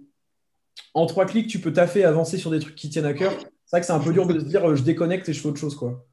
en 0.94 1.06
trois 1.06 1.26
clics, 1.26 1.48
tu 1.48 1.58
peux 1.60 1.72
taffer, 1.72 2.04
avancer 2.04 2.38
sur 2.38 2.50
des 2.50 2.58
trucs 2.58 2.74
qui 2.74 2.90
tiennent 2.90 3.06
à 3.06 3.14
cœur, 3.14 3.32
c'est 3.64 3.76
vrai 3.76 3.80
que 3.80 3.86
c'est 3.86 3.92
un 3.92 4.00
peu 4.00 4.12
dur 4.12 4.26
de 4.26 4.38
se 4.38 4.44
dire 4.44 4.74
je 4.76 4.82
déconnecte 4.82 5.28
et 5.28 5.32
je 5.32 5.40
fais 5.40 5.48
autre 5.48 5.58
chose. 5.58 5.74
Quoi. 5.74 6.06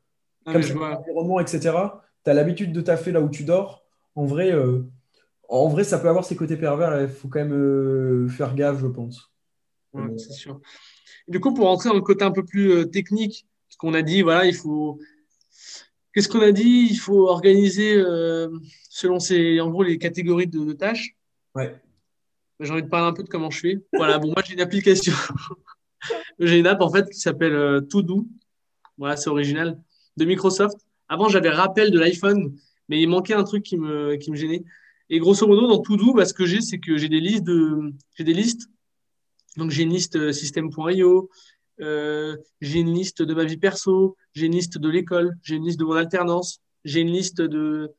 Comme 0.46 0.62
je 0.62 0.74
vois. 0.74 0.98
environnement, 1.00 1.40
etc. 1.40 1.76
Tu 2.24 2.32
as 2.32 2.34
l'habitude 2.34 2.72
de 2.72 2.82
taffer 2.82 3.12
là 3.12 3.22
où 3.22 3.30
tu 3.30 3.44
dors. 3.44 3.84
En 4.16 4.26
vrai, 4.26 4.52
euh, 4.52 4.84
en 5.50 5.68
vrai, 5.68 5.84
ça 5.84 6.00
peut 6.00 6.08
avoir 6.08 6.26
ses 6.26 6.36
côtés 6.36 6.58
pervers. 6.58 7.02
Il 7.02 7.10
faut 7.10 7.28
quand 7.28 7.40
même 7.40 7.54
euh, 7.54 8.28
faire 8.30 8.56
gaffe, 8.56 8.80
je 8.80 8.88
pense. 8.88 9.32
Ouais, 9.94 10.18
c'est 10.18 10.34
sûr. 10.34 10.60
du 11.28 11.40
coup, 11.40 11.54
pour 11.54 11.68
rentrer 11.68 11.90
dans 11.90 11.96
le 11.96 12.02
côté 12.02 12.24
un 12.24 12.32
peu 12.32 12.44
plus 12.44 12.72
euh, 12.72 12.86
technique, 12.86 13.48
ce 13.76 13.78
qu'on 13.78 13.94
a 13.94 14.02
dit, 14.02 14.22
voilà, 14.22 14.46
il 14.46 14.56
faut. 14.56 15.02
Qu'est-ce 16.14 16.30
qu'on 16.30 16.40
a 16.40 16.54
dit? 16.54 16.88
Il 16.90 16.96
faut 16.96 17.28
organiser 17.28 17.94
euh, 17.94 18.48
selon 18.90 19.20
ces, 19.20 19.60
en 19.60 19.70
gros, 19.70 19.84
les 19.84 19.98
catégories 19.98 20.48
de, 20.48 20.72
tâches. 20.72 21.18
Ouais. 21.56 21.76
J'ai 22.62 22.72
envie 22.72 22.84
de 22.84 22.88
parler 22.88 23.08
un 23.08 23.12
peu 23.12 23.24
de 23.24 23.28
comment 23.28 23.50
je 23.50 23.60
fais. 23.60 23.86
Voilà, 23.92 24.18
bon, 24.18 24.28
moi, 24.28 24.42
j'ai 24.48 24.54
une 24.54 24.62
application. 24.62 25.12
j'ai 26.40 26.58
une 26.58 26.68
app, 26.68 26.80
en 26.80 26.90
fait, 26.90 27.10
qui 27.10 27.20
s'appelle 27.20 27.52
euh, 27.52 27.82
To 27.82 28.02
Voilà, 28.98 29.18
c'est 29.18 29.30
original. 29.30 29.78
De 30.16 30.24
Microsoft. 30.24 30.78
Avant, 31.10 31.28
j'avais 31.28 31.50
rappel 31.50 31.92
de 31.92 32.00
l'iPhone, 32.00 32.58
mais 32.88 33.02
il 33.02 33.10
manquait 33.10 33.34
un 33.34 33.44
truc 33.44 33.64
qui 33.64 33.78
me, 33.78 34.16
qui 34.16 34.32
me 34.32 34.38
gênait. 34.38 34.64
Et 35.10 35.20
grosso 35.20 35.46
modo, 35.46 35.68
dans 35.68 35.82
To 35.82 36.14
bah, 36.14 36.24
ce 36.24 36.34
que 36.34 36.46
j'ai, 36.46 36.62
c'est 36.62 36.80
que 36.80 36.98
j'ai 36.98 37.10
des 37.10 37.20
listes 37.20 37.44
de, 37.44 37.92
j'ai 38.16 38.24
des 38.24 38.34
listes. 38.34 38.70
Donc, 39.58 39.72
j'ai 39.72 39.84
une 39.84 39.92
liste 39.92 40.16
euh, 40.16 40.32
système.io, 40.32 41.30
euh, 41.82 42.38
j'ai 42.62 42.80
une 42.80 42.94
liste 42.94 43.22
de 43.22 43.34
ma 43.34 43.44
vie 43.44 43.58
perso, 43.58 44.16
j'ai 44.34 44.46
une 44.46 44.54
liste 44.54 44.78
de 44.78 44.90
l'école, 44.90 45.36
j'ai 45.44 45.56
une 45.56 45.66
liste 45.66 45.80
de 45.80 45.86
mon 45.86 45.94
alternance, 45.94 46.62
j'ai 46.84 47.02
une 47.02 47.12
liste 47.12 47.42
de, 47.42 47.92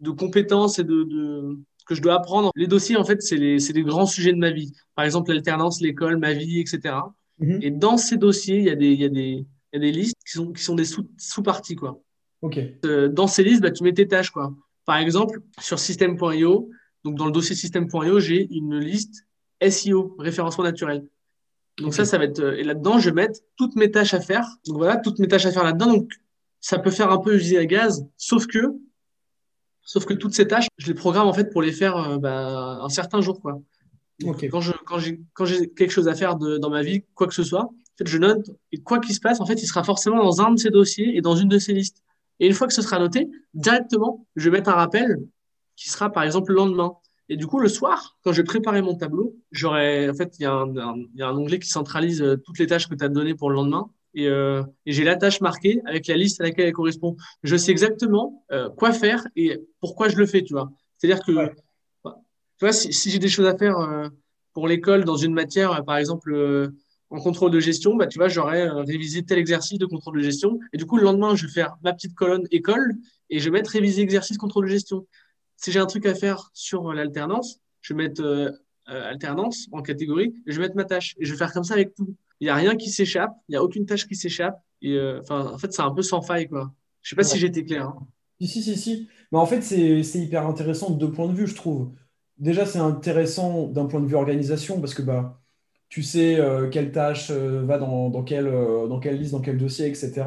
de 0.00 0.10
compétences 0.10 0.78
et 0.78 0.84
de, 0.84 1.04
de, 1.04 1.58
que 1.86 1.94
je 1.94 2.02
dois 2.02 2.14
apprendre. 2.14 2.50
Les 2.54 2.66
dossiers, 2.66 2.96
en 2.96 3.04
fait, 3.04 3.20
c'est 3.22 3.36
les, 3.36 3.58
les, 3.58 3.82
grands 3.82 4.06
sujets 4.06 4.32
de 4.32 4.38
ma 4.38 4.50
vie. 4.50 4.72
Par 4.94 5.04
exemple, 5.04 5.32
l'alternance, 5.32 5.80
l'école, 5.80 6.18
ma 6.18 6.32
vie, 6.32 6.60
etc. 6.60 6.94
Mhm. 7.38 7.58
Et 7.62 7.70
dans 7.70 7.96
ces 7.96 8.16
dossiers, 8.16 8.58
il 8.58 8.64
y 8.64 8.70
a 8.70 8.76
des, 8.76 8.92
il 8.92 9.00
y 9.00 9.04
a 9.04 9.08
des, 9.08 9.46
il 9.72 9.74
y 9.74 9.76
a 9.76 9.80
des 9.80 9.92
listes 9.92 10.16
qui 10.24 10.32
sont, 10.32 10.52
qui 10.52 10.62
sont 10.62 10.74
des 10.74 10.86
sous-parties, 11.18 11.76
quoi. 11.76 12.00
Ok. 12.42 12.58
Euh, 12.84 13.08
dans 13.08 13.26
ces 13.26 13.44
listes, 13.44 13.60
bah, 13.60 13.70
tu 13.70 13.82
mets 13.82 13.92
tes 13.92 14.08
tâches, 14.08 14.30
quoi. 14.30 14.54
Par 14.84 14.96
exemple, 14.96 15.40
sur 15.60 15.78
système.io, 15.78 16.70
donc 17.04 17.16
dans 17.16 17.26
le 17.26 17.32
dossier 17.32 17.54
système.io, 17.54 18.18
j'ai 18.20 18.48
une 18.50 18.78
liste 18.78 19.26
SEO, 19.68 20.16
référencement 20.18 20.64
naturel. 20.64 21.06
Donc 21.80 21.94
ça, 21.94 22.04
ça 22.04 22.18
va 22.18 22.24
être. 22.24 22.40
Euh, 22.40 22.56
et 22.56 22.62
là-dedans, 22.62 22.98
je 22.98 23.10
vais 23.10 23.14
mettre 23.14 23.40
toutes 23.56 23.76
mes 23.76 23.90
tâches 23.90 24.14
à 24.14 24.20
faire. 24.20 24.46
Donc 24.66 24.78
voilà, 24.78 24.96
toutes 24.96 25.18
mes 25.18 25.28
tâches 25.28 25.46
à 25.46 25.52
faire 25.52 25.64
là-dedans. 25.64 25.92
Donc 25.92 26.10
ça 26.60 26.78
peut 26.78 26.90
faire 26.90 27.10
un 27.10 27.18
peu 27.18 27.34
usine 27.34 27.58
à 27.58 27.66
gaz, 27.66 28.06
sauf 28.16 28.46
que, 28.46 28.74
sauf 29.82 30.04
que 30.04 30.14
toutes 30.14 30.34
ces 30.34 30.46
tâches, 30.46 30.68
je 30.76 30.88
les 30.88 30.94
programme 30.94 31.26
en 31.26 31.32
fait 31.32 31.50
pour 31.50 31.62
les 31.62 31.72
faire 31.72 31.96
euh, 31.96 32.18
bah, 32.18 32.80
un 32.82 32.88
certain 32.88 33.20
jour, 33.20 33.40
quoi. 33.40 33.60
Quand 34.50 34.60
je 34.60 34.72
quand 34.84 34.98
j'ai 34.98 35.18
quand 35.32 35.46
j'ai 35.46 35.70
quelque 35.70 35.92
chose 35.92 36.06
à 36.06 36.14
faire 36.14 36.36
de, 36.36 36.58
dans 36.58 36.68
ma 36.68 36.82
vie, 36.82 37.04
quoi 37.14 37.26
que 37.26 37.32
ce 37.32 37.42
soit, 37.42 37.64
en 37.64 37.96
fait, 37.96 38.06
je 38.06 38.18
note 38.18 38.50
et 38.70 38.78
quoi 38.78 38.98
qu'il 38.98 39.14
se 39.14 39.20
passe, 39.20 39.40
en 39.40 39.46
fait, 39.46 39.62
il 39.62 39.66
sera 39.66 39.82
forcément 39.82 40.22
dans 40.22 40.42
un 40.42 40.52
de 40.52 40.58
ces 40.58 40.68
dossiers 40.68 41.16
et 41.16 41.22
dans 41.22 41.36
une 41.36 41.48
de 41.48 41.58
ces 41.58 41.72
listes. 41.72 42.02
Et 42.38 42.46
une 42.46 42.52
fois 42.52 42.66
que 42.66 42.74
ce 42.74 42.82
sera 42.82 42.98
noté, 42.98 43.30
directement, 43.54 44.26
je 44.36 44.50
vais 44.50 44.58
mettre 44.58 44.68
un 44.68 44.74
rappel 44.74 45.18
qui 45.74 45.88
sera 45.88 46.10
par 46.10 46.24
exemple 46.24 46.52
le 46.52 46.56
lendemain. 46.56 46.92
Et 47.30 47.36
du 47.36 47.46
coup, 47.46 47.60
le 47.60 47.68
soir, 47.68 48.18
quand 48.24 48.32
je 48.32 48.42
préparer 48.42 48.82
mon 48.82 48.96
tableau, 48.96 49.36
j'aurai, 49.52 50.10
en 50.10 50.14
fait, 50.14 50.34
il 50.40 50.42
y, 50.42 50.46
a 50.46 50.52
un, 50.52 51.36
onglet 51.36 51.60
qui 51.60 51.68
centralise 51.68 52.20
euh, 52.22 52.36
toutes 52.36 52.58
les 52.58 52.66
tâches 52.66 52.88
que 52.88 52.94
tu 52.96 53.04
as 53.04 53.08
données 53.08 53.36
pour 53.36 53.50
le 53.50 53.54
lendemain. 53.54 53.88
Euh, 54.18 54.64
et, 54.84 54.90
j'ai 54.92 55.04
la 55.04 55.14
tâche 55.14 55.40
marquée 55.40 55.80
avec 55.86 56.08
la 56.08 56.16
liste 56.16 56.40
à 56.40 56.44
laquelle 56.44 56.66
elle 56.66 56.72
correspond. 56.72 57.16
Je 57.44 57.56
sais 57.56 57.70
exactement 57.70 58.44
euh, 58.50 58.68
quoi 58.68 58.92
faire 58.92 59.28
et 59.36 59.60
pourquoi 59.78 60.08
je 60.08 60.16
le 60.16 60.26
fais, 60.26 60.42
tu 60.42 60.54
vois. 60.54 60.72
C'est-à-dire 60.98 61.24
que, 61.24 61.54
bah, 62.02 62.16
tu 62.58 62.64
vois, 62.64 62.72
si, 62.72 63.10
j'ai 63.10 63.20
des 63.20 63.28
choses 63.28 63.46
à 63.46 63.56
faire 63.56 63.76
pour 64.52 64.66
l'école 64.66 65.04
dans 65.04 65.16
une 65.16 65.32
matière, 65.32 65.84
par 65.84 65.98
exemple, 65.98 66.72
en 67.10 67.20
contrôle 67.20 67.52
de 67.52 67.60
gestion, 67.60 67.94
bah, 67.94 68.08
tu 68.08 68.18
vois, 68.18 68.26
j'aurais 68.26 68.68
révisé 68.68 69.22
tel 69.22 69.38
exercice 69.38 69.78
de 69.78 69.86
contrôle 69.86 70.16
de 70.16 70.22
gestion. 70.22 70.58
Et 70.72 70.78
du 70.78 70.84
coup, 70.84 70.96
le 70.96 71.04
lendemain, 71.04 71.36
je 71.36 71.46
vais 71.46 71.52
faire 71.52 71.76
ma 71.84 71.92
petite 71.92 72.16
colonne 72.16 72.48
école 72.50 72.96
et 73.30 73.38
je 73.38 73.44
vais 73.44 73.52
mettre 73.52 73.70
réviser 73.70 74.02
exercice 74.02 74.36
contrôle 74.36 74.66
de 74.66 74.70
gestion 74.72 75.06
si 75.60 75.70
j'ai 75.72 75.78
un 75.78 75.86
truc 75.86 76.06
à 76.06 76.14
faire 76.14 76.50
sur 76.54 76.92
l'alternance, 76.92 77.60
je 77.82 77.92
vais 77.92 78.04
mettre 78.04 78.22
euh, 78.22 78.50
euh, 78.88 79.10
alternance 79.10 79.68
en 79.72 79.82
catégorie 79.82 80.34
et 80.46 80.52
je 80.52 80.56
vais 80.56 80.64
mettre 80.64 80.76
ma 80.76 80.84
tâche. 80.84 81.14
Et 81.20 81.26
je 81.26 81.32
vais 81.32 81.38
faire 81.38 81.52
comme 81.52 81.64
ça 81.64 81.74
avec 81.74 81.94
tout. 81.94 82.14
Il 82.40 82.44
n'y 82.44 82.50
a 82.50 82.54
rien 82.54 82.76
qui 82.76 82.90
s'échappe, 82.90 83.32
il 83.48 83.52
n'y 83.52 83.56
a 83.56 83.62
aucune 83.62 83.84
tâche 83.84 84.08
qui 84.08 84.16
s'échappe. 84.16 84.58
Et 84.80 84.94
euh, 84.94 85.20
en 85.28 85.58
fait, 85.58 85.72
c'est 85.72 85.82
un 85.82 85.90
peu 85.90 86.02
sans 86.02 86.22
faille, 86.22 86.48
quoi. 86.48 86.72
Je 87.02 87.10
sais 87.10 87.16
pas 87.16 87.22
si 87.22 87.38
j'étais 87.38 87.64
clair. 87.64 87.88
Hein. 87.88 88.06
Si, 88.40 88.48
si, 88.48 88.62
si, 88.62 88.76
si. 88.76 89.08
Mais 89.30 89.38
en 89.38 89.44
fait, 89.44 89.60
c'est 89.60 90.18
hyper 90.18 90.46
intéressant 90.46 90.90
de 90.90 90.98
deux 90.98 91.12
points 91.12 91.28
de 91.28 91.34
vue, 91.34 91.46
je 91.46 91.54
trouve. 91.54 91.92
Déjà, 92.38 92.64
c'est 92.64 92.78
intéressant 92.78 93.66
d'un 93.66 93.84
point 93.84 94.00
de 94.00 94.06
vue 94.06 94.14
organisation 94.14 94.80
parce 94.80 94.94
que 94.94 95.02
bah, 95.02 95.42
tu 95.90 96.02
sais 96.02 96.38
quelle 96.72 96.92
tâche 96.92 97.30
va 97.30 97.76
dans, 97.76 98.08
dans, 98.08 98.22
quelle, 98.22 98.50
dans 98.50 98.98
quelle 98.98 99.18
liste, 99.18 99.32
dans 99.32 99.40
quel 99.40 99.58
dossier, 99.58 99.86
etc. 99.86 100.24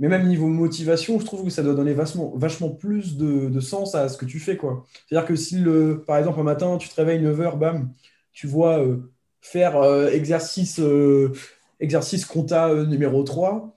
Mais 0.00 0.08
même 0.08 0.26
niveau 0.26 0.46
motivation, 0.46 1.20
je 1.20 1.26
trouve 1.26 1.44
que 1.44 1.50
ça 1.50 1.62
doit 1.62 1.74
donner 1.74 1.92
vachement, 1.92 2.32
vachement 2.34 2.70
plus 2.70 3.18
de, 3.18 3.60
sens 3.60 3.94
à 3.94 4.08
ce 4.08 4.16
que 4.16 4.24
tu 4.24 4.40
fais. 4.40 4.58
C'est-à-dire 5.06 5.28
que 5.28 5.36
si, 5.36 5.58
le, 5.58 6.02
par 6.06 6.16
exemple, 6.16 6.40
un 6.40 6.42
matin, 6.42 6.78
tu 6.78 6.88
te 6.88 6.94
réveilles 6.96 7.22
9h, 7.22 7.58
bam, 7.58 7.92
tu 8.32 8.46
vois 8.46 8.78
euh, 8.78 9.12
faire 9.42 9.76
euh, 9.76 10.08
exercice, 10.08 10.80
euh, 10.80 11.32
exercice 11.80 12.24
compta 12.24 12.74
numéro 12.86 13.22
3, 13.22 13.76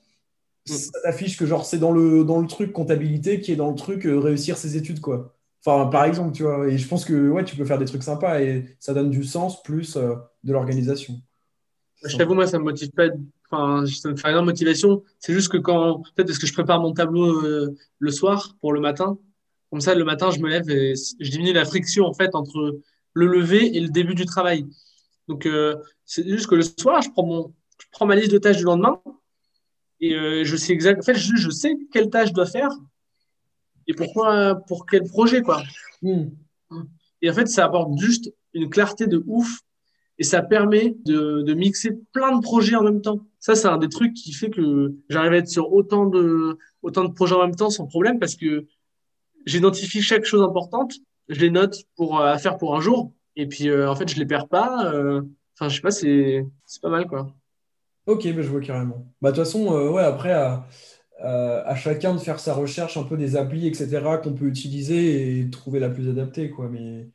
mm. 0.69 0.71
ça 0.71 1.01
t'affiche 1.03 1.37
que 1.37 1.45
genre 1.45 1.65
c'est 1.65 1.77
dans 1.77 1.91
le, 1.91 2.23
dans 2.23 2.39
le 2.39 2.47
truc 2.47 2.71
comptabilité 2.71 3.41
qui 3.41 3.51
est 3.51 3.57
dans 3.57 3.69
le 3.69 3.75
truc 3.75 4.03
réussir 4.05 4.55
ses 4.55 4.77
études. 4.77 5.01
quoi. 5.01 5.35
Enfin, 5.65 5.87
par 5.87 6.05
exemple, 6.05 6.31
tu 6.31 6.43
vois. 6.43 6.69
Et 6.69 6.77
je 6.77 6.87
pense 6.87 7.03
que 7.03 7.29
ouais, 7.31 7.43
tu 7.43 7.57
peux 7.57 7.65
faire 7.65 7.79
des 7.79 7.85
trucs 7.85 8.03
sympas 8.03 8.39
et 8.39 8.77
ça 8.79 8.93
donne 8.93 9.09
du 9.09 9.25
sens 9.25 9.61
plus 9.61 9.97
de 9.97 10.53
l'organisation. 10.53 11.15
Je 12.05 12.15
t'avoue, 12.15 12.33
moi, 12.33 12.47
ça 12.47 12.59
me 12.59 12.63
motive 12.63 12.91
pas 12.91 13.09
Enfin, 13.53 13.85
ça 13.85 14.09
me 14.09 14.15
fait 14.15 14.33
de 14.33 14.39
motivation. 14.39 15.03
C'est 15.19 15.33
juste 15.33 15.51
que 15.51 15.57
quand, 15.57 16.01
peut-être 16.15 16.27
parce 16.27 16.39
que 16.39 16.47
je 16.47 16.53
prépare 16.53 16.79
mon 16.79 16.93
tableau 16.93 17.45
euh, 17.45 17.75
le 17.99 18.11
soir 18.11 18.55
pour 18.61 18.73
le 18.73 18.79
matin. 18.79 19.17
Comme 19.69 19.79
ça, 19.79 19.93
le 19.93 20.03
matin, 20.03 20.31
je 20.31 20.39
me 20.39 20.49
lève 20.49 20.67
et 20.69 20.93
je 21.19 21.29
diminue 21.29 21.53
la 21.53 21.65
friction 21.65 22.05
en 22.05 22.13
fait 22.13 22.33
entre 22.33 22.79
le 23.13 23.27
lever 23.27 23.77
et 23.77 23.79
le 23.79 23.89
début 23.89 24.15
du 24.15 24.25
travail. 24.25 24.65
Donc, 25.27 25.45
euh, 25.45 25.75
c'est 26.05 26.27
juste 26.27 26.47
que 26.47 26.55
le 26.55 26.63
soir, 26.63 27.01
je 27.01 27.11
prends 27.11 27.25
mon, 27.25 27.53
je 27.79 27.85
prends 27.91 28.07
ma 28.07 28.15
liste 28.15 28.31
de 28.31 28.39
tâches 28.39 28.57
du 28.57 28.63
lendemain 28.63 28.99
et 29.99 30.15
euh, 30.15 30.43
je 30.43 30.55
sais 30.55 30.73
exactement. 30.73 31.03
En 31.03 31.05
fait, 31.13 31.19
je, 31.19 31.35
je, 31.35 31.49
sais 31.51 31.77
quelle 31.91 32.09
tâche 32.09 32.29
je 32.29 32.33
dois 32.33 32.47
faire 32.47 32.71
et 33.85 33.93
pourquoi, 33.93 34.55
pour 34.67 34.87
quel 34.87 35.03
projet 35.03 35.43
quoi. 35.43 35.61
Hmm. 36.01 36.29
Et 37.21 37.29
en 37.29 37.33
fait, 37.33 37.47
ça 37.47 37.65
apporte 37.65 37.97
juste 37.99 38.33
une 38.53 38.69
clarté 38.69 39.05
de 39.05 39.23
ouf 39.27 39.59
et 40.19 40.23
ça 40.23 40.41
permet 40.41 40.95
de, 41.05 41.53
mixer 41.53 41.91
plein 42.13 42.35
de 42.37 42.41
projets 42.41 42.75
en 42.75 42.83
même 42.83 43.01
temps. 43.01 43.19
Ça, 43.39 43.55
c'est 43.55 43.67
un 43.67 43.77
des 43.77 43.89
trucs 43.89 44.13
qui 44.13 44.33
fait 44.33 44.49
que 44.49 44.93
j'arrive 45.09 45.33
à 45.33 45.37
être 45.37 45.49
sur 45.49 45.71
autant 45.73 46.05
de, 46.05 46.57
autant 46.81 47.03
de 47.05 47.13
projets 47.13 47.35
en 47.35 47.41
même 47.47 47.55
temps 47.55 47.69
sans 47.69 47.87
problème 47.87 48.19
parce 48.19 48.35
que 48.35 48.65
j'identifie 49.45 50.01
chaque 50.01 50.25
chose 50.25 50.41
importante, 50.43 50.93
je 51.29 51.39
les 51.39 51.49
note 51.51 51.83
pour, 51.95 52.19
euh, 52.19 52.25
à 52.33 52.37
faire 52.37 52.57
pour 52.57 52.75
un 52.75 52.81
jour 52.81 53.13
Et 53.35 53.47
puis, 53.47 53.69
euh, 53.69 53.89
en 53.89 53.95
fait, 53.95 54.09
je 54.09 54.19
les 54.19 54.25
perds 54.25 54.47
pas. 54.49 54.91
euh, 54.93 55.21
Enfin, 55.55 55.69
je 55.69 55.75
sais 55.75 55.81
pas, 55.81 55.91
c'est 55.91 56.45
pas 56.81 56.89
mal, 56.89 57.07
quoi. 57.07 57.33
Ok, 58.05 58.23
bah, 58.33 58.41
je 58.41 58.49
vois 58.49 58.59
carrément. 58.61 59.07
Bah, 59.21 59.31
de 59.31 59.35
toute 59.37 59.45
façon, 59.45 59.73
euh, 59.73 59.89
ouais, 59.89 60.03
après, 60.03 60.31
à, 60.33 60.67
à- 61.19 61.61
à 61.69 61.75
chacun 61.75 62.13
de 62.13 62.19
faire 62.19 62.39
sa 62.39 62.53
recherche 62.53 62.97
un 62.97 63.03
peu 63.03 63.17
des 63.17 63.35
applis, 63.37 63.67
etc., 63.67 64.19
qu'on 64.23 64.33
peut 64.33 64.47
utiliser 64.47 65.39
et 65.39 65.49
trouver 65.49 65.79
la 65.79 65.89
plus 65.89 66.09
adaptée, 66.09 66.49
quoi. 66.49 66.69
Mais 66.69 67.09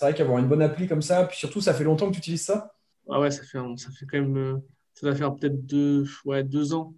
c'est 0.00 0.06
vrai 0.06 0.14
qu'avoir 0.14 0.38
une 0.38 0.48
bonne 0.48 0.62
appli 0.62 0.88
comme 0.88 1.02
ça, 1.02 1.24
puis 1.24 1.36
surtout, 1.36 1.60
ça 1.60 1.74
fait 1.74 1.84
longtemps 1.84 2.06
que 2.08 2.14
tu 2.14 2.18
utilises 2.20 2.44
ça? 2.44 2.74
Ah 3.10 3.20
ouais, 3.20 3.30
ça 3.30 3.42
fait, 3.42 3.58
un- 3.58 3.76
ça 3.76 3.90
fait 3.90 4.06
quand 4.06 4.18
même. 4.18 4.36
euh, 4.38 4.56
ça 4.94 5.10
va 5.10 5.14
faire 5.14 5.34
peut-être 5.36 5.66
deux, 5.66 6.06
ouais, 6.24 6.42
deux 6.42 6.72
ans. 6.72 6.94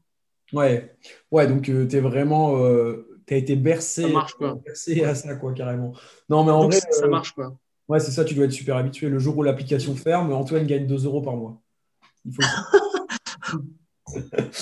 Ouais, 0.52 0.94
ouais, 1.32 1.48
donc 1.48 1.68
euh, 1.68 1.84
t'es 1.86 1.98
vraiment, 1.98 2.58
euh, 2.58 3.20
t'as 3.26 3.36
été 3.36 3.54
Ça 3.56 3.62
bercé, 3.62 4.12
marche, 4.12 4.34
quoi. 4.34 4.60
bercé 4.64 5.02
à 5.02 5.14
ça, 5.16 5.34
quoi, 5.34 5.52
carrément. 5.52 5.94
Non, 6.28 6.44
mais 6.44 6.52
en 6.52 6.62
Donc, 6.62 6.72
vrai, 6.72 6.80
ça 6.80 6.92
ça 6.92 7.06
euh, 7.06 7.10
marche, 7.10 7.32
quoi. 7.32 7.56
ouais, 7.88 7.98
c'est 8.00 8.12
ça, 8.12 8.24
tu 8.24 8.34
dois 8.34 8.44
être 8.44 8.52
super 8.52 8.76
habitué. 8.76 9.08
Le 9.08 9.18
jour 9.18 9.36
où 9.36 9.42
l'application 9.42 9.96
ferme, 9.96 10.32
Antoine 10.32 10.66
gagne 10.66 10.86
2 10.86 11.04
euros 11.06 11.22
par 11.22 11.36
mois. 11.36 11.60
Il 12.24 12.32
faut... 12.34 12.42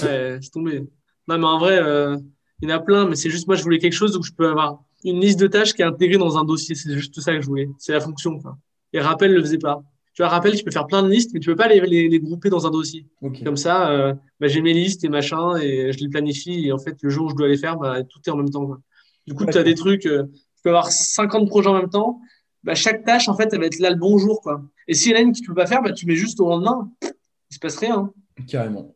Ouais, 0.03 0.39
c'est 0.43 0.51
tombé. 0.51 0.81
Non, 1.29 1.39
mais 1.39 1.47
en 1.47 1.59
vrai, 1.59 1.79
euh, 1.83 2.17
il 2.61 2.69
y 2.69 2.73
en 2.73 2.77
a 2.77 2.81
plein, 2.81 3.07
mais 3.09 3.17
c'est 3.17 3.31
juste 3.31 3.47
moi, 3.47 3.57
je 3.57 3.63
voulais 3.63 3.79
quelque 3.79 3.93
chose 3.93 4.17
où 4.17 4.23
je 4.23 4.33
peux 4.33 4.49
avoir 4.49 4.83
une 5.05 5.21
liste 5.21 5.41
de 5.41 5.47
tâches 5.47 5.75
qui 5.75 5.83
est 5.83 5.85
intégrée 5.85 6.19
dans 6.19 6.39
un 6.39 6.45
dossier. 6.45 6.75
C'est 6.75 6.93
juste 6.95 7.21
ça 7.21 7.35
que 7.35 7.41
je 7.41 7.47
voulais. 7.47 7.69
C'est 7.79 7.93
la 7.93 8.01
fonction, 8.01 8.39
quoi. 8.39 8.59
Et 8.93 9.01
Rappel 9.01 9.33
le 9.33 9.41
faisait 9.41 9.59
pas. 9.59 9.83
Tu 10.15 10.23
vois, 10.23 10.29
Rappel, 10.29 10.57
tu 10.57 10.65
peux 10.65 10.71
faire 10.71 10.87
plein 10.87 11.03
de 11.03 11.09
listes, 11.09 11.31
mais 11.33 11.41
tu 11.41 11.49
peux 11.49 11.57
pas 11.57 11.69
les, 11.69 11.81
les, 11.81 12.09
les 12.09 12.21
grouper 12.21 12.51
dans 12.51 12.67
un 12.67 12.71
dossier. 12.71 13.07
Comme 13.45 13.57
ça, 13.57 13.91
euh, 13.91 14.15
bah, 14.41 14.49
j'ai 14.49 14.61
mes 14.61 14.75
listes 14.75 15.05
et 15.05 15.09
machin, 15.09 15.57
et 15.57 15.93
je 15.93 15.99
les 16.01 16.09
planifie, 16.09 16.67
et 16.67 16.73
en 16.73 16.79
fait, 16.79 16.97
le 17.03 17.11
jour 17.11 17.27
où 17.27 17.31
je 17.31 17.37
dois 17.37 17.49
les 17.49 17.57
faire, 17.57 17.77
bah, 17.77 18.03
tout 18.03 18.21
est 18.27 18.31
en 18.31 18.37
même 18.37 18.51
temps, 18.51 18.67
quoi. 18.67 18.81
Du 19.27 19.35
coup, 19.35 19.47
tu 19.47 19.57
as 19.57 19.63
des 19.63 19.75
trucs, 19.75 20.07
euh, 20.07 20.25
tu 20.25 20.63
peux 20.65 20.71
avoir 20.71 20.91
50 20.91 21.49
projets 21.49 21.69
en 21.69 21.75
même 21.75 21.89
temps. 21.89 22.21
Bah, 22.65 22.75
chaque 22.75 23.05
tâche, 23.05 23.29
en 23.29 23.37
fait, 23.37 23.49
elle 23.53 23.61
va 23.61 23.67
être 23.67 23.79
là 23.79 23.91
le 23.91 23.97
bon 23.97 24.19
jour, 24.19 24.41
quoi. 24.41 24.63
Et 24.89 24.95
si 24.95 25.11
y 25.11 25.13
en 25.15 25.17
a 25.17 25.21
une 25.21 25.33
que 25.33 25.39
tu 25.39 25.45
peux 25.45 25.55
pas 25.55 25.67
faire, 25.67 25.83
bah, 25.83 25.93
tu 25.93 26.07
mets 26.07 26.17
juste 26.17 26.41
au 26.41 26.49
lendemain. 26.49 26.91
Il 27.03 27.55
se 27.55 27.59
passe 27.59 27.79
rien. 27.79 28.13
Carrément. 28.49 28.95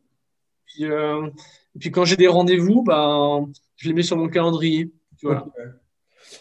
Puis, 0.65 0.85
euh, 0.85 1.27
et 1.75 1.79
puis 1.79 1.91
quand 1.91 2.05
j'ai 2.05 2.17
des 2.17 2.27
rendez-vous, 2.27 2.83
bah, 2.83 3.39
je 3.77 3.87
les 3.87 3.93
mets 3.93 4.03
sur 4.03 4.17
mon 4.17 4.27
calendrier. 4.27 4.91
Tu 5.17 5.27
vois. 5.27 5.47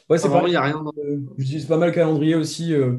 Ouais. 0.09 0.19
C'est 0.19 0.29
Enfin, 0.29 0.29
vraiment, 0.29 0.41
pareil. 0.41 0.49
il 0.49 0.53
n'y 0.53 0.57
a 0.57 0.63
rien. 0.63 0.83
dans- 0.83 0.93
Euh, 0.99 1.21
J'utilise 1.39 1.67
pas 1.67 1.77
mal 1.77 1.91
le 1.91 1.95
calendrier 1.95 2.35
aussi, 2.35 2.73
euh, 2.75 2.99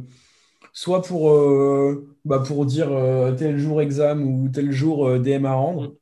soit 0.73 1.01
pour, 1.03 1.31
euh, 1.31 2.07
bah, 2.25 2.39
pour 2.45 2.65
dire 2.65 2.91
euh, 2.91 3.33
tel 3.36 3.57
jour 3.59 3.81
exam 3.81 4.23
ou 4.23 4.49
tel 4.49 4.71
jour 4.71 5.19
DM 5.19 5.45
à 5.45 5.53
rendre, 5.53 5.95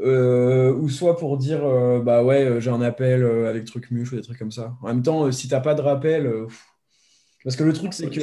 euh, 0.00 0.74
ou 0.74 0.88
soit 0.90 1.16
pour 1.18 1.38
dire 1.38 1.62
bah 2.04 2.24
ouais, 2.24 2.60
j'ai 2.60 2.70
un 2.70 2.82
appel 2.82 3.24
avec 3.24 3.64
truc 3.66 3.90
muche 3.92 4.12
ou 4.12 4.16
des 4.16 4.22
trucs 4.22 4.38
comme 4.38 4.52
ça. 4.52 4.76
En 4.82 4.88
même 4.88 5.02
temps, 5.02 5.30
si 5.32 5.48
t'as 5.48 5.60
pas 5.60 5.74
de 5.74 5.82
rappel, 5.82 6.30
parce 7.42 7.56
que 7.56 7.64
le 7.64 7.72
truc 7.72 7.92
c'est 7.92 8.08
que 8.10 8.20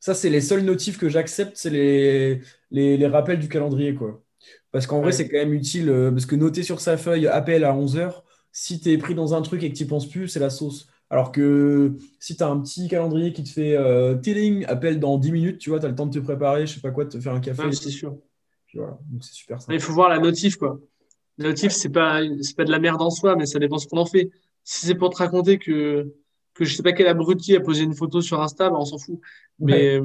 ça, 0.00 0.14
c'est 0.14 0.28
les 0.30 0.40
seuls 0.42 0.64
notifs 0.64 0.98
que 0.98 1.08
j'accepte, 1.08 1.52
c'est 1.56 1.70
les, 1.70 2.40
les, 2.70 2.96
les 2.98 3.06
rappels 3.06 3.38
du 3.38 3.48
calendrier, 3.48 3.94
quoi. 3.94 4.22
Parce 4.70 4.86
qu'en 4.86 5.00
vrai, 5.00 5.12
c'est 5.12 5.28
quand 5.28 5.38
même 5.38 5.54
utile, 5.54 5.90
parce 6.12 6.26
que 6.26 6.36
noter 6.36 6.62
sur 6.62 6.80
sa 6.80 6.96
feuille 6.98 7.26
appel 7.26 7.64
à 7.64 7.74
11h, 7.74 8.22
si 8.52 8.80
t'es 8.80 8.98
pris 8.98 9.14
dans 9.14 9.32
un 9.34 9.40
truc 9.42 9.62
et 9.62 9.70
que 9.70 9.76
t'y 9.76 9.86
penses 9.86 10.08
plus, 10.08 10.28
c'est 10.28 10.40
la 10.40 10.50
sauce. 10.50 10.88
Alors 11.14 11.30
que 11.30 11.92
si 12.18 12.36
tu 12.36 12.42
as 12.42 12.48
un 12.48 12.58
petit 12.58 12.88
calendrier 12.88 13.32
qui 13.32 13.44
te 13.44 13.48
fait 13.48 13.76
euh, 13.76 14.16
Tilling, 14.16 14.64
appel 14.66 14.98
dans 14.98 15.16
10 15.16 15.30
minutes, 15.30 15.58
tu 15.58 15.70
vois, 15.70 15.78
tu 15.78 15.86
as 15.86 15.88
le 15.88 15.94
temps 15.94 16.06
de 16.06 16.18
te 16.18 16.18
préparer, 16.18 16.66
je 16.66 16.74
sais 16.74 16.80
pas 16.80 16.90
quoi, 16.90 17.04
de 17.04 17.10
te 17.10 17.20
faire 17.20 17.32
un 17.32 17.38
café. 17.38 17.62
Ouais, 17.62 17.70
c'est 17.70 17.88
sûr. 17.88 18.16
Puis 18.66 18.78
voilà, 18.78 18.98
donc 19.08 19.22
c'est 19.22 19.32
super 19.32 19.58
Il 19.58 19.60
simple. 19.60 19.78
faut 19.78 19.92
voir 19.92 20.08
la 20.08 20.18
notif, 20.18 20.56
quoi. 20.56 20.80
La 21.38 21.50
notif, 21.50 21.70
c'est 21.70 21.88
pas, 21.88 22.20
c'est 22.42 22.56
pas 22.56 22.64
de 22.64 22.72
la 22.72 22.80
merde 22.80 23.00
en 23.00 23.10
soi, 23.10 23.36
mais 23.36 23.46
ça 23.46 23.60
dépend 23.60 23.78
ce 23.78 23.86
qu'on 23.86 23.98
en 23.98 24.06
fait. 24.06 24.28
Si 24.64 24.86
c'est 24.86 24.96
pour 24.96 25.10
te 25.10 25.18
raconter 25.18 25.60
que, 25.60 26.12
que 26.52 26.64
je 26.64 26.74
sais 26.74 26.82
pas 26.82 26.92
quel 26.92 27.06
abruti 27.06 27.54
a 27.54 27.60
posé 27.60 27.84
une 27.84 27.94
photo 27.94 28.20
sur 28.20 28.42
Insta, 28.42 28.68
bah, 28.68 28.76
on 28.80 28.84
s'en 28.84 28.98
fout. 28.98 29.20
Mais, 29.60 30.00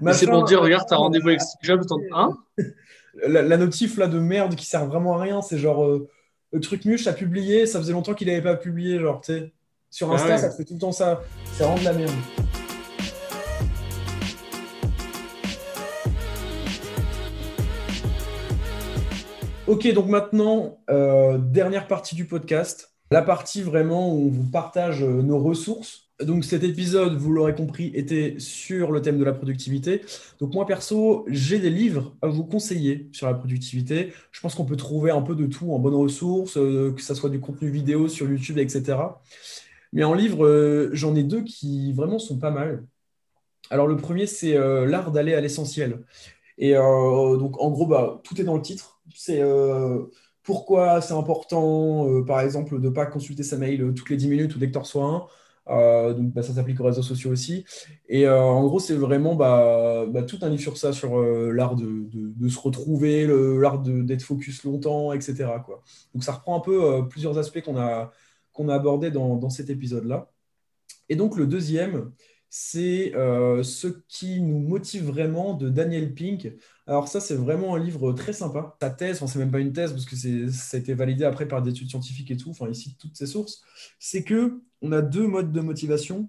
mais 0.00 0.14
c'est 0.14 0.26
pour 0.26 0.42
dire, 0.42 0.60
regarde, 0.62 0.88
t'as 0.88 0.96
rendez-vous 0.96 1.28
avec 1.28 1.40
Steve 1.42 1.60
Jobs, 1.62 1.86
t'en- 1.86 2.00
hein? 2.12 2.36
la, 3.28 3.42
la 3.42 3.56
notif 3.56 3.98
là 3.98 4.08
de 4.08 4.18
merde 4.18 4.56
qui 4.56 4.66
sert 4.66 4.84
vraiment 4.86 5.14
à 5.16 5.22
rien, 5.22 5.42
c'est 5.42 5.58
genre 5.58 5.84
euh, 5.84 6.08
le 6.52 6.58
truc 6.58 6.84
muche 6.86 7.06
a 7.06 7.12
publié, 7.12 7.66
ça 7.66 7.78
faisait 7.78 7.92
longtemps 7.92 8.14
qu'il 8.14 8.26
n'avait 8.26 8.42
pas 8.42 8.56
publié, 8.56 8.98
genre 8.98 9.20
tu 9.20 9.32
sais. 9.32 9.52
Sur 9.90 10.10
Ah 10.12 10.14
Insta, 10.14 10.28
ouais. 10.28 10.38
ça 10.38 10.50
te 10.50 10.54
fait 10.54 10.64
tout 10.64 10.74
le 10.74 10.78
temps 10.80 10.92
ça. 10.92 11.20
C'est 11.52 11.64
vraiment 11.64 11.78
de 11.78 11.84
la 11.84 11.92
merde. 11.92 12.12
Ok, 19.66 19.92
donc 19.92 20.08
maintenant, 20.08 20.78
euh, 20.90 21.38
dernière 21.38 21.86
partie 21.86 22.14
du 22.14 22.24
podcast, 22.24 22.92
la 23.10 23.22
partie 23.22 23.62
vraiment 23.62 24.12
où 24.12 24.26
on 24.26 24.28
vous 24.28 24.50
partage 24.50 25.02
euh, 25.02 25.22
nos 25.22 25.38
ressources. 25.38 26.08
Donc 26.20 26.44
cet 26.44 26.64
épisode, 26.64 27.16
vous 27.16 27.32
l'aurez 27.32 27.54
compris, 27.54 27.90
était 27.94 28.34
sur 28.38 28.92
le 28.92 29.00
thème 29.00 29.18
de 29.18 29.24
la 29.24 29.32
productivité. 29.32 30.02
Donc 30.38 30.54
moi 30.54 30.66
perso, 30.66 31.24
j'ai 31.28 31.58
des 31.58 31.70
livres 31.70 32.14
à 32.20 32.28
vous 32.28 32.44
conseiller 32.44 33.08
sur 33.12 33.26
la 33.26 33.34
productivité. 33.34 34.12
Je 34.32 34.40
pense 34.40 34.54
qu'on 34.54 34.66
peut 34.66 34.76
trouver 34.76 35.10
un 35.10 35.22
peu 35.22 35.34
de 35.34 35.46
tout 35.46 35.72
en 35.72 35.78
bonnes 35.78 35.94
ressources, 35.94 36.56
euh, 36.56 36.92
que 36.92 37.00
ce 37.00 37.14
soit 37.14 37.30
du 37.30 37.40
contenu 37.40 37.70
vidéo 37.70 38.06
sur 38.06 38.28
YouTube, 38.28 38.58
etc. 38.58 38.96
Mais 39.92 40.04
en 40.04 40.14
livre, 40.14 40.46
euh, 40.46 40.90
j'en 40.92 41.14
ai 41.14 41.22
deux 41.22 41.42
qui 41.42 41.92
vraiment 41.92 42.18
sont 42.18 42.38
pas 42.38 42.50
mal. 42.50 42.86
Alors 43.70 43.86
le 43.86 43.96
premier, 43.96 44.26
c'est 44.26 44.56
euh, 44.56 44.86
L'art 44.86 45.12
d'aller 45.12 45.34
à 45.34 45.40
l'essentiel. 45.40 46.04
Et 46.58 46.76
euh, 46.76 47.36
donc 47.36 47.60
en 47.60 47.70
gros, 47.70 47.86
bah, 47.86 48.20
tout 48.24 48.40
est 48.40 48.44
dans 48.44 48.56
le 48.56 48.62
titre. 48.62 49.00
C'est 49.14 49.42
pourquoi 50.42 51.00
c'est 51.00 51.14
important, 51.14 52.22
par 52.24 52.40
exemple, 52.40 52.80
de 52.80 52.88
ne 52.88 52.90
pas 52.90 53.06
consulter 53.06 53.42
sa 53.42 53.56
mail 53.56 53.92
toutes 53.94 54.10
les 54.10 54.16
10 54.16 54.28
minutes 54.28 54.56
ou 54.56 54.58
dès 54.58 54.68
que 54.68 54.72
tu 54.72 54.78
reçois 54.78 55.28
un. 55.66 56.12
Donc 56.12 56.32
bah, 56.32 56.42
ça 56.42 56.54
s'applique 56.54 56.80
aux 56.80 56.84
réseaux 56.84 57.02
sociaux 57.02 57.30
aussi. 57.32 57.64
Et 58.08 58.28
en 58.28 58.64
gros, 58.66 58.78
c'est 58.78 58.94
vraiment 58.94 59.34
bah, 59.34 60.06
tout 60.28 60.38
un 60.42 60.48
livre 60.48 60.62
sur 60.62 60.76
ça, 60.76 60.92
sur 60.92 61.20
l'art 61.20 61.76
de, 61.76 62.48
se 62.48 62.58
retrouver, 62.58 63.26
l'art 63.58 63.80
d'être 63.80 64.22
focus 64.22 64.64
longtemps, 64.64 65.12
etc. 65.12 65.46
Donc 66.14 66.24
ça 66.24 66.32
reprend 66.32 66.56
un 66.56 66.60
peu 66.60 67.08
plusieurs 67.08 67.38
aspects 67.38 67.62
qu'on 67.62 67.78
a, 67.78 68.12
qu'on 68.60 68.68
a 68.68 68.74
abordés 68.74 69.10
dans, 69.10 69.48
cet 69.48 69.70
épisode-là. 69.70 70.30
Et 71.08 71.16
donc 71.16 71.36
le 71.36 71.46
deuxième, 71.46 72.12
c'est 72.50 73.14
euh, 73.14 73.62
Ce 73.62 73.86
qui 74.08 74.40
nous 74.42 74.58
motive 74.58 75.06
vraiment 75.06 75.54
de 75.54 75.70
Daniel 75.70 76.12
Pink. 76.12 76.52
Alors 76.86 77.08
ça, 77.08 77.20
c'est 77.20 77.36
vraiment 77.36 77.74
un 77.74 77.78
livre 77.78 78.12
très 78.12 78.34
sympa. 78.34 78.76
Sa 78.82 78.90
thèse, 78.90 79.16
enfin 79.16 79.32
c'est 79.32 79.38
même 79.38 79.50
pas 79.50 79.60
une 79.60 79.72
thèse 79.72 79.92
parce 79.92 80.04
que 80.04 80.50
ça 80.50 80.76
a 80.76 80.80
été 80.80 80.92
validé 80.92 81.24
après 81.24 81.48
par 81.48 81.62
des 81.62 81.70
études 81.70 81.88
scientifiques 81.88 82.30
et 82.30 82.36
tout, 82.36 82.50
enfin 82.50 82.66
il 82.68 82.74
cite 82.74 82.98
toutes 82.98 83.16
ces 83.16 83.26
sources, 83.26 83.62
c'est 83.98 84.24
que 84.24 84.60
on 84.82 84.92
a 84.92 85.00
deux 85.00 85.26
modes 85.26 85.52
de 85.52 85.60
motivation, 85.60 86.28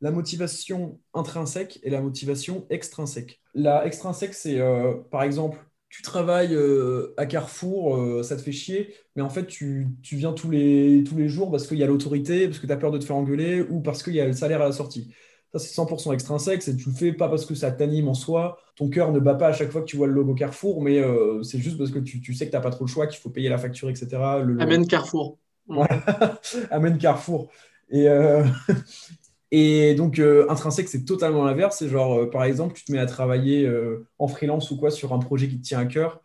la 0.00 0.10
motivation 0.10 0.98
intrinsèque 1.14 1.78
et 1.84 1.90
la 1.90 2.00
motivation 2.00 2.66
extrinsèque. 2.70 3.40
La 3.54 3.86
extrinsèque, 3.86 4.34
c'est 4.34 4.58
euh, 4.58 4.94
par 5.10 5.22
exemple, 5.22 5.58
tu 5.90 6.02
travailles 6.02 6.54
euh, 6.54 7.12
à 7.16 7.26
Carrefour, 7.26 7.96
euh, 7.96 8.22
ça 8.22 8.36
te 8.36 8.42
fait 8.42 8.52
chier, 8.52 8.94
mais 9.16 9.22
en 9.22 9.28
fait 9.28 9.46
tu, 9.46 9.88
tu 10.02 10.16
viens 10.16 10.32
tous 10.32 10.48
les, 10.48 11.04
tous 11.06 11.16
les 11.16 11.28
jours 11.28 11.50
parce 11.50 11.66
qu'il 11.66 11.78
y 11.78 11.82
a 11.82 11.86
l'autorité, 11.86 12.46
parce 12.46 12.60
que 12.60 12.66
tu 12.66 12.72
as 12.72 12.76
peur 12.76 12.92
de 12.92 12.98
te 12.98 13.04
faire 13.04 13.16
engueuler 13.16 13.60
ou 13.60 13.80
parce 13.80 14.04
qu'il 14.04 14.14
y 14.14 14.20
a 14.20 14.26
le 14.26 14.32
salaire 14.32 14.62
à 14.62 14.66
la 14.66 14.72
sortie. 14.72 15.12
Ça, 15.52 15.58
c'est 15.58 15.74
100% 15.74 16.14
extrinsèque, 16.14 16.62
c'est 16.62 16.76
tu 16.76 16.90
le 16.90 16.94
fais 16.94 17.12
pas 17.12 17.28
parce 17.28 17.44
que 17.44 17.56
ça 17.56 17.72
t'anime 17.72 18.06
en 18.06 18.14
soi, 18.14 18.56
ton 18.76 18.88
cœur 18.88 19.10
ne 19.10 19.18
bat 19.18 19.34
pas 19.34 19.48
à 19.48 19.52
chaque 19.52 19.72
fois 19.72 19.80
que 19.80 19.86
tu 19.86 19.96
vois 19.96 20.06
le 20.06 20.12
logo 20.12 20.32
Carrefour, 20.32 20.80
mais 20.80 21.00
euh, 21.00 21.42
c'est 21.42 21.58
juste 21.58 21.76
parce 21.76 21.90
que 21.90 21.98
tu, 21.98 22.20
tu 22.20 22.34
sais 22.34 22.46
que 22.46 22.52
tu 22.52 22.56
n'as 22.56 22.62
pas 22.62 22.70
trop 22.70 22.84
le 22.84 22.90
choix, 22.90 23.08
qu'il 23.08 23.18
faut 23.18 23.30
payer 23.30 23.48
la 23.48 23.58
facture, 23.58 23.90
etc. 23.90 24.06
Le, 24.44 24.60
Amen 24.60 24.86
Carrefour. 24.86 25.38
Amen 26.70 26.98
Carrefour. 26.98 27.50
Et, 27.90 28.06
et 29.52 29.94
donc, 29.94 30.18
euh, 30.18 30.46
intrinsèque, 30.48 30.88
c'est 30.88 31.04
totalement 31.04 31.44
l'inverse. 31.44 31.78
C'est 31.78 31.88
genre, 31.88 32.20
euh, 32.20 32.30
par 32.30 32.44
exemple, 32.44 32.74
tu 32.74 32.84
te 32.84 32.92
mets 32.92 32.98
à 32.98 33.06
travailler 33.06 33.66
euh, 33.66 34.06
en 34.18 34.28
freelance 34.28 34.70
ou 34.70 34.76
quoi 34.76 34.90
sur 34.90 35.12
un 35.12 35.18
projet 35.18 35.48
qui 35.48 35.58
te 35.58 35.64
tient 35.66 35.80
à 35.80 35.86
cœur, 35.86 36.22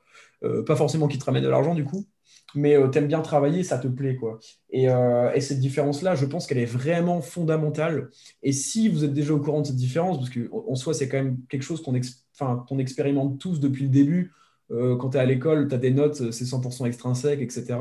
pas 0.68 0.76
forcément 0.76 1.08
qui 1.08 1.18
te 1.18 1.26
ramène 1.26 1.44
de 1.44 1.50
l'argent 1.50 1.74
du 1.74 1.86
coup, 1.86 2.06
mais 2.54 2.76
euh, 2.76 2.88
t'aimes 2.88 3.08
bien 3.08 3.22
travailler, 3.22 3.64
ça 3.64 3.80
te 3.80 3.88
plaît 3.88 4.16
quoi. 4.16 4.40
Et, 4.70 4.86
et 4.86 5.42
cette 5.42 5.60
différence-là, 5.60 6.14
je 6.14 6.26
pense 6.26 6.46
qu'elle 6.46 6.60
est 6.60 6.66
vraiment 6.66 7.20
fondamentale. 7.22 8.12
Et 8.44 8.52
si 8.52 8.88
vous 8.88 9.04
êtes 9.04 9.14
déjà 9.14 9.34
au 9.34 9.40
courant 9.40 9.62
de 9.62 9.68
cette 9.68 9.76
différence, 9.76 10.20
parce 10.20 10.30
qu'en 10.30 10.76
soi, 10.76 10.94
c'est 10.94 11.10
quand 11.10 11.18
même 11.18 11.40
quelque 11.50 11.64
chose 11.64 11.82
qu'on 11.82 12.78
expérimente 12.78 13.40
tous 13.40 13.60
depuis 13.60 13.84
le 13.84 13.90
début. 13.90 14.34
Quand 14.70 15.10
tu 15.10 15.18
es 15.18 15.20
à 15.20 15.26
l'école, 15.26 15.68
tu 15.68 15.74
as 15.74 15.80
des 15.80 15.92
notes, 15.92 16.32
c'est 16.32 16.46
100% 16.46 16.86
extrinsèque, 16.86 17.42
etc. 17.42 17.78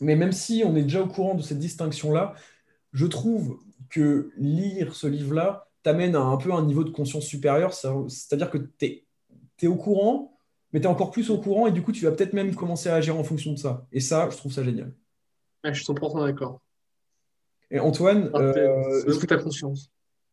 Mais 0.00 0.16
même 0.16 0.32
si 0.32 0.62
on 0.64 0.76
est 0.76 0.82
déjà 0.82 1.02
au 1.02 1.08
courant 1.08 1.34
de 1.34 1.42
cette 1.42 1.58
distinction-là, 1.58 2.34
je 2.92 3.06
trouve 3.06 3.58
que 3.90 4.32
lire 4.36 4.94
ce 4.94 5.06
livre-là 5.06 5.68
t'amène 5.82 6.14
à 6.14 6.20
un 6.20 6.36
peu 6.36 6.52
un 6.52 6.64
niveau 6.64 6.84
de 6.84 6.90
conscience 6.90 7.24
supérieur. 7.24 7.72
C'est-à-dire 7.74 8.50
que 8.50 8.58
tu 8.78 9.04
es, 9.62 9.66
au 9.66 9.76
courant, 9.76 10.36
mais 10.72 10.80
tu 10.80 10.86
es 10.86 10.88
encore 10.88 11.10
plus 11.10 11.30
au 11.30 11.38
courant, 11.38 11.66
et 11.66 11.72
du 11.72 11.82
coup, 11.82 11.92
tu 11.92 12.04
vas 12.04 12.12
peut-être 12.12 12.32
même 12.32 12.54
commencer 12.54 12.88
à 12.88 12.94
agir 12.96 13.16
en 13.18 13.24
fonction 13.24 13.52
de 13.52 13.58
ça. 13.58 13.86
Et 13.92 14.00
ça, 14.00 14.28
je 14.30 14.36
trouve 14.36 14.52
ça 14.52 14.64
génial. 14.64 14.92
Ouais, 15.64 15.72
je 15.74 15.82
suis 15.82 15.92
100% 15.92 16.24
d'accord. 16.26 16.60
Et 17.70 17.78
Antoine, 17.78 18.30
euh, 18.34 19.04
ouvre 19.06 19.26
ta 19.26 19.38
conscience. 19.38 19.90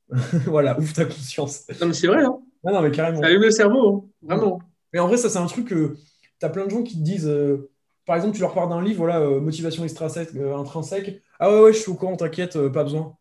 voilà, 0.46 0.78
ouvre 0.80 0.94
ta 0.94 1.06
conscience. 1.06 1.68
Non, 1.80 1.88
mais 1.88 1.94
c'est 1.94 2.08
vrai, 2.08 2.24
hein. 2.24 2.40
Non, 2.64 2.74
non, 2.74 2.82
mais 2.82 2.92
carrément. 2.92 3.22
Ça 3.22 3.28
allume 3.28 3.44
le 3.44 3.52
cerveau, 3.52 3.96
hein. 3.96 4.10
Vraiment. 4.22 4.62
Mais 4.92 5.00
en 5.00 5.08
vrai, 5.08 5.18
ça, 5.18 5.30
c'est 5.30 5.38
un 5.38 5.46
truc 5.46 5.68
que 5.68 5.96
tu 6.40 6.46
as 6.46 6.50
plein 6.50 6.66
de 6.66 6.72
gens 6.72 6.84
qui 6.84 6.98
te 6.98 7.04
disent, 7.04 7.28
euh, 7.28 7.70
par 8.06 8.16
exemple, 8.16 8.36
tu 8.36 8.42
leur 8.42 8.54
parles 8.54 8.70
d'un 8.70 8.82
livre, 8.82 8.98
voilà, 8.98 9.20
euh, 9.20 9.40
motivation 9.40 9.84
extrinsèque, 9.84 10.36
intrinsèque. 10.36 11.22
Ah 11.40 11.52
ouais, 11.52 11.62
ouais, 11.62 11.74
je 11.74 11.80
suis 11.80 11.92
au 11.92 11.96
courant, 11.96 12.16
t'inquiète, 12.16 12.56
euh, 12.56 12.70
pas 12.70 12.84
besoin. 12.84 13.16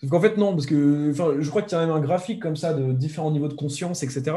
Parce 0.00 0.10
qu'en 0.10 0.20
fait, 0.20 0.36
non, 0.36 0.52
parce 0.52 0.66
que 0.66 1.12
je 1.12 1.48
crois 1.50 1.62
qu'il 1.62 1.78
y 1.78 1.80
a 1.80 1.86
même 1.86 1.94
un 1.94 2.00
graphique 2.00 2.42
comme 2.42 2.56
ça 2.56 2.74
de 2.74 2.92
différents 2.92 3.30
niveaux 3.30 3.48
de 3.48 3.54
conscience, 3.54 4.02
etc. 4.02 4.32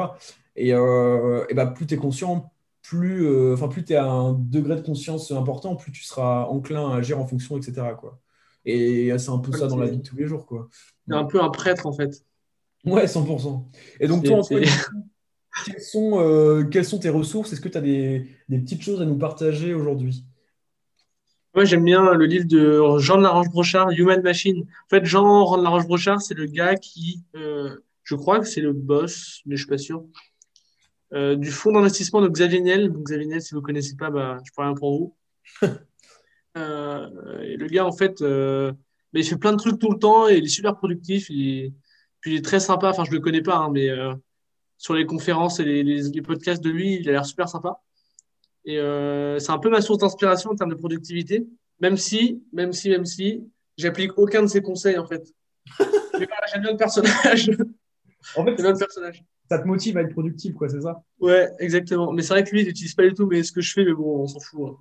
Et, 0.56 0.74
euh, 0.74 1.44
et 1.50 1.54
bah, 1.54 1.66
plus 1.66 1.88
tu 1.88 1.96
es 1.96 1.98
conscient, 1.98 2.52
plus, 2.84 3.26
euh, 3.26 3.54
enfin, 3.54 3.68
plus 3.68 3.84
tu 3.84 3.94
es 3.94 3.96
à 3.96 4.06
un 4.06 4.34
degré 4.34 4.76
de 4.76 4.82
conscience 4.82 5.32
important, 5.32 5.76
plus 5.76 5.92
tu 5.92 6.04
seras 6.04 6.44
enclin 6.46 6.92
à 6.92 6.98
agir 6.98 7.20
en 7.20 7.26
fonction, 7.26 7.58
etc. 7.58 7.96
Quoi. 8.00 8.20
Et 8.64 9.12
c'est 9.18 9.30
un 9.30 9.40
peu 9.40 9.52
ça 9.52 9.68
dans 9.68 9.78
la 9.78 9.88
vie 9.88 9.98
de 9.98 10.04
tous 10.04 10.16
les 10.16 10.28
jours. 10.28 10.46
Quoi. 10.46 10.70
C'est 11.08 11.16
un 11.16 11.26
peu 11.26 11.42
un 11.42 11.50
prêtre, 11.50 11.86
en 11.86 11.94
fait. 11.94 12.24
Ouais, 12.86 13.08
100%. 13.08 13.66
Et 14.00 14.08
donc, 14.08 14.24
toi, 14.24 14.38
Antoine, 14.38 14.64
quelles 15.66 15.82
sont, 15.82 16.20
euh, 16.20 16.64
quelles 16.66 16.86
sont 16.86 17.00
tes 17.00 17.10
ressources? 17.10 17.54
Est-ce 17.54 17.62
que 17.62 17.70
tu 17.70 17.78
as 17.78 17.82
des, 17.82 18.28
des 18.50 18.60
petites 18.60 18.82
choses 18.82 19.02
à 19.02 19.06
nous 19.06 19.18
partager 19.18 19.74
aujourd'hui? 19.74 20.26
Moi, 21.56 21.64
j'aime 21.64 21.86
bien 21.86 22.14
le 22.14 22.26
livre 22.26 22.46
de 22.46 23.00
Jean 23.00 23.18
de 23.18 23.24
Laroche-Brochard, 23.24 23.92
Human 23.92 24.22
Machine. 24.22 24.64
En 24.64 24.90
fait, 24.90 25.06
Jean 25.06 25.58
de 25.58 25.64
Laroche-Brochard, 25.64 26.22
c'est 26.22 26.34
le 26.34 26.48
gars 26.48 26.76
qui, 26.76 27.24
euh, 27.36 27.78
je 28.04 28.16
crois 28.16 28.40
que 28.40 28.46
c'est 28.46 28.60
le 28.60 28.74
boss, 28.74 29.42
mais 29.46 29.56
je 29.56 29.62
suis 29.62 29.70
pas 29.70 29.78
sûr, 29.78 30.04
euh, 31.14 31.36
du 31.38 31.50
fonds 31.52 31.72
d'investissement 31.72 32.22
de 32.22 32.28
Xavier 32.28 32.60
Niel. 32.60 32.92
Donc, 32.92 33.06
Xavier 33.06 33.28
Niel, 33.28 33.42
si 33.42 33.54
vous 33.54 33.62
ne 33.62 33.66
connaissez 33.66 33.96
pas, 33.96 34.10
bah, 34.10 34.38
je 34.44 34.52
parle 34.54 34.70
rien 34.70 34.76
pour 34.76 34.98
vous. 34.98 35.16
euh, 36.58 37.40
et 37.42 37.56
le 37.56 37.68
gars, 37.68 37.86
en 37.86 37.94
fait, 37.94 38.20
mais 38.22 39.22
il 39.22 39.24
fait 39.24 39.38
plein 39.38 39.54
de 39.54 39.58
trucs 39.58 39.80
tout 39.80 39.92
le 39.92 39.98
temps 39.98 40.28
et 40.28 40.38
il 40.38 40.44
est 40.44 40.50
super 40.50 40.76
productif. 40.76 41.30
Il, 41.30 41.74
puis 42.20 42.34
il 42.34 42.38
est 42.38 42.46
très 42.46 42.60
sympa. 42.60 42.90
Enfin, 42.90 43.06
je 43.06 43.12
ne 43.12 43.16
le 43.16 43.22
connais 43.22 43.42
pas, 43.42 43.56
hein, 43.56 43.70
mais 43.72 43.88
sur 44.78 44.94
les 44.94 45.06
conférences 45.06 45.62
et 45.62 45.64
les, 45.64 45.84
les, 45.84 46.02
les, 46.10 46.22
podcasts 46.22 46.62
de 46.62 46.70
lui, 46.70 46.96
il 46.96 47.08
a 47.08 47.14
l'air 47.14 47.26
super 47.26 47.48
sympa. 47.48 47.82
Et 48.66 48.80
euh, 48.80 49.40
c'est 49.40 49.52
un 49.52 49.60
peu 49.60 49.70
ma 49.70 49.82
source 49.82 50.00
d'inspiration 50.00 50.52
en 50.52 50.56
termes 50.56 50.72
de 50.72 50.76
productivité, 50.76 51.48
même 51.80 51.98
si, 51.98 52.44
même 52.52 52.74
si, 52.74 52.90
même 52.90 53.06
si, 53.06 53.44
j'applique 53.78 54.18
aucun 54.18 54.42
de 54.42 54.48
ses 54.48 54.62
conseils 54.62 54.98
en 54.98 55.06
fait. 55.06 55.24
J'aime 55.80 56.62
bien 56.62 56.72
le 56.72 56.78
personnage. 56.78 57.52
En 58.36 58.44
fait, 58.44 58.56
bien 58.56 58.72
le 58.72 58.78
personnage. 58.78 59.24
Ça 59.50 59.60
te 59.60 59.68
motive 59.68 59.98
à 59.98 60.02
être 60.02 60.12
productif, 60.12 60.56
quoi, 60.56 60.68
c'est 60.70 60.82
ça? 60.82 61.04
Ouais, 61.20 61.52
exactement. 61.60 62.12
Mais 62.12 62.24
c'est 62.24 62.34
vrai 62.34 62.44
que 62.44 62.50
lui, 62.50 62.62
il 62.62 62.68
n'utilise 62.68 62.96
pas 62.96 63.04
du 63.04 63.14
tout 63.14 63.28
mais 63.28 63.44
ce 63.44 63.52
que 63.52 63.62
je 63.62 63.72
fais, 63.72 63.86
mais 63.86 63.94
bon, 63.94 64.24
on 64.24 64.28
s'en 64.28 64.40
fout. 64.40 64.72
Hein. 64.72 64.78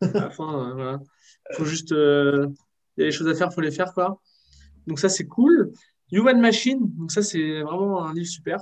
À 0.14 0.20
la 0.20 0.30
fin, 0.30 0.70
euh, 0.70 0.74
voilà. 0.74 1.00
Faut 1.52 1.64
juste, 1.64 1.92
euh, 1.92 2.48
il 2.96 3.02
y 3.02 3.04
a 3.04 3.06
des 3.08 3.12
choses 3.12 3.28
à 3.28 3.34
faire, 3.34 3.52
faut 3.52 3.60
les 3.60 3.70
faire, 3.70 3.92
quoi. 3.92 4.20
Donc 4.86 4.98
ça, 4.98 5.08
c'est 5.08 5.26
cool. 5.26 5.72
Human 6.12 6.40
Machine, 6.40 6.78
donc 6.96 7.12
ça, 7.12 7.22
c'est 7.22 7.62
vraiment 7.62 8.04
un 8.04 8.14
livre 8.14 8.26
super. 8.26 8.60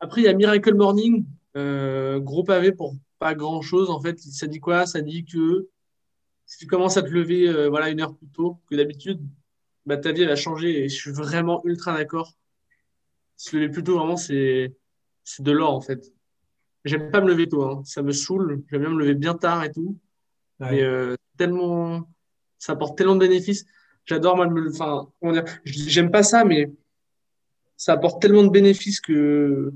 Après, 0.00 0.20
il 0.20 0.24
y 0.24 0.28
a 0.28 0.32
Miracle 0.32 0.74
Morning, 0.74 1.24
euh, 1.56 2.18
gros 2.18 2.44
pavé 2.44 2.72
pour 2.72 2.96
pas 3.22 3.34
grand 3.34 3.62
chose. 3.62 3.88
En 3.88 4.00
fait, 4.00 4.18
ça 4.18 4.48
dit 4.48 4.58
quoi? 4.58 4.84
Ça 4.84 5.00
dit 5.00 5.24
que 5.24 5.68
si 6.44 6.58
tu 6.58 6.66
commences 6.66 6.96
à 6.96 7.02
te 7.02 7.10
lever 7.10 7.48
euh, 7.48 7.68
voilà, 7.68 7.88
une 7.88 8.00
heure 8.00 8.16
plus 8.16 8.26
tôt 8.26 8.58
que 8.68 8.74
d'habitude, 8.74 9.20
bah, 9.86 9.96
ta 9.96 10.10
vie 10.10 10.24
va 10.24 10.34
changer. 10.34 10.84
Et 10.84 10.88
je 10.88 10.94
suis 10.94 11.12
vraiment 11.12 11.64
ultra 11.64 11.96
d'accord. 11.96 12.32
Se 13.36 13.56
lever 13.56 13.68
plus 13.68 13.84
tôt, 13.84 13.96
vraiment, 13.96 14.16
c'est 14.16 14.74
de 15.38 15.52
l'or 15.52 15.72
en 15.72 15.80
fait. 15.80 16.12
J'aime 16.84 17.12
pas 17.12 17.20
me 17.20 17.28
lever 17.28 17.48
tôt, 17.48 17.62
hein. 17.62 17.82
ça 17.84 18.02
me 18.02 18.10
saoule. 18.10 18.64
J'aime 18.70 18.80
bien 18.80 18.90
me 18.90 18.98
lever 18.98 19.14
bien 19.14 19.34
tard 19.34 19.62
et 19.62 19.70
tout. 19.70 19.96
Ouais. 20.58 20.72
Mais 20.72 20.82
euh, 20.82 21.14
tellement, 21.36 22.10
ça 22.58 22.72
apporte 22.72 22.98
tellement 22.98 23.14
de 23.14 23.20
bénéfices. 23.20 23.64
J'adore, 24.04 24.36
moi, 24.36 24.48
me, 24.48 24.68
enfin, 24.68 25.08
comment 25.20 25.32
dire, 25.32 25.44
j'aime 25.64 26.10
pas 26.10 26.24
ça, 26.24 26.44
mais 26.44 26.72
ça 27.76 27.92
apporte 27.92 28.20
tellement 28.20 28.42
de 28.42 28.50
bénéfices 28.50 29.00
que, 29.00 29.72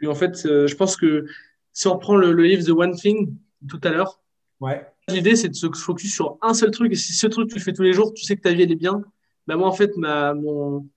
que 0.00 0.06
en 0.06 0.16
fait, 0.16 0.44
euh, 0.44 0.66
je 0.66 0.74
pense 0.74 0.96
que 0.96 1.24
si 1.72 1.86
on 1.86 1.94
reprend 1.94 2.16
le, 2.16 2.32
le, 2.32 2.44
livre 2.44 2.64
The 2.64 2.70
One 2.70 2.94
Thing 2.94 3.36
tout 3.68 3.80
à 3.84 3.90
l'heure, 3.90 4.20
ouais. 4.60 4.86
l'idée 5.08 5.36
c'est 5.36 5.48
de 5.48 5.54
se 5.54 5.68
focus 5.72 6.14
sur 6.14 6.38
un 6.42 6.54
seul 6.54 6.70
truc. 6.70 6.92
Et 6.92 6.96
si 6.96 7.12
ce 7.12 7.26
truc 7.26 7.48
tu 7.48 7.56
le 7.56 7.60
fais 7.60 7.72
tous 7.72 7.82
les 7.82 7.92
jours, 7.92 8.12
tu 8.14 8.24
sais 8.24 8.36
que 8.36 8.42
ta 8.42 8.52
vie 8.52 8.62
elle 8.62 8.72
est 8.72 8.76
bien. 8.76 9.02
Bah 9.46 9.56
moi 9.56 9.68
en 9.68 9.72
fait, 9.72 9.96
ma, 9.96 10.34
mon, 10.34 10.88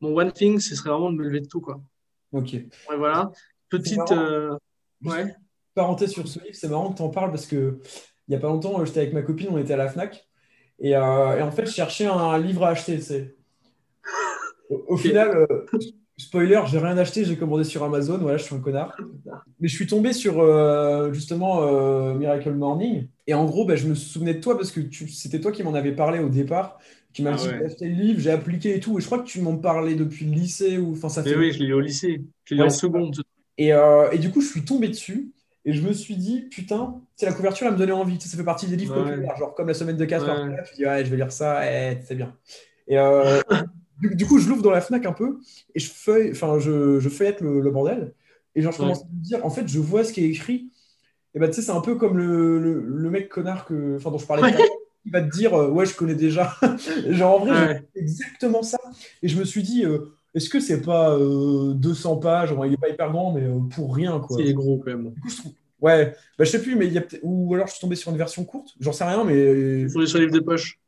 mon 0.00 0.16
One 0.16 0.32
Thing, 0.32 0.58
ce 0.60 0.74
serait 0.74 0.90
vraiment 0.90 1.10
de 1.10 1.16
me 1.16 1.24
lever 1.24 1.40
de 1.40 1.48
tout 1.48 1.60
quoi. 1.60 1.80
Ok. 2.32 2.52
Ouais, 2.52 2.96
voilà. 2.96 3.32
Petite. 3.68 4.12
Euh, 4.12 4.56
ouais. 5.04 5.34
Parenthèse 5.74 6.10
sur 6.10 6.26
ce 6.26 6.40
livre, 6.40 6.54
c'est 6.54 6.68
marrant 6.68 6.92
que 6.92 6.96
tu 6.96 7.02
en 7.02 7.10
parles 7.10 7.30
parce 7.30 7.46
que 7.46 7.80
il 8.26 8.32
y 8.32 8.34
a 8.34 8.40
pas 8.40 8.48
longtemps, 8.48 8.84
j'étais 8.84 9.00
avec 9.00 9.14
ma 9.14 9.22
copine, 9.22 9.48
on 9.50 9.58
était 9.58 9.72
à 9.72 9.76
la 9.76 9.88
Fnac. 9.88 10.28
Et, 10.80 10.94
euh, 10.94 11.38
et 11.38 11.42
en 11.42 11.50
fait, 11.50 11.66
je 11.66 11.72
cherchais 11.72 12.06
un 12.06 12.38
livre 12.38 12.64
à 12.64 12.70
acheter. 12.70 13.00
C'est... 13.00 13.36
Au, 14.68 14.84
au 14.88 14.96
final, 14.96 15.46
euh, 15.50 15.66
Spoiler, 16.18 16.60
j'ai 16.66 16.78
rien 16.78 16.98
acheté, 16.98 17.24
j'ai 17.24 17.36
commandé 17.36 17.62
sur 17.64 17.84
Amazon, 17.84 18.18
voilà, 18.18 18.38
je 18.38 18.42
suis 18.44 18.54
un 18.54 18.58
connard. 18.60 18.96
Mais 19.60 19.68
je 19.68 19.74
suis 19.76 19.86
tombé 19.86 20.12
sur 20.12 20.40
euh, 20.40 21.12
justement 21.12 21.62
euh, 21.62 22.14
Miracle 22.14 22.50
Morning. 22.52 23.08
Et 23.28 23.34
en 23.34 23.44
gros, 23.44 23.64
bah, 23.64 23.76
je 23.76 23.86
me 23.86 23.94
souvenais 23.94 24.34
de 24.34 24.40
toi 24.40 24.56
parce 24.56 24.72
que 24.72 24.80
c'était 25.08 25.40
toi 25.40 25.52
qui 25.52 25.62
m'en 25.62 25.74
avais 25.74 25.92
parlé 25.92 26.18
au 26.18 26.28
départ, 26.28 26.78
qui 27.12 27.22
m'a 27.22 27.32
Ah 27.32 27.34
dit 27.34 27.46
ouais. 27.46 27.64
acheté 27.64 27.88
le 27.88 27.94
livre, 27.94 28.20
j'ai 28.20 28.30
appliqué 28.32 28.74
et 28.76 28.80
tout. 28.80 28.98
Et 28.98 29.00
je 29.00 29.06
crois 29.06 29.20
que 29.20 29.28
tu 29.28 29.40
m'en 29.40 29.56
parlais 29.58 29.94
depuis 29.94 30.24
le 30.26 30.32
lycée 30.32 30.78
ou 30.78 30.92
enfin 30.92 31.08
ça 31.08 31.22
Mais 31.24 31.30
fait. 31.30 31.36
oui, 31.36 31.52
je 31.52 31.58
l'ai 31.60 31.66
lu 31.66 31.74
au 31.74 31.80
lycée. 31.80 32.22
Je 32.44 32.54
l'ai 32.54 32.58
lu 32.60 32.62
Ouais, 32.62 32.66
en 32.66 32.70
seconde. 32.70 33.22
Et, 33.58 33.72
euh, 33.72 34.10
et 34.12 34.18
du 34.18 34.30
coup, 34.30 34.40
je 34.40 34.48
suis 34.48 34.64
tombé 34.64 34.88
dessus 34.88 35.32
et 35.64 35.72
je 35.72 35.82
me 35.82 35.92
suis 35.92 36.16
dit 36.16 36.42
putain, 36.50 37.00
c'est 37.16 37.26
la 37.26 37.32
couverture, 37.32 37.66
elle 37.66 37.74
me 37.74 37.78
donnait 37.78 37.92
envie. 37.92 38.20
Ça 38.20 38.36
fait 38.36 38.44
partie 38.44 38.66
des 38.68 38.76
livres 38.76 38.94
Ouais. 38.94 39.04
populaires, 39.04 39.36
genre 39.36 39.54
comme 39.54 39.68
la 39.68 39.74
semaine 39.74 39.96
de 39.96 40.04
4 40.04 40.26
Ouais. 40.26 40.62
Tu 40.64 40.76
dis 40.76 40.86
ouais, 40.86 41.04
je 41.04 41.10
vais 41.10 41.16
lire 41.16 41.32
ça, 41.32 41.62
eh, 41.70 41.98
c'est 42.04 42.14
bien. 42.14 42.36
Et 42.88 42.96
du, 44.00 44.14
du 44.14 44.26
coup, 44.26 44.38
je 44.38 44.48
l'ouvre 44.48 44.62
dans 44.62 44.70
la 44.70 44.80
Fnac 44.80 45.04
un 45.06 45.12
peu 45.12 45.38
et 45.74 45.80
je 45.80 45.90
feuille, 45.90 46.30
enfin, 46.32 46.58
je, 46.58 46.98
je 47.00 47.08
feuillette 47.08 47.40
le, 47.40 47.60
le 47.60 47.70
bordel 47.70 48.12
et 48.54 48.62
genre 48.62 48.72
je 48.72 48.78
Ouais. 48.78 48.84
commence 48.84 49.02
à 49.02 49.06
me 49.06 49.22
dire, 49.22 49.44
en 49.46 49.50
fait, 49.50 49.66
je 49.68 49.78
vois 49.78 50.04
ce 50.04 50.12
qui 50.12 50.24
est 50.24 50.28
écrit. 50.28 50.70
Et 51.34 51.38
bah 51.38 51.46
tu 51.48 51.54
sais, 51.54 51.62
c'est 51.62 51.72
un 51.72 51.80
peu 51.82 51.94
comme 51.96 52.16
le, 52.18 52.58
le, 52.58 52.80
le 52.80 53.10
mec 53.10 53.28
connard 53.28 53.64
que, 53.66 54.02
dont 54.02 54.18
je 54.18 54.26
parlais. 54.26 54.42
Ouais. 54.42 54.54
Il 55.04 55.12
va 55.12 55.20
te 55.22 55.30
dire 55.30 55.54
euh, 55.54 55.68
ouais, 55.70 55.86
je 55.86 55.94
connais 55.94 56.14
déjà. 56.14 56.54
genre 57.10 57.40
en 57.42 57.44
vrai, 57.44 57.66
Ouais. 57.68 57.82
exactement 57.94 58.62
ça. 58.62 58.78
Et 59.22 59.28
je 59.28 59.38
me 59.38 59.44
suis 59.44 59.62
dit, 59.62 59.84
euh, 59.84 59.98
est-ce 60.34 60.48
que 60.50 60.58
c'est 60.60 60.80
pas 60.82 61.14
euh, 61.16 61.72
200 61.74 62.16
pages, 62.16 62.54
Bon, 62.54 62.64
il 62.64 62.72
est 62.74 62.76
pas 62.78 62.88
hyper 62.88 63.10
grand, 63.10 63.32
mais 63.32 63.42
euh, 63.42 63.58
pour 63.74 63.94
rien 63.94 64.18
quoi. 64.20 64.36
Il 64.40 64.48
est 64.48 64.54
gros 64.54 64.78
quand 64.78 64.90
même. 64.90 65.10
Du 65.12 65.20
coup, 65.20 65.28
je 65.30 65.36
trouve. 65.36 65.52
Ouais, 65.80 66.14
bah, 66.38 66.44
je 66.44 66.50
sais 66.50 66.60
plus, 66.60 66.74
mais 66.74 66.86
il 66.88 66.92
y 66.92 66.98
a 66.98 67.02
peut-être- 67.02 67.20
ou 67.22 67.54
alors 67.54 67.68
je 67.68 67.72
suis 67.72 67.80
tombé 67.80 67.94
sur 67.94 68.10
une 68.10 68.18
version 68.18 68.44
courte, 68.44 68.74
j'en 68.80 68.92
sais 68.92 69.04
rien, 69.04 69.22
mais 69.24 69.88
sur 69.88 70.00
les 70.00 70.06
livres 70.26 70.32
de 70.32 70.40
poche. 70.40 70.80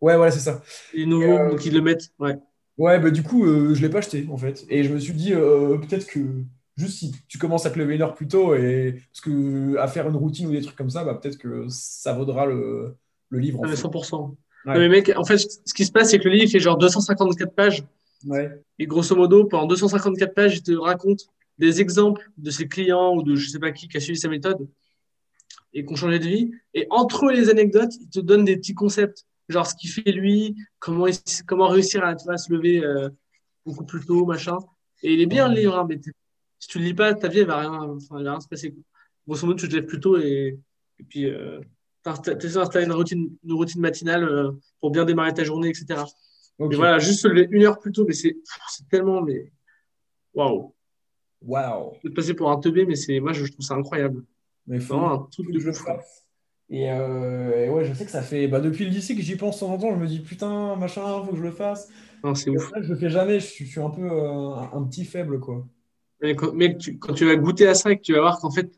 ouais, 0.00 0.16
voilà, 0.16 0.30
c'est 0.32 0.38
ça. 0.40 0.62
Il 0.94 1.02
est 1.02 1.06
nouveau, 1.06 1.24
Et, 1.24 1.38
euh, 1.38 1.50
donc 1.50 1.66
ils 1.66 1.74
le 1.74 1.82
mettent. 1.82 2.08
Ouais. 2.18 2.38
Ouais, 2.80 2.98
bah 2.98 3.10
du 3.10 3.22
coup, 3.22 3.44
euh, 3.44 3.74
je 3.74 3.82
l'ai 3.82 3.90
pas 3.90 3.98
acheté 3.98 4.26
en 4.30 4.36
fait, 4.38 4.64
et 4.70 4.84
je 4.84 4.92
me 4.92 4.98
suis 4.98 5.12
dit 5.12 5.34
euh, 5.34 5.76
peut-être 5.78 6.06
que 6.06 6.20
juste 6.78 6.98
si 6.98 7.12
tu 7.28 7.36
commences 7.36 7.66
à 7.66 7.70
te 7.70 7.78
lever 7.78 7.96
une 7.96 8.02
heure 8.02 8.14
plus 8.14 8.26
tôt 8.26 8.54
et 8.54 9.02
parce 9.12 9.20
que 9.20 9.76
à 9.76 9.86
faire 9.86 10.08
une 10.08 10.16
routine 10.16 10.46
ou 10.48 10.52
des 10.52 10.62
trucs 10.62 10.76
comme 10.76 10.88
ça, 10.88 11.04
bah 11.04 11.14
peut-être 11.14 11.36
que 11.36 11.66
ça 11.68 12.14
vaudra 12.14 12.46
le, 12.46 12.96
le 13.28 13.38
livre 13.38 13.60
en 13.60 13.64
Ah, 13.64 13.68
fait. 13.68 13.76
100%. 13.76 14.30
Ouais. 14.66 14.74
Non, 14.74 14.80
mais 14.80 14.88
mec, 14.88 15.12
en 15.14 15.24
fait, 15.24 15.38
ce 15.38 15.74
qui 15.74 15.84
se 15.84 15.92
passe, 15.92 16.10
c'est 16.10 16.18
que 16.18 16.28
le 16.28 16.34
livre 16.36 16.50
fait 16.50 16.58
genre 16.58 16.78
254 16.78 17.54
pages. 17.54 17.84
Ouais. 18.26 18.50
Et 18.78 18.86
grosso 18.86 19.14
modo, 19.14 19.44
pendant 19.44 19.66
254 19.66 20.34
pages, 20.34 20.56
il 20.56 20.62
te 20.62 20.72
raconte 20.72 21.20
des 21.58 21.82
exemples 21.82 22.30
de 22.38 22.50
ses 22.50 22.66
clients 22.66 23.14
ou 23.14 23.22
de 23.22 23.36
je 23.36 23.48
sais 23.50 23.58
pas 23.58 23.72
qui 23.72 23.88
qui 23.88 23.96
a 23.98 24.00
suivi 24.00 24.18
sa 24.18 24.28
méthode 24.28 24.66
et 25.74 25.84
qui 25.84 25.92
ont 25.92 25.96
changé 25.96 26.18
de 26.18 26.26
vie. 26.26 26.50
Et 26.72 26.86
entre 26.90 27.30
les 27.30 27.50
anecdotes, 27.50 27.92
il 28.00 28.08
te 28.08 28.20
donne 28.20 28.44
des 28.44 28.56
petits 28.56 28.74
concepts, 28.74 29.26
genre 29.52 29.66
ce 29.66 29.74
qu'il 29.74 29.90
fait 29.90 30.12
lui, 30.12 30.56
comment, 30.78 31.06
comment 31.46 31.68
réussir 31.68 32.04
à, 32.04 32.14
tu 32.14 32.24
vois, 32.24 32.38
se 32.38 32.52
lever 32.52 32.84
euh, 32.84 33.08
beaucoup 33.64 33.84
plus 33.84 34.04
tôt, 34.04 34.24
machin. 34.26 34.58
Et 35.02 35.14
il 35.14 35.20
est 35.20 35.26
bien 35.26 35.48
le 35.48 35.54
livre, 35.54 35.78
hein, 35.78 35.86
mais 35.88 36.00
si 36.58 36.68
tu 36.68 36.78
le 36.78 36.84
lis 36.84 36.94
pas, 36.94 37.14
ta 37.14 37.28
vie, 37.28 37.40
elle 37.40 37.46
va 37.46 37.60
rien, 37.60 37.72
enfin, 37.72 38.18
elle 38.18 38.24
va 38.24 38.32
rien 38.32 38.40
se 38.40 38.48
passer. 38.48 38.74
Grosso 39.26 39.46
modo, 39.46 39.58
tu 39.58 39.68
te 39.68 39.74
lèves 39.74 39.86
plus 39.86 40.00
tôt 40.00 40.18
et, 40.18 40.58
et 40.98 41.02
puis 41.04 41.26
euh, 41.26 41.60
tu 42.02 42.48
d'installer 42.48 42.86
une 42.86 42.92
routine, 42.92 43.36
une 43.44 43.52
routine 43.52 43.80
matinale 43.80 44.24
euh, 44.24 44.52
pour 44.80 44.90
bien 44.90 45.04
démarrer 45.04 45.34
ta 45.34 45.44
journée, 45.44 45.68
etc. 45.68 46.02
Ok. 46.58 46.70
Mais 46.70 46.76
voilà, 46.76 46.98
juste 46.98 47.20
se 47.20 47.28
lever 47.28 47.48
une 47.50 47.64
heure 47.64 47.78
plus 47.78 47.92
tôt, 47.92 48.04
mais 48.06 48.12
c'est 48.12 48.36
tellement, 48.90 49.22
mais 49.22 49.52
waouh. 50.34 50.74
Waouh. 51.42 51.96
Te 52.02 52.08
passer 52.08 52.34
pour 52.34 52.50
un 52.50 52.58
teubé, 52.58 52.84
mais 52.84 52.96
c'est 52.96 53.18
moi 53.20 53.32
je 53.32 53.46
trouve 53.46 53.64
ça 53.64 53.74
incroyable. 53.74 54.24
Mais 54.66 54.78
faut, 54.78 54.94
vraiment 54.94 55.12
un 55.12 55.28
truc 55.30 55.46
de 55.48 55.54
que 55.54 55.60
je 55.60 55.66
le 55.66 55.72
ouf. 55.72 55.82
quoi. 55.82 55.96
fasse. 55.96 56.26
Et, 56.70 56.88
euh, 56.90 57.66
et 57.66 57.68
ouais, 57.68 57.84
je 57.84 57.92
sais 57.92 58.04
que 58.04 58.10
ça 58.10 58.22
fait 58.22 58.46
bah, 58.46 58.60
depuis 58.60 58.84
le 58.84 58.90
lycée 58.90 59.16
que 59.16 59.22
j'y 59.22 59.36
pense 59.36 59.56
de 59.56 59.60
temps 59.60 59.72
en 59.72 59.78
temps. 59.78 59.90
Je 59.92 60.00
me 60.00 60.06
dis 60.06 60.20
putain, 60.20 60.76
machin, 60.76 61.02
faut 61.24 61.32
que 61.32 61.36
je 61.36 61.42
le 61.42 61.50
fasse. 61.50 61.88
Non, 62.22 62.34
c'est 62.34 62.50
ouf. 62.50 62.70
je 62.80 62.88
le 62.92 62.96
fais 62.96 63.10
jamais. 63.10 63.40
Je 63.40 63.46
suis, 63.46 63.66
je 63.66 63.70
suis 63.72 63.80
un 63.80 63.90
peu 63.90 64.02
euh, 64.02 64.54
un, 64.54 64.82
petit 64.84 65.04
faible 65.04 65.40
quoi. 65.40 65.66
Mais 66.22 66.36
quand, 66.36 66.52
mec, 66.52 66.78
tu- 66.78 66.98
quand 66.98 67.14
tu 67.14 67.26
vas 67.26 67.34
goûter 67.34 67.66
à 67.66 67.74
ça 67.74 67.90
et 67.90 67.96
que 67.96 68.02
tu 68.02 68.12
vas 68.12 68.20
voir 68.20 68.38
qu'en 68.38 68.50
fait, 68.50 68.70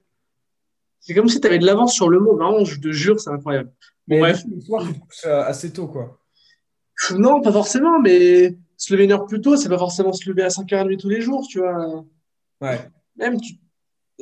c'est 1.00 1.14
comme 1.14 1.28
si 1.28 1.40
tu 1.40 1.46
avais 1.46 1.58
de 1.58 1.66
l'avance 1.66 1.92
sur 1.92 2.08
le 2.08 2.18
monde. 2.20 2.38
Vraiment, 2.38 2.64
je 2.64 2.80
te 2.80 2.92
jure, 2.92 3.20
c'est 3.20 3.30
incroyable. 3.30 3.72
Bon, 4.08 4.16
Mais 4.16 4.20
bref. 4.20 4.42
le 4.48 4.60
soir, 4.60 4.86
tu 4.86 4.94
te 4.94 4.98
couches 4.98 5.26
euh, 5.26 5.42
assez 5.42 5.72
tôt 5.72 5.88
quoi. 5.88 6.18
Non, 7.16 7.40
pas 7.42 7.52
forcément, 7.52 8.00
mais 8.00 8.56
se 8.76 8.92
lever 8.92 9.04
une 9.04 9.12
heure 9.12 9.26
plus 9.26 9.40
tôt, 9.40 9.56
c'est 9.56 9.68
pas 9.68 9.78
forcément 9.78 10.12
se 10.12 10.28
lever 10.30 10.42
à 10.42 10.48
5h30 10.48 10.96
tous 10.98 11.08
les 11.08 11.20
jours, 11.20 11.46
tu 11.48 11.58
vois. 11.58 12.04
Ouais. 12.60 12.80
Même, 13.16 13.40
tu... 13.40 13.54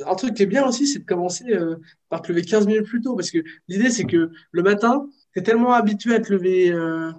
un 0.05 0.15
truc 0.15 0.33
qui 0.35 0.43
est 0.43 0.47
bien 0.47 0.65
aussi, 0.65 0.87
c'est 0.87 0.99
de 0.99 1.05
commencer 1.05 1.45
euh, 1.53 1.75
par 2.09 2.21
te 2.21 2.31
lever 2.31 2.43
15 2.43 2.67
minutes 2.67 2.85
plus 2.85 3.01
tôt. 3.01 3.15
Parce 3.15 3.31
que 3.31 3.39
l'idée, 3.67 3.89
c'est 3.89 4.05
que 4.05 4.31
le 4.51 4.63
matin, 4.63 5.07
tu 5.33 5.39
es 5.39 5.43
tellement 5.43 5.73
habitué 5.73 6.15
à 6.15 6.19
te 6.19 6.31
lever. 6.31 6.71
Euh... 6.71 7.11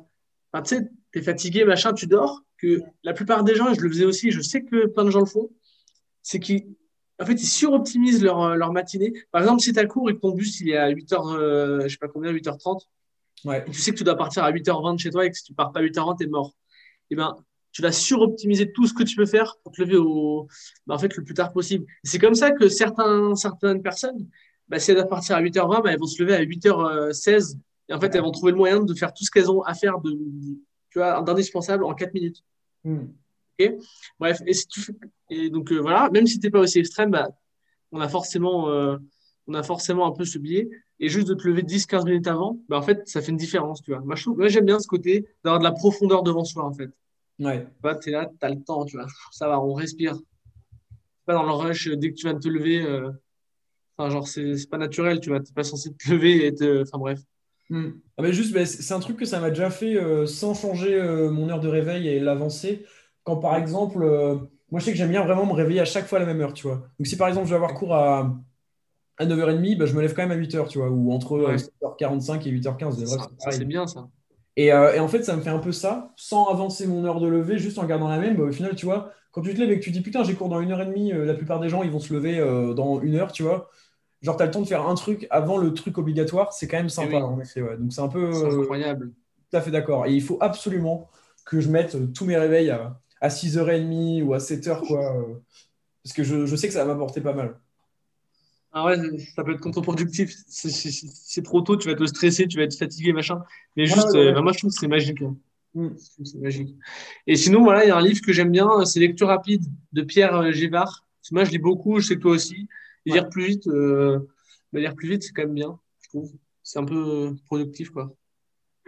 Enfin, 0.52 0.62
tu 0.62 0.76
sais, 0.76 0.90
tu 1.12 1.18
es 1.18 1.22
fatigué, 1.22 1.64
machin, 1.64 1.92
tu 1.92 2.06
dors, 2.06 2.42
que 2.58 2.80
la 3.04 3.12
plupart 3.12 3.44
des 3.44 3.54
gens, 3.54 3.70
et 3.70 3.74
je 3.74 3.80
le 3.80 3.88
faisais 3.88 4.04
aussi, 4.04 4.30
je 4.30 4.40
sais 4.40 4.62
que 4.62 4.86
plein 4.86 5.04
de 5.04 5.10
gens 5.10 5.20
le 5.20 5.26
font, 5.26 5.50
c'est 6.22 6.40
qu'ils 6.40 6.66
en 7.20 7.24
fait, 7.26 7.34
ils 7.34 7.46
suroptimisent 7.46 8.22
leur, 8.24 8.40
euh, 8.42 8.54
leur 8.56 8.72
matinée. 8.72 9.12
Par 9.30 9.42
exemple, 9.42 9.60
si 9.60 9.72
tu 9.72 9.78
as 9.78 9.86
cours 9.86 10.10
et 10.10 10.14
que 10.14 10.20
ton 10.20 10.32
bus 10.32 10.58
il 10.60 10.70
est 10.70 10.76
à 10.76 10.90
8h, 10.90 11.36
euh, 11.36 11.82
je 11.82 11.88
sais 11.88 11.96
pas 11.98 12.08
combien, 12.08 12.32
8h30, 12.32 12.80
Ouais. 13.44 13.64
et 13.66 13.70
tu 13.70 13.80
sais 13.80 13.92
que 13.92 13.96
tu 13.98 14.04
dois 14.04 14.16
partir 14.16 14.42
à 14.44 14.50
8h20 14.50 14.94
de 14.94 14.98
chez 15.00 15.10
toi 15.10 15.24
et 15.26 15.30
que 15.30 15.36
si 15.36 15.44
tu 15.44 15.52
pars 15.54 15.70
pas 15.72 15.80
à 15.80 15.82
8h20, 15.82 16.16
t'es 16.18 16.26
mort. 16.26 16.54
eh 17.10 17.14
ben, 17.16 17.36
tu 17.72 17.82
vas 17.82 17.90
suroptimiser 17.90 18.70
tout 18.70 18.86
ce 18.86 18.94
que 18.94 19.02
tu 19.02 19.16
peux 19.16 19.26
faire 19.26 19.56
pour 19.64 19.72
te 19.72 19.80
lever 19.82 19.96
au, 19.96 20.46
bah, 20.86 20.94
en 20.94 20.98
fait, 20.98 21.16
le 21.16 21.24
plus 21.24 21.34
tard 21.34 21.52
possible. 21.52 21.86
C'est 22.04 22.18
comme 22.18 22.34
ça 22.34 22.50
que 22.50 22.68
certains, 22.68 23.34
certaines 23.34 23.82
personnes, 23.82 24.28
bah, 24.68 24.78
si 24.78 24.90
elles 24.90 24.98
doivent 24.98 25.08
partir 25.08 25.36
à 25.36 25.42
8h20, 25.42 25.82
bah, 25.82 25.92
elles 25.92 25.98
vont 25.98 26.06
se 26.06 26.22
lever 26.22 26.34
à 26.34 26.42
8h16. 26.42 27.58
Et 27.88 27.94
en 27.94 28.00
fait, 28.00 28.14
elles 28.14 28.22
vont 28.22 28.30
trouver 28.30 28.52
le 28.52 28.58
moyen 28.58 28.80
de 28.80 28.94
faire 28.94 29.12
tout 29.12 29.24
ce 29.24 29.30
qu'elles 29.30 29.50
ont 29.50 29.62
à 29.62 29.74
faire 29.74 30.00
de, 30.00 30.12
tu 30.90 30.98
vois, 30.98 31.22
d'indispensable 31.22 31.84
en 31.84 31.94
4 31.94 32.12
minutes. 32.14 32.44
Hmm. 32.84 33.06
Ok? 33.58 33.72
Bref, 34.18 34.40
et, 34.46 34.52
si 34.52 34.66
tu 34.68 34.80
fais- 34.80 34.94
et 35.30 35.50
donc 35.50 35.72
euh, 35.72 35.78
voilà, 35.78 36.10
même 36.10 36.26
si 36.26 36.38
tu 36.38 36.46
n'es 36.46 36.50
pas 36.50 36.60
aussi 36.60 36.78
extrême, 36.78 37.10
bah, 37.10 37.28
on, 37.90 38.00
a 38.00 38.08
forcément, 38.08 38.68
euh, 38.68 38.98
on 39.46 39.54
a 39.54 39.62
forcément 39.62 40.06
un 40.06 40.12
peu 40.12 40.24
ce 40.24 40.38
biais. 40.38 40.68
Et 41.00 41.08
juste 41.08 41.26
de 41.26 41.34
te 41.34 41.48
lever 41.48 41.62
10-15 41.62 42.04
minutes 42.04 42.28
avant, 42.28 42.60
bah, 42.68 42.76
en 42.76 42.82
fait, 42.82 43.02
ça 43.08 43.20
fait 43.22 43.32
une 43.32 43.36
différence. 43.36 43.82
Tu 43.82 43.92
vois. 43.92 44.00
Moi, 44.00 44.48
j'aime 44.48 44.66
bien 44.66 44.78
ce 44.78 44.86
côté 44.86 45.26
d'avoir 45.42 45.58
de 45.58 45.64
la 45.64 45.72
profondeur 45.72 46.22
devant 46.22 46.44
soi, 46.44 46.64
en 46.64 46.72
fait. 46.72 46.90
Ouais. 47.38 47.66
Tu 48.02 48.08
es 48.08 48.12
là, 48.12 48.26
tu 48.40 48.46
as 48.46 48.50
le 48.50 48.62
temps, 48.62 48.84
tu 48.84 48.96
vois. 48.96 49.06
Ça 49.30 49.48
va, 49.48 49.60
on 49.60 49.74
respire. 49.74 50.16
Pas 51.26 51.34
dans 51.34 51.44
le 51.44 51.52
rush, 51.52 51.88
dès 51.88 52.10
que 52.10 52.16
tu 52.16 52.26
de 52.32 52.38
te 52.38 52.48
lever. 52.48 52.82
euh, 52.82 53.10
Enfin, 53.96 54.10
genre, 54.10 54.26
c'est 54.26 54.68
pas 54.70 54.78
naturel, 54.78 55.20
tu 55.20 55.28
vois. 55.28 55.40
Tu 55.40 55.52
pas 55.52 55.64
censé 55.64 55.92
te 55.94 56.10
lever 56.10 56.46
et 56.46 56.54
te. 56.54 56.82
Enfin, 56.82 56.98
bref. 56.98 57.20
Hmm. 57.70 57.90
Ah, 58.16 58.22
mais 58.22 58.32
juste, 58.32 58.64
c'est 58.64 58.94
un 58.94 59.00
truc 59.00 59.16
que 59.18 59.24
ça 59.24 59.38
m'a 59.40 59.50
déjà 59.50 59.70
fait 59.70 59.96
euh, 59.96 60.26
sans 60.26 60.54
changer 60.54 60.94
euh, 61.00 61.30
mon 61.30 61.48
heure 61.48 61.60
de 61.60 61.68
réveil 61.68 62.08
et 62.08 62.18
l'avancer. 62.20 62.84
Quand 63.24 63.36
par 63.36 63.56
exemple, 63.56 64.02
euh, 64.02 64.34
moi 64.70 64.80
je 64.80 64.84
sais 64.86 64.92
que 64.92 64.98
j'aime 64.98 65.10
bien 65.10 65.24
vraiment 65.24 65.46
me 65.46 65.52
réveiller 65.52 65.80
à 65.80 65.84
chaque 65.84 66.06
fois 66.06 66.18
à 66.18 66.20
la 66.20 66.26
même 66.26 66.40
heure, 66.40 66.54
tu 66.54 66.66
vois. 66.66 66.88
Donc 66.98 67.06
si 67.06 67.16
par 67.16 67.28
exemple 67.28 67.46
je 67.46 67.50
vais 67.50 67.56
avoir 67.56 67.74
cours 67.74 67.94
à, 67.94 68.36
à 69.16 69.26
9h30, 69.26 69.76
bah, 69.78 69.86
je 69.86 69.94
me 69.94 70.00
lève 70.02 70.12
quand 70.14 70.22
même 70.26 70.32
à 70.32 70.34
8h, 70.40 70.68
tu 70.68 70.78
vois, 70.78 70.90
ou 70.90 71.12
entre 71.12 71.38
Ouais. 71.38 71.56
7h45 71.56 72.46
et 72.46 72.50
8h15. 72.50 72.98
mais 72.98 73.04
bref, 73.06 73.20
Ça, 73.20 73.26
c'est 73.30 73.40
ça, 73.40 73.44
pareil. 73.44 73.58
c'est 73.60 73.64
bien, 73.64 73.86
ça. 73.86 74.08
Et, 74.56 74.72
euh, 74.72 74.94
et 74.94 75.00
en 75.00 75.08
fait, 75.08 75.22
ça 75.24 75.36
me 75.36 75.42
fait 75.42 75.50
un 75.50 75.58
peu 75.58 75.72
ça, 75.72 76.12
sans 76.16 76.46
avancer 76.48 76.86
mon 76.86 77.04
heure 77.04 77.20
de 77.20 77.26
lever, 77.28 77.58
juste 77.58 77.78
en 77.78 77.84
gardant 77.86 78.08
la 78.08 78.18
même. 78.18 78.36
Bah, 78.36 78.44
au 78.44 78.52
final, 78.52 78.74
tu 78.74 78.84
vois, 78.86 79.12
quand 79.32 79.42
tu 79.42 79.54
te 79.54 79.58
lèves 79.60 79.70
et 79.70 79.78
que 79.80 79.84
tu 79.84 79.90
dis 79.90 80.02
putain, 80.02 80.24
j'ai 80.24 80.34
cours 80.34 80.48
dans 80.50 80.60
une 80.60 80.72
heure 80.72 80.80
et 80.82 80.86
demie, 80.86 81.12
euh, 81.12 81.24
la 81.24 81.34
plupart 81.34 81.58
des 81.60 81.68
gens 81.70 81.82
ils 81.82 81.90
vont 81.90 82.00
se 82.00 82.12
lever 82.12 82.38
euh, 82.38 82.74
dans 82.74 83.00
une 83.00 83.14
heure, 83.16 83.32
tu 83.32 83.42
vois. 83.42 83.70
Genre, 84.22 84.36
tu 84.36 84.42
as 84.42 84.46
le 84.46 84.52
temps 84.52 84.60
de 84.62 84.66
faire 84.68 84.86
un 84.86 84.94
truc 84.94 85.26
avant 85.30 85.58
le 85.58 85.74
truc 85.74 85.98
obligatoire, 85.98 86.52
c'est 86.52 86.68
quand 86.68 86.76
même 86.78 86.88
sympa, 86.90 87.08
Eh 87.12 87.16
oui. 87.16 87.22
en 87.22 87.40
effet. 87.40 87.62
Ouais. 87.62 87.76
Donc, 87.78 87.92
c'est 87.92 88.00
un 88.02 88.08
peu. 88.08 88.30
C'est 88.32 88.46
incroyable. 88.46 89.12
tout 89.50 89.56
à 89.56 89.60
fait 89.60 89.70
d'accord. 89.70 90.06
Et 90.06 90.12
il 90.14 90.22
faut 90.22 90.38
absolument 90.40 91.08
que 91.44 91.60
je 91.60 91.68
mette 91.70 92.12
tous 92.14 92.24
mes 92.26 92.36
réveils 92.36 92.70
à, 92.70 93.00
à 93.20 93.30
6h30 93.30 94.22
ou 94.22 94.34
à 94.34 94.40
7h, 94.40 94.86
quoi. 94.86 95.14
parce 96.04 96.14
que 96.14 96.22
je, 96.24 96.46
je 96.46 96.56
sais 96.56 96.68
que 96.68 96.74
ça 96.74 96.84
va 96.84 96.92
m'apporter 96.94 97.20
pas 97.20 97.32
mal. 97.34 97.56
Ah 98.72 98.86
ouais, 98.86 98.96
ça 99.34 99.44
peut 99.44 99.52
être 99.52 99.60
contre-productif. 99.60 100.34
C'est- 100.46 101.42
trop 101.42 101.60
tôt, 101.60 101.76
tu 101.76 101.88
vas 101.88 101.94
te 101.94 102.04
stresser, 102.06 102.46
tu 102.48 102.56
vas 102.56 102.64
être 102.64 102.76
fatigué, 102.76 103.12
machin. 103.12 103.42
Mais 103.76 103.86
juste, 103.86 104.08
ouais, 104.12 104.18
ouais. 104.18 104.26
euh, 104.28 104.32
bah, 104.32 104.40
moi, 104.42 104.52
je 104.52 104.58
trouve 104.58 104.70
que 104.72 104.78
c'est 104.78 104.88
magique. 104.88 105.20
hein. 105.22 105.36
Mm. 105.74 105.88
Que 105.90 106.24
C'est 106.24 106.38
magique. 106.38 106.76
Et 107.26 107.36
sinon, 107.36 107.62
voilà, 107.64 107.84
il 107.84 107.88
y 107.88 107.90
a 107.90 107.96
un 107.96 108.02
livre 108.02 108.20
que 108.22 108.32
j'aime 108.32 108.50
bien, 108.50 108.84
c'est 108.84 109.00
Lecture 109.00 109.28
rapide 109.28 109.64
de 109.92 110.02
Pierre 110.02 110.34
euh, 110.36 110.52
Gévard. 110.52 111.06
Moi, 111.30 111.44
je 111.44 111.50
lis 111.50 111.58
beaucoup, 111.58 112.00
je 112.00 112.08
sais 112.08 112.16
que 112.16 112.20
toi 112.20 112.32
aussi. 112.32 112.68
Et 113.06 113.12
lire 113.12 113.28
plus 113.28 113.46
vite, 113.46 113.66
euh, 113.66 114.18
bah, 114.72 114.80
lire 114.80 114.94
plus 114.94 115.08
vite, 115.08 115.22
c'est 115.22 115.32
quand 115.32 115.42
même 115.42 115.54
bien, 115.54 115.78
je 116.02 116.08
trouve. 116.08 116.32
C'est 116.62 116.78
un 116.78 116.84
peu 116.84 116.94
euh, 116.96 117.30
productif, 117.46 117.90
quoi. 117.90 118.14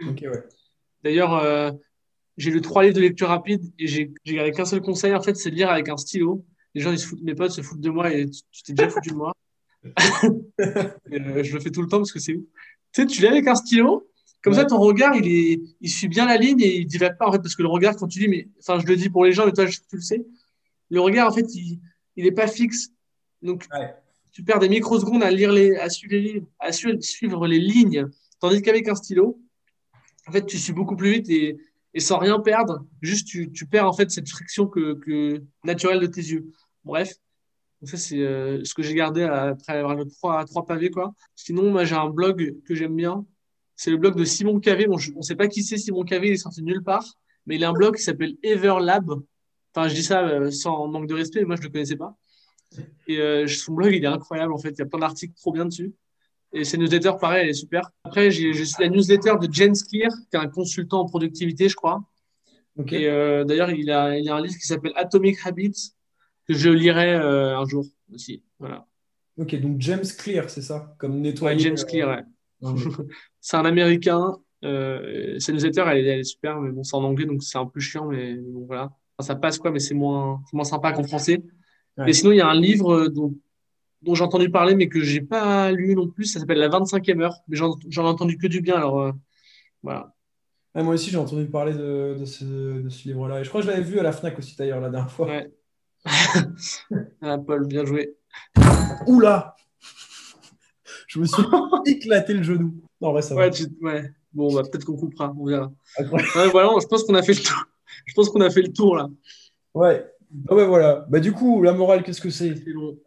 Ok, 0.01 0.21
ouais. 0.23 0.43
D'ailleurs, 1.03 1.33
euh, 1.35 1.71
j'ai 2.37 2.49
lu 2.51 2.61
trois 2.61 2.83
livres 2.83 2.95
de 2.95 3.01
lecture 3.01 3.27
rapide 3.27 3.61
et 3.77 3.87
j'ai 3.87 4.13
gardé 4.25 4.51
qu'un 4.51 4.65
seul 4.65 4.81
conseil, 4.81 5.13
en 5.13 5.21
fait, 5.21 5.35
c'est 5.35 5.51
de 5.51 5.55
lire 5.55 5.69
avec 5.69 5.89
un 5.89 5.97
stylo. 5.97 6.45
Les 6.73 6.81
gens, 6.81 6.91
ils 6.91 6.99
se 6.99 7.07
foutent, 7.07 7.21
mes 7.21 7.35
potes 7.35 7.51
se 7.51 7.61
foutent 7.61 7.81
de 7.81 7.89
moi 7.89 8.11
et 8.13 8.29
tu 8.51 8.63
t'es 8.63 8.73
déjà 8.73 8.89
foutu 8.89 9.09
de 9.09 9.15
moi. 9.15 9.33
Euh, 10.59 11.43
je 11.43 11.53
le 11.53 11.59
fais 11.59 11.69
tout 11.71 11.81
le 11.81 11.87
temps 11.87 11.97
parce 11.97 12.11
que 12.11 12.19
c'est 12.19 12.33
ouf. 12.35 12.43
Tu 12.93 13.01
sais, 13.01 13.07
tu 13.07 13.21
lis 13.21 13.27
avec 13.27 13.47
un 13.47 13.55
stylo, 13.55 14.09
comme 14.41 14.53
Ouais. 14.53 14.59
ça, 14.59 14.65
ton 14.65 14.79
regard, 14.79 15.15
il, 15.15 15.27
est, 15.27 15.61
il 15.81 15.89
suit 15.89 16.07
bien 16.07 16.25
la 16.25 16.37
ligne 16.37 16.61
et 16.61 16.77
il 16.77 16.85
divague 16.87 17.17
pas, 17.17 17.27
en 17.27 17.31
fait, 17.31 17.39
parce 17.39 17.55
que 17.55 17.61
le 17.61 17.67
regard, 17.67 17.95
quand 17.95 18.07
tu 18.07 18.19
lis, 18.19 18.27
mais, 18.27 18.47
enfin, 18.59 18.79
je 18.79 18.85
le 18.87 18.95
dis 18.95 19.09
pour 19.09 19.25
les 19.25 19.31
gens, 19.33 19.45
mais 19.45 19.51
toi, 19.51 19.65
je- 19.65 19.77
tu 19.89 19.95
le 19.97 20.01
sais, 20.01 20.25
le 20.89 20.99
regard, 21.01 21.27
en 21.29 21.33
fait, 21.33 21.45
il, 21.55 21.79
il 22.15 22.25
est 22.25 22.31
pas 22.31 22.47
fixe. 22.47 22.89
Donc, 23.41 23.65
Ouais. 23.73 23.93
tu 24.31 24.43
perds 24.43 24.59
des 24.59 24.69
microsecondes 24.69 25.23
à 25.23 25.31
lire 25.31 25.51
les, 25.51 25.75
à 25.75 25.89
suivre 25.89 26.13
les 26.13 26.21
livres, 26.21 26.47
à 26.59 26.71
su- 26.71 27.01
suivre 27.01 27.45
les 27.47 27.59
lignes. 27.59 28.07
Tandis 28.39 28.61
qu'avec 28.61 28.87
un 28.87 28.95
stylo, 28.95 29.39
en 30.27 30.31
fait, 30.31 30.45
tu 30.45 30.57
suis 30.57 30.73
beaucoup 30.73 30.95
plus 30.95 31.11
vite 31.11 31.29
et, 31.29 31.57
et 31.93 31.99
sans 31.99 32.17
rien 32.17 32.39
perdre, 32.39 32.85
juste 33.01 33.27
tu, 33.27 33.51
tu 33.51 33.65
perds 33.67 33.87
en 33.87 33.93
fait 33.93 34.09
cette 34.11 34.29
friction 34.29 34.67
que, 34.67 34.93
que 34.95 35.43
naturelle 35.63 35.99
de 35.99 36.07
tes 36.07 36.21
yeux. 36.21 36.51
Bref, 36.83 37.13
donc 37.81 37.89
ça 37.89 37.97
c'est 37.97 38.19
euh, 38.19 38.63
ce 38.63 38.73
que 38.73 38.81
j'ai 38.83 38.93
gardé 38.95 39.23
après 39.23 39.73
avoir 39.73 39.95
le 39.95 40.05
trois, 40.05 40.45
trois 40.45 40.65
pavés 40.65 40.89
quoi. 40.89 41.13
Sinon, 41.35 41.71
moi 41.71 41.83
j'ai 41.83 41.95
un 41.95 42.09
blog 42.09 42.55
que 42.65 42.73
j'aime 42.75 42.95
bien. 42.95 43.25
C'est 43.75 43.91
le 43.91 43.97
blog 43.97 44.15
de 44.17 44.23
Simon 44.23 44.59
Cavé. 44.59 44.87
Bon, 44.87 44.97
je- 44.97 45.11
on 45.13 45.17
ne 45.17 45.21
sait 45.23 45.35
pas 45.35 45.47
qui 45.47 45.61
c'est 45.63 45.77
Simon 45.77 46.03
Cavé, 46.03 46.27
il 46.29 46.33
est 46.33 46.37
sorti 46.37 46.63
nulle 46.63 46.81
part, 46.83 47.05
mais 47.45 47.55
il 47.55 47.63
a 47.63 47.69
un 47.69 47.73
blog 47.73 47.95
qui 47.97 48.03
s'appelle 48.03 48.35
Everlab. 48.41 49.11
Enfin, 49.75 49.87
je 49.89 49.95
dis 49.95 50.03
ça 50.03 50.25
euh, 50.25 50.51
sans 50.51 50.87
manque 50.87 51.07
de 51.07 51.13
respect, 51.13 51.41
mais 51.41 51.47
moi 51.47 51.55
je 51.57 51.61
ne 51.61 51.67
le 51.67 51.71
connaissais 51.73 51.97
pas. 51.97 52.15
Et 53.07 53.19
euh, 53.19 53.45
son 53.47 53.73
blog, 53.73 53.93
il 53.93 54.03
est 54.03 54.07
incroyable 54.07 54.53
en 54.53 54.57
fait. 54.57 54.69
Il 54.71 54.79
y 54.79 54.81
a 54.81 54.85
plein 54.85 54.99
d'articles 54.99 55.35
trop 55.35 55.51
bien 55.51 55.65
dessus. 55.65 55.93
Et 56.53 56.63
ses 56.63 56.77
newsletters, 56.77 57.17
pareil, 57.19 57.43
elle 57.43 57.49
est 57.49 57.53
super. 57.53 57.91
Après, 58.05 58.31
j'ai 58.31 58.51
la 58.79 58.87
newsletter 58.87 59.33
de 59.41 59.51
Jen 59.53 59.75
Skier, 59.75 60.07
qui 60.31 60.37
est 60.37 60.39
un 60.39 60.47
consultant 60.47 61.01
en 61.01 61.05
productivité, 61.05 61.67
je 61.67 61.75
crois. 61.75 62.01
Et 62.91 63.07
d'ailleurs, 63.45 63.71
il 63.71 63.91
a, 63.91 64.17
il 64.17 64.29
a 64.29 64.35
un 64.35 64.41
livre 64.41 64.55
qui 64.55 64.65
s'appelle 64.65 64.93
Atomic 64.95 65.37
Habits, 65.45 65.94
que 66.47 66.53
je 66.53 66.69
lirai 66.69 67.13
euh, 67.15 67.57
un 67.57 67.65
jour 67.65 67.85
aussi. 68.13 68.43
Voilà. 68.59 68.87
Ok, 69.37 69.55
donc 69.61 69.81
James 69.81 70.03
Clear, 70.17 70.49
c'est 70.49 70.61
ça? 70.61 70.95
Comme 70.97 71.15
Ouais, 71.15 71.19
nettoyer. 71.21 71.59
James 71.59 71.75
euh, 71.77 71.85
Clear, 71.85 72.09
ouais. 72.09 72.23
ouais. 72.61 72.73
C'est 73.41 73.57
un 73.57 73.65
américain. 73.65 74.37
Euh, 74.63 75.37
sa 75.39 75.51
newsletter, 75.51 75.83
elle, 75.87 75.97
est- 76.07 76.09
elle 76.09 76.19
est 76.21 76.23
super, 76.23 76.59
mais 76.61 76.71
bon, 76.71 76.83
c'est 76.83 76.95
en 76.95 77.03
anglais, 77.03 77.25
donc 77.25 77.43
c'est 77.43 77.57
un 77.57 77.65
peu 77.67 77.79
chiant, 77.79 78.05
mais 78.07 78.35
bon, 78.35 78.65
voilà. 78.65 78.91
Enfin, 79.17 79.33
ça 79.33 79.35
passe, 79.35 79.59
quoi, 79.59 79.69
mais 79.71 79.79
c'est 79.79 79.93
moins, 79.93 80.41
moins 80.53 80.63
sympa 80.63 80.91
qu'en 80.93 81.03
français. 81.03 81.43
Ouais. 81.97 82.09
Et 82.09 82.13
sinon, 82.13 82.31
il 82.31 82.37
y 82.37 82.41
a 82.41 82.47
un 82.47 82.59
livre 82.59 82.91
euh, 82.93 83.09
dont, 83.09 83.35
dont 84.01 84.15
j'ai 84.15 84.23
entendu 84.23 84.49
parler, 84.49 84.75
mais 84.75 84.89
que 84.89 85.01
j'ai 85.01 85.21
pas 85.21 85.71
lu 85.71 85.95
non 85.95 86.07
plus. 86.09 86.25
Ça 86.25 86.39
s'appelle 86.39 86.59
La 86.59 86.69
25e 86.69 87.21
heure. 87.21 87.35
Mais 87.47 87.57
j'en 87.57 87.75
j'en 87.89 88.05
ai 88.05 88.09
entendu 88.09 88.37
que 88.37 88.47
du 88.47 88.61
bien, 88.61 88.75
alors 88.75 89.01
euh, 89.01 89.11
voilà. 89.83 90.13
Ah, 90.73 90.83
moi 90.83 90.93
aussi, 90.95 91.09
j'ai 91.09 91.17
entendu 91.17 91.47
parler 91.47 91.73
de, 91.73 92.17
de 92.19 92.25
ce, 92.25 92.43
de 92.81 92.89
ce 92.89 93.07
livre-là. 93.07 93.41
Et 93.41 93.43
je 93.43 93.49
crois 93.49 93.61
que 93.61 93.67
je 93.67 93.71
l'avais 93.71 93.83
vu 93.83 93.99
à 93.99 94.03
la 94.03 94.11
Fnac 94.11 94.37
aussi, 94.37 94.55
d'ailleurs, 94.57 94.81
la 94.81 94.89
dernière 94.89 95.11
fois. 95.11 95.27
Ouais. 95.27 95.51
Ah, 97.21 97.37
Paul, 97.37 97.67
bien 97.67 97.85
joué. 97.85 98.15
Oula 99.07 99.55
Je 101.07 101.19
me 101.19 101.25
suis 101.25 101.43
éclaté 101.85 102.33
le 102.33 102.43
genou. 102.43 102.73
Non, 103.01 103.11
vrai, 103.11 103.21
ça 103.21 103.35
va. 103.35 103.41
Ouais, 103.41 103.51
tu- 103.51 103.65
ouais. 103.81 104.09
Bon, 104.33 104.53
bah, 104.53 104.63
peut-être 104.63 104.85
qu'on 104.85 104.97
coupera, 104.97 105.33
on 105.39 105.45
verra. 105.45 105.71
Ouais, 105.99 106.49
voilà, 106.51 106.69
je 106.81 106.87
pense 106.87 107.03
qu'on 107.03 107.15
a 107.15 107.23
fait 107.23 107.33
le 107.33 107.41
tour. 107.41 107.63
Je 108.05 108.13
pense 108.13 108.29
qu'on 108.29 108.41
a 108.41 108.49
fait 108.49 108.61
le 108.61 108.73
tour 108.73 108.95
là. 108.97 109.07
Ouais. 109.73 110.05
Ah 110.49 110.55
ouais, 110.55 110.65
voilà. 110.65 111.05
Bah, 111.09 111.19
du 111.21 111.31
coup, 111.31 111.61
la 111.61 111.71
morale, 111.71 112.03
qu'est-ce 112.03 112.19
que 112.19 112.29
c'est? 112.29 112.53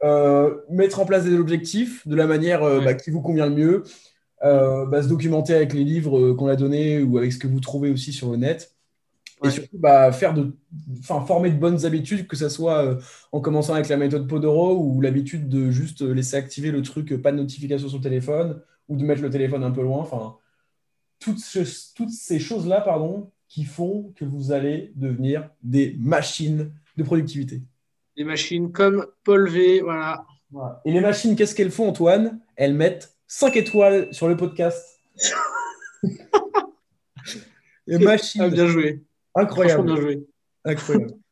Euh, 0.02 0.56
Mettre 0.70 1.00
en 1.00 1.04
place 1.04 1.24
des 1.24 1.36
objectifs 1.38 2.06
de 2.08 2.16
la 2.16 2.26
manière 2.26 2.62
euh, 2.62 2.78
Ouais. 2.78 2.84
bah, 2.86 2.94
qui 2.94 3.10
vous 3.10 3.20
convient 3.20 3.46
le 3.46 3.54
mieux. 3.54 3.82
Euh, 4.44 4.86
bah, 4.86 5.02
se 5.02 5.08
documenter 5.08 5.52
avec 5.52 5.74
les 5.74 5.84
livres 5.84 6.32
qu'on 6.34 6.46
a 6.46 6.56
donnés 6.56 7.02
ou 7.02 7.18
avec 7.18 7.32
ce 7.32 7.38
que 7.38 7.48
vous 7.48 7.60
trouvez 7.60 7.90
aussi 7.90 8.12
sur 8.12 8.30
le 8.30 8.36
net. 8.38 8.72
Ouais. 9.42 9.48
Et 9.48 9.52
surtout, 9.52 9.78
bah, 9.78 10.10
faire 10.12 10.34
de, 10.34 10.52
enfin, 11.00 11.24
former 11.24 11.50
de 11.50 11.56
bonnes 11.58 11.84
habitudes, 11.84 12.26
que 12.26 12.36
ce 12.36 12.48
soit 12.48 12.84
euh, 12.84 13.00
en 13.32 13.40
commençant 13.40 13.74
avec 13.74 13.88
la 13.88 13.96
méthode 13.96 14.26
Podoro 14.28 14.76
ou 14.76 15.00
l'habitude 15.00 15.48
de 15.48 15.70
juste 15.70 16.02
laisser 16.02 16.36
activer 16.36 16.70
le 16.70 16.82
truc, 16.82 17.12
euh, 17.12 17.20
pas 17.22 17.30
de 17.32 17.36
notification 17.36 17.88
sur 17.88 17.98
le 17.98 18.02
téléphone 18.02 18.60
ou 18.88 18.96
de 18.96 19.04
mettre 19.04 19.22
le 19.22 19.30
téléphone 19.30 19.62
un 19.64 19.70
peu 19.70 19.82
loin. 19.82 19.98
Enfin, 19.98 20.36
toutes, 21.20 21.38
ce- 21.38 21.94
toutes 21.94 22.10
ces 22.10 22.38
choses-là, 22.38 22.80
pardon, 22.80 23.30
qui 23.48 23.64
font 23.64 24.12
que 24.16 24.24
vous 24.24 24.52
allez 24.52 24.92
devenir 24.96 25.48
des 25.62 25.96
machines 25.98 26.72
de 26.96 27.02
productivité. 27.02 27.62
Des 28.16 28.24
machines 28.24 28.72
comme 28.72 29.06
Paul 29.24 29.48
V, 29.48 29.80
voilà. 29.82 30.24
Voilà. 30.50 30.80
Et 30.84 30.92
les 30.92 31.00
machines, 31.00 31.36
qu'est-ce 31.36 31.54
qu'elles 31.54 31.70
font, 31.70 31.88
Antoine? 31.88 32.40
Elles 32.56 32.74
mettent 32.74 33.14
5 33.26 33.56
étoiles 33.56 34.12
sur 34.12 34.28
le 34.28 34.36
podcast. 34.36 34.98
les 37.86 37.98
machines, 37.98 38.42
Ah, 38.42 38.48
bien 38.48 38.66
joué. 38.66 39.02
Incroyable. 39.42 39.84
bien 39.86 39.96
joué. 39.96 40.26
incroyable. 40.64 41.12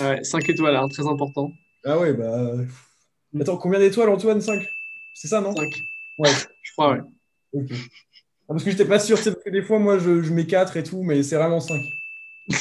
Ouais, 0.00 0.24
5 0.24 0.48
étoiles, 0.48 0.74
hein, 0.74 0.88
très 0.88 1.06
important. 1.06 1.52
Ah 1.84 1.96
ouais, 2.00 2.12
bah. 2.12 2.54
Attends, 3.40 3.56
combien 3.58 3.78
d'étoiles, 3.78 4.08
Antoine 4.08 4.40
5 4.40 4.60
C'est 5.14 5.28
ça, 5.28 5.40
non? 5.40 5.54
5, 5.54 5.68
Ouais. 6.18 6.30
je 6.62 6.72
crois, 6.72 6.94
ouais. 6.94 7.00
Ah, 7.60 7.64
parce 8.48 8.64
que 8.64 8.70
j'étais 8.72 8.84
pas 8.84 8.98
sûr, 8.98 9.16
sais, 9.18 9.30
parce 9.30 9.44
que 9.44 9.50
des 9.50 9.62
fois, 9.62 9.78
moi, 9.78 9.98
je, 9.98 10.20
je 10.22 10.32
mets 10.32 10.46
4 10.46 10.76
et 10.78 10.82
tout, 10.82 11.02
mais 11.04 11.22
c'est 11.22 11.36
vraiment 11.36 11.60
5. 11.60 11.76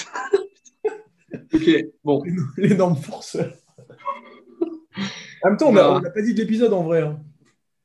Ok, 1.53 1.69
bon. 2.03 2.21
L'énorme 2.57 2.95
forceur. 2.97 3.51
En 5.43 5.49
même 5.49 5.57
temps, 5.57 5.69
on 5.69 5.73
n'a 5.73 6.09
pas 6.09 6.21
dit 6.21 6.33
de 6.33 6.39
l'épisode 6.41 6.73
en 6.73 6.83
vrai. 6.83 7.01
hein. 7.01 7.19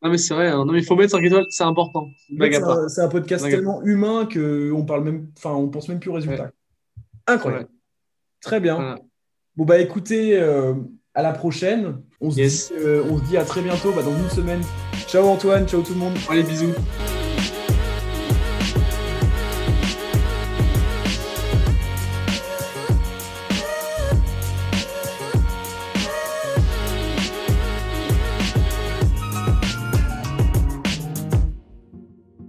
Non, 0.03 0.11
mais 0.11 0.19
c'est 0.19 0.35
vrai, 0.35 0.49
hein. 0.49 0.65
non, 0.65 0.73
mais 0.73 0.81
il 0.81 0.85
faut 0.85 0.97
mettre 0.97 1.13
5 1.13 1.23
étoiles, 1.25 1.47
c'est 1.49 1.63
important. 1.65 2.09
C'est 2.29 2.57
un, 2.63 2.89
c'est 2.89 3.01
un 3.03 3.09
podcast 3.09 3.49
tellement 3.49 3.83
humain 3.83 4.29
qu'on 4.31 4.85
parle 4.85 5.05
même, 5.05 5.29
enfin, 5.39 5.53
on 5.55 5.69
pense 5.69 5.89
même 5.89 6.01
plus 6.01 6.11
au 6.11 6.15
résultat. 6.15 6.51
Incroyable. 7.27 7.65
Ouais. 7.65 7.71
Très 8.41 8.61
bien. 8.61 8.75
Voilà. 8.77 8.97
Bon 9.57 9.65
bah 9.65 9.79
écoutez, 9.79 10.39
euh, 10.41 10.75
à 11.15 11.23
la 11.23 11.33
prochaine. 11.33 12.03
On 12.21 12.31
se, 12.31 12.39
Yes. 12.39 12.69
dit, 12.69 12.79
euh, 12.79 13.03
on 13.11 13.19
se 13.19 13.25
dit 13.25 13.37
à 13.37 13.45
très 13.45 13.61
bientôt, 13.63 13.93
bah, 13.93 14.03
dans 14.03 14.17
une 14.17 14.31
semaine. 14.31 14.61
Ciao 15.09 15.27
Antoine, 15.27 15.67
ciao 15.69 15.83
tout 15.83 15.93
le 15.93 15.99
monde. 15.99 16.15
Allez, 16.31 16.43
bisous. 16.43 16.73